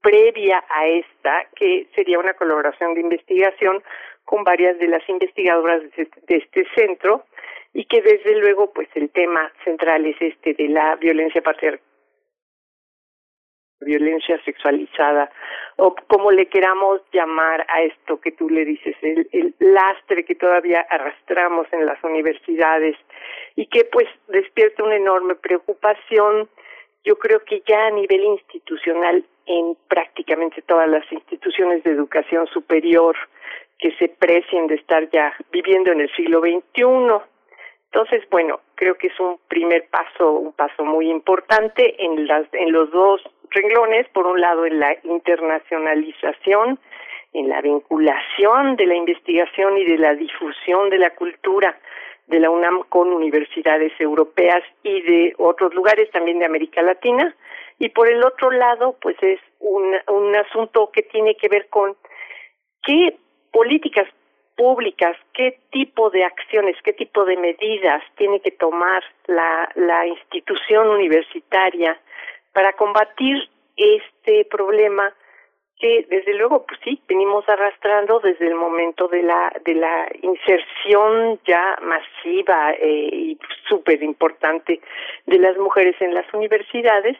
previa 0.00 0.64
a 0.70 0.86
esta, 0.86 1.46
que 1.54 1.86
sería 1.94 2.18
una 2.18 2.34
colaboración 2.34 2.94
de 2.94 3.00
investigación 3.00 3.82
con 4.24 4.44
varias 4.44 4.78
de 4.78 4.88
las 4.88 5.06
investigadoras 5.08 5.82
de 5.82 6.02
este, 6.02 6.20
de 6.26 6.36
este 6.36 6.66
centro 6.74 7.24
y 7.72 7.84
que 7.84 8.00
desde 8.02 8.36
luego 8.36 8.72
pues 8.72 8.88
el 8.94 9.10
tema 9.10 9.52
central 9.64 10.06
es 10.06 10.16
este 10.20 10.54
de 10.54 10.68
la 10.68 10.96
violencia 10.96 11.42
patriarcal 11.42 11.87
violencia 13.80 14.40
sexualizada 14.44 15.30
o 15.76 15.94
como 16.08 16.30
le 16.30 16.46
queramos 16.46 17.00
llamar 17.12 17.64
a 17.68 17.82
esto 17.82 18.20
que 18.20 18.32
tú 18.32 18.50
le 18.50 18.64
dices, 18.64 18.96
el, 19.02 19.54
lastre 19.60 20.24
que 20.24 20.34
todavía 20.34 20.80
arrastramos 20.90 21.66
en 21.72 21.86
las 21.86 22.02
universidades 22.02 22.96
y 23.54 23.66
que 23.66 23.84
pues 23.84 24.08
despierta 24.28 24.82
una 24.82 24.96
enorme 24.96 25.36
preocupación, 25.36 26.48
yo 27.04 27.16
creo 27.16 27.44
que 27.44 27.62
ya 27.66 27.86
a 27.86 27.90
nivel 27.90 28.24
institucional 28.24 29.24
en 29.46 29.76
prácticamente 29.88 30.62
todas 30.62 30.88
las 30.88 31.10
instituciones 31.12 31.82
de 31.84 31.92
educación 31.92 32.46
superior 32.48 33.16
que 33.78 33.92
se 33.96 34.08
precien 34.08 34.66
de 34.66 34.74
estar 34.74 35.08
ya 35.10 35.32
viviendo 35.52 35.92
en 35.92 36.00
el 36.00 36.10
siglo 36.16 36.40
XXI. 36.40 37.24
Entonces, 37.92 38.28
bueno, 38.30 38.60
creo 38.74 38.96
que 38.96 39.06
es 39.06 39.20
un 39.20 39.38
primer 39.48 39.88
paso, 39.88 40.32
un 40.32 40.52
paso 40.52 40.84
muy 40.84 41.08
importante 41.08 42.04
en 42.04 42.26
las 42.26 42.46
en 42.52 42.72
los 42.72 42.90
dos 42.90 43.22
renglones, 43.50 44.08
por 44.08 44.26
un 44.26 44.40
lado 44.40 44.66
en 44.66 44.80
la 44.80 44.96
internacionalización, 45.02 46.78
en 47.32 47.48
la 47.48 47.60
vinculación 47.60 48.76
de 48.76 48.86
la 48.86 48.94
investigación 48.94 49.78
y 49.78 49.84
de 49.84 49.98
la 49.98 50.14
difusión 50.14 50.90
de 50.90 50.98
la 50.98 51.10
cultura 51.10 51.78
de 52.26 52.40
la 52.40 52.50
UNAM 52.50 52.82
con 52.88 53.12
universidades 53.12 53.92
europeas 53.98 54.62
y 54.82 55.00
de 55.02 55.34
otros 55.38 55.74
lugares 55.74 56.10
también 56.10 56.38
de 56.38 56.44
América 56.44 56.82
Latina. 56.82 57.34
Y 57.78 57.88
por 57.90 58.08
el 58.08 58.22
otro 58.22 58.50
lado 58.50 58.96
pues 59.00 59.16
es 59.22 59.40
un, 59.60 59.94
un 60.08 60.36
asunto 60.36 60.90
que 60.92 61.02
tiene 61.02 61.36
que 61.36 61.48
ver 61.48 61.68
con 61.68 61.96
qué 62.82 63.16
políticas 63.50 64.06
públicas, 64.56 65.16
qué 65.32 65.58
tipo 65.70 66.10
de 66.10 66.24
acciones, 66.24 66.76
qué 66.82 66.92
tipo 66.92 67.24
de 67.24 67.36
medidas 67.36 68.02
tiene 68.16 68.40
que 68.40 68.50
tomar 68.50 69.02
la, 69.26 69.70
la 69.76 70.06
institución 70.06 70.88
universitaria 70.88 71.98
para 72.52 72.72
combatir 72.74 73.48
este 73.76 74.44
problema 74.46 75.14
que 75.78 76.06
desde 76.08 76.34
luego 76.34 76.66
pues 76.66 76.80
sí 76.82 77.00
venimos 77.08 77.48
arrastrando 77.48 78.18
desde 78.20 78.46
el 78.48 78.54
momento 78.54 79.08
de 79.08 79.22
la 79.22 79.52
de 79.64 79.74
la 79.74 80.08
inserción 80.22 81.38
ya 81.46 81.78
masiva 81.82 82.72
eh, 82.72 83.10
y 83.12 83.38
súper 83.68 84.02
importante 84.02 84.80
de 85.26 85.38
las 85.38 85.56
mujeres 85.56 85.94
en 86.00 86.14
las 86.14 86.26
universidades 86.34 87.16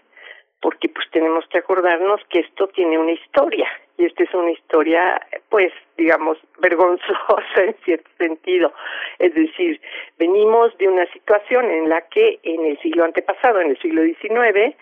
porque 0.60 0.88
pues 0.88 1.08
tenemos 1.12 1.46
que 1.48 1.58
acordarnos 1.58 2.20
que 2.30 2.40
esto 2.40 2.66
tiene 2.68 2.98
una 2.98 3.12
historia 3.12 3.68
y 3.96 4.06
esta 4.06 4.24
es 4.24 4.34
una 4.34 4.50
historia 4.50 5.20
pues 5.50 5.72
digamos 5.96 6.38
vergonzosa 6.58 7.62
en 7.62 7.76
cierto 7.84 8.10
sentido. 8.18 8.72
Es 9.20 9.34
decir 9.34 9.80
venimos 10.18 10.76
de 10.78 10.88
una 10.88 11.06
situación 11.12 11.70
en 11.70 11.88
la 11.88 12.00
que 12.08 12.40
en 12.42 12.66
el 12.66 12.78
siglo 12.80 13.04
antepasado 13.04 13.60
en 13.60 13.70
el 13.70 13.78
siglo 13.78 14.02
XIX 14.02 14.74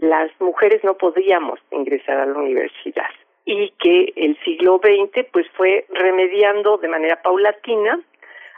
las 0.00 0.30
mujeres 0.40 0.82
no 0.82 0.94
podíamos 0.94 1.60
ingresar 1.70 2.18
a 2.18 2.26
la 2.26 2.38
universidad 2.38 3.10
y 3.44 3.70
que 3.78 4.12
el 4.16 4.38
siglo 4.44 4.80
XX 4.82 5.26
pues 5.32 5.46
fue 5.56 5.86
remediando 5.90 6.78
de 6.78 6.88
manera 6.88 7.20
paulatina 7.22 8.00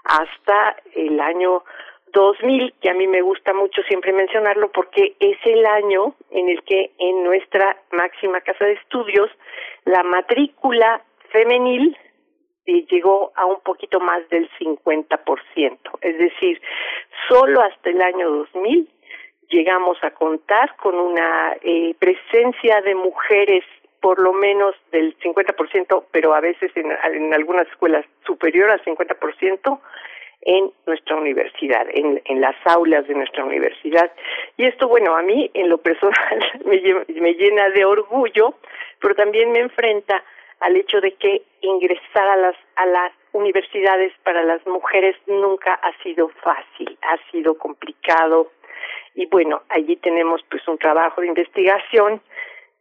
hasta 0.05 0.77
el 0.95 1.21
año 1.21 1.65
2000, 2.12 2.75
que 2.81 2.91
a 2.91 2.95
mí 2.95 3.07
me 3.07 3.23
gusta 3.23 3.55
mucho 3.55 3.83
siempre 3.83 4.12
mencionarlo 4.12 4.71
porque 4.71 5.17
es 5.19 5.39
el 5.45 5.65
año 5.65 6.15
en 6.31 6.49
el 6.49 6.62
que 6.62 6.91
en 6.99 7.25
nuestra 7.25 7.77
máxima 7.91 8.41
casa 8.41 8.65
de 8.65 8.75
estudios 8.75 9.31
la 9.85 10.03
matrícula 10.03 11.03
femenil 11.31 11.97
eh, 12.67 12.85
llegó 12.91 13.33
a 13.35 13.47
un 13.47 13.61
poquito 13.61 13.99
más 13.99 14.29
del 14.29 14.49
50%, 14.59 15.79
es 16.03 16.19
decir, 16.19 16.61
solo 17.29 17.61
hasta 17.62 17.91
el 17.91 18.01
año 18.03 18.31
2000 18.31 18.89
llegamos 19.53 19.99
a 20.03 20.11
contar 20.11 20.75
con 20.77 20.99
una 20.99 21.57
eh, 21.63 21.95
presencia 21.99 22.81
de 22.81 22.95
mujeres 22.95 23.65
por 24.01 24.19
lo 24.19 24.33
menos 24.33 24.75
del 24.91 25.17
50%, 25.21 26.05
pero 26.11 26.35
a 26.35 26.41
veces 26.41 26.73
en, 26.75 27.33
algunas 27.33 27.69
escuelas 27.69 28.05
superior 28.27 28.69
al 28.71 28.83
50% 28.83 29.79
en 30.45 30.73
nuestra 30.87 31.15
universidad, 31.15 31.87
en, 31.89 32.21
en 32.25 32.41
las 32.41 32.57
aulas 32.65 33.07
de 33.07 33.15
nuestra 33.15 33.45
universidad. 33.45 34.11
Y 34.57 34.65
esto, 34.65 34.89
bueno, 34.89 35.15
a 35.15 35.23
mí 35.23 35.49
en 35.55 35.69
lo 35.69 35.79
personal 35.79 36.41
me, 36.65 36.81
me 37.21 37.35
llena 37.35 37.69
de 37.71 37.85
orgullo, 37.85 38.55
pero 38.99 39.15
también 39.15 39.53
me 39.53 39.61
enfrenta 39.61 40.25
al 40.59 40.77
hecho 40.77 41.01
de 41.01 41.15
que 41.15 41.43
ingresar 41.61 42.29
a 42.29 42.37
las, 42.37 42.57
a 42.77 42.87
las 42.87 43.13
universidades 43.33 44.13
para 44.25 44.43
las 44.43 44.67
mujeres 44.67 45.17
nunca 45.27 45.75
ha 45.75 45.93
sido 46.03 46.29
fácil, 46.43 46.99
ha 47.03 47.19
sido 47.31 47.57
complicado, 47.57 48.51
y 49.15 49.27
bueno, 49.27 49.63
allí 49.69 49.97
tenemos 49.97 50.43
pues 50.51 50.67
un 50.69 50.79
trabajo 50.79 51.21
de 51.21 51.29
investigación 51.29 52.21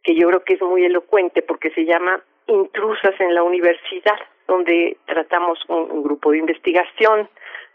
que 0.02 0.14
yo 0.14 0.28
creo 0.28 0.44
que 0.44 0.54
es 0.54 0.62
muy 0.62 0.84
elocuente 0.84 1.42
porque 1.42 1.70
se 1.70 1.84
llama 1.84 2.22
Intrusas 2.46 3.14
en 3.20 3.34
la 3.34 3.42
Universidad, 3.42 4.18
donde 4.48 4.96
tratamos 5.06 5.58
un, 5.68 6.02
grupo 6.02 6.32
de 6.32 6.38
investigación 6.38 7.28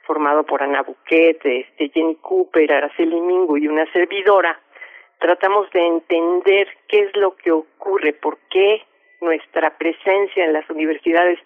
formado 0.03 0.43
por 0.43 0.63
Ana 0.63 0.83
Buquet, 0.83 1.39
este, 1.45 1.89
Jenny 1.89 2.15
Cooper, 2.15 2.71
Araceli 2.71 3.19
Mingo 3.19 3.57
y 3.57 3.67
una 3.67 3.89
servidora. 3.91 4.59
Tratamos 5.19 5.69
de 5.71 5.85
entender 5.85 6.67
qué 6.87 6.99
es 6.99 7.15
lo 7.15 7.35
que 7.35 7.51
ocurre, 7.51 8.13
por 8.13 8.37
qué 8.49 8.83
nuestra 9.21 9.77
presencia 9.77 10.45
en 10.45 10.53
las 10.53 10.69
universidades 10.69 11.39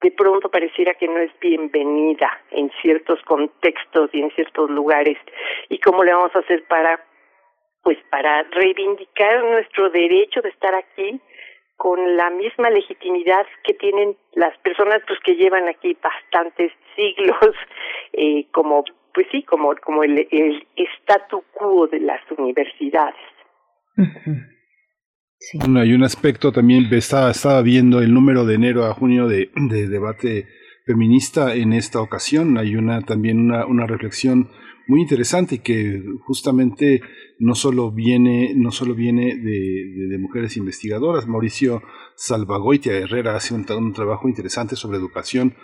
de 0.00 0.10
pronto 0.10 0.50
pareciera 0.50 0.94
que 0.94 1.08
no 1.08 1.18
es 1.18 1.30
bienvenida 1.40 2.30
en 2.50 2.70
ciertos 2.82 3.20
contextos 3.22 4.10
y 4.12 4.20
en 4.20 4.30
ciertos 4.32 4.70
lugares. 4.70 5.16
Y 5.68 5.78
cómo 5.78 6.04
le 6.04 6.12
vamos 6.12 6.34
a 6.34 6.40
hacer 6.40 6.64
para 6.66 7.00
pues 7.82 7.98
para 8.10 8.42
reivindicar 8.44 9.44
nuestro 9.44 9.90
derecho 9.90 10.40
de 10.40 10.48
estar 10.48 10.74
aquí 10.74 11.20
con 11.76 12.16
la 12.16 12.30
misma 12.30 12.70
legitimidad 12.70 13.46
que 13.62 13.74
tienen 13.74 14.16
las 14.32 14.56
personas 14.58 15.02
pues 15.06 15.18
que 15.20 15.34
llevan 15.34 15.68
aquí 15.68 15.96
bastantes 16.02 16.72
siglos 16.96 17.54
eh, 18.12 18.46
como 18.52 18.84
pues 19.12 19.26
sí 19.30 19.42
como 19.42 19.74
como 19.76 20.02
el, 20.02 20.26
el 20.30 20.66
statu 21.00 21.44
quo 21.52 21.86
de 21.86 22.00
las 22.00 22.22
universidades 22.38 23.20
hay 25.76 25.92
un 25.92 26.04
aspecto 26.04 26.52
también, 26.52 26.88
estaba, 26.92 27.30
estaba 27.30 27.62
viendo 27.62 28.00
el 28.00 28.12
número 28.12 28.44
de 28.44 28.54
enero 28.54 28.86
a 28.86 28.94
junio 28.94 29.28
de, 29.28 29.50
de 29.54 29.88
debate 29.88 30.46
feminista 30.84 31.54
en 31.54 31.72
esta 31.72 32.00
ocasión. 32.00 32.58
Hay 32.58 32.76
una 32.76 33.02
también 33.02 33.50
una 33.50 33.86
reflexión 33.86 34.50
muy 34.86 35.00
interesante 35.00 35.58
que 35.58 36.02
justamente 36.26 37.00
no 37.38 37.54
solo 37.54 37.90
viene, 37.90 38.52
no 38.54 38.70
solo 38.70 38.94
viene 38.94 39.36
de, 39.36 40.06
de, 40.08 40.18
mujeres 40.18 40.56
investigadoras. 40.56 41.26
Mauricio 41.26 41.82
Salvagoitia 42.16 42.92
Herrera 42.92 43.34
hace 43.34 43.54
un, 43.54 43.66
un 43.70 43.92
trabajo 43.92 44.28
interesante 44.28 44.76
sobre 44.76 44.98
educación, 44.98 45.54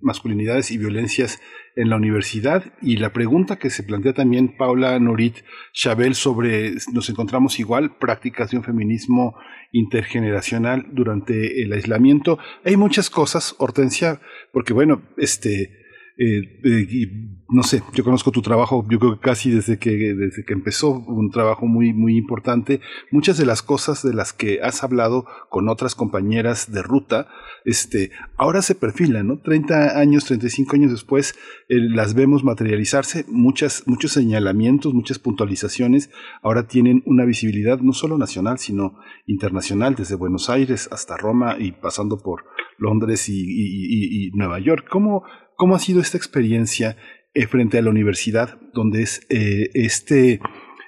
masculinidades 0.00 0.70
y 0.70 0.78
violencias 0.78 1.40
en 1.76 1.88
la 1.88 1.96
universidad. 1.96 2.74
Y 2.82 2.96
la 2.96 3.12
pregunta 3.12 3.56
que 3.58 3.70
se 3.70 3.84
plantea 3.84 4.12
también 4.12 4.56
Paula 4.56 4.98
Norit 4.98 5.36
Chabel 5.72 6.14
sobre 6.14 6.74
nos 6.92 7.08
encontramos 7.08 7.58
igual 7.58 7.96
prácticas 7.96 8.50
de 8.50 8.58
un 8.58 8.64
feminismo 8.64 9.36
intergeneracional 9.72 10.86
durante 10.92 11.62
el 11.62 11.72
aislamiento. 11.72 12.38
Hay 12.64 12.76
muchas 12.76 13.08
cosas, 13.08 13.54
Hortensia, 13.58 14.20
porque 14.52 14.72
bueno, 14.72 15.02
este 15.16 15.85
eh, 16.18 17.36
no 17.48 17.62
sé, 17.62 17.82
yo 17.94 18.02
conozco 18.02 18.32
tu 18.32 18.42
trabajo, 18.42 18.84
yo 18.90 18.98
creo 18.98 19.14
que 19.14 19.20
casi 19.20 19.50
desde 19.50 19.78
que, 19.78 19.90
desde 20.14 20.44
que 20.44 20.52
empezó, 20.52 20.90
un 20.90 21.30
trabajo 21.30 21.66
muy, 21.66 21.92
muy 21.92 22.16
importante. 22.16 22.80
Muchas 23.12 23.36
de 23.38 23.46
las 23.46 23.62
cosas 23.62 24.02
de 24.02 24.14
las 24.14 24.32
que 24.32 24.60
has 24.62 24.82
hablado 24.82 25.26
con 25.48 25.68
otras 25.68 25.94
compañeras 25.94 26.72
de 26.72 26.82
ruta, 26.82 27.28
este, 27.64 28.10
ahora 28.36 28.62
se 28.62 28.74
perfilan, 28.74 29.28
¿no? 29.28 29.38
30 29.38 29.98
años, 29.98 30.24
35 30.24 30.74
años 30.74 30.90
después, 30.90 31.34
eh, 31.68 31.76
las 31.78 32.14
vemos 32.14 32.42
materializarse, 32.42 33.24
muchas, 33.28 33.84
muchos 33.86 34.12
señalamientos, 34.12 34.94
muchas 34.94 35.18
puntualizaciones, 35.18 36.10
ahora 36.42 36.66
tienen 36.66 37.02
una 37.06 37.24
visibilidad 37.24 37.78
no 37.78 37.92
solo 37.92 38.18
nacional, 38.18 38.58
sino 38.58 38.98
internacional, 39.26 39.94
desde 39.94 40.16
Buenos 40.16 40.50
Aires 40.50 40.88
hasta 40.90 41.16
Roma 41.16 41.56
y 41.58 41.72
pasando 41.72 42.18
por 42.18 42.44
Londres 42.78 43.28
y, 43.28 43.34
y 43.36 44.30
Nueva 44.32 44.58
York. 44.58 44.86
¿Cómo, 44.90 45.24
¿Cómo 45.56 45.74
ha 45.74 45.78
sido 45.78 46.00
esta 46.00 46.18
experiencia 46.18 46.96
eh, 47.32 47.46
frente 47.46 47.78
a 47.78 47.82
la 47.82 47.90
universidad, 47.90 48.58
donde 48.72 49.02
es 49.02 49.26
eh, 49.28 49.70
este, 49.74 50.40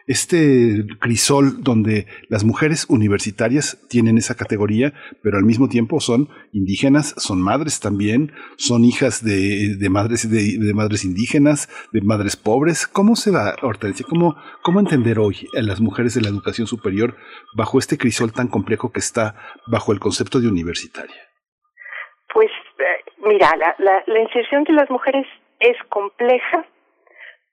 este 0.06 0.86
crisol 0.98 1.62
donde 1.62 2.06
las 2.28 2.42
mujeres 2.44 2.86
universitarias 2.88 3.78
tienen 3.88 4.16
esa 4.16 4.34
categoría, 4.34 4.94
pero 5.22 5.36
al 5.36 5.44
mismo 5.44 5.68
tiempo 5.68 6.00
son 6.00 6.30
indígenas, 6.52 7.14
son 7.18 7.42
madres 7.42 7.80
también, 7.80 8.32
son 8.56 8.86
hijas 8.86 9.22
de, 9.22 9.76
madres 9.90 10.30
de, 10.30 10.72
madres 10.72 11.04
indígenas, 11.04 11.68
de 11.92 12.00
madres 12.00 12.36
pobres. 12.36 12.86
¿Cómo 12.86 13.14
se 13.14 13.30
da, 13.30 13.56
Hortensia? 13.60 14.06
¿Cómo, 14.08 14.36
¿Cómo 14.62 14.80
entender 14.80 15.18
hoy 15.18 15.46
a 15.54 15.60
las 15.60 15.82
mujeres 15.82 16.14
de 16.14 16.22
la 16.22 16.30
educación 16.30 16.66
superior 16.66 17.16
bajo 17.54 17.78
este 17.78 17.98
crisol 17.98 18.32
tan 18.32 18.48
complejo 18.48 18.90
que 18.90 19.00
está 19.00 19.34
bajo 19.66 19.92
el 19.92 20.00
concepto 20.00 20.40
de 20.40 20.48
universitaria? 20.48 21.27
Mira, 23.20 23.50
la, 23.56 23.74
la, 23.78 24.02
la 24.06 24.20
inserción 24.20 24.64
de 24.64 24.72
las 24.72 24.88
mujeres 24.90 25.26
es 25.60 25.76
compleja 25.88 26.64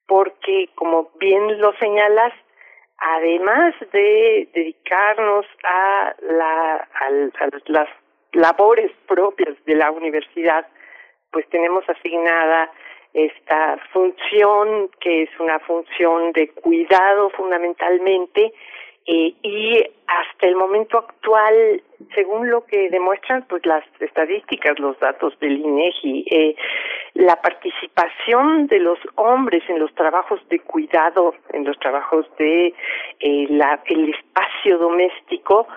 porque, 0.07 0.69
como 0.75 1.09
bien 1.19 1.59
lo 1.59 1.73
señalas, 1.77 2.33
además 2.97 3.73
de 3.91 4.47
dedicarnos 4.53 5.45
a, 5.63 6.15
la, 6.21 6.75
a, 6.75 7.09
las 7.67 7.89
labores 8.33 8.91
propias 9.07 9.55
de 9.65 9.75
la 9.75 9.91
universidad, 9.91 10.67
pues 11.31 11.47
tenemos 11.49 11.87
asignada 11.89 12.71
esta 13.13 13.77
función 13.93 14.89
que 14.99 15.23
es 15.23 15.29
una 15.39 15.59
función 15.59 16.31
de 16.33 16.49
cuidado 16.49 17.29
fundamentalmente 17.31 18.53
eh, 19.07 19.33
y 19.43 19.83
hasta 20.07 20.47
el 20.47 20.55
momento 20.55 20.97
actual, 20.97 21.83
según 22.15 22.49
lo 22.49 22.65
que 22.65 22.89
demuestran 22.89 23.45
pues 23.47 23.65
las 23.65 23.83
estadísticas, 23.99 24.79
los 24.79 24.99
datos 24.99 25.37
del 25.39 25.59
INEGI, 25.59 26.25
eh, 26.29 26.55
la 27.13 27.39
participación 27.41 28.67
de 28.67 28.79
los 28.79 28.97
hombres 29.15 29.63
en 29.69 29.79
los 29.79 29.93
trabajos 29.93 30.39
de 30.49 30.59
cuidado, 30.59 31.35
en 31.53 31.65
los 31.65 31.77
trabajos 31.79 32.25
de 32.39 32.73
eh, 33.19 33.47
la, 33.49 33.79
el 33.85 34.09
espacio 34.09 34.79
doméstico, 34.79 35.67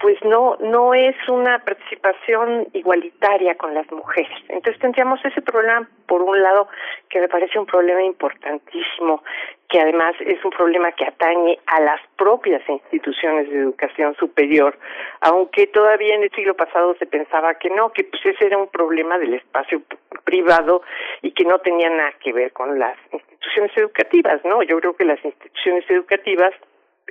pues 0.00 0.16
no 0.24 0.56
no 0.60 0.94
es 0.94 1.16
una 1.28 1.58
participación 1.58 2.68
igualitaria 2.72 3.56
con 3.56 3.74
las 3.74 3.90
mujeres. 3.90 4.38
Entonces 4.48 4.80
tendríamos 4.80 5.24
ese 5.24 5.42
problema, 5.42 5.88
por 6.06 6.22
un 6.22 6.40
lado, 6.40 6.68
que 7.08 7.20
me 7.20 7.28
parece 7.28 7.58
un 7.58 7.66
problema 7.66 8.02
importantísimo, 8.02 9.22
que 9.68 9.80
además 9.80 10.14
es 10.20 10.42
un 10.44 10.50
problema 10.52 10.92
que 10.92 11.04
atañe 11.04 11.58
a 11.66 11.80
las 11.80 12.00
propias 12.16 12.62
instituciones 12.68 13.50
de 13.50 13.58
educación 13.58 14.14
superior, 14.14 14.78
aunque 15.20 15.66
todavía 15.66 16.14
en 16.14 16.22
el 16.22 16.30
siglo 16.30 16.54
pasado 16.54 16.94
se 16.98 17.06
pensaba 17.06 17.54
que 17.54 17.68
no, 17.70 17.90
que 17.92 18.04
pues 18.04 18.24
ese 18.24 18.46
era 18.46 18.56
un 18.56 18.68
problema 18.68 19.18
del 19.18 19.34
espacio 19.34 19.82
privado 20.24 20.82
y 21.22 21.32
que 21.32 21.44
no 21.44 21.58
tenía 21.58 21.90
nada 21.90 22.12
que 22.20 22.32
ver 22.32 22.52
con 22.52 22.78
las 22.78 22.96
instituciones 23.12 23.76
educativas, 23.76 24.44
¿no? 24.44 24.62
Yo 24.62 24.78
creo 24.78 24.96
que 24.96 25.04
las 25.04 25.22
instituciones 25.24 25.84
educativas 25.90 26.54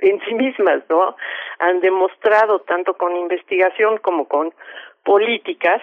en 0.02 0.20
sí 0.24 0.34
mismas, 0.34 0.82
¿no? 0.88 1.16
Han 1.58 1.80
demostrado 1.80 2.60
tanto 2.60 2.94
con 2.94 3.16
investigación 3.16 3.98
como 3.98 4.26
con 4.26 4.52
políticas 5.04 5.82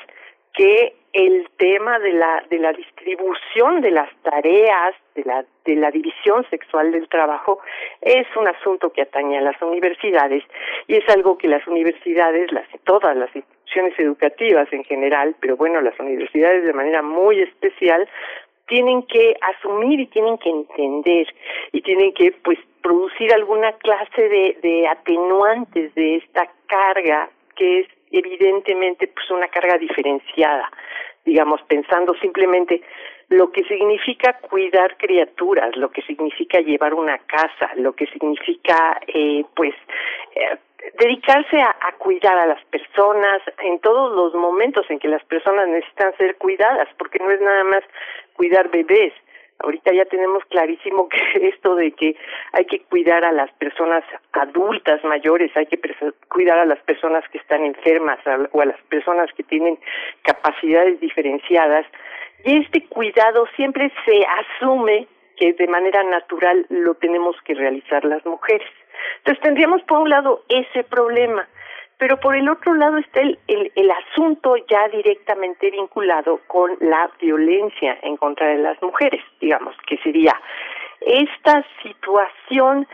que 0.54 0.96
el 1.16 1.48
tema 1.58 1.98
de 2.00 2.12
la 2.12 2.44
de 2.50 2.60
la 2.60 2.74
distribución 2.74 3.80
de 3.80 3.92
las 3.92 4.10
tareas 4.22 4.94
de 5.16 5.24
la 5.24 5.46
de 5.64 5.76
la 5.76 5.90
división 5.90 6.46
sexual 6.50 6.92
del 6.92 7.08
trabajo 7.08 7.60
es 8.02 8.28
un 8.36 8.48
asunto 8.50 8.92
que 8.92 9.04
atañe 9.04 9.38
a 9.38 9.42
las 9.42 9.62
universidades 9.62 10.44
y 10.88 10.96
es 10.96 11.08
algo 11.10 11.38
que 11.38 11.48
las 11.48 11.66
universidades 11.68 12.52
las 12.52 12.68
todas 12.84 13.16
las 13.16 13.34
instituciones 13.34 13.98
educativas 13.98 14.68
en 14.74 14.84
general 14.84 15.36
pero 15.40 15.56
bueno 15.56 15.80
las 15.80 15.98
universidades 16.00 16.66
de 16.66 16.74
manera 16.74 17.02
muy 17.02 17.40
especial 17.40 18.10
tienen 18.68 19.04
que 19.04 19.36
asumir 19.42 20.00
y 20.00 20.08
tienen 20.08 20.38
que 20.38 20.50
entender 20.50 21.28
y 21.72 21.82
tienen 21.82 22.14
que 22.14 22.32
pues 22.44 22.58
producir 22.82 23.34
alguna 23.34 23.74
clase 23.74 24.30
de, 24.30 24.58
de 24.62 24.88
atenuantes 24.88 25.94
de 25.96 26.18
esta 26.18 26.50
carga 26.68 27.30
que 27.56 27.82
es 27.82 27.88
evidentemente 28.12 29.08
pues 29.08 29.30
una 29.32 29.48
carga 29.48 29.78
diferenciada 29.78 30.72
digamos 31.26 31.62
pensando 31.64 32.14
simplemente 32.16 32.82
lo 33.30 33.52
que 33.52 33.64
significa 33.64 34.34
cuidar 34.40 34.98
criaturas 34.98 35.76
lo 35.76 35.90
que 35.92 36.02
significa 36.04 36.60
llevar 36.60 36.94
una 36.94 37.18
casa 37.20 37.72
lo 37.76 37.94
que 37.94 38.08
significa 38.08 39.00
eh, 39.08 39.44
pues 39.56 39.74
eh, 40.36 40.58
dedicarse 41.00 41.60
a, 41.60 41.76
a, 41.82 41.92
cuidar 41.94 42.38
a 42.38 42.48
las 42.48 42.64
personas 42.66 43.42
en 43.64 43.80
todos 43.80 44.16
los 44.16 44.34
momentos 44.34 44.86
en 44.90 45.00
que 45.00 45.08
las 45.08 45.24
personas 45.26 45.68
necesitan 45.68 46.16
ser 46.18 46.36
cuidadas, 46.38 46.88
porque 46.98 47.20
no 47.20 47.32
es 47.32 47.42
nada 47.42 47.64
más 47.64 47.84
cuidar 48.36 48.70
bebés. 48.70 49.14
Ahorita 49.60 49.94
ya 49.94 50.06
tenemos 50.06 50.44
clarísimo 50.46 51.08
que 51.10 51.48
esto 51.48 51.76
de 51.76 51.92
que 51.92 52.16
hay 52.52 52.66
que 52.66 52.82
cuidar 52.84 53.24
a 53.24 53.32
las 53.32 53.52
personas 53.54 54.04
adultas 54.34 55.04
mayores, 55.04 55.56
hay 55.56 55.66
que 55.66 55.80
cuidar 56.30 56.60
a 56.60 56.66
las 56.66 56.80
personas 56.80 57.24
que 57.30 57.38
están 57.38 57.64
enfermas 57.64 58.20
o 58.52 58.62
a 58.62 58.66
las 58.66 58.82
personas 58.90 59.32
que 59.34 59.44
tienen 59.44 59.80
capacidades 60.24 61.00
diferenciadas. 61.00 61.86
Y 62.44 62.58
este 62.64 62.86
cuidado 62.86 63.48
siempre 63.56 63.92
se 64.06 64.26
asume 64.26 65.08
que 65.38 65.54
de 65.54 65.68
manera 65.68 66.04
natural 66.04 66.66
lo 66.70 66.96
tenemos 66.96 67.36
que 67.44 67.56
realizar 67.56 68.06
las 68.06 68.26
mujeres. 68.26 68.68
Entonces 69.18 69.42
tendríamos 69.44 69.82
por 69.84 70.00
un 70.00 70.10
lado 70.10 70.44
ese 70.50 70.84
problema, 70.84 71.48
pero 71.98 72.20
por 72.20 72.36
el 72.36 72.50
otro 72.50 72.74
lado 72.74 72.98
está 72.98 73.22
el, 73.22 73.40
el, 73.48 73.72
el, 73.76 73.92
asunto 73.92 74.56
ya 74.68 74.88
directamente 74.90 75.72
vinculado 75.72 76.42
con 76.48 76.78
la 76.82 77.10
violencia 77.20 77.98
en 78.02 78.18
contra 78.18 78.48
de 78.48 78.58
las 78.58 78.82
mujeres, 78.82 79.24
digamos, 79.40 79.76
que 79.88 79.98
sería 80.00 80.34
esta 81.02 81.66
situación 81.82 82.88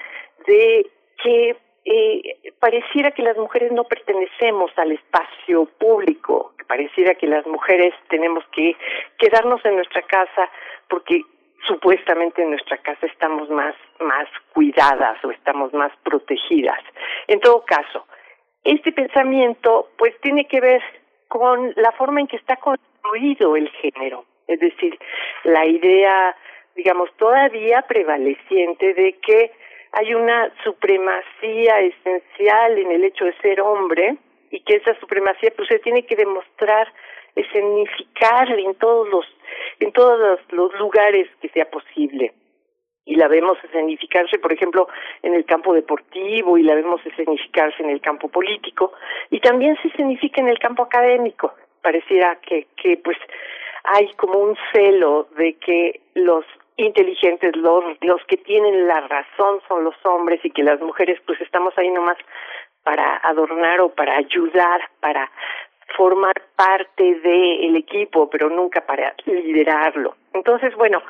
de 0.46 0.90
que 1.24 1.56
eh, 1.86 2.54
pareciera 2.60 3.12
que 3.12 3.24
las 3.24 3.38
mujeres 3.38 3.72
no 3.72 3.86
pertenecemos 3.86 4.72
al 4.78 4.92
espacio 4.92 5.66
público, 5.80 6.54
que 6.58 6.66
pareciera 6.66 7.16
que 7.16 7.28
las 7.28 7.46
mujeres 7.48 7.94
tenemos 8.10 8.44
que 8.52 8.76
quedarnos 9.18 9.64
en 9.66 9.76
nuestra 9.76 10.04
casa 10.04 10.50
porque 10.88 11.22
supuestamente 11.66 12.44
en 12.44 12.52
nuestra 12.52 12.78
casa 12.78 13.06
estamos 13.08 13.50
más 13.50 13.76
más 14.00 14.28
cuidadas 14.54 15.24
o 15.24 15.32
estamos 15.32 15.74
más 15.74 15.92
protegidas. 16.04 16.80
En 17.28 17.40
todo 17.40 17.64
caso, 17.66 18.06
este 18.64 18.92
pensamiento 18.92 19.90
pues 19.98 20.14
tiene 20.22 20.48
que 20.48 20.62
ver 20.62 20.82
con 21.28 21.74
la 21.76 21.92
forma 21.94 22.20
en 22.22 22.28
que 22.28 22.38
está 22.38 22.58
construido 22.58 23.56
el 23.56 23.70
género, 23.70 24.26
es 24.48 24.60
decir, 24.60 24.98
la 25.44 25.66
idea, 25.66 26.36
digamos, 26.76 27.10
todavía 27.18 27.82
prevaleciente 27.84 28.94
de 28.94 29.14
que 29.14 29.52
hay 29.94 30.14
una 30.14 30.52
supremacía 30.64 31.80
esencial 31.80 32.78
en 32.78 32.92
el 32.92 33.04
hecho 33.04 33.26
de 33.26 33.34
ser 33.42 33.62
hombre 33.62 34.18
y 34.52 34.60
que 34.62 34.76
esa 34.76 34.98
supremacía 35.00 35.52
pues 35.56 35.68
se 35.68 35.80
tiene 35.80 36.06
que 36.06 36.16
demostrar 36.16 36.92
escenificar 37.36 38.52
en 38.60 38.76
todos 38.76 39.08
los 39.10 39.26
en 39.80 39.92
todos 39.94 40.40
los 40.52 40.74
lugares 40.80 41.30
que 41.42 41.50
sea 41.50 41.70
posible 41.70 42.34
y 43.06 43.16
la 43.16 43.28
vemos 43.28 43.58
escenificarse, 43.64 44.40
por 44.40 44.54
ejemplo, 44.54 44.88
en 45.24 45.34
el 45.34 45.46
campo 45.46 45.74
deportivo 45.74 46.58
y 46.58 46.64
la 46.64 46.76
vemos 46.76 47.06
escenificarse 47.06 47.82
en 47.82 47.90
el 47.90 48.02
campo 48.02 48.30
político 48.30 48.94
y 49.30 49.40
también 49.40 49.78
se 49.82 49.88
escenifica 49.88 50.42
en 50.42 50.48
el 50.48 50.60
campo 50.60 50.84
académico. 50.84 51.54
Pareciera 51.82 52.38
que, 52.42 52.68
que 52.76 52.98
pues 52.98 53.18
hay 53.84 54.14
como 54.14 54.40
un 54.40 54.56
celo 54.72 55.28
de 55.36 55.54
que 55.54 56.02
los 56.14 56.46
inteligentes, 56.78 57.56
los, 57.56 57.84
los 58.02 58.24
que 58.26 58.38
tienen 58.38 58.88
la 58.88 59.02
razón 59.02 59.62
son 59.68 59.84
los 59.84 59.96
hombres 60.04 60.40
y 60.44 60.52
que 60.52 60.64
las 60.64 60.80
mujeres 60.80 61.20
pues 61.26 61.40
estamos 61.42 61.74
ahí 61.78 61.90
nomás 61.90 62.18
para 62.84 63.18
adornar 63.18 63.82
o 63.82 63.90
para 63.90 64.18
ayudar, 64.18 64.82
para 65.00 65.30
formar 65.96 66.34
parte 66.56 67.16
del 67.22 67.76
equipo, 67.76 68.30
pero 68.30 68.50
nunca 68.50 68.82
para 68.82 69.14
liderarlo. 69.26 70.16
Entonces, 70.34 70.76
bueno, 70.76 71.02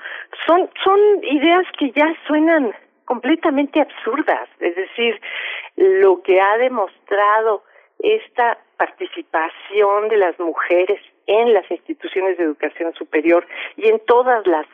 son, 0.46 0.70
son 0.84 1.00
ideas 1.24 1.66
que 1.78 1.92
ya 1.92 2.14
suenan 2.28 2.74
completamente 3.06 3.82
absurdas, 3.82 4.48
es 4.60 4.76
decir, 4.76 5.20
lo 5.76 6.22
que 6.22 6.40
ha 6.40 6.58
demostrado 6.58 7.64
esta 8.00 8.58
participación 8.78 10.10
de 10.10 10.18
las 10.18 10.40
mujeres 10.40 11.00
en 11.28 11.54
las 11.54 11.70
instituciones 11.70 12.38
de 12.38 12.46
educación 12.46 12.94
superior 12.94 13.46
y 13.78 13.88
en 13.90 14.00
todas 14.06 14.46
las 14.48 14.66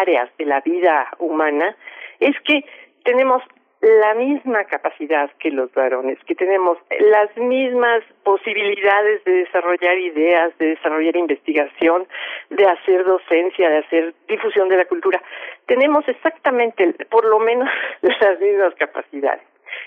áreas 0.00 0.30
de 0.38 0.46
la 0.46 0.60
vida 0.60 1.08
humana 1.18 1.76
es 2.20 2.38
que 2.40 2.64
tenemos 3.04 3.42
la 3.80 4.14
misma 4.14 4.64
capacidad 4.64 5.30
que 5.38 5.50
los 5.50 5.72
varones, 5.72 6.18
que 6.26 6.34
tenemos 6.34 6.76
las 6.98 7.34
mismas 7.38 8.02
posibilidades 8.24 9.24
de 9.24 9.32
desarrollar 9.32 9.96
ideas, 9.98 10.56
de 10.58 10.70
desarrollar 10.70 11.16
investigación, 11.16 12.06
de 12.50 12.66
hacer 12.66 13.04
docencia, 13.04 13.70
de 13.70 13.78
hacer 13.78 14.14
difusión 14.28 14.68
de 14.68 14.76
la 14.76 14.84
cultura. 14.84 15.22
Tenemos 15.66 16.06
exactamente, 16.08 16.92
por 17.10 17.24
lo 17.24 17.38
menos, 17.38 17.68
las 18.02 18.38
mismas 18.38 18.74
capacidades. 18.74 19.44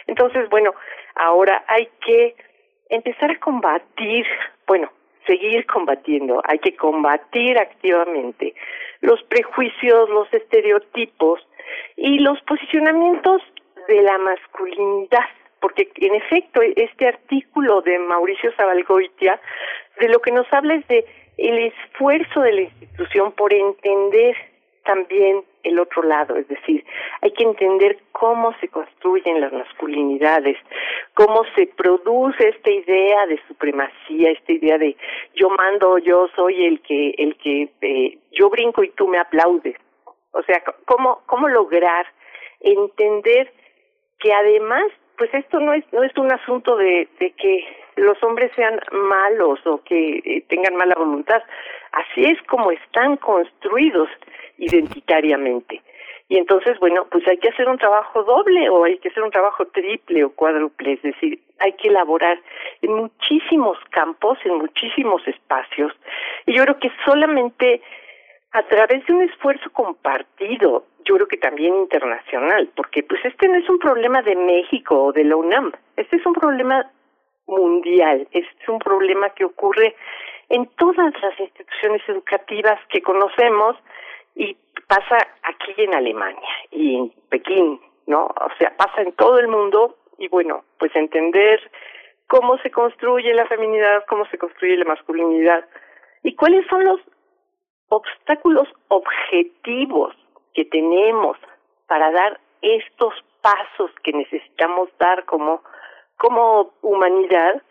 Entonces, 0.07 0.49
bueno, 0.49 0.73
ahora 1.15 1.63
hay 1.67 1.87
que 2.03 2.35
empezar 2.89 3.29
a 3.29 3.39
combatir, 3.39 4.25
bueno, 4.65 4.91
seguir 5.27 5.67
combatiendo, 5.67 6.41
hay 6.45 6.57
que 6.59 6.75
combatir 6.75 7.57
activamente 7.59 8.55
los 9.01 9.21
prejuicios, 9.23 10.09
los 10.09 10.33
estereotipos 10.33 11.45
y 11.95 12.19
los 12.19 12.41
posicionamientos 12.41 13.41
de 13.87 14.01
la 14.01 14.17
masculinidad, 14.17 15.25
porque 15.59 15.89
en 15.95 16.15
efecto 16.15 16.61
este 16.61 17.07
artículo 17.07 17.81
de 17.81 17.99
Mauricio 17.99 18.51
Zabalgoitia 18.57 19.39
de 19.99 20.09
lo 20.09 20.19
que 20.19 20.31
nos 20.31 20.51
habla 20.51 20.75
es 20.75 20.87
de 20.87 21.05
el 21.37 21.57
esfuerzo 21.57 22.41
de 22.41 22.53
la 22.53 22.61
institución 22.61 23.31
por 23.31 23.53
entender 23.53 24.35
también 24.83 25.43
el 25.63 25.79
otro 25.79 26.03
lado, 26.03 26.35
es 26.35 26.47
decir, 26.49 26.83
hay 27.21 27.31
que 27.31 27.43
entender 27.43 27.97
cómo 28.11 28.53
se 28.59 28.67
construyen 28.67 29.39
las 29.39 29.53
masculinidades, 29.53 30.57
cómo 31.13 31.43
se 31.55 31.67
produce 31.67 32.49
esta 32.49 32.69
idea 32.69 33.25
de 33.27 33.39
supremacía, 33.47 34.31
esta 34.31 34.51
idea 34.51 34.77
de 34.77 34.97
yo 35.35 35.49
mando, 35.49 35.97
yo 35.99 36.27
soy 36.35 36.65
el 36.65 36.81
que 36.81 37.11
el 37.17 37.37
que 37.37 37.69
eh, 37.81 38.17
yo 38.31 38.49
brinco 38.49 38.83
y 38.83 38.89
tú 38.89 39.07
me 39.07 39.19
aplaudes. 39.19 39.77
O 40.31 40.43
sea, 40.43 40.61
cómo 40.85 41.21
cómo 41.27 41.47
lograr 41.47 42.05
entender 42.59 43.53
que 44.23 44.33
además, 44.33 44.85
pues 45.17 45.31
esto 45.33 45.59
no 45.59 45.73
es, 45.73 45.83
no 45.91 46.01
es 46.01 46.17
un 46.17 46.31
asunto 46.31 46.77
de, 46.77 47.09
que 47.19 47.65
los 47.97 48.21
hombres 48.23 48.51
sean 48.55 48.79
malos 48.91 49.59
o 49.67 49.83
que 49.83 50.21
eh, 50.23 50.45
tengan 50.47 50.77
mala 50.77 50.95
voluntad. 50.95 51.43
Así 51.91 52.23
es 52.23 52.41
como 52.43 52.71
están 52.71 53.17
construidos 53.17 54.07
identitariamente. 54.57 55.81
Y 56.29 56.37
entonces, 56.37 56.79
bueno, 56.79 57.05
pues 57.11 57.27
hay 57.27 57.37
que 57.37 57.49
hacer 57.49 57.67
un 57.67 57.77
trabajo 57.77 58.23
doble 58.23 58.69
o 58.69 58.85
hay 58.85 58.97
que 58.99 59.09
hacer 59.09 59.21
un 59.21 59.29
trabajo 59.29 59.65
triple 59.67 60.23
o 60.23 60.31
cuádruple, 60.31 60.93
es 60.93 61.01
decir, 61.01 61.39
hay 61.59 61.73
que 61.73 61.89
elaborar 61.89 62.39
en 62.81 62.93
muchísimos 62.93 63.77
campos, 63.89 64.37
en 64.45 64.55
muchísimos 64.55 65.27
espacios. 65.27 65.91
Y 66.45 66.53
yo 66.53 66.63
creo 66.63 66.79
que 66.79 66.91
solamente 67.05 67.81
a 68.53 68.63
través 68.63 69.05
de 69.05 69.13
un 69.13 69.23
esfuerzo 69.23 69.69
compartido, 69.73 70.85
yo 71.05 71.15
creo 71.15 71.27
que 71.27 71.37
también 71.37 71.75
internacional, 71.75 72.69
porque 72.75 73.03
pues 73.03 73.23
este 73.25 73.47
no 73.47 73.57
es 73.57 73.69
un 73.69 73.79
problema 73.79 74.21
de 74.21 74.35
México 74.35 75.05
o 75.05 75.13
de 75.13 75.23
la 75.23 75.35
UNAM, 75.35 75.71
este 75.97 76.17
es 76.17 76.25
un 76.25 76.33
problema 76.33 76.89
mundial, 77.47 78.27
este 78.31 78.63
es 78.63 78.69
un 78.69 78.79
problema 78.79 79.29
que 79.31 79.45
ocurre 79.45 79.95
en 80.49 80.67
todas 80.77 81.13
las 81.21 81.39
instituciones 81.39 82.01
educativas 82.07 82.79
que 82.89 83.01
conocemos 83.01 83.75
y 84.35 84.55
pasa 84.87 85.17
aquí 85.43 85.73
en 85.77 85.95
Alemania 85.95 86.49
y 86.71 86.95
en 86.95 87.13
Pekín, 87.29 87.79
¿no? 88.07 88.25
O 88.25 88.49
sea, 88.57 88.75
pasa 88.77 89.01
en 89.01 89.13
todo 89.13 89.39
el 89.39 89.47
mundo 89.47 89.97
y 90.17 90.27
bueno, 90.27 90.63
pues 90.77 90.95
entender 90.95 91.59
cómo 92.27 92.57
se 92.59 92.71
construye 92.71 93.33
la 93.33 93.45
feminidad, 93.47 94.05
cómo 94.07 94.25
se 94.27 94.37
construye 94.37 94.77
la 94.77 94.85
masculinidad 94.85 95.65
y 96.23 96.35
cuáles 96.35 96.65
son 96.67 96.83
los 96.85 96.99
obstáculos 97.89 98.67
objetivos 98.87 100.15
que 100.53 100.65
tenemos 100.65 101.37
para 101.87 102.11
dar 102.11 102.39
estos 102.61 103.13
pasos 103.41 103.91
que 104.03 104.13
necesitamos 104.13 104.89
dar 104.99 105.25
como 105.25 105.61
como 106.17 106.73
humanidad, 106.81 107.61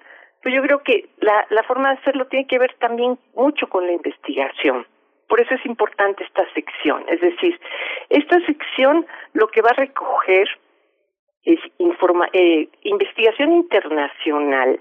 pues 0.43 0.55
yo 0.55 0.63
creo 0.63 0.83
que 0.83 1.09
la, 1.21 1.47
la 1.51 1.63
forma 1.63 1.89
de 1.91 2.01
hacerlo 2.01 2.27
tiene 2.27 2.47
que 2.47 2.59
ver 2.59 2.75
también 2.79 3.19
mucho 3.35 3.67
con 3.69 3.87
la 3.87 3.93
investigación. 3.93 4.87
Por 5.29 5.41
eso 5.41 5.55
es 5.55 5.65
importante 5.65 6.25
esta 6.25 6.45
sección. 6.53 7.05
Es 7.09 7.21
decir, 7.23 7.59
esta 8.11 8.39
sección 8.45 9.07
lo 9.33 9.49
que 9.49 9.63
va 9.63 9.71
a 9.71 9.81
recoger 9.81 10.49
es 11.45 11.59
informa 11.79 12.29
eh, 12.33 12.69
investigación 12.83 13.53
internacional 13.53 14.81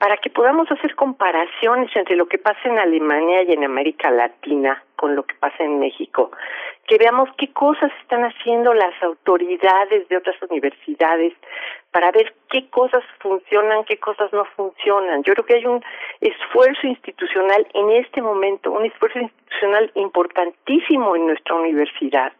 para 0.00 0.16
que 0.16 0.30
podamos 0.30 0.66
hacer 0.72 0.94
comparaciones 0.94 1.94
entre 1.94 2.16
lo 2.16 2.26
que 2.26 2.38
pasa 2.38 2.58
en 2.64 2.78
Alemania 2.78 3.42
y 3.42 3.52
en 3.52 3.64
América 3.64 4.10
Latina 4.10 4.82
con 4.96 5.14
lo 5.14 5.24
que 5.24 5.34
pasa 5.34 5.62
en 5.62 5.78
México, 5.78 6.30
que 6.86 6.96
veamos 6.96 7.28
qué 7.36 7.52
cosas 7.52 7.92
están 8.00 8.22
haciendo 8.24 8.72
las 8.72 8.94
autoridades 9.02 10.08
de 10.08 10.16
otras 10.16 10.36
universidades 10.48 11.34
para 11.90 12.10
ver 12.12 12.32
qué 12.48 12.70
cosas 12.70 13.04
funcionan, 13.18 13.84
qué 13.84 13.98
cosas 13.98 14.32
no 14.32 14.46
funcionan. 14.56 15.22
Yo 15.22 15.34
creo 15.34 15.44
que 15.44 15.56
hay 15.56 15.66
un 15.66 15.84
esfuerzo 16.22 16.86
institucional 16.86 17.66
en 17.74 17.90
este 17.90 18.22
momento, 18.22 18.72
un 18.72 18.86
esfuerzo 18.86 19.18
institucional 19.18 19.90
importantísimo 19.96 21.14
en 21.14 21.26
nuestra 21.26 21.56
universidad, 21.56 22.32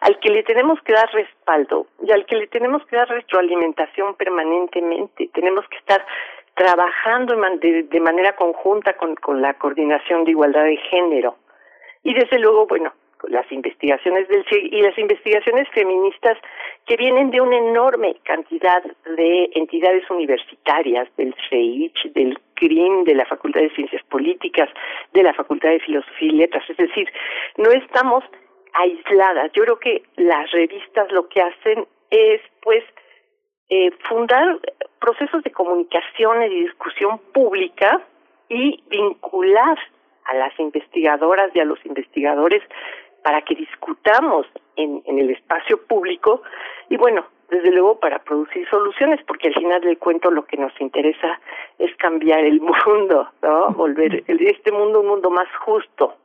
al 0.00 0.18
que 0.20 0.30
le 0.30 0.44
tenemos 0.44 0.80
que 0.80 0.94
dar 0.94 1.12
respaldo 1.12 1.88
y 2.02 2.10
al 2.10 2.24
que 2.24 2.36
le 2.36 2.46
tenemos 2.46 2.86
que 2.86 2.96
dar 2.96 3.08
retroalimentación 3.08 4.14
permanentemente. 4.14 5.28
Tenemos 5.34 5.68
que 5.68 5.76
estar 5.76 6.06
trabajando 6.54 7.34
de, 7.60 8.00
manera 8.00 8.36
conjunta 8.36 8.94
con, 8.96 9.14
con 9.16 9.40
la 9.40 9.54
coordinación 9.54 10.24
de 10.24 10.32
igualdad 10.32 10.64
de 10.64 10.76
género. 10.76 11.36
Y 12.02 12.14
desde 12.14 12.38
luego, 12.38 12.66
bueno, 12.66 12.92
las 13.28 13.50
investigaciones 13.52 14.28
del 14.28 14.44
y 14.50 14.82
las 14.82 14.98
investigaciones 14.98 15.68
feministas 15.70 16.36
que 16.86 16.96
vienen 16.96 17.30
de 17.30 17.40
una 17.40 17.56
enorme 17.56 18.16
cantidad 18.24 18.82
de 19.16 19.50
entidades 19.54 20.08
universitarias, 20.10 21.08
del 21.16 21.34
CEICH, 21.48 22.12
del 22.14 22.38
CRIM, 22.54 23.04
de 23.04 23.14
la 23.14 23.26
Facultad 23.26 23.60
de 23.60 23.70
Ciencias 23.70 24.02
Políticas, 24.04 24.68
de 25.12 25.22
la 25.22 25.34
Facultad 25.34 25.70
de 25.70 25.80
Filosofía 25.80 26.28
y 26.28 26.36
Letras. 26.36 26.68
Es 26.68 26.76
decir, 26.76 27.08
no 27.56 27.70
estamos 27.70 28.24
aisladas. 28.72 29.52
Yo 29.52 29.62
creo 29.64 29.78
que 29.78 30.02
las 30.16 30.50
revistas 30.50 31.10
lo 31.12 31.28
que 31.28 31.42
hacen 31.42 31.86
es, 32.10 32.40
pues, 32.62 32.82
eh, 33.68 33.90
fundar 34.08 34.58
procesos 35.00 35.42
de 35.42 35.50
comunicación 35.50 36.42
y 36.42 36.60
discusión 36.64 37.18
pública 37.32 38.00
y 38.48 38.82
vincular 38.88 39.78
a 40.24 40.34
las 40.34 40.58
investigadoras 40.58 41.50
y 41.54 41.60
a 41.60 41.64
los 41.64 41.84
investigadores 41.84 42.62
para 43.22 43.42
que 43.42 43.54
discutamos 43.54 44.46
en, 44.76 45.02
en 45.06 45.18
el 45.18 45.30
espacio 45.30 45.80
público 45.86 46.42
y 46.88 46.96
bueno, 46.96 47.24
desde 47.52 47.70
luego 47.70 48.00
para 48.00 48.18
producir 48.18 48.66
soluciones, 48.70 49.20
porque 49.26 49.48
al 49.48 49.54
final 49.54 49.82
del 49.82 49.98
cuento 49.98 50.30
lo 50.30 50.46
que 50.46 50.56
nos 50.56 50.72
interesa 50.80 51.38
es 51.78 51.94
cambiar 51.96 52.44
el 52.44 52.60
mundo, 52.86 53.28
¿no? 53.42 53.70
Volver 53.72 54.24
este 54.26 54.72
mundo 54.72 55.00
un 55.00 55.08
mundo 55.08 55.30
más 55.30 55.48
justo, 55.64 56.16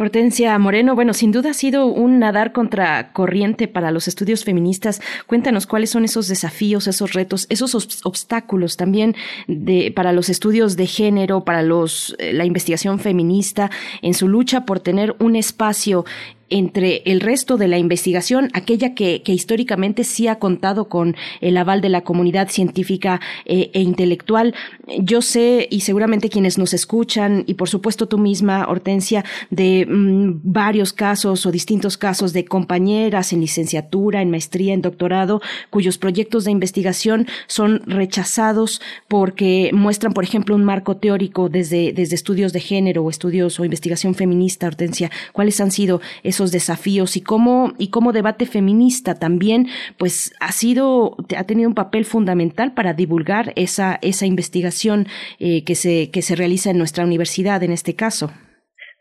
Hortensia 0.00 0.58
Moreno, 0.58 0.96
bueno, 0.96 1.14
sin 1.14 1.30
duda 1.30 1.50
ha 1.50 1.54
sido 1.54 1.86
un 1.86 2.18
nadar 2.18 2.50
contra 2.50 3.12
corriente 3.12 3.68
para 3.68 3.92
los 3.92 4.08
estudios 4.08 4.44
feministas. 4.44 5.00
Cuéntanos 5.28 5.68
cuáles 5.68 5.90
son 5.90 6.04
esos 6.04 6.26
desafíos, 6.26 6.88
esos 6.88 7.12
retos, 7.12 7.46
esos 7.48 8.02
obstáculos 8.04 8.76
también 8.76 9.14
de, 9.46 9.92
para 9.94 10.12
los 10.12 10.28
estudios 10.28 10.76
de 10.76 10.88
género, 10.88 11.44
para 11.44 11.62
los, 11.62 12.16
eh, 12.18 12.32
la 12.32 12.44
investigación 12.44 12.98
feminista 12.98 13.70
en 14.02 14.14
su 14.14 14.26
lucha 14.26 14.66
por 14.66 14.80
tener 14.80 15.14
un 15.20 15.36
espacio 15.36 16.04
entre 16.52 17.02
el 17.06 17.20
resto 17.20 17.56
de 17.56 17.66
la 17.66 17.78
investigación, 17.78 18.50
aquella 18.52 18.94
que, 18.94 19.22
históricamente 19.24 20.04
sí 20.04 20.28
ha 20.28 20.38
contado 20.38 20.90
con 20.90 21.16
el 21.40 21.56
aval 21.56 21.80
de 21.80 21.88
la 21.88 22.02
comunidad 22.02 22.50
científica 22.50 23.20
eh, 23.46 23.70
e 23.72 23.80
intelectual. 23.80 24.54
Yo 24.98 25.22
sé, 25.22 25.66
y 25.70 25.80
seguramente 25.80 26.28
quienes 26.28 26.58
nos 26.58 26.74
escuchan, 26.74 27.44
y 27.46 27.54
por 27.54 27.70
supuesto 27.70 28.06
tú 28.06 28.18
misma, 28.18 28.66
Hortensia, 28.68 29.24
de 29.48 29.86
mm, 29.88 30.40
varios 30.42 30.92
casos 30.92 31.46
o 31.46 31.50
distintos 31.50 31.96
casos 31.96 32.34
de 32.34 32.44
compañeras 32.44 33.32
en 33.32 33.40
licenciatura, 33.40 34.20
en 34.20 34.30
maestría, 34.30 34.74
en 34.74 34.82
doctorado, 34.82 35.40
cuyos 35.70 35.96
proyectos 35.96 36.44
de 36.44 36.50
investigación 36.50 37.26
son 37.46 37.80
rechazados 37.86 38.82
porque 39.08 39.70
muestran, 39.72 40.12
por 40.12 40.24
ejemplo, 40.24 40.54
un 40.54 40.64
marco 40.64 40.98
teórico 40.98 41.48
desde, 41.48 41.94
desde 41.94 42.14
estudios 42.14 42.52
de 42.52 42.60
género 42.60 43.04
o 43.04 43.08
estudios 43.08 43.58
o 43.58 43.64
investigación 43.64 44.14
feminista, 44.14 44.66
Hortensia. 44.66 45.10
¿Cuáles 45.32 45.58
han 45.58 45.70
sido 45.70 46.02
esos 46.22 46.41
desafíos 46.50 47.16
y 47.16 47.22
cómo, 47.22 47.72
y 47.78 47.90
cómo 47.90 48.12
debate 48.12 48.46
feminista 48.46 49.18
también, 49.18 49.68
pues 49.98 50.34
ha 50.40 50.50
sido, 50.52 51.16
ha 51.36 51.44
tenido 51.44 51.68
un 51.68 51.74
papel 51.74 52.04
fundamental 52.04 52.74
para 52.74 52.94
divulgar 52.94 53.52
esa, 53.54 53.98
esa 54.02 54.26
investigación 54.26 55.06
eh, 55.38 55.64
que 55.64 55.74
se, 55.74 56.10
que 56.10 56.22
se 56.22 56.34
realiza 56.34 56.70
en 56.70 56.78
nuestra 56.78 57.04
universidad 57.04 57.62
en 57.62 57.72
este 57.72 57.94
caso. 57.94 58.30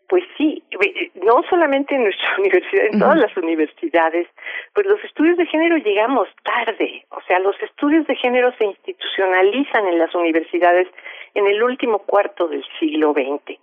Pues 0.08 0.24
sí, 0.38 0.62
no 1.24 1.44
solamente 1.50 1.96
en 1.96 2.04
nuestra 2.04 2.36
universidad, 2.38 2.86
en 2.92 3.00
todas 3.00 3.18
las 3.18 3.36
universidades, 3.38 4.28
pues 4.74 4.86
los 4.86 5.04
estudios 5.04 5.38
de 5.38 5.46
género 5.46 5.78
llegamos 5.78 6.28
tarde, 6.44 7.06
o 7.10 7.22
sea, 7.28 7.40
los 7.40 7.56
estudios 7.62 8.06
de 8.08 8.16
género 8.16 8.54
se 8.58 8.66
institucionalizan 8.66 9.88
en 9.88 10.00
las 10.00 10.14
universidades 10.16 10.88
en 11.34 11.48
el 11.48 11.64
último 11.64 12.00
cuarto 12.00 12.48
del 12.48 12.64
siglo 12.80 13.14
XX 13.14 13.58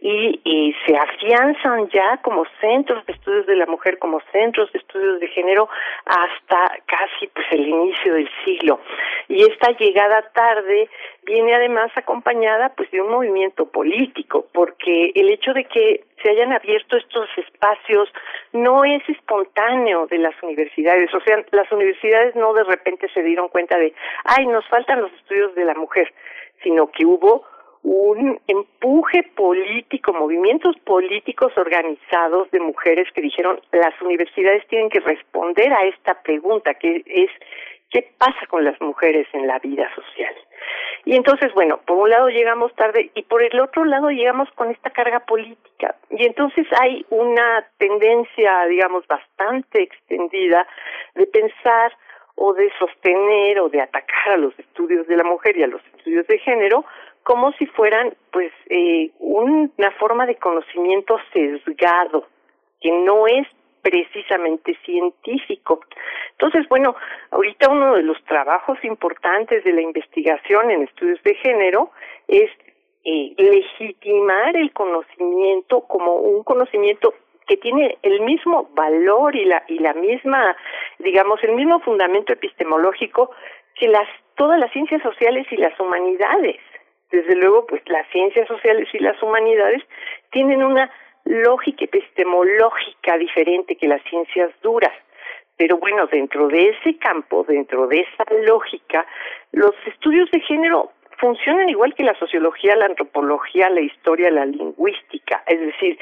y, 0.00 0.74
se 0.86 0.96
afianzan 0.96 1.88
ya 1.88 2.18
como 2.22 2.44
centros 2.60 3.04
de 3.06 3.14
estudios 3.14 3.46
de 3.46 3.56
la 3.56 3.66
mujer, 3.66 3.98
como 3.98 4.20
centros 4.30 4.72
de 4.72 4.78
estudios 4.78 5.18
de 5.20 5.28
género 5.28 5.68
hasta 6.04 6.78
casi 6.86 7.26
pues 7.28 7.46
el 7.50 7.66
inicio 7.66 8.14
del 8.14 8.28
siglo. 8.44 8.80
Y 9.28 9.42
esta 9.42 9.72
llegada 9.72 10.22
tarde 10.32 10.88
viene 11.24 11.54
además 11.54 11.90
acompañada 11.96 12.72
pues 12.76 12.90
de 12.90 13.00
un 13.00 13.10
movimiento 13.10 13.66
político, 13.66 14.46
porque 14.52 15.12
el 15.14 15.30
hecho 15.30 15.52
de 15.54 15.64
que 15.64 16.04
se 16.22 16.30
hayan 16.30 16.52
abierto 16.52 16.96
estos 16.96 17.28
espacios 17.36 18.08
no 18.52 18.84
es 18.84 19.02
espontáneo 19.08 20.06
de 20.06 20.18
las 20.18 20.40
universidades, 20.42 21.12
o 21.14 21.20
sea, 21.20 21.44
las 21.50 21.70
universidades 21.72 22.36
no 22.36 22.52
de 22.54 22.64
repente 22.64 23.08
se 23.12 23.22
dieron 23.22 23.48
cuenta 23.48 23.76
de, 23.78 23.92
ay, 24.24 24.46
nos 24.46 24.66
faltan 24.68 25.00
los 25.00 25.12
estudios 25.14 25.54
de 25.54 25.64
la 25.64 25.74
mujer, 25.74 26.12
sino 26.62 26.90
que 26.90 27.04
hubo 27.04 27.44
un 27.86 28.40
empuje 28.48 29.22
político, 29.36 30.12
movimientos 30.12 30.74
políticos 30.80 31.52
organizados 31.56 32.50
de 32.50 32.58
mujeres 32.58 33.06
que 33.14 33.22
dijeron 33.22 33.60
las 33.70 33.94
universidades 34.02 34.66
tienen 34.66 34.90
que 34.90 34.98
responder 34.98 35.72
a 35.72 35.86
esta 35.86 36.20
pregunta 36.20 36.74
que 36.74 37.04
es 37.06 37.30
¿qué 37.92 38.10
pasa 38.18 38.44
con 38.48 38.64
las 38.64 38.80
mujeres 38.80 39.28
en 39.32 39.46
la 39.46 39.60
vida 39.60 39.88
social? 39.94 40.34
Y 41.04 41.14
entonces, 41.14 41.54
bueno, 41.54 41.78
por 41.86 41.98
un 41.98 42.10
lado 42.10 42.28
llegamos 42.28 42.74
tarde 42.74 43.12
y 43.14 43.22
por 43.22 43.40
el 43.40 43.60
otro 43.60 43.84
lado 43.84 44.10
llegamos 44.10 44.50
con 44.56 44.72
esta 44.72 44.90
carga 44.90 45.20
política. 45.20 45.94
Y 46.10 46.26
entonces 46.26 46.66
hay 46.80 47.06
una 47.10 47.68
tendencia, 47.78 48.66
digamos, 48.66 49.06
bastante 49.06 49.84
extendida 49.84 50.66
de 51.14 51.26
pensar 51.26 51.92
o 52.34 52.52
de 52.52 52.68
sostener 52.80 53.60
o 53.60 53.68
de 53.68 53.80
atacar 53.80 54.32
a 54.32 54.36
los 54.38 54.58
estudios 54.58 55.06
de 55.06 55.16
la 55.16 55.24
mujer 55.24 55.56
y 55.56 55.62
a 55.62 55.68
los 55.68 55.80
estudios 55.96 56.26
de 56.26 56.38
género 56.40 56.84
como 57.26 57.50
si 57.54 57.66
fueran 57.66 58.14
pues 58.30 58.52
eh, 58.70 59.10
una 59.18 59.90
forma 59.98 60.26
de 60.26 60.36
conocimiento 60.36 61.18
sesgado 61.32 62.24
que 62.80 62.92
no 62.92 63.26
es 63.26 63.48
precisamente 63.82 64.78
científico. 64.84 65.80
Entonces, 66.30 66.68
bueno, 66.68 66.94
ahorita 67.32 67.68
uno 67.68 67.94
de 67.94 68.04
los 68.04 68.22
trabajos 68.26 68.78
importantes 68.84 69.64
de 69.64 69.72
la 69.72 69.80
investigación 69.80 70.70
en 70.70 70.84
estudios 70.84 71.20
de 71.24 71.34
género 71.34 71.90
es 72.28 72.48
eh, 73.04 73.34
legitimar 73.36 74.56
el 74.56 74.72
conocimiento 74.72 75.80
como 75.80 76.14
un 76.14 76.44
conocimiento 76.44 77.12
que 77.48 77.56
tiene 77.56 77.98
el 78.02 78.20
mismo 78.20 78.70
valor 78.74 79.34
y 79.34 79.46
la 79.46 79.64
y 79.66 79.80
la 79.80 79.94
misma 79.94 80.56
digamos 81.00 81.42
el 81.42 81.54
mismo 81.54 81.80
fundamento 81.80 82.32
epistemológico 82.32 83.32
que 83.74 83.88
las 83.88 84.08
todas 84.36 84.60
las 84.60 84.70
ciencias 84.72 85.02
sociales 85.02 85.46
y 85.50 85.56
las 85.56 85.78
humanidades 85.80 86.58
desde 87.10 87.34
luego 87.36 87.66
pues 87.66 87.82
las 87.86 88.06
ciencias 88.10 88.48
sociales 88.48 88.88
y 88.92 88.98
las 88.98 89.20
humanidades 89.22 89.82
tienen 90.30 90.62
una 90.62 90.90
lógica 91.24 91.84
epistemológica 91.84 93.18
diferente 93.18 93.76
que 93.76 93.88
las 93.88 94.02
ciencias 94.04 94.50
duras 94.62 94.92
pero 95.56 95.78
bueno 95.78 96.06
dentro 96.06 96.48
de 96.48 96.68
ese 96.68 96.98
campo 96.98 97.44
dentro 97.48 97.86
de 97.86 98.00
esa 98.00 98.24
lógica 98.44 99.06
los 99.52 99.74
estudios 99.86 100.30
de 100.30 100.40
género 100.40 100.92
funcionan 101.18 101.68
igual 101.68 101.94
que 101.94 102.04
la 102.04 102.18
sociología, 102.18 102.76
la 102.76 102.86
antropología, 102.86 103.70
la 103.70 103.80
historia, 103.80 104.30
la 104.30 104.46
lingüística. 104.46 105.42
Es 105.46 105.60
decir, 105.60 105.98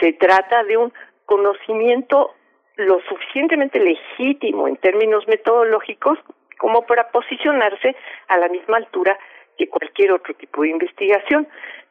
se 0.00 0.12
trata 0.14 0.64
de 0.64 0.76
un 0.76 0.92
conocimiento 1.24 2.34
lo 2.76 3.00
suficientemente 3.08 3.80
legítimo 3.80 4.68
en 4.68 4.76
términos 4.76 5.26
metodológicos 5.26 6.18
como 6.58 6.82
para 6.86 7.08
posicionarse 7.10 7.96
a 8.28 8.38
la 8.38 8.48
misma 8.48 8.78
altura 8.78 9.18
que 9.58 9.68
cualquier 9.68 10.12
otro 10.12 10.32
tipo 10.34 10.62
de 10.62 10.70
investigación. 10.70 11.46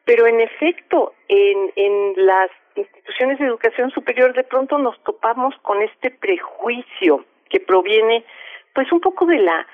Pero 0.05 0.25
en 0.25 0.39
efecto, 0.39 1.13
en, 1.27 1.71
en 1.75 2.25
las 2.25 2.49
instituciones 2.75 3.39
de 3.39 3.45
educación 3.45 3.91
superior 3.91 4.33
de 4.33 4.43
pronto 4.43 4.77
nos 4.77 5.01
topamos 5.03 5.53
con 5.61 5.81
este 5.81 6.11
prejuicio 6.11 7.25
que 7.49 7.59
proviene 7.59 8.23
pues 8.73 8.91
un 8.91 9.01
poco 9.01 9.25
de 9.25 9.39
la 9.39 9.67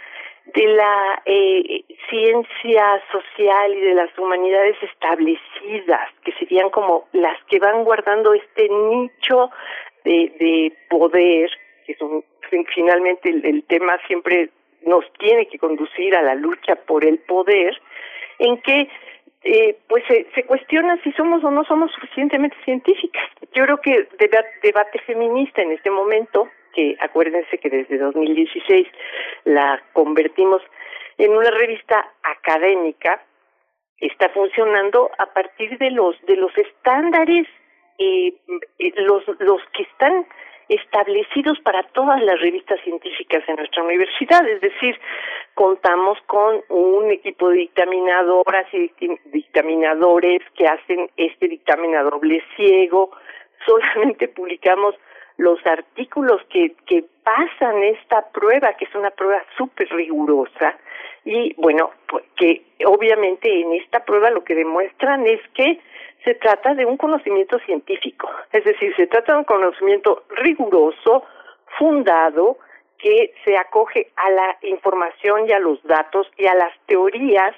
de 0.46 0.68
la 0.68 1.22
eh, 1.26 1.86
ciencia 2.10 3.02
social 3.12 3.74
y 3.74 3.80
de 3.80 3.94
las 3.94 4.18
humanidades 4.18 4.76
establecidas, 4.82 6.10
que 6.26 6.34
serían 6.34 6.70
como 6.70 7.08
las 7.14 7.42
que 7.46 7.60
van 7.60 7.86
guardando 7.86 8.34
este 8.34 8.68
nicho 8.68 9.50
de, 10.04 10.34
de 10.40 10.74
poder, 10.90 11.50
que 11.86 11.96
son 11.96 12.26
finalmente 12.76 13.30
el, 13.30 13.46
el 13.46 13.64
tema 13.64 13.98
siempre 14.06 14.50
nos 14.86 15.06
tiene 15.14 15.48
que 15.48 15.58
conducir 15.58 16.16
a 16.16 16.22
la 16.22 16.36
lucha 16.36 16.76
por 16.76 17.06
el 17.06 17.20
poder, 17.20 17.80
en 18.40 18.62
que 18.62 18.90
eh, 19.44 19.78
pues 19.88 20.04
se, 20.08 20.26
se 20.34 20.46
cuestiona 20.46 20.98
si 21.04 21.12
somos 21.14 21.44
o 21.44 21.52
no 21.52 21.64
somos 21.66 21.92
suficientemente 21.92 22.56
científicas. 22.64 23.24
Yo 23.54 23.66
creo 23.66 23.78
que 23.82 24.08
debate, 24.18 24.50
debate 24.62 25.00
feminista 25.00 25.62
en 25.62 25.72
este 25.74 25.90
momento 25.90 26.50
que 26.74 26.96
acuérdense 27.00 27.58
que 27.58 27.70
desde 27.70 27.98
2016 27.98 28.88
la 29.46 29.82
convertimos 29.94 30.62
en 31.18 31.32
una 31.32 31.52
revista 31.52 32.12
académica, 32.24 33.24
está 34.00 34.30
funcionando 34.30 35.12
a 35.18 35.28
partir 35.28 35.78
de 35.78 35.92
los 35.92 36.20
de 36.26 36.36
los 36.36 36.52
estándares 36.58 37.48
eh, 38.00 38.34
los 38.96 39.24
los 39.40 39.62
que 39.74 39.84
están 39.84 40.26
establecidos 40.70 41.60
para 41.60 41.84
todas 41.84 42.22
las 42.22 42.40
revistas 42.40 42.80
científicas 42.82 43.46
de 43.46 43.56
nuestra 43.56 43.84
universidad, 43.84 44.48
es 44.48 44.62
decir, 44.62 45.00
contamos 45.54 46.18
con 46.26 46.62
un 46.70 47.12
equipo 47.12 47.50
de 47.50 47.58
dictaminadoras 47.58 48.66
y 48.74 48.92
dictaminadores 49.26 50.42
que 50.56 50.68
hacen 50.68 51.10
este 51.18 51.48
dictamen 51.48 51.96
a 51.96 52.04
doble 52.04 52.44
ciego, 52.56 53.12
solamente 53.66 54.28
publicamos 54.28 54.96
los 55.38 55.66
artículos 55.66 56.42
que, 56.50 56.76
que 56.86 57.04
pasan 57.24 57.84
esta 57.84 58.30
prueba, 58.32 58.74
que 58.74 58.86
es 58.86 58.96
una 58.96 59.10
prueba 59.10 59.44
súper 59.58 59.90
rigurosa, 59.90 60.78
y 61.26 61.54
bueno, 61.58 61.92
pues 62.08 62.26
que 62.36 62.64
obviamente 62.86 63.50
en 63.62 63.74
esta 63.74 64.04
prueba 64.04 64.30
lo 64.30 64.44
que 64.44 64.56
demuestran 64.56 65.26
es 65.26 65.40
que 65.54 65.80
se 66.24 66.36
trata 66.36 66.74
de 66.74 66.86
un 66.86 66.98
conocimiento 66.98 67.60
científico, 67.60 68.30
es 68.52 68.64
decir, 68.64 68.96
se 68.96 69.08
trata 69.08 69.34
de 69.34 69.40
un 69.40 69.46
conocimiento 69.46 70.24
riguroso, 70.30 71.24
fundado, 71.78 72.58
que 72.98 73.34
se 73.44 73.58
acoge 73.58 74.12
a 74.16 74.30
la 74.30 74.58
información 74.62 75.48
y 75.48 75.52
a 75.52 75.60
los 75.60 75.84
datos 75.84 76.26
y 76.38 76.48
a 76.48 76.56
las 76.56 76.72
teorías 76.86 77.54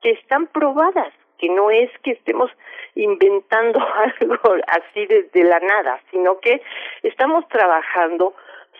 que 0.00 0.10
están 0.10 0.46
probadas, 0.46 1.12
que 1.38 1.50
no 1.50 1.70
es 1.70 1.90
que 2.02 2.12
estemos 2.12 2.50
inventando 2.94 3.78
algo 4.20 4.38
así 4.66 5.04
desde 5.06 5.44
la 5.44 5.60
nada, 5.60 6.00
sino 6.10 6.40
que 6.40 6.62
estamos 7.02 7.46
trabajando 7.48 8.34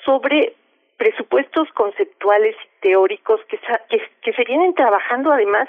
sobre 0.04 0.54
presupuestos 0.96 1.68
conceptuales 1.72 2.56
y 2.56 2.80
teóricos 2.80 3.40
que, 3.48 3.58
se 4.32 4.44
vienen 4.44 4.74
trabajando 4.74 5.32
además 5.32 5.68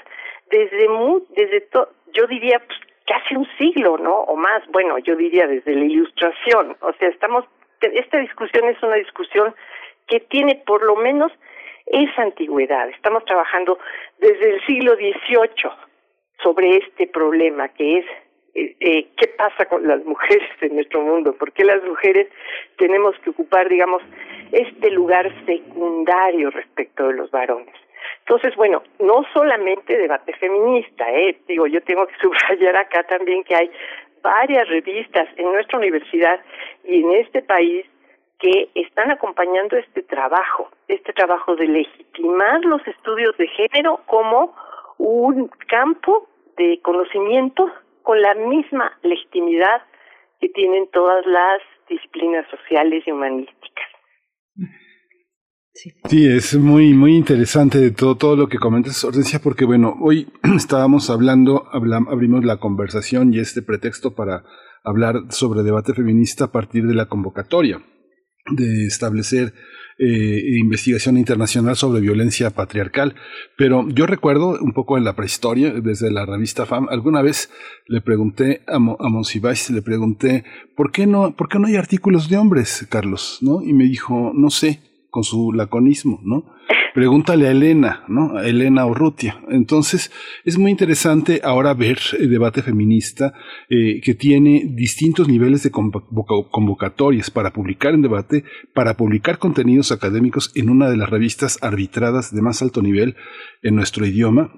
desde 0.50 0.88
muy, 0.88 1.22
desde 1.36 1.66
yo 2.14 2.26
diría 2.26 2.58
pues, 2.58 2.78
casi 3.06 3.36
un 3.36 3.46
siglo, 3.58 3.98
¿no? 3.98 4.20
O 4.20 4.36
más, 4.36 4.66
bueno, 4.68 4.98
yo 4.98 5.16
diría 5.16 5.46
desde 5.46 5.74
la 5.74 5.84
ilustración. 5.84 6.76
O 6.80 6.92
sea, 6.94 7.08
estamos, 7.08 7.44
esta 7.80 8.18
discusión 8.18 8.68
es 8.68 8.82
una 8.82 8.96
discusión 8.96 9.54
que 10.06 10.20
tiene 10.20 10.62
por 10.66 10.82
lo 10.82 10.96
menos 10.96 11.32
esa 11.86 12.22
antigüedad. 12.22 12.88
Estamos 12.90 13.24
trabajando 13.24 13.78
desde 14.18 14.54
el 14.54 14.66
siglo 14.66 14.94
XVIII 14.94 15.70
sobre 16.42 16.76
este 16.76 17.06
problema 17.06 17.68
que 17.68 17.98
es 17.98 18.06
eh, 18.58 18.76
eh, 18.80 19.06
qué 19.16 19.28
pasa 19.28 19.66
con 19.66 19.86
las 19.86 20.04
mujeres 20.04 20.50
en 20.60 20.74
nuestro 20.74 21.00
mundo, 21.00 21.32
por 21.34 21.52
qué 21.52 21.64
las 21.64 21.80
mujeres 21.84 22.26
tenemos 22.76 23.16
que 23.20 23.30
ocupar, 23.30 23.68
digamos, 23.68 24.02
este 24.50 24.90
lugar 24.90 25.30
secundario 25.46 26.50
respecto 26.50 27.06
de 27.06 27.14
los 27.14 27.30
varones. 27.30 27.74
Entonces, 28.20 28.56
bueno, 28.56 28.82
no 28.98 29.24
solamente 29.32 29.96
debate 29.96 30.32
feminista, 30.34 31.08
eh, 31.12 31.38
digo, 31.46 31.68
yo 31.68 31.80
tengo 31.82 32.06
que 32.08 32.14
subrayar 32.20 32.76
acá 32.76 33.04
también 33.04 33.44
que 33.44 33.54
hay 33.54 33.70
varias 34.22 34.68
revistas 34.68 35.28
en 35.36 35.52
nuestra 35.52 35.78
universidad 35.78 36.40
y 36.82 37.02
en 37.02 37.12
este 37.12 37.42
país 37.42 37.86
que 38.40 38.70
están 38.74 39.12
acompañando 39.12 39.76
este 39.76 40.02
trabajo, 40.02 40.68
este 40.88 41.12
trabajo 41.12 41.54
de 41.54 41.68
legitimar 41.68 42.64
los 42.64 42.84
estudios 42.88 43.36
de 43.36 43.46
género 43.46 44.00
como 44.06 44.52
un 44.98 45.48
campo 45.68 46.28
de 46.56 46.80
conocimiento 46.82 47.70
con 48.08 48.22
la 48.22 48.34
misma 48.34 48.90
legitimidad 49.02 49.82
que 50.40 50.48
tienen 50.48 50.88
todas 50.94 51.26
las 51.26 51.60
disciplinas 51.90 52.46
sociales 52.50 53.04
y 53.06 53.12
humanísticas. 53.12 53.84
Sí. 55.74 56.26
es 56.26 56.56
muy 56.56 56.94
muy 56.94 57.14
interesante 57.14 57.90
todo 57.90 58.16
todo 58.16 58.34
lo 58.34 58.48
que 58.48 58.56
comentas, 58.56 59.04
Hortensia, 59.04 59.40
porque 59.44 59.66
bueno, 59.66 59.94
hoy 60.00 60.26
estábamos 60.56 61.10
hablando, 61.10 61.66
abrimos 61.70 62.46
la 62.46 62.56
conversación 62.56 63.34
y 63.34 63.40
este 63.40 63.60
pretexto 63.60 64.14
para 64.14 64.42
hablar 64.84 65.16
sobre 65.28 65.62
debate 65.62 65.92
feminista 65.92 66.44
a 66.44 66.50
partir 66.50 66.86
de 66.86 66.94
la 66.94 67.10
convocatoria 67.10 67.82
de 68.50 68.86
establecer 68.86 69.52
eh, 69.98 70.58
investigación 70.58 71.16
internacional 71.16 71.76
sobre 71.76 72.00
violencia 72.00 72.50
patriarcal. 72.50 73.14
Pero 73.56 73.88
yo 73.88 74.06
recuerdo 74.06 74.58
un 74.60 74.72
poco 74.72 74.96
en 74.96 75.04
la 75.04 75.16
prehistoria, 75.16 75.72
desde 75.72 76.10
la 76.10 76.24
revista 76.24 76.66
FAM, 76.66 76.88
alguna 76.90 77.22
vez 77.22 77.50
le 77.86 78.00
pregunté 78.00 78.62
a, 78.66 78.78
Mo, 78.78 78.96
a 79.00 79.08
Monsiváis, 79.08 79.70
le 79.70 79.82
pregunté, 79.82 80.44
¿por 80.76 80.92
qué, 80.92 81.06
no, 81.06 81.34
¿por 81.34 81.48
qué 81.48 81.58
no 81.58 81.66
hay 81.66 81.76
artículos 81.76 82.28
de 82.28 82.36
hombres, 82.36 82.86
Carlos? 82.88 83.38
¿No? 83.40 83.62
Y 83.62 83.72
me 83.72 83.84
dijo, 83.84 84.32
no 84.34 84.50
sé, 84.50 84.80
con 85.10 85.24
su 85.24 85.52
laconismo, 85.52 86.20
¿no? 86.22 86.44
Pregúntale 86.94 87.46
a 87.46 87.50
Elena, 87.50 88.04
¿no? 88.08 88.36
A 88.36 88.46
Elena 88.46 88.86
Urrutia. 88.86 89.40
Entonces, 89.48 90.10
es 90.44 90.58
muy 90.58 90.70
interesante 90.70 91.40
ahora 91.44 91.74
ver 91.74 91.98
el 92.18 92.30
debate 92.30 92.62
feminista 92.62 93.34
eh, 93.68 94.00
que 94.02 94.14
tiene 94.14 94.64
distintos 94.68 95.28
niveles 95.28 95.62
de 95.62 95.70
convocatorias 95.70 97.30
para 97.30 97.52
publicar 97.52 97.94
en 97.94 98.02
debate, 98.02 98.44
para 98.74 98.96
publicar 98.96 99.38
contenidos 99.38 99.92
académicos 99.92 100.50
en 100.54 100.70
una 100.70 100.90
de 100.90 100.96
las 100.96 101.10
revistas 101.10 101.58
arbitradas 101.62 102.34
de 102.34 102.42
más 102.42 102.62
alto 102.62 102.82
nivel 102.82 103.16
en 103.62 103.76
nuestro 103.76 104.06
idioma, 104.06 104.52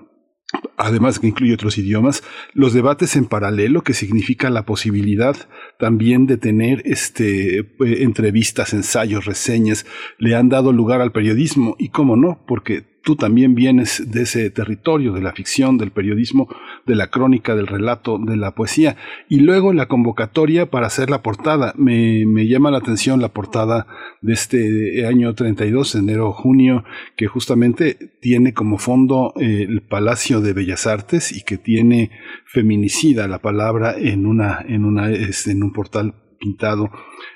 además 0.77 1.19
que 1.19 1.29
incluye 1.29 1.55
otros 1.55 1.79
idiomas, 1.79 2.23
los 2.53 2.73
debates 2.73 3.17
en 3.17 3.27
paralelo, 3.27 3.83
que 3.83 3.95
significa 3.95 4.51
la 4.51 4.65
posibilidad 4.65 5.37
también 5.79 6.27
de 6.27 6.37
tener 6.37 6.83
este, 6.85 7.59
eh, 7.59 7.67
entrevistas, 7.81 8.73
ensayos, 8.73 9.27
reseñas, 9.27 9.87
le 10.19 10.35
han 10.35 10.49
dado 10.49 10.73
lugar 10.73 11.01
al 11.01 11.13
periodismo, 11.13 11.77
y 11.79 11.91
cómo 11.91 12.17
no, 12.17 12.43
porque 12.47 12.90
tú 13.03 13.17
también 13.17 13.55
vienes 13.55 14.11
de 14.11 14.23
ese 14.23 14.51
territorio, 14.51 15.13
de 15.13 15.23
la 15.23 15.33
ficción, 15.33 15.79
del 15.79 15.91
periodismo, 15.91 16.49
de 16.87 16.95
la 16.95 17.09
crónica, 17.09 17.55
del 17.55 17.67
relato, 17.67 18.19
de 18.19 18.37
la 18.37 18.55
poesía. 18.55 18.97
Y 19.29 19.41
luego 19.41 19.73
la 19.73 19.87
convocatoria 19.87 20.71
para 20.71 20.87
hacer 20.87 21.11
la 21.11 21.23
portada. 21.23 21.75
Me, 21.77 22.25
me 22.27 22.47
llama 22.47 22.71
la 22.71 22.79
atención 22.79 23.21
la 23.21 23.29
portada 23.29 23.87
de 24.21 24.33
este 24.33 25.07
año 25.07 25.35
32, 25.35 25.95
enero-junio, 25.95 26.85
que 27.17 27.27
justamente 27.27 27.97
tiene 28.21 28.53
como 28.53 28.79
fondo 28.79 29.33
eh, 29.37 29.67
el 29.69 29.83
Palacio 29.83 30.41
de 30.41 30.53
Bellas 30.53 30.87
Artes 30.87 31.33
y 31.33 31.43
que 31.43 31.59
tiene 31.59 32.11
feminicida 32.47 33.29
la 33.29 33.39
palabra 33.41 33.95
en, 33.99 34.27
una, 34.27 34.65
en, 34.67 34.85
una, 34.85 35.11
este, 35.11 35.53
en 35.53 35.63
un 35.63 35.73
portal 35.73 36.15
pintado. 36.41 36.91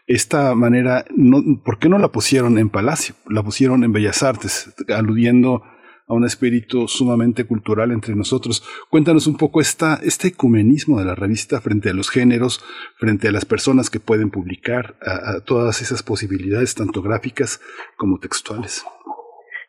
Esta 0.06 0.54
manera, 0.54 1.04
no, 1.14 1.42
¿por 1.64 1.78
qué 1.78 1.88
no 1.88 1.98
la 1.98 2.08
pusieron 2.08 2.58
en 2.58 2.70
Palacio? 2.70 3.14
La 3.28 3.42
pusieron 3.42 3.84
en 3.84 3.92
Bellas 3.92 4.22
Artes, 4.22 4.74
aludiendo 4.88 5.62
a 6.06 6.14
un 6.14 6.24
espíritu 6.24 6.88
sumamente 6.88 7.46
cultural 7.46 7.90
entre 7.90 8.14
nosotros. 8.14 8.62
Cuéntanos 8.90 9.26
un 9.26 9.36
poco 9.36 9.60
esta, 9.60 9.98
este 10.02 10.28
ecumenismo 10.28 10.98
de 10.98 11.06
la 11.06 11.14
revista 11.14 11.60
frente 11.60 11.90
a 11.90 11.94
los 11.94 12.10
géneros, 12.10 12.58
frente 12.98 13.28
a 13.28 13.32
las 13.32 13.44
personas 13.44 13.90
que 13.90 14.00
pueden 14.00 14.30
publicar, 14.30 14.94
a, 15.00 15.40
todas 15.44 15.80
esas 15.80 16.02
posibilidades, 16.02 16.74
tanto 16.74 17.02
gráficas 17.02 17.60
como 17.96 18.18
textuales. 18.18 18.84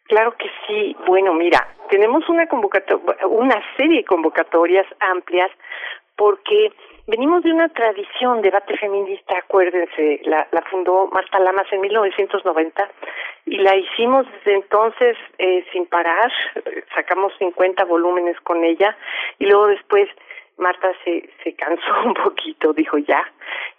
Claro 0.08 0.36
que 0.38 0.48
sí. 0.68 0.96
Bueno, 1.08 1.34
mira, 1.34 1.76
tenemos 1.90 2.28
una 2.30 2.48
una 3.30 3.62
serie 3.78 3.98
de 4.00 4.06
convocatorias 4.06 4.86
amplias 5.00 5.52
porque 6.18 6.72
venimos 7.08 7.44
de 7.44 7.52
una 7.52 7.70
tradición 7.70 8.38
de 8.38 8.50
debate 8.50 8.78
feminista, 8.78 9.38
acuérdense, 9.38 10.22
la, 10.24 10.48
la 10.52 10.62
fundó 10.64 11.08
Marta 11.12 11.40
Lamas 11.40 11.68
en 11.72 11.82
1990 11.82 12.90
y 13.46 13.58
la 13.58 13.76
hicimos 13.76 14.26
desde 14.32 14.56
entonces 14.56 15.18
eh, 15.38 15.66
sin 15.72 15.86
parar, 15.86 16.32
sacamos 16.94 17.34
50 17.38 17.84
volúmenes 17.86 18.40
con 18.42 18.64
ella 18.64 18.98
y 19.40 19.46
luego 19.46 19.68
después 19.68 20.10
Marta 20.58 20.92
se, 21.04 21.30
se 21.44 21.54
cansó 21.54 21.94
un 22.06 22.14
poquito, 22.14 22.74
dijo 22.74 22.98
ya, 22.98 23.24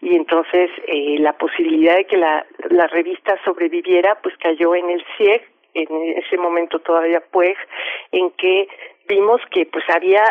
y 0.01 0.15
entonces 0.15 0.71
eh, 0.87 1.17
la 1.19 1.33
posibilidad 1.33 1.97
de 1.97 2.07
que 2.07 2.17
la, 2.17 2.47
la 2.71 2.87
revista 2.87 3.39
sobreviviera 3.45 4.17
pues 4.23 4.37
cayó 4.39 4.75
en 4.75 4.91
el 4.91 5.05
CIEG, 5.17 5.43
en 5.75 5.89
ese 6.17 6.39
momento 6.39 6.79
todavía 6.79 7.23
pues, 7.31 7.57
en 8.13 8.31
que 8.33 8.69
vimos 9.09 9.41
que 9.51 9.67
pues 9.67 9.85
había 9.89 10.23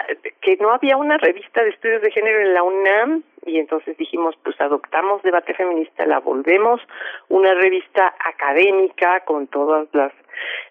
que 0.41 0.57
no 0.57 0.71
había 0.71 0.97
una 0.97 1.17
revista 1.17 1.63
de 1.63 1.69
estudios 1.69 2.01
de 2.01 2.11
género 2.11 2.41
en 2.41 2.53
la 2.53 2.63
UNAM 2.63 3.23
y 3.45 3.59
entonces 3.59 3.97
dijimos 3.97 4.35
pues 4.43 4.59
adoptamos 4.59 5.21
debate 5.23 5.53
feminista 5.53 6.05
la 6.05 6.19
volvemos 6.19 6.81
una 7.29 7.53
revista 7.53 8.13
académica 8.19 9.21
con 9.21 9.47
todas 9.47 9.87
las 9.93 10.11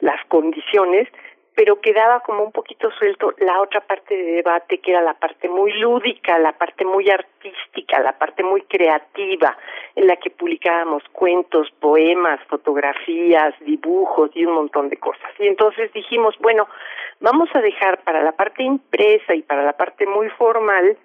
las 0.00 0.24
condiciones 0.26 1.08
pero 1.54 1.80
quedaba 1.80 2.20
como 2.20 2.42
un 2.42 2.52
poquito 2.52 2.90
suelto 2.98 3.32
la 3.38 3.60
otra 3.60 3.80
parte 3.80 4.16
de 4.16 4.32
debate 4.32 4.78
que 4.78 4.90
era 4.90 5.02
la 5.02 5.14
parte 5.14 5.48
muy 5.48 5.72
lúdica, 5.74 6.38
la 6.38 6.52
parte 6.52 6.84
muy 6.84 7.08
artística, 7.08 8.00
la 8.00 8.18
parte 8.18 8.42
muy 8.42 8.62
creativa, 8.62 9.56
en 9.94 10.08
la 10.08 10.16
que 10.16 10.30
publicábamos 10.30 11.04
cuentos, 11.12 11.70
poemas, 11.78 12.40
fotografías, 12.48 13.54
dibujos 13.60 14.30
y 14.34 14.44
un 14.44 14.54
montón 14.54 14.88
de 14.88 14.96
cosas. 14.96 15.30
Y 15.38 15.46
entonces 15.46 15.92
dijimos, 15.92 16.34
bueno, 16.40 16.66
vamos 17.20 17.48
a 17.54 17.60
dejar 17.60 18.02
para 18.02 18.22
la 18.22 18.32
parte 18.32 18.64
impresa 18.64 19.34
y 19.34 19.42
para 19.42 19.62
la 19.62 19.74
parte 19.74 20.06
muy 20.06 20.28
formal 20.30 20.96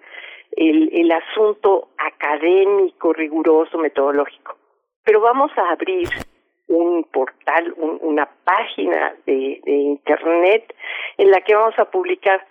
el, 0.56 0.90
el 0.92 1.12
asunto 1.12 1.90
académico, 1.96 3.12
riguroso, 3.12 3.78
metodológico. 3.78 4.56
Pero 5.04 5.20
vamos 5.20 5.52
a 5.56 5.70
abrir 5.70 6.08
un 6.70 7.04
portal, 7.04 7.74
una 7.76 8.28
página 8.44 9.14
de, 9.26 9.60
de 9.64 9.72
Internet 9.72 10.74
en 11.18 11.30
la 11.30 11.40
que 11.40 11.54
vamos 11.54 11.78
a 11.78 11.90
publicar 11.90 12.46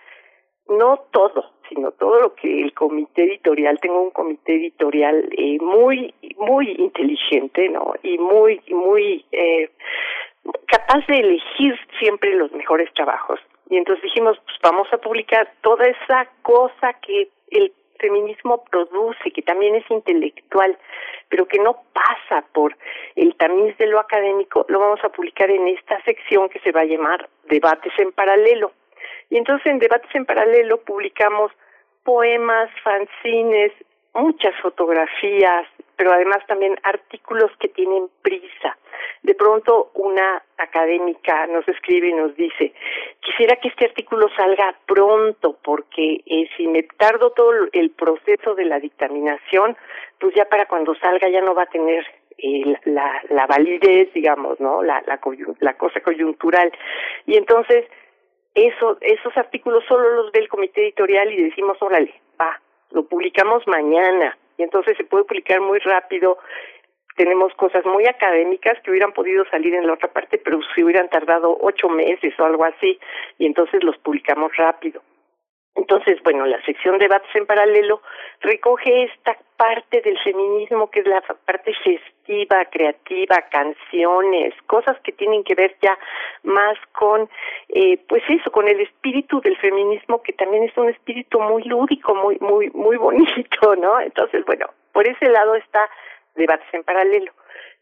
no 0.68 0.98
todo, 1.10 1.52
sino 1.68 1.90
todo 1.92 2.20
lo 2.20 2.34
que 2.34 2.62
el 2.62 2.74
comité 2.74 3.24
editorial, 3.24 3.78
tengo 3.80 4.02
un 4.02 4.10
comité 4.10 4.54
editorial 4.54 5.28
eh, 5.36 5.58
muy, 5.60 6.14
muy 6.36 6.70
inteligente, 6.78 7.68
¿no? 7.70 7.94
Y 8.02 8.18
muy, 8.18 8.60
muy 8.68 9.24
eh, 9.32 9.70
capaz 10.66 11.06
de 11.06 11.18
elegir 11.18 11.74
siempre 11.98 12.34
los 12.36 12.52
mejores 12.52 12.92
trabajos. 12.94 13.40
Y 13.70 13.78
entonces 13.78 14.02
dijimos, 14.02 14.38
pues 14.44 14.56
vamos 14.62 14.86
a 14.92 14.98
publicar 14.98 15.50
toda 15.62 15.86
esa 15.86 16.28
cosa 16.42 16.92
que 17.00 17.28
el 17.50 17.72
feminismo 18.00 18.64
produce, 18.64 19.30
que 19.30 19.42
también 19.42 19.74
es 19.74 19.88
intelectual, 19.90 20.76
pero 21.28 21.46
que 21.46 21.58
no 21.58 21.82
pasa 21.92 22.44
por 22.52 22.76
el 23.14 23.34
tamiz 23.36 23.76
de 23.78 23.86
lo 23.86 24.00
académico, 24.00 24.66
lo 24.68 24.80
vamos 24.80 25.00
a 25.04 25.10
publicar 25.10 25.50
en 25.50 25.68
esta 25.68 26.02
sección 26.02 26.48
que 26.48 26.58
se 26.60 26.72
va 26.72 26.80
a 26.80 26.84
llamar 26.84 27.28
Debates 27.44 27.92
en 27.98 28.12
Paralelo. 28.12 28.72
Y 29.28 29.36
entonces 29.36 29.66
en 29.66 29.78
Debates 29.78 30.10
en 30.14 30.24
Paralelo 30.24 30.80
publicamos 30.80 31.52
poemas, 32.02 32.70
fanzines, 32.82 33.72
muchas 34.14 34.54
fotografías, 34.60 35.66
pero 35.96 36.12
además 36.12 36.38
también 36.46 36.76
artículos 36.82 37.50
que 37.58 37.68
tienen 37.68 38.08
prisa. 38.22 38.76
De 39.22 39.34
pronto 39.34 39.90
una 39.94 40.42
académica 40.56 41.46
nos 41.46 41.66
escribe 41.68 42.08
y 42.08 42.14
nos 42.14 42.34
dice, 42.36 42.72
quisiera 43.20 43.56
que 43.56 43.68
este 43.68 43.86
artículo 43.86 44.28
salga 44.36 44.74
pronto 44.86 45.58
porque 45.62 46.22
eh, 46.26 46.48
si 46.56 46.66
me 46.66 46.82
tardo 46.84 47.30
todo 47.32 47.52
el 47.72 47.90
proceso 47.90 48.54
de 48.54 48.64
la 48.64 48.80
dictaminación, 48.80 49.76
pues 50.18 50.34
ya 50.34 50.46
para 50.46 50.66
cuando 50.66 50.94
salga 50.96 51.28
ya 51.28 51.42
no 51.42 51.54
va 51.54 51.64
a 51.64 51.66
tener 51.66 52.06
eh, 52.38 52.74
la, 52.84 53.22
la 53.28 53.46
validez, 53.46 54.12
digamos, 54.14 54.58
¿no? 54.60 54.82
La, 54.82 55.02
la, 55.06 55.20
la 55.60 55.74
cosa 55.74 56.00
coyuntural. 56.00 56.72
Y 57.26 57.36
entonces, 57.36 57.84
eso, 58.54 58.96
esos 59.02 59.36
artículos 59.36 59.84
solo 59.86 60.10
los 60.14 60.32
ve 60.32 60.40
el 60.40 60.48
comité 60.48 60.82
editorial 60.82 61.32
y 61.32 61.44
decimos, 61.44 61.76
órale, 61.80 62.14
va, 62.40 62.58
lo 62.90 63.04
publicamos 63.04 63.66
mañana. 63.66 64.36
Y 64.56 64.62
entonces 64.62 64.96
se 64.96 65.04
puede 65.04 65.24
publicar 65.24 65.60
muy 65.60 65.78
rápido. 65.78 66.38
Tenemos 67.16 67.52
cosas 67.54 67.84
muy 67.84 68.06
académicas 68.06 68.78
que 68.82 68.90
hubieran 68.90 69.12
podido 69.12 69.44
salir 69.50 69.74
en 69.74 69.86
la 69.86 69.94
otra 69.94 70.12
parte, 70.12 70.38
pero 70.38 70.60
si 70.74 70.82
hubieran 70.82 71.08
tardado 71.08 71.56
ocho 71.60 71.88
meses 71.88 72.38
o 72.38 72.44
algo 72.44 72.64
así, 72.64 72.98
y 73.38 73.46
entonces 73.46 73.82
los 73.82 73.96
publicamos 73.98 74.56
rápido. 74.56 75.02
Entonces, 75.74 76.22
bueno, 76.22 76.46
la 76.46 76.62
sección 76.64 76.98
de 76.98 77.04
debates 77.04 77.34
en 77.34 77.46
paralelo 77.46 78.02
recoge 78.40 79.04
esta 79.04 79.36
parte 79.60 80.00
del 80.00 80.18
feminismo 80.20 80.90
que 80.90 81.00
es 81.00 81.06
la 81.06 81.20
parte 81.20 81.74
festiva, 81.84 82.64
creativa, 82.70 83.36
canciones, 83.50 84.54
cosas 84.66 84.98
que 85.04 85.12
tienen 85.12 85.44
que 85.44 85.54
ver 85.54 85.76
ya 85.82 85.98
más 86.44 86.78
con, 86.92 87.28
eh, 87.68 87.98
pues 88.08 88.22
eso, 88.30 88.50
con 88.50 88.66
el 88.68 88.80
espíritu 88.80 89.38
del 89.42 89.58
feminismo 89.58 90.22
que 90.22 90.32
también 90.32 90.62
es 90.62 90.74
un 90.78 90.88
espíritu 90.88 91.38
muy 91.40 91.62
lúdico, 91.64 92.14
muy, 92.14 92.38
muy, 92.40 92.70
muy 92.70 92.96
bonito, 92.96 93.76
¿no? 93.76 94.00
Entonces, 94.00 94.46
bueno, 94.46 94.64
por 94.92 95.06
ese 95.06 95.28
lado 95.28 95.54
está 95.56 95.90
debates 96.36 96.72
en 96.72 96.82
paralelo, 96.82 97.30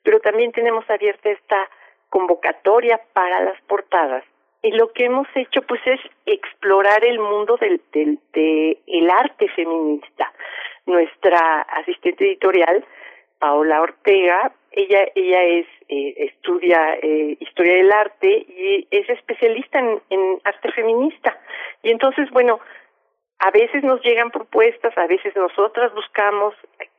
pero 0.02 0.18
también 0.18 0.50
tenemos 0.50 0.84
abierta 0.90 1.30
esta 1.30 1.70
convocatoria 2.08 3.00
para 3.12 3.40
las 3.42 3.60
portadas 3.68 4.24
y 4.62 4.72
lo 4.72 4.92
que 4.92 5.04
hemos 5.04 5.28
hecho 5.36 5.62
pues 5.62 5.80
es 5.86 6.00
explorar 6.26 7.04
el 7.04 7.20
mundo 7.20 7.56
del, 7.56 7.80
del 7.92 8.18
de 8.32 8.78
el 8.88 9.10
arte 9.10 9.48
feminista. 9.50 10.32
Nuestra 10.88 11.60
asistente 11.60 12.24
editorial, 12.24 12.82
Paola 13.38 13.82
Ortega, 13.82 14.52
ella 14.72 15.06
ella 15.14 15.42
es 15.44 15.66
eh, 15.88 16.14
estudia 16.16 16.94
eh, 17.02 17.36
historia 17.38 17.74
del 17.74 17.92
arte 17.92 18.46
y 18.48 18.88
es 18.90 19.08
especialista 19.10 19.78
en, 19.78 20.00
en 20.08 20.40
arte 20.44 20.72
feminista. 20.72 21.38
Y 21.82 21.90
entonces, 21.90 22.30
bueno, 22.30 22.58
a 23.38 23.50
veces 23.50 23.84
nos 23.84 24.02
llegan 24.02 24.30
propuestas, 24.30 24.96
a 24.96 25.06
veces 25.06 25.36
nosotras 25.36 25.94
buscamos 25.94 26.54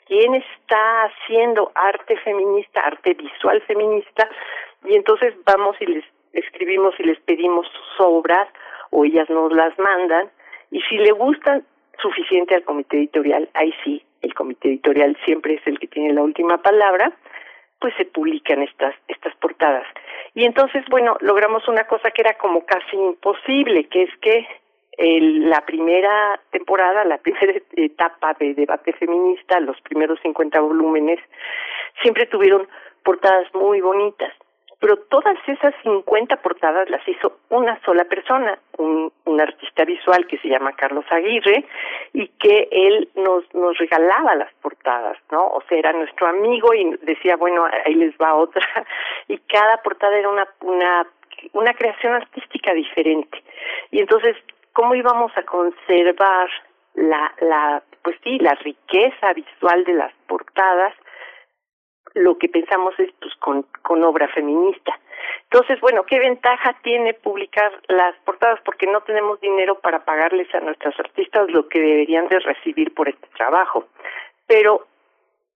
quién 0.06 0.36
está 0.36 1.04
haciendo 1.06 1.72
arte 1.74 2.16
feminista, 2.18 2.82
arte 2.82 3.16
visual 3.16 3.60
feminista, 3.64 4.30
y 4.86 4.96
entonces 4.96 5.34
vamos 5.46 5.76
y 5.80 5.88
les 5.88 6.06
escribimos 6.34 6.94
y 7.00 7.04
les 7.04 7.20
pedimos 7.22 7.68
sus 7.68 8.06
obras 8.06 8.48
o 8.92 9.04
ellas 9.04 9.28
nos 9.32 9.52
las 9.52 9.78
mandan 9.80 10.30
y 10.70 10.80
si 10.82 10.98
le 10.98 11.12
gustan 11.12 11.66
suficiente 12.02 12.56
al 12.56 12.64
comité 12.64 12.98
editorial, 12.98 13.50
ahí 13.54 13.74
sí, 13.84 14.04
el 14.22 14.34
comité 14.34 14.70
editorial 14.70 15.18
siempre 15.26 15.56
es 15.56 15.68
el 15.68 15.80
que 15.80 15.88
tiene 15.88 16.14
la 16.14 16.22
última 16.22 16.62
palabra, 16.62 17.12
pues 17.80 17.94
se 17.98 18.06
publican 18.06 18.62
estas 18.62 18.94
estas 19.08 19.36
portadas. 19.36 19.86
Y 20.36 20.46
entonces, 20.46 20.84
bueno, 20.90 21.18
logramos 21.22 21.68
una 21.68 21.86
cosa 21.86 22.12
que 22.12 22.22
era 22.22 22.34
como 22.38 22.66
casi 22.66 22.96
imposible, 22.96 23.86
que 23.86 24.04
es 24.04 24.10
que 24.22 24.48
la 25.00 25.62
primera 25.66 26.40
temporada, 26.52 27.06
la 27.06 27.18
primera 27.24 27.54
etapa 27.76 28.34
de 28.40 28.54
debate 28.54 28.94
feminista, 28.94 29.60
los 29.60 29.80
primeros 29.82 30.20
50 30.22 30.60
volúmenes, 30.60 31.20
siempre 32.02 32.26
tuvieron 32.26 32.68
portadas 33.04 33.54
muy 33.54 33.82
bonitas 33.82 34.34
pero 34.80 34.98
todas 35.10 35.38
esas 35.46 35.74
50 35.84 36.38
portadas 36.38 36.90
las 36.90 37.06
hizo 37.08 37.40
una 37.50 37.80
sola 37.84 38.06
persona, 38.06 38.58
un, 38.78 39.12
artista 39.40 39.86
visual 39.86 40.28
que 40.28 40.38
se 40.40 40.50
llama 40.50 40.74
Carlos 40.74 41.06
Aguirre 41.10 41.64
y 42.12 42.28
que 42.28 42.68
él 42.72 43.08
nos, 43.16 43.44
nos 43.54 43.78
regalaba 43.78 44.36
las 44.36 44.54
portadas, 44.56 45.18
¿no? 45.32 45.46
O 45.46 45.62
sea, 45.70 45.78
era 45.78 45.94
nuestro 45.94 46.28
amigo 46.28 46.74
y 46.74 46.98
decía, 47.04 47.38
bueno, 47.38 47.66
ahí 47.86 47.96
les 47.96 48.14
va 48.18 48.36
otra. 48.36 48.66
Y 49.30 49.38
cada 49.38 49.78
portada 49.78 50.18
era 50.18 50.28
una, 50.28 50.46
una, 50.62 51.08
una 51.54 51.74
creación 51.74 52.14
artística 52.14 52.74
diferente. 52.74 53.42
Y 53.92 54.02
entonces, 54.02 54.36
¿cómo 54.74 54.94
íbamos 54.94 55.32
a 55.38 55.44
conservar 55.44 56.50
la, 56.96 57.34
la, 57.40 57.84
pues 58.02 58.18
sí, 58.24 58.40
la 58.40 58.56
riqueza 58.56 59.34
visual 59.34 59.86
de 59.86 59.94
las 59.94 60.14
portadas? 60.28 60.94
Lo 62.14 62.38
que 62.38 62.50
pensamos 62.50 62.94
es 63.00 63.12
pues 63.20 63.34
con, 63.36 63.64
con 63.82 64.04
obra 64.04 64.28
feminista. 64.30 64.98
Entonces, 65.44 65.80
bueno, 65.82 66.04
¿qué 66.04 66.20
ventaja 66.20 66.76
tiene 66.84 67.14
publicar 67.14 67.72
las 67.88 68.16
portadas? 68.26 68.60
Porque 68.64 68.88
no 68.88 69.02
tenemos 69.02 69.40
dinero 69.42 69.80
para 69.80 70.06
pagarles 70.06 70.54
a 70.54 70.60
nuestras 70.60 70.98
artistas 71.00 71.50
lo 71.50 71.68
que 71.68 71.80
deberían 71.80 72.28
de 72.28 72.40
recibir 72.40 72.94
por 72.94 73.10
este 73.10 73.28
trabajo. 73.36 73.86
Pero, 74.48 74.88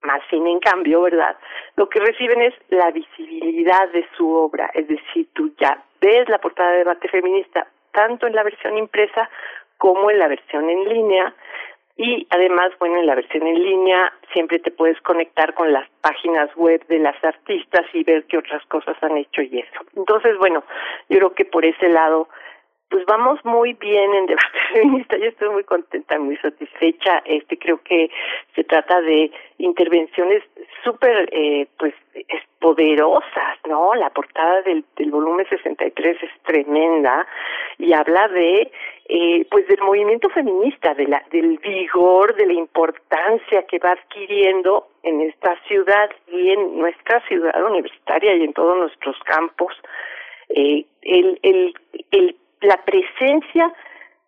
más 0.02 0.22
sin 0.30 0.48
en 0.48 0.60
cambio, 0.60 1.02
¿verdad? 1.02 1.38
Lo 1.76 1.90
que 1.90 2.00
reciben 2.00 2.42
es 2.42 2.54
la 2.70 2.92
visibilidad 2.92 3.88
de 3.90 4.06
su 4.18 4.30
obra. 4.34 4.72
Es 4.74 4.88
decir, 4.88 5.28
tú 5.34 5.54
ya 5.60 5.84
ves 6.02 6.28
la 6.28 6.40
portada 6.40 6.72
de 6.72 6.78
debate 6.80 7.08
feminista 7.08 7.68
tanto 7.92 8.28
en 8.28 8.36
la 8.36 8.44
versión 8.44 8.78
impresa 8.78 9.30
como 9.78 10.10
en 10.10 10.20
la 10.20 10.28
versión 10.28 10.70
en 10.70 10.90
línea 10.90 11.34
y 11.96 12.26
además, 12.32 12.72
bueno, 12.80 13.00
en 13.00 13.06
la 13.06 13.16
versión 13.16 13.46
en 13.46 13.64
línea 13.64 14.12
siempre 14.32 14.58
te 14.60 14.72
puedes 14.72 15.00
conectar 15.02 15.54
con 15.54 15.72
las 15.72 15.88
páginas 16.02 16.50
web 16.56 16.86
de 16.88 17.00
las 17.00 17.22
artistas 17.24 17.86
y 17.94 18.04
ver 18.04 18.26
qué 18.26 18.40
otras 18.40 18.66
cosas 18.66 18.98
han 19.02 19.18
hecho 19.18 19.44
y 19.44 19.60
eso. 19.60 19.82
Entonces, 19.96 20.38
bueno, 20.40 20.64
yo 21.10 21.18
creo 21.18 21.34
que 21.34 21.46
por 21.46 21.66
ese 21.66 21.90
lado, 21.90 22.30
pues 22.94 23.08
vamos 23.08 23.44
muy 23.44 23.74
bien 23.74 24.14
en 24.14 24.28
debate 24.28 24.60
feminista. 24.74 25.18
Yo 25.18 25.26
estoy 25.26 25.50
muy 25.50 25.64
contenta, 25.64 26.20
muy 26.20 26.38
satisfecha. 26.38 27.24
Este 27.26 27.58
creo 27.58 27.82
que 27.82 28.12
se 28.54 28.64
trata 28.64 29.02
de 29.02 29.32
intervenciones 29.58 30.44
súper, 30.84 31.28
eh, 31.32 31.66
pues, 31.80 31.96
es 32.14 32.42
poderosas, 32.60 33.58
¿no? 33.68 33.96
La 33.96 34.12
portada 34.12 34.62
del, 34.62 34.86
del 34.96 35.10
volumen 35.10 35.48
63 35.50 36.18
es 36.22 36.30
tremenda 36.44 37.26
y 37.80 37.94
habla 37.94 38.28
de 38.28 38.72
eh, 39.10 39.48
pues 39.50 39.68
del 39.68 39.82
movimiento 39.82 40.30
feminista, 40.30 40.94
de 40.94 41.08
la, 41.08 41.24
del 41.32 41.58
vigor, 41.58 42.36
de 42.36 42.46
la 42.46 42.54
importancia 42.54 43.64
que 43.64 43.80
va 43.80 43.94
adquiriendo 43.94 44.88
en 45.02 45.22
esta 45.22 45.60
ciudad 45.68 46.12
y 46.32 46.52
en 46.52 46.78
nuestra 46.78 47.22
ciudad 47.28 47.60
universitaria 47.66 48.36
y 48.36 48.44
en 48.44 48.54
todos 48.54 48.78
nuestros 48.78 49.18
campos, 49.24 49.74
eh, 50.50 50.86
el, 51.02 51.40
el, 51.42 51.74
el, 52.12 52.36
la 52.64 52.78
presencia 52.78 53.72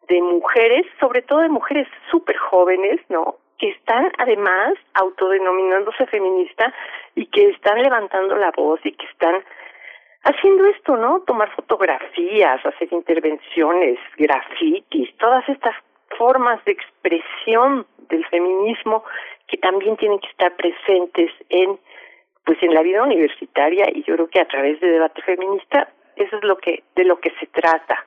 de 0.07 0.21
mujeres, 0.21 0.85
sobre 0.99 1.21
todo 1.21 1.39
de 1.39 1.49
mujeres 1.49 1.87
súper 2.11 2.37
jóvenes, 2.37 2.99
¿no? 3.09 3.37
que 3.57 3.69
están 3.69 4.11
además 4.17 4.73
autodenominándose 4.93 6.05
feminista 6.07 6.73
y 7.15 7.25
que 7.27 7.49
están 7.49 7.81
levantando 7.81 8.35
la 8.35 8.51
voz 8.51 8.79
y 8.83 8.91
que 8.91 9.05
están 9.05 9.43
haciendo 10.23 10.65
esto, 10.65 10.97
¿no? 10.97 11.21
Tomar 11.21 11.49
fotografías, 11.55 12.65
hacer 12.65 12.91
intervenciones, 12.91 13.97
grafitis, 14.17 15.15
todas 15.17 15.47
estas 15.47 15.75
formas 16.17 16.63
de 16.65 16.73
expresión 16.73 17.85
del 18.09 18.25
feminismo 18.27 19.03
que 19.47 19.57
también 19.57 19.95
tienen 19.97 20.19
que 20.19 20.27
estar 20.27 20.55
presentes 20.55 21.31
en 21.49 21.79
pues 22.45 22.61
en 22.61 22.75
la 22.75 22.83
vida 22.83 23.01
universitaria 23.01 23.85
y 23.91 24.03
yo 24.03 24.13
creo 24.15 24.27
que 24.27 24.39
a 24.39 24.47
través 24.47 24.79
de 24.79 24.87
debate 24.87 25.19
feminista 25.23 25.89
eso 26.15 26.37
es 26.37 26.43
lo 26.43 26.57
que 26.57 26.83
de 26.95 27.03
lo 27.03 27.19
que 27.19 27.31
se 27.39 27.47
trata. 27.47 28.05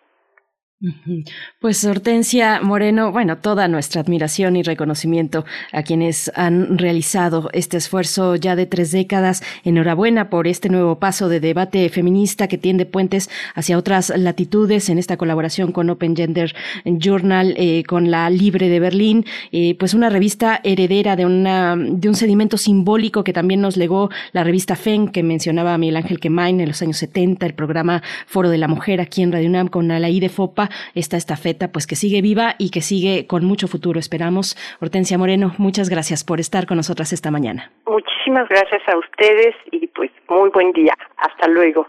Pues 1.61 1.85
Hortensia 1.85 2.61
Moreno, 2.63 3.11
bueno, 3.11 3.39
toda 3.39 3.67
nuestra 3.67 4.01
admiración 4.01 4.55
y 4.55 4.63
reconocimiento 4.63 5.45
a 5.73 5.83
quienes 5.83 6.31
han 6.37 6.79
realizado 6.79 7.51
este 7.53 7.77
esfuerzo 7.77 8.37
ya 8.37 8.55
de 8.55 8.67
tres 8.67 8.93
décadas. 8.93 9.43
Enhorabuena 9.65 10.31
por 10.31 10.47
este 10.47 10.69
nuevo 10.69 11.01
paso 11.01 11.29
de 11.29 11.41
debate 11.41 11.89
feminista 11.89 12.47
que 12.47 12.59
tiende 12.59 12.87
puentes 12.87 13.29
hacia 13.57 13.77
otras 13.77 14.13
latitudes 14.17 14.89
en 14.89 14.99
esta 14.99 15.17
colaboración 15.17 15.73
con 15.73 15.91
Open 15.91 16.15
Gender 16.15 16.55
Journal, 16.85 17.55
eh, 17.57 17.83
con 17.83 18.13
la 18.13 18.31
Libre 18.31 18.69
de 18.69 18.79
Berlín, 18.79 19.25
eh, 19.51 19.75
pues 19.81 19.95
una 19.95 20.11
revista 20.11 20.61
heredera 20.63 21.17
de, 21.17 21.27
una, 21.27 21.75
de 21.77 22.09
un 22.09 22.15
sedimento 22.15 22.57
simbólico 22.57 23.25
que 23.25 23.33
también 23.33 23.61
nos 23.61 23.77
legó 23.77 24.11
la 24.31 24.45
revista 24.45 24.77
FEN 24.77 25.09
que 25.09 25.25
mencionaba 25.25 25.77
Miguel 25.77 25.97
Ángel 25.97 26.21
Quemain 26.21 26.61
en 26.61 26.69
los 26.69 26.83
años 26.83 26.99
70, 26.99 27.47
el 27.47 27.55
programa 27.55 28.01
Foro 28.29 28.49
de 28.49 28.59
la 28.59 28.69
Mujer 28.69 29.01
aquí 29.01 29.23
en 29.23 29.33
Radio 29.33 29.49
UNAM 29.49 29.67
con 29.67 29.91
Alaí 29.91 30.21
de 30.21 30.29
Fopa 30.29 30.68
esta 30.95 31.17
estafeta, 31.17 31.73
pues 31.73 31.87
que 31.87 31.97
sigue 31.97 32.23
viva 32.23 32.55
y 32.59 32.71
que 32.71 32.81
sigue 32.81 33.27
con 33.27 33.45
mucho 33.45 33.69
futuro, 33.69 34.01
esperamos. 34.01 34.57
Hortensia 34.81 35.19
Moreno, 35.19 35.55
muchas 35.59 35.89
gracias 35.89 36.25
por 36.25 36.41
estar 36.41 36.67
con 36.67 36.77
nosotras 36.77 37.13
esta 37.13 37.31
mañana. 37.31 37.71
Muchísimas 37.87 38.49
gracias 38.49 38.83
a 38.89 38.99
ustedes 38.99 39.55
y 39.73 39.87
pues 39.89 40.11
muy 40.29 40.51
buen 40.51 40.73
día. 40.73 40.95
Hasta 41.17 41.49
luego. 41.49 41.87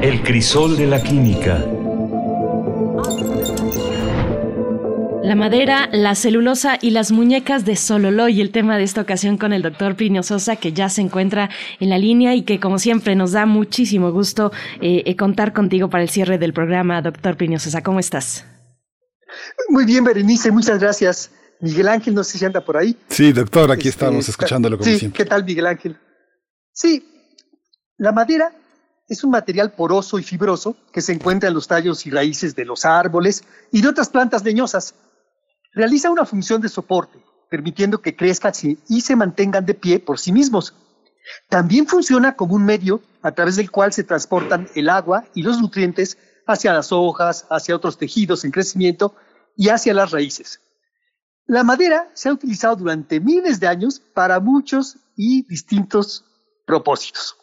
El 0.00 0.22
crisol 0.22 0.76
de 0.76 0.86
la 0.86 1.02
química. 1.02 1.58
La 5.24 5.34
madera, 5.34 5.88
la 5.90 6.14
celulosa 6.14 6.78
y 6.80 6.90
las 6.90 7.10
muñecas 7.10 7.64
de 7.64 7.76
y 8.30 8.40
el 8.40 8.52
tema 8.52 8.76
de 8.76 8.84
esta 8.84 9.00
ocasión 9.00 9.36
con 9.36 9.52
el 9.52 9.62
doctor 9.62 9.96
Plinio 9.96 10.22
Sosa, 10.22 10.54
que 10.54 10.72
ya 10.72 10.88
se 10.88 11.00
encuentra 11.00 11.50
en 11.80 11.90
la 11.90 11.98
línea 11.98 12.36
y 12.36 12.42
que 12.42 12.60
como 12.60 12.78
siempre 12.78 13.16
nos 13.16 13.32
da 13.32 13.46
muchísimo 13.46 14.12
gusto 14.12 14.52
eh, 14.80 15.16
contar 15.16 15.52
contigo 15.52 15.90
para 15.90 16.04
el 16.04 16.08
cierre 16.08 16.38
del 16.38 16.52
programa. 16.52 17.02
Doctor 17.02 17.36
Plinio 17.36 17.58
Sosa, 17.58 17.82
¿cómo 17.82 17.98
estás? 17.98 18.44
Muy 19.70 19.84
bien, 19.84 20.04
Berenice, 20.04 20.52
muchas 20.52 20.78
gracias. 20.78 21.32
Miguel 21.60 21.88
Ángel, 21.88 22.14
no 22.14 22.24
sé 22.24 22.38
si 22.38 22.44
anda 22.44 22.60
por 22.60 22.76
ahí. 22.76 22.96
Sí, 23.08 23.32
doctor, 23.32 23.70
aquí 23.70 23.88
este, 23.88 24.04
estamos 24.04 24.28
escuchándolo 24.28 24.78
como 24.78 24.90
sí, 24.90 25.10
¿Qué 25.10 25.24
tal, 25.24 25.44
Miguel 25.44 25.66
Ángel? 25.66 25.98
Sí, 26.72 27.04
la 27.96 28.12
madera 28.12 28.52
es 29.08 29.24
un 29.24 29.30
material 29.30 29.72
poroso 29.72 30.18
y 30.18 30.22
fibroso 30.22 30.76
que 30.92 31.00
se 31.00 31.12
encuentra 31.12 31.48
en 31.48 31.54
los 31.54 31.66
tallos 31.66 32.06
y 32.06 32.10
raíces 32.10 32.54
de 32.54 32.64
los 32.64 32.84
árboles 32.84 33.42
y 33.72 33.80
de 33.82 33.88
otras 33.88 34.08
plantas 34.08 34.44
leñosas. 34.44 34.94
Realiza 35.72 36.10
una 36.10 36.26
función 36.26 36.60
de 36.60 36.68
soporte, 36.68 37.18
permitiendo 37.50 38.00
que 38.00 38.14
crezcan 38.14 38.52
y 38.88 39.00
se 39.00 39.16
mantengan 39.16 39.64
de 39.64 39.74
pie 39.74 39.98
por 39.98 40.18
sí 40.18 40.30
mismos. 40.30 40.74
También 41.48 41.86
funciona 41.86 42.36
como 42.36 42.54
un 42.54 42.64
medio 42.64 43.02
a 43.22 43.32
través 43.32 43.56
del 43.56 43.70
cual 43.70 43.92
se 43.92 44.04
transportan 44.04 44.68
el 44.74 44.88
agua 44.88 45.24
y 45.34 45.42
los 45.42 45.60
nutrientes 45.60 46.18
hacia 46.46 46.72
las 46.72 46.92
hojas, 46.92 47.46
hacia 47.50 47.76
otros 47.76 47.98
tejidos 47.98 48.44
en 48.44 48.50
crecimiento 48.50 49.14
y 49.56 49.68
hacia 49.68 49.92
las 49.92 50.10
raíces. 50.10 50.60
La 51.48 51.64
madera 51.64 52.10
se 52.12 52.28
ha 52.28 52.32
utilizado 52.32 52.76
durante 52.76 53.20
miles 53.20 53.58
de 53.58 53.66
años 53.66 54.00
para 54.12 54.38
muchos 54.38 54.98
y 55.16 55.46
distintos 55.46 56.22
propósitos, 56.66 57.38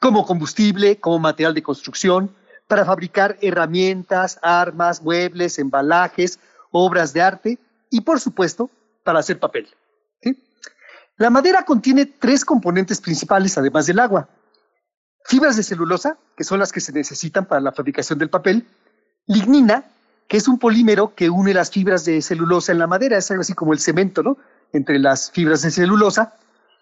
como 0.00 0.26
combustible, 0.26 0.98
como 0.98 1.20
material 1.20 1.54
de 1.54 1.62
construcción, 1.62 2.34
para 2.66 2.84
fabricar 2.84 3.38
herramientas, 3.40 4.40
armas, 4.42 5.00
muebles, 5.02 5.60
embalajes, 5.60 6.40
obras 6.72 7.12
de 7.12 7.22
arte 7.22 7.58
y, 7.90 8.00
por 8.00 8.18
supuesto, 8.18 8.70
para 9.04 9.20
hacer 9.20 9.38
papel. 9.38 9.68
La 11.16 11.30
madera 11.30 11.64
contiene 11.64 12.06
tres 12.06 12.44
componentes 12.44 13.00
principales, 13.00 13.56
además 13.56 13.86
del 13.86 14.00
agua. 14.00 14.28
Fibras 15.24 15.56
de 15.56 15.62
celulosa, 15.62 16.18
que 16.36 16.42
son 16.42 16.58
las 16.58 16.72
que 16.72 16.80
se 16.80 16.92
necesitan 16.92 17.46
para 17.46 17.60
la 17.60 17.70
fabricación 17.70 18.18
del 18.18 18.30
papel, 18.30 18.66
lignina, 19.26 19.84
que 20.28 20.36
es 20.36 20.46
un 20.46 20.58
polímero 20.58 21.14
que 21.14 21.30
une 21.30 21.54
las 21.54 21.70
fibras 21.70 22.04
de 22.04 22.20
celulosa 22.20 22.72
en 22.72 22.78
la 22.78 22.86
madera, 22.86 23.16
es 23.16 23.30
algo 23.30 23.40
así 23.40 23.54
como 23.54 23.72
el 23.72 23.80
cemento, 23.80 24.22
¿no? 24.22 24.36
Entre 24.72 24.98
las 24.98 25.30
fibras 25.30 25.62
de 25.62 25.70
celulosa. 25.70 26.34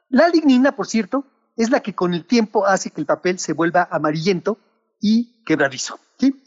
La 0.08 0.28
lignina, 0.28 0.73
por 0.73 0.89
cierto, 0.89 1.25
es 1.57 1.70
la 1.70 1.81
que 1.81 1.94
con 1.94 2.12
el 2.12 2.26
tiempo 2.26 2.66
hace 2.66 2.91
que 2.91 3.00
el 3.00 3.07
papel 3.07 3.39
se 3.39 3.52
vuelva 3.52 3.89
amarillento 3.91 4.58
y 5.00 5.42
quebradizo. 5.44 5.99
¿sí? 6.18 6.42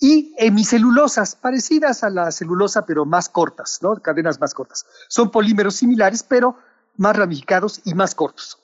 Y 0.00 0.34
hemicelulosas, 0.36 1.36
parecidas 1.36 2.02
a 2.02 2.10
la 2.10 2.30
celulosa, 2.32 2.84
pero 2.86 3.04
más 3.04 3.28
cortas, 3.28 3.78
¿no? 3.80 3.94
Cadenas 4.02 4.40
más 4.40 4.52
cortas. 4.52 4.84
Son 5.08 5.30
polímeros 5.30 5.76
similares, 5.76 6.24
pero 6.24 6.56
más 6.96 7.16
ramificados 7.16 7.80
y 7.84 7.94
más 7.94 8.14
cortos. 8.14 8.58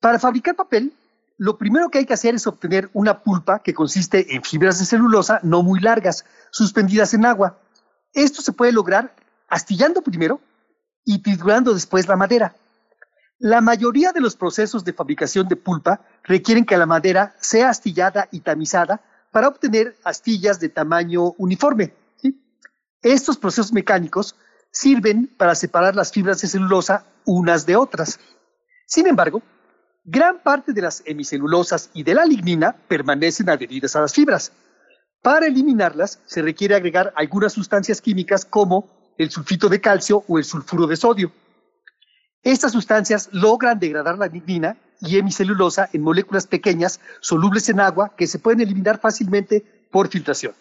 Para 0.00 0.20
fabricar 0.20 0.54
papel, 0.54 0.92
lo 1.36 1.58
primero 1.58 1.90
que 1.90 1.98
hay 1.98 2.06
que 2.06 2.14
hacer 2.14 2.36
es 2.36 2.46
obtener 2.46 2.88
una 2.92 3.22
pulpa 3.22 3.58
que 3.60 3.74
consiste 3.74 4.34
en 4.34 4.44
fibras 4.44 4.78
de 4.78 4.84
celulosa 4.84 5.40
no 5.42 5.62
muy 5.62 5.80
largas, 5.80 6.24
suspendidas 6.52 7.14
en 7.14 7.26
agua. 7.26 7.58
Esto 8.12 8.42
se 8.42 8.52
puede 8.52 8.70
lograr 8.70 9.16
astillando 9.48 10.02
primero 10.02 10.40
y 11.04 11.20
triturando 11.20 11.74
después 11.74 12.06
la 12.06 12.16
madera. 12.16 12.54
La 13.38 13.60
mayoría 13.60 14.12
de 14.12 14.20
los 14.20 14.36
procesos 14.36 14.84
de 14.84 14.92
fabricación 14.92 15.48
de 15.48 15.56
pulpa 15.56 16.02
requieren 16.22 16.64
que 16.64 16.76
la 16.76 16.86
madera 16.86 17.34
sea 17.40 17.70
astillada 17.70 18.28
y 18.30 18.40
tamizada 18.40 19.00
para 19.32 19.48
obtener 19.48 19.96
astillas 20.04 20.60
de 20.60 20.68
tamaño 20.68 21.32
uniforme. 21.38 21.92
Estos 23.02 23.36
procesos 23.36 23.72
mecánicos 23.72 24.36
sirven 24.70 25.26
para 25.36 25.56
separar 25.56 25.96
las 25.96 26.12
fibras 26.12 26.40
de 26.40 26.46
celulosa 26.46 27.04
unas 27.24 27.66
de 27.66 27.74
otras. 27.74 28.20
Sin 28.86 29.08
embargo, 29.08 29.42
gran 30.04 30.38
parte 30.40 30.72
de 30.72 30.82
las 30.82 31.02
hemicelulosas 31.04 31.90
y 31.94 32.04
de 32.04 32.14
la 32.14 32.24
lignina 32.24 32.76
permanecen 32.86 33.50
adheridas 33.50 33.96
a 33.96 34.02
las 34.02 34.14
fibras. 34.14 34.52
Para 35.22 35.46
eliminarlas 35.46 36.18
se 36.26 36.42
requiere 36.42 36.74
agregar 36.74 37.12
algunas 37.16 37.52
sustancias 37.52 38.00
químicas 38.00 38.44
como 38.44 38.88
el 39.16 39.30
sulfito 39.30 39.68
de 39.68 39.80
calcio 39.80 40.24
o 40.26 40.36
el 40.36 40.44
sulfuro 40.44 40.88
de 40.88 40.96
sodio. 40.96 41.32
Estas 42.42 42.72
sustancias 42.72 43.28
logran 43.30 43.78
degradar 43.78 44.18
la 44.18 44.26
lignina 44.26 44.76
y 45.00 45.18
hemicelulosa 45.18 45.88
en 45.92 46.02
moléculas 46.02 46.48
pequeñas 46.48 47.00
solubles 47.20 47.68
en 47.68 47.78
agua 47.78 48.14
que 48.16 48.26
se 48.26 48.40
pueden 48.40 48.62
eliminar 48.62 48.98
fácilmente 48.98 49.86
por 49.92 50.08
filtración. 50.08 50.54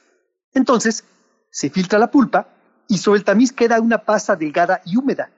Entonces, 0.53 1.05
se 1.49 1.71
filtra 1.71 1.97
la 1.97 2.11
pulpa 2.11 2.47
y 2.87 2.99
sobre 2.99 3.17
el 3.17 3.25
tamiz 3.25 3.51
queda 3.51 3.81
una 3.81 3.99
pasta 3.99 4.35
delgada 4.35 4.81
y 4.85 4.95
húmeda. 4.95 5.31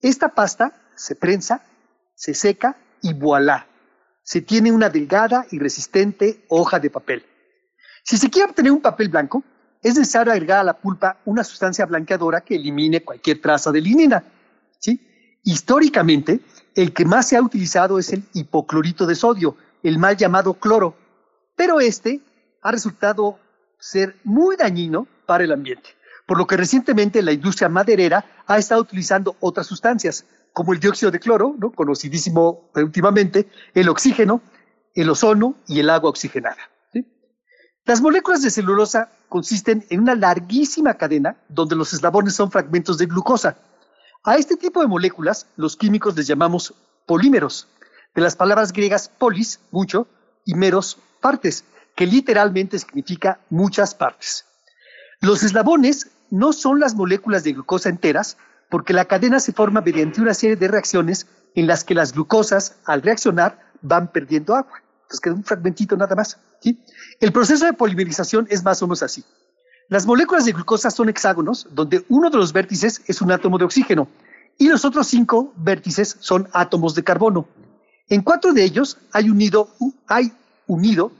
Esta 0.00 0.28
pasta 0.28 0.72
se 0.94 1.16
prensa, 1.16 1.62
se 2.14 2.32
seca 2.32 2.76
y 3.02 3.12
voilà, 3.12 3.66
se 4.22 4.40
tiene 4.40 4.70
una 4.70 4.88
delgada 4.88 5.46
y 5.50 5.58
resistente 5.58 6.44
hoja 6.48 6.78
de 6.78 6.90
papel. 6.90 7.24
Si 8.06 8.16
se 8.16 8.30
quiere 8.30 8.48
obtener 8.48 8.70
un 8.70 8.80
papel 8.80 9.08
blanco, 9.08 9.42
es 9.82 9.96
necesario 9.96 10.32
agregar 10.32 10.60
a 10.60 10.62
la 10.62 10.78
pulpa 10.78 11.18
una 11.24 11.42
sustancia 11.42 11.86
blanqueadora 11.86 12.40
que 12.40 12.54
elimine 12.54 13.02
cualquier 13.02 13.40
traza 13.40 13.72
de 13.72 13.80
linina. 13.80 14.22
¿sí? 14.78 15.40
Históricamente, 15.42 16.38
el 16.76 16.92
que 16.92 17.04
más 17.04 17.28
se 17.28 17.36
ha 17.36 17.42
utilizado 17.42 17.98
es 17.98 18.12
el 18.12 18.22
hipoclorito 18.32 19.06
de 19.06 19.16
sodio, 19.16 19.56
el 19.82 19.98
mal 19.98 20.16
llamado 20.16 20.54
cloro, 20.54 20.94
pero 21.56 21.80
este 21.80 22.20
ha 22.62 22.70
resultado 22.70 23.40
ser 23.76 24.14
muy 24.22 24.54
dañino 24.54 25.08
para 25.26 25.42
el 25.42 25.50
ambiente, 25.50 25.90
por 26.26 26.38
lo 26.38 26.46
que 26.46 26.56
recientemente 26.56 27.22
la 27.22 27.32
industria 27.32 27.68
maderera 27.68 28.24
ha 28.46 28.56
estado 28.56 28.82
utilizando 28.82 29.34
otras 29.40 29.66
sustancias, 29.66 30.24
como 30.52 30.72
el 30.72 30.78
dióxido 30.78 31.10
de 31.10 31.18
cloro, 31.18 31.56
¿no? 31.58 31.72
conocidísimo 31.72 32.70
últimamente, 32.76 33.48
el 33.74 33.88
oxígeno, 33.88 34.42
el 34.94 35.10
ozono 35.10 35.56
y 35.66 35.80
el 35.80 35.90
agua 35.90 36.10
oxigenada. 36.10 36.75
Las 37.86 38.00
moléculas 38.00 38.42
de 38.42 38.50
celulosa 38.50 39.10
consisten 39.28 39.86
en 39.90 40.00
una 40.00 40.16
larguísima 40.16 40.94
cadena 40.94 41.36
donde 41.48 41.76
los 41.76 41.92
eslabones 41.92 42.34
son 42.34 42.50
fragmentos 42.50 42.98
de 42.98 43.06
glucosa. 43.06 43.58
A 44.24 44.34
este 44.34 44.56
tipo 44.56 44.80
de 44.80 44.88
moléculas 44.88 45.46
los 45.54 45.76
químicos 45.76 46.16
les 46.16 46.26
llamamos 46.26 46.74
polímeros, 47.06 47.68
de 48.12 48.22
las 48.22 48.34
palabras 48.34 48.72
griegas 48.72 49.08
polis, 49.08 49.60
mucho, 49.70 50.08
y 50.44 50.54
meros, 50.54 50.98
partes, 51.20 51.62
que 51.94 52.06
literalmente 52.06 52.76
significa 52.80 53.38
muchas 53.50 53.94
partes. 53.94 54.44
Los 55.20 55.44
eslabones 55.44 56.10
no 56.28 56.52
son 56.52 56.80
las 56.80 56.96
moléculas 56.96 57.44
de 57.44 57.52
glucosa 57.52 57.88
enteras, 57.88 58.36
porque 58.68 58.94
la 58.94 59.04
cadena 59.04 59.38
se 59.38 59.52
forma 59.52 59.80
mediante 59.80 60.20
una 60.20 60.34
serie 60.34 60.56
de 60.56 60.66
reacciones 60.66 61.28
en 61.54 61.68
las 61.68 61.84
que 61.84 61.94
las 61.94 62.14
glucosas, 62.14 62.80
al 62.84 63.02
reaccionar, 63.02 63.60
van 63.80 64.10
perdiendo 64.10 64.56
agua. 64.56 64.82
Entonces 65.06 65.20
queda 65.20 65.34
un 65.34 65.44
fragmentito 65.44 65.96
nada 65.96 66.16
más. 66.16 66.36
El 67.20 67.32
proceso 67.32 67.64
de 67.64 67.72
polimerización 67.72 68.48
es 68.50 68.64
más 68.64 68.82
o 68.82 68.86
menos 68.86 69.04
así. 69.04 69.24
Las 69.88 70.04
moléculas 70.04 70.44
de 70.44 70.52
glucosa 70.52 70.90
son 70.90 71.08
hexágonos, 71.08 71.68
donde 71.70 72.04
uno 72.08 72.28
de 72.28 72.38
los 72.38 72.52
vértices 72.52 73.02
es 73.06 73.20
un 73.20 73.30
átomo 73.30 73.56
de 73.56 73.66
oxígeno 73.66 74.08
y 74.58 74.68
los 74.68 74.84
otros 74.84 75.06
cinco 75.06 75.52
vértices 75.56 76.16
son 76.18 76.48
átomos 76.52 76.96
de 76.96 77.04
carbono. 77.04 77.46
En 78.08 78.22
cuatro 78.22 78.52
de 78.52 78.64
ellos 78.64 78.98
hay 79.12 79.30
unido, 79.30 79.68
hay 80.08 80.32
unido 80.66 81.12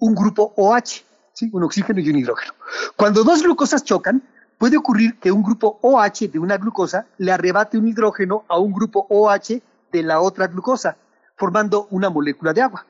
un 0.00 0.16
grupo 0.16 0.52
OH, 0.56 1.04
un 1.52 1.62
oxígeno 1.62 2.00
y 2.00 2.10
un 2.10 2.16
hidrógeno. 2.16 2.54
Cuando 2.96 3.22
dos 3.22 3.44
glucosas 3.44 3.84
chocan, 3.84 4.20
puede 4.58 4.76
ocurrir 4.76 5.20
que 5.20 5.30
un 5.30 5.44
grupo 5.44 5.78
OH 5.82 6.28
de 6.32 6.40
una 6.40 6.56
glucosa 6.56 7.06
le 7.18 7.30
arrebate 7.30 7.78
un 7.78 7.86
hidrógeno 7.86 8.44
a 8.48 8.58
un 8.58 8.72
grupo 8.72 9.06
OH 9.08 9.60
de 9.92 10.02
la 10.02 10.20
otra 10.20 10.48
glucosa, 10.48 10.96
formando 11.36 11.86
una 11.90 12.10
molécula 12.10 12.52
de 12.52 12.62
agua. 12.62 12.84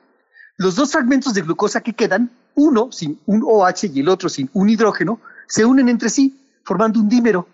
Los 0.57 0.75
dos 0.75 0.91
fragmentos 0.91 1.33
de 1.33 1.41
glucosa 1.41 1.81
que 1.81 1.93
quedan, 1.93 2.31
uno 2.55 2.91
sin 2.91 3.19
un 3.25 3.43
OH 3.43 3.87
y 3.93 3.99
el 4.01 4.09
otro 4.09 4.29
sin 4.29 4.49
un 4.53 4.69
hidrógeno, 4.69 5.19
se 5.47 5.65
unen 5.65 5.89
entre 5.89 6.09
sí, 6.09 6.39
formando 6.63 6.99
un 6.99 7.09
dímero. 7.09 7.47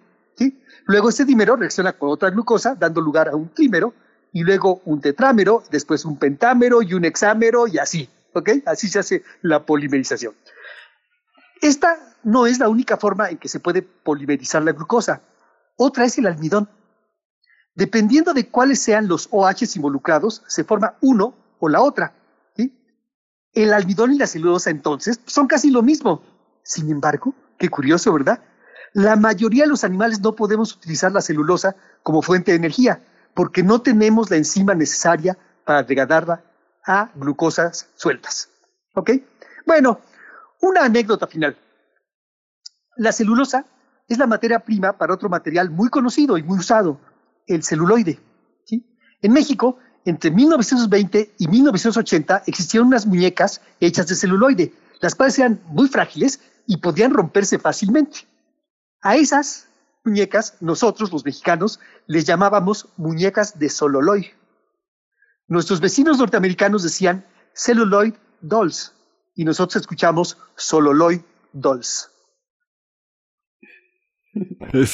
Luego 0.86 1.10
ese 1.10 1.24
dímero 1.24 1.56
reacciona 1.56 1.94
con 1.94 2.10
otra 2.10 2.32
glucosa, 2.32 2.74
dando 2.74 3.00
lugar 3.00 3.30
a 3.30 3.36
un 3.36 3.50
trímero, 3.50 3.94
y 4.32 4.44
luego 4.44 4.82
un 4.86 5.02
tetrámero, 5.02 5.64
después 5.70 6.04
un 6.04 6.18
pentámero 6.18 6.82
y 6.82 6.94
un 6.94 7.06
hexámero, 7.06 7.68
y 7.68 7.78
así. 7.78 8.10
Así 8.66 8.88
se 8.88 9.00
hace 9.00 9.24
la 9.42 9.66
polimerización. 9.66 10.34
Esta 11.62 12.16
no 12.24 12.48
es 12.48 12.60
la 12.60 12.70
única 12.70 12.98
forma 12.98 13.30
en 13.30 13.38
que 13.38 13.50
se 13.50 13.60
puede 13.60 13.82
polimerizar 13.82 14.64
la 14.64 14.72
glucosa. 14.72 15.22
Otra 15.78 16.06
es 16.06 16.18
el 16.18 16.28
almidón. 16.28 16.70
Dependiendo 17.76 18.34
de 18.34 18.48
cuáles 18.48 18.80
sean 18.80 19.08
los 19.08 19.28
OH 19.32 19.76
involucrados, 19.76 20.44
se 20.48 20.64
forma 20.64 20.96
uno 21.02 21.36
o 21.60 21.70
la 21.70 21.82
otra. 21.82 22.14
El 23.60 23.74
almidón 23.74 24.14
y 24.14 24.18
la 24.18 24.26
celulosa 24.26 24.70
entonces 24.70 25.20
son 25.26 25.46
casi 25.46 25.70
lo 25.70 25.82
mismo. 25.82 26.24
Sin 26.64 26.90
embargo, 26.90 27.36
qué 27.58 27.68
curioso, 27.68 28.14
¿verdad? 28.14 28.42
La 28.94 29.18
mayoría 29.18 29.64
de 29.66 29.70
los 29.70 29.84
animales 29.84 30.22
no 30.22 30.34
podemos 30.34 30.74
utilizar 30.74 31.12
la 31.12 31.20
celulosa 31.20 31.76
como 32.02 32.22
fuente 32.22 32.52
de 32.52 32.58
energía 32.58 33.04
porque 33.34 33.62
no 33.62 33.82
tenemos 33.82 34.32
la 34.32 34.38
enzima 34.38 34.76
necesaria 34.76 35.38
para 35.66 35.84
degradarla 35.84 36.42
a 36.88 37.12
glucosas 37.16 37.90
sueltas. 37.96 38.48
¿Ok? 38.96 39.12
Bueno, 39.66 40.00
una 40.62 40.86
anécdota 40.86 41.28
final. 41.28 41.58
La 42.96 43.12
celulosa 43.12 43.66
es 44.08 44.18
la 44.18 44.26
materia 44.26 44.60
prima 44.60 44.94
para 44.94 45.14
otro 45.14 45.28
material 45.28 45.70
muy 45.70 45.90
conocido 45.90 46.38
y 46.38 46.44
muy 46.44 46.60
usado, 46.60 46.98
el 47.46 47.62
celuloide. 47.64 48.22
¿sí? 48.64 48.98
En 49.22 49.34
México, 49.34 49.80
entre 50.10 50.32
1920 50.32 51.36
y 51.38 51.48
1980 51.48 52.44
existieron 52.48 52.88
unas 52.88 53.06
muñecas 53.06 53.62
hechas 53.80 54.08
de 54.08 54.16
celuloide, 54.16 54.74
las 55.02 55.16
cuales 55.16 55.38
eran 55.40 55.62
muy 55.68 55.88
frágiles 55.88 56.42
y 56.66 56.78
podían 56.78 57.14
romperse 57.14 57.60
fácilmente. 57.60 58.28
A 59.02 59.16
esas 59.16 59.68
muñecas, 60.04 60.56
nosotros 60.60 61.12
los 61.12 61.24
mexicanos, 61.24 61.80
les 62.08 62.26
llamábamos 62.26 62.90
muñecas 62.98 63.60
de 63.60 63.70
sololoid. 63.70 64.26
Nuestros 65.48 65.80
vecinos 65.80 66.18
norteamericanos 66.18 66.84
decían 66.84 67.26
celluloid 67.54 68.14
dolls 68.42 68.94
y 69.36 69.46
nosotros 69.46 69.82
escuchamos 69.82 70.38
sololoid 70.56 71.22
dolls. 71.54 72.10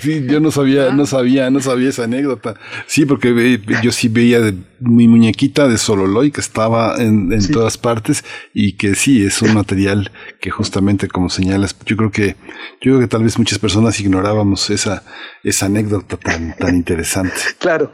sí, 0.00 0.26
yo 0.26 0.40
no 0.40 0.50
sabía, 0.50 0.90
no 0.90 1.06
sabía, 1.06 1.50
no 1.50 1.60
sabía 1.60 1.90
esa 1.90 2.04
anécdota. 2.04 2.54
Sí, 2.86 3.06
porque 3.06 3.60
yo 3.82 3.92
sí 3.92 4.08
veía 4.08 4.40
mi 4.80 5.08
muñequita 5.08 5.68
de 5.68 5.78
Sololoy 5.78 6.30
que 6.30 6.40
estaba 6.40 6.96
en, 6.98 7.30
todas 7.52 7.78
partes 7.78 8.24
y 8.54 8.72
que 8.72 8.94
sí 8.94 9.24
es 9.24 9.42
un 9.42 9.54
material 9.54 10.10
que 10.40 10.50
justamente 10.50 11.08
como 11.08 11.30
señalas, 11.30 11.76
yo 11.86 11.96
creo 11.96 12.10
que, 12.10 12.36
yo 12.80 12.92
creo 12.92 13.00
que 13.00 13.06
tal 13.06 13.22
vez 13.22 13.38
muchas 13.38 13.58
personas 13.58 14.00
ignorábamos 14.00 14.70
esa, 14.70 15.02
esa 15.44 15.66
anécdota 15.66 16.16
tan, 16.16 16.56
tan 16.56 16.74
interesante. 16.74 17.34
Claro. 17.58 17.92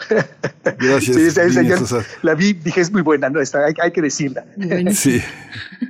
Gracias. 0.79 1.95
la 2.23 2.35
vi, 2.35 2.53
dije 2.53 2.81
es 2.81 2.93
muy 2.93 3.03
buena, 3.03 3.29
no, 3.29 3.41
hay, 3.41 3.75
hay 3.83 3.91
que 3.91 4.01
decirla. 4.01 4.45
Sí. 4.93 5.21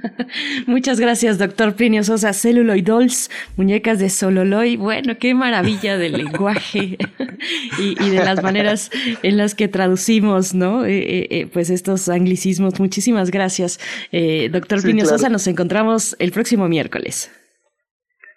Muchas 0.67 0.99
gracias, 0.99 1.39
doctor 1.39 1.75
Plinio 1.75 2.03
Sosa. 2.05 2.33
Celluloid 2.33 2.85
Dolls, 2.85 3.31
muñecas 3.57 3.99
de 3.99 4.09
Sololoy 4.09 4.77
bueno, 4.77 5.19
qué 5.19 5.35
maravilla 5.35 5.99
del 5.99 6.13
lenguaje 6.13 6.97
y, 7.79 8.11
de 8.11 8.25
las 8.25 8.43
maneras 8.43 8.91
en 9.23 9.37
las 9.37 9.55
que 9.55 9.69
traducimos, 9.69 10.55
¿no? 10.55 10.86
Eh, 10.87 10.99
eh, 10.99 11.29
eh, 11.31 11.47
pues 11.47 11.71
estos 11.71 12.09
anglicismos. 12.09 12.79
Muchísimas 12.81 13.31
gracias, 13.31 13.79
doctor 14.51 14.81
sí, 14.81 15.01
Sosa. 15.01 15.29
Nos 15.29 15.47
encontramos 15.47 16.17
el 16.19 16.33
próximo 16.33 16.69
miércoles. 16.69 17.31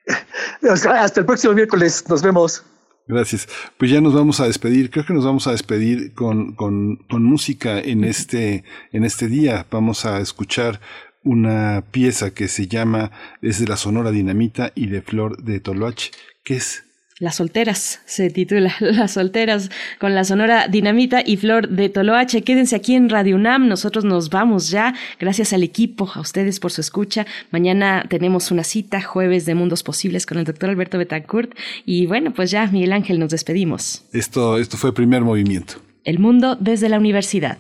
Hasta 0.61 1.19
el 1.19 1.25
próximo 1.25 1.53
miércoles. 1.53 2.03
Nos 2.09 2.21
vemos. 2.21 2.63
Gracias. 3.07 3.47
Pues 3.77 3.89
ya 3.89 4.01
nos 4.01 4.13
vamos 4.13 4.39
a 4.39 4.45
despedir. 4.45 4.91
Creo 4.91 5.05
que 5.05 5.13
nos 5.13 5.25
vamos 5.25 5.47
a 5.47 5.51
despedir 5.51 6.13
con, 6.13 6.53
con, 6.55 6.97
con 7.09 7.23
música 7.23 7.79
en 7.79 8.03
este, 8.03 8.63
en 8.91 9.03
este 9.03 9.27
día. 9.27 9.65
Vamos 9.71 10.05
a 10.05 10.19
escuchar 10.19 10.79
una 11.23 11.83
pieza 11.91 12.31
que 12.31 12.47
se 12.47 12.67
llama 12.67 13.11
es 13.41 13.59
de 13.59 13.67
la 13.67 13.77
Sonora 13.77 14.11
Dinamita 14.11 14.71
y 14.75 14.87
de 14.87 15.01
Flor 15.01 15.41
de 15.43 15.59
Toloache. 15.59 16.11
¿Qué 16.43 16.55
es? 16.55 16.83
Las 17.19 17.35
solteras, 17.35 17.99
se 18.05 18.29
titula 18.29 18.73
Las 18.79 19.11
solteras 19.11 19.69
con 19.99 20.15
la 20.15 20.23
sonora 20.23 20.69
Dinamita 20.69 21.21
y 21.25 21.35
Flor 21.35 21.67
de 21.67 21.89
Toloache. 21.89 22.43
Quédense 22.43 22.77
aquí 22.77 22.95
en 22.95 23.09
Radio 23.09 23.35
UNAM, 23.35 23.67
nosotros 23.67 24.05
nos 24.05 24.29
vamos 24.29 24.69
ya. 24.69 24.93
Gracias 25.19 25.51
al 25.51 25.63
equipo, 25.63 26.09
a 26.15 26.21
ustedes 26.21 26.61
por 26.61 26.71
su 26.71 26.79
escucha. 26.79 27.27
Mañana 27.51 28.05
tenemos 28.07 28.51
una 28.51 28.63
cita, 28.63 29.01
jueves 29.01 29.45
de 29.45 29.53
Mundos 29.53 29.83
Posibles 29.83 30.25
con 30.25 30.37
el 30.37 30.45
doctor 30.45 30.69
Alberto 30.69 30.97
Betancourt. 30.97 31.53
Y 31.85 32.05
bueno, 32.05 32.33
pues 32.33 32.51
ya, 32.51 32.65
Miguel 32.67 32.93
Ángel, 32.93 33.19
nos 33.19 33.31
despedimos. 33.31 34.05
Esto, 34.13 34.57
esto 34.57 34.77
fue 34.77 34.91
el 34.91 34.93
primer 34.93 35.21
movimiento. 35.21 35.73
El 36.05 36.19
mundo 36.19 36.55
desde 36.55 36.87
la 36.87 36.97
universidad. 36.97 37.57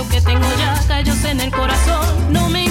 Siento 0.00 0.14
que 0.14 0.20
tengo 0.22 0.46
ya 0.58 0.82
callos 0.88 1.24
en 1.24 1.40
el 1.40 1.50
corazón. 1.50 2.32
No 2.32 2.48
me 2.48 2.69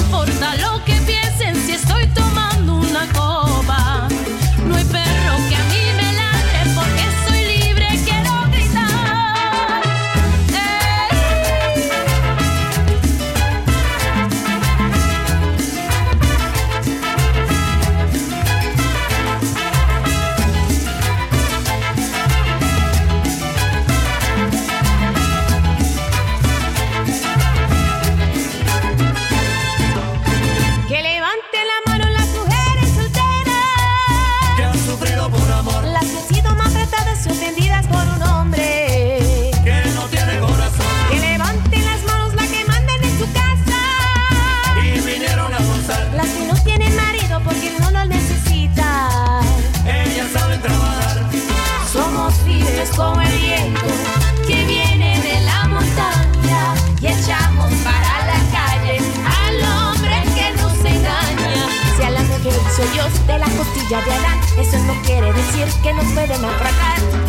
de 63.89 63.95
Adán, 63.95 64.39
eso 64.59 64.77
no 64.83 64.93
quiere 65.01 65.33
decir 65.33 65.65
que 65.81 65.91
nos 65.93 66.05
pueden 66.13 66.39
naufragar. 66.43 67.28